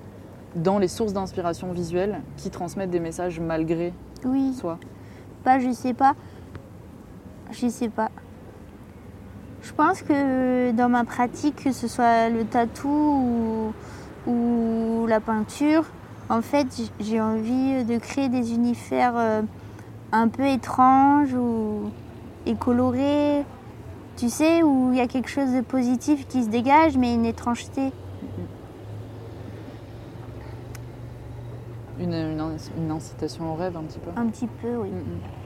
[0.57, 3.93] dans les sources d'inspiration visuelle qui transmettent des messages malgré
[4.25, 4.79] Oui, soi.
[5.43, 6.15] pas, je sais pas.
[7.55, 8.11] Je sais pas.
[9.63, 13.73] Je pense que dans ma pratique, que ce soit le tatou
[14.27, 15.85] ou, ou la peinture,
[16.29, 16.67] en fait,
[17.01, 19.43] j'ai envie de créer des univers euh,
[20.13, 21.91] un peu étranges ou,
[22.45, 23.45] et colorés.
[24.17, 27.25] Tu sais, où il y a quelque chose de positif qui se dégage, mais une
[27.25, 27.93] étrangeté.
[32.01, 34.11] Une, une incitation au rêve un petit peu.
[34.17, 34.89] Un petit peu, oui.
[34.89, 35.44] Mm, mm.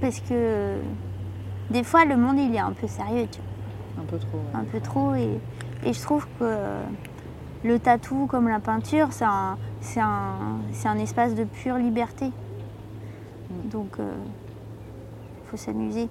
[0.00, 0.80] Parce que euh,
[1.70, 4.02] des fois, le monde, il est un peu sérieux, tu vois.
[4.02, 4.38] Un peu trop.
[4.38, 4.60] ouais.
[4.60, 5.40] un peu trop et,
[5.84, 6.56] et je trouve que
[7.64, 9.24] le tatou comme la peinture, c'est
[10.00, 12.30] un, espace de pure liberté.
[13.70, 16.08] Donc, il faut s'amuser.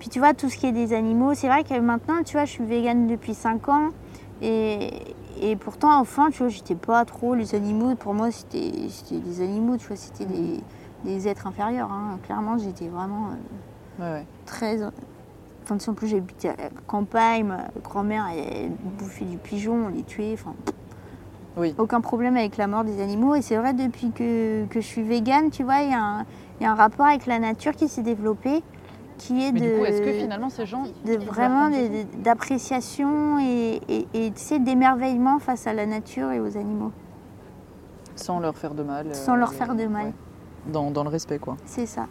[0.00, 2.46] Puis tu vois, tout ce qui est des animaux, c'est vrai que maintenant, tu vois,
[2.46, 3.90] je suis végane depuis 5 ans.
[4.40, 4.90] Et,
[5.42, 7.94] et pourtant, enfin, tu vois, j'étais pas trop les animaux.
[7.96, 10.60] Pour moi, c'était c'était des animaux, tu vois, c'était des,
[11.04, 11.90] des êtres inférieurs.
[11.90, 12.18] hein.
[12.24, 14.26] Clairement, j'étais vraiment euh, Ouais, ouais.
[14.46, 14.78] très.
[15.62, 19.88] Enfin, sais, en plus, j'habitais à la campagne, ma grand-mère, elle, bouffait du pigeon, on
[19.88, 20.32] les tuait.
[20.34, 20.54] Enfin,
[21.56, 21.74] Oui.
[21.78, 23.34] aucun problème avec la mort des animaux.
[23.34, 26.24] Et c'est vrai, depuis que, que je suis végane, tu vois, il y, a un-
[26.60, 28.62] il y a un rapport avec la nature qui s'est développé,
[29.18, 30.84] qui est Mais de, du coup, est-ce que finalement ces gens.
[31.04, 31.74] de vraiment de-
[32.18, 36.90] de- d'appréciation et, et, et, tu sais, d'émerveillement face à la nature et aux animaux.
[38.16, 39.08] Sans leur faire de mal.
[39.08, 40.06] euh, Sans leur faire de mal.
[40.06, 40.12] ouais.
[40.66, 41.56] Dans, dans le respect, quoi.
[41.64, 42.06] C'est ça.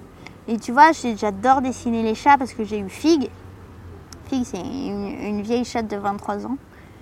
[0.48, 3.30] Et tu vois, j'adore dessiner les chats parce que j'ai eu Fig.
[4.26, 6.58] Fig, c'est une, une vieille chatte de 23 ans.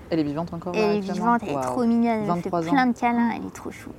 [0.09, 2.67] Elle est vivante encore Elle est vivante, elle est trop mignonne, elle me fait 23
[2.67, 2.71] ans.
[2.71, 3.89] plein de câlins, elle est trop chou.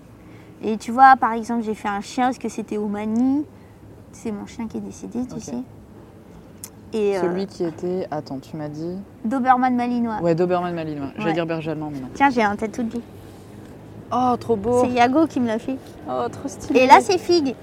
[0.62, 3.44] Et tu vois, par exemple, j'ai fait un chien parce que c'était Omani.
[4.12, 5.59] C'est mon chien qui est décédé, tu sais.
[6.94, 8.07] Et euh, Celui qui était.
[8.10, 8.97] Attends, tu m'as dit.
[9.25, 10.20] Doberman malinois.
[10.23, 11.09] Ouais, Doberman malinois.
[11.17, 11.33] J'allais Ouais.
[11.35, 12.09] dire berger allemand, mais non.
[12.15, 13.02] Tiens, j'ai un tatou de lui.
[14.12, 15.77] Oh, trop beau C'est Yago qui me l'a fait.
[16.09, 17.55] Oh, trop stylé Et là, c'est Fig.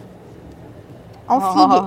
[1.27, 1.41] En Oh.
[1.57, 1.83] figue.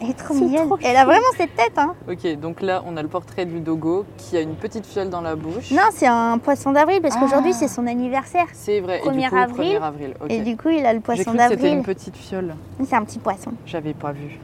[0.00, 0.66] Elle est trop mignonne.
[0.66, 1.94] trop Elle a vraiment cette tête, hein.
[2.10, 5.20] Ok, donc là, on a le portrait du dogo qui a une petite fiole dans
[5.22, 5.70] la bouche.
[5.70, 7.58] Non, c'est un poisson d'avril parce qu'aujourd'hui, Ah.
[7.60, 8.46] c'est son anniversaire.
[8.52, 8.98] C'est vrai.
[8.98, 9.76] et 1er du coup, avril.
[9.78, 10.14] 1er avril.
[10.28, 11.74] Et du coup, il a le poisson que c'était d'avril.
[11.74, 12.54] une petite fiole.
[12.84, 13.52] C'est un petit poisson.
[13.64, 14.38] J'avais pas vu.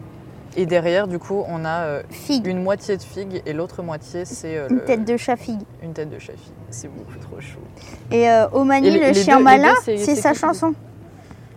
[0.57, 2.47] Et derrière, du coup, on a euh, Figue.
[2.47, 5.61] une moitié de figue et l'autre moitié, c'est euh, Une le- tête de chat figue.
[5.83, 6.53] une tête de chat figue.
[6.71, 7.59] C'est beaucoup trop chou.
[8.11, 10.75] Et euh, Omani, Et les- le les chien deux- malin, c'est- sa chanson.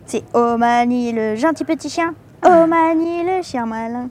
[0.06, 2.14] C'est Omani, le gentil petit chien.
[2.46, 4.10] Omani, le chien malin.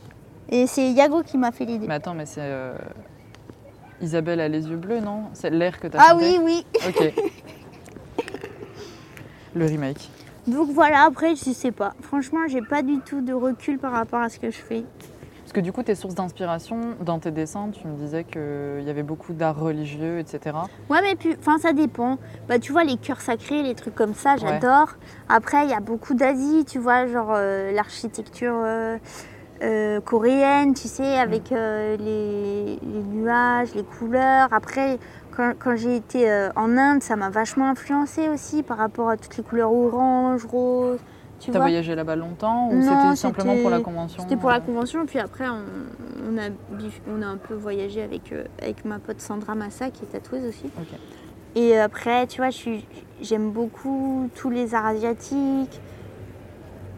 [0.49, 1.87] Et c'est Yago qui m'a fait l'idée.
[1.87, 2.51] Mais attends, mais c'est.
[4.01, 5.27] Isabelle a les yeux bleus, non?
[5.33, 6.39] C'est l'air que t'as Ah chanté?
[6.41, 6.67] oui, oui.
[6.89, 7.13] Ok.
[9.55, 10.09] Le remake.
[10.47, 11.95] Donc voilà, après, je sais pas.
[12.01, 14.85] Franchement, j'ai pas du tout de recul par rapport à ce que je fais.
[15.43, 18.91] Parce que du coup, tes sources d'inspiration, dans tes dessins, tu me disais qu'il y
[18.91, 20.57] avait beaucoup d'art religieux, etc.
[20.89, 22.19] Ouais, mais puis, enfin, ça dépend.
[22.49, 24.95] Bah, tu vois, les cœurs sacrés, les trucs comme ça, j'adore.
[25.29, 28.97] Après, il y a beaucoup d'Asie, tu vois, genre euh, l'architecture euh,
[29.63, 34.49] euh, coréenne, tu sais, avec euh, les, les nuages, les couleurs.
[34.53, 34.99] Après,
[35.35, 39.17] quand, quand j'ai été euh, en Inde, ça m'a vachement influencé aussi par rapport à
[39.17, 40.99] toutes les couleurs orange, rose.
[41.41, 45.07] Tu vois voyagé là-bas longtemps ou c'était simplement pour la convention C'était pour la convention,
[45.07, 45.65] puis après on,
[46.31, 46.51] on a,
[47.09, 50.47] on a un peu voyagé avec, euh, avec ma pote Sandra Massa qui est tatoueuse
[50.47, 50.67] aussi.
[51.55, 52.51] Et après, tu vois,
[53.21, 55.81] j'aime beaucoup tous les arts asiatiques,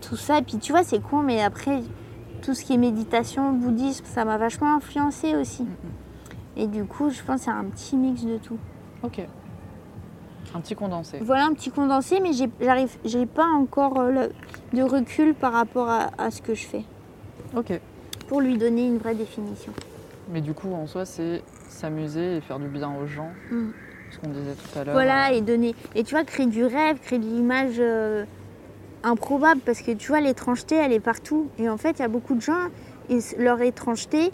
[0.00, 0.38] tout ça.
[0.38, 1.80] Et puis tu vois, c'est con, mais après,
[2.42, 5.62] tout ce qui est méditation, bouddhisme, ça m'a vachement influencé aussi.
[5.62, 5.68] Mm,
[6.56, 8.58] Et du coup, je pense c'est un petit mix de tout.
[9.02, 9.20] Ok.
[10.54, 11.18] Un petit condensé.
[11.20, 14.10] Voilà un petit condensé, mais j'arrive, j'ai pas encore euh,
[14.72, 16.84] le- de recul par rapport à, à ce que je fais,
[17.56, 17.80] Ok.
[18.28, 19.72] pour lui donner une vraie définition.
[20.30, 23.30] Mais du coup, en soi, c'est s'amuser et faire du bien aux gens.
[23.50, 23.70] Mm.
[24.12, 24.94] Ce qu'on disait tout à l'heure.
[24.94, 25.74] Voilà, et donner.
[25.96, 28.24] Et tu vois, créer du rêve, créer de l'image euh,
[29.02, 31.48] improbable, parce que tu vois, l'étrangeté, elle est partout.
[31.58, 32.68] Et en fait, il y a beaucoup de gens,
[33.10, 34.30] ils- leur étrangeté,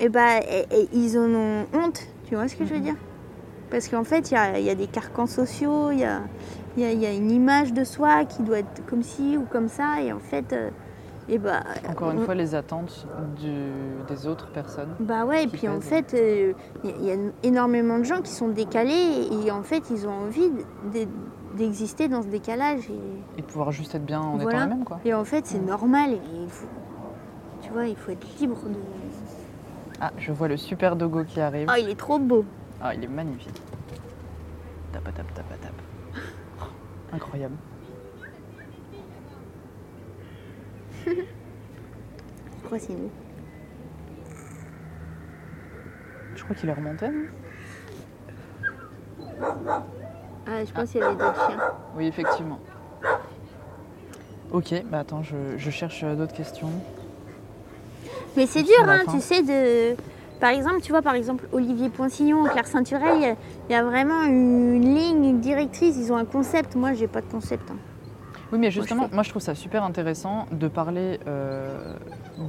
[0.00, 2.06] et ben, et- et ils en ont honte.
[2.26, 2.84] Tu vois ce que je veux Mhm.
[2.84, 2.96] dire?
[3.70, 6.20] Parce qu'en fait, il y a, il y a des carcans sociaux, il y a,
[6.76, 9.36] il y a- il y a une image de soi qui doit être comme ci
[9.36, 10.70] ou comme ça, et en fait, euh,
[11.28, 13.06] et bah, Encore une on- fois, les attentes
[13.40, 14.90] du- des autres personnes.
[15.00, 16.52] Bah ouais, et puis en fait, euh,
[16.84, 19.82] il y, a- il y a énormément de gens qui sont décalés et, en fait,
[19.90, 21.06] ils ont envie de-
[21.56, 22.90] d'exister dans ce décalage.
[22.90, 24.58] Et, Et de pouvoir juste être bien en Voilà.
[24.58, 24.98] étant eux-mêmes, quoi.
[25.04, 26.10] et en fait, c'est normal.
[26.12, 26.66] Et il faut,
[27.62, 28.74] tu vois, il faut être libre de.
[30.00, 31.68] Ah, je vois le super dogo qui arrive.
[31.70, 32.44] Oh, il est trop beau.
[32.80, 33.60] Ah, il est magnifique.
[34.92, 35.72] Tapa tap tapa tap.
[36.60, 36.64] Oh,
[37.14, 37.56] incroyable.
[41.06, 43.10] Je crois que c'est nous.
[46.34, 47.08] Je crois qu'il est remonté.
[47.08, 47.26] non?
[50.46, 51.60] Ah, je pense qu'il y avait d'autres chiens.
[51.94, 52.58] Oui, effectivement.
[54.50, 56.70] Ok, bah attends, je, je cherche euh, d'autres questions.
[58.36, 59.96] Mais c'est dur, hein, tu sais, de.
[60.40, 63.36] Par exemple, tu vois, par exemple, Olivier Poncillon, Claire Ceinturel, il y a-
[63.68, 65.96] il y, a vraiment une ligne une directrice.
[65.96, 66.74] Ils ont un concept.
[66.74, 67.70] Moi, j'ai pas de concept.
[67.70, 67.76] hein.
[68.52, 71.94] Oui, mais justement, moi je trouve ça super intéressant de parler euh,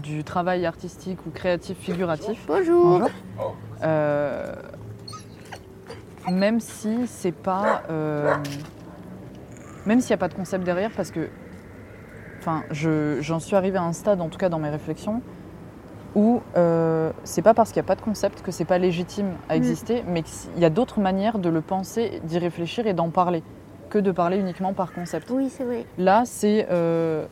[0.03, 2.43] du travail artistique ou créatif figuratif.
[2.47, 3.07] Bonjour.
[3.83, 4.53] Euh,
[6.31, 7.83] même si c'est pas.
[7.89, 8.35] euh,
[9.85, 11.30] même s'il n'y a pas de concept derrière, parce que.
[12.39, 15.22] Enfin, je- j'en suis arrivée à un stade, en tout cas dans mes réflexions,
[16.16, 19.34] où euh, c'est pas parce qu'il n'y a pas de concept que c'est pas légitime
[19.50, 19.58] à Mm.
[19.58, 23.44] exister, mais qu'il y a d'autres manières de le penser, d'y réfléchir et d'en parler,
[23.90, 25.30] que de parler uniquement par concept.
[25.30, 25.85] Oui, c'est vrai.
[25.98, 26.68] Là, c'est.
[26.72, 27.26] euh,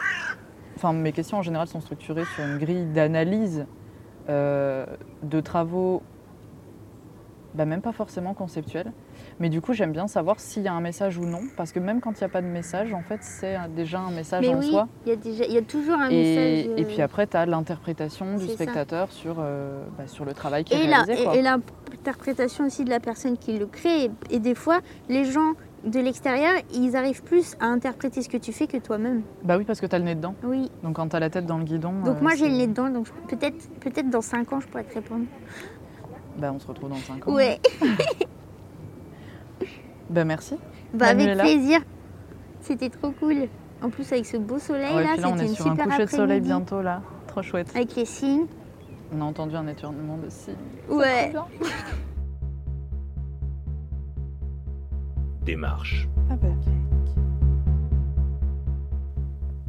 [0.75, 3.65] Enfin, mes questions en général sont structurées sur une grille d'analyse
[4.27, 4.85] euh,
[5.21, 6.01] de travaux,
[7.53, 8.91] bah, même pas forcément conceptuels.
[9.39, 11.79] Mais du coup, j'aime bien savoir s'il y a un message ou non, parce que
[11.79, 14.53] même quand il n'y a pas de message, en fait, c'est déjà un message Mais
[14.53, 14.87] en oui, soi.
[15.05, 16.67] il y, a y toujours un Et, message.
[16.71, 18.53] euh, et puis après, tu as l'interprétation du ça.
[18.53, 21.27] spectateur sur, euh, bah, sur le travail qui est la- réalisé.
[21.35, 24.05] et- et l'interprétation aussi de la personne qui le crée.
[24.05, 24.79] Et, et des fois,
[25.09, 25.53] les gens
[25.83, 29.23] de l'extérieur, ils arrivent plus à interpréter ce que tu fais que toi-même.
[29.43, 30.35] Bah oui, parce que tu as le nez dedans.
[30.43, 30.71] Oui.
[30.83, 31.91] Donc quand tu as la tête dans le guidon.
[32.05, 32.89] Donc euh, moi, j'ai le nez dedans.
[32.89, 35.25] Donc peut-être peut-être dans 5 ans, je pourrais te répondre.
[36.37, 37.33] Bah, on se retrouve dans 5 ans.
[37.33, 37.59] Ouais.
[40.13, 40.55] Bah merci.
[40.93, 41.81] Bah, avec plaisir.
[42.61, 43.47] C'était trop cool.
[43.81, 45.67] En plus, avec ce beau soleil Ouais, là, puis là, on c'était est une sur
[45.67, 47.01] un super coucher de soleil bientôt là.
[47.27, 47.71] Trop chouette.
[47.75, 48.45] Avec les signes.
[49.11, 50.55] On a entendu un éternuement de cygnes.
[50.87, 51.33] Ouais.
[55.43, 56.07] Démarche.
[56.29, 56.51] Avec.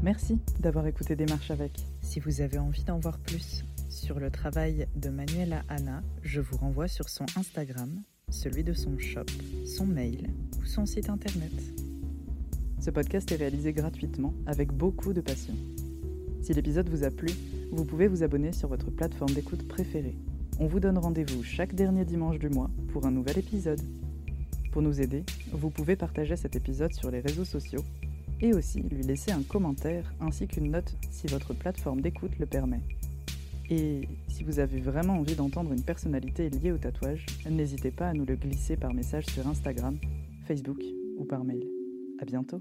[0.02, 1.72] Merci d'avoir écouté Démarche avec.
[2.02, 6.58] Si vous avez envie d'en voir plus sur le travail de Manuela Anna, je vous
[6.58, 8.02] renvoie sur son Instagram,
[8.34, 9.26] celui de son shop,
[9.64, 10.30] son mail
[10.60, 11.52] ou son site internet.
[12.80, 15.54] Ce podcast est réalisé gratuitement avec beaucoup de passion.
[16.42, 17.30] Si l'épisode vous a plu,
[17.72, 20.16] vous pouvez vous abonner sur votre plateforme d'écoute préférée.
[20.60, 23.80] On vous donne rendez-vous chaque dernier dimanche du mois pour un nouvel épisode.
[24.72, 27.84] Pour nous aider, vous pouvez partager cet épisode sur les réseaux sociaux
[28.40, 32.80] et aussi lui laisser un commentaire ainsi qu'une note si votre plateforme d'écoute le permet.
[33.70, 38.12] Et si vous avez vraiment envie d'entendre une personnalité liée au tatouage, n'hésitez pas à
[38.12, 39.96] nous le glisser par message sur Instagram,
[40.46, 40.82] Facebook
[41.16, 41.66] ou par mail.
[42.20, 42.60] À bientôt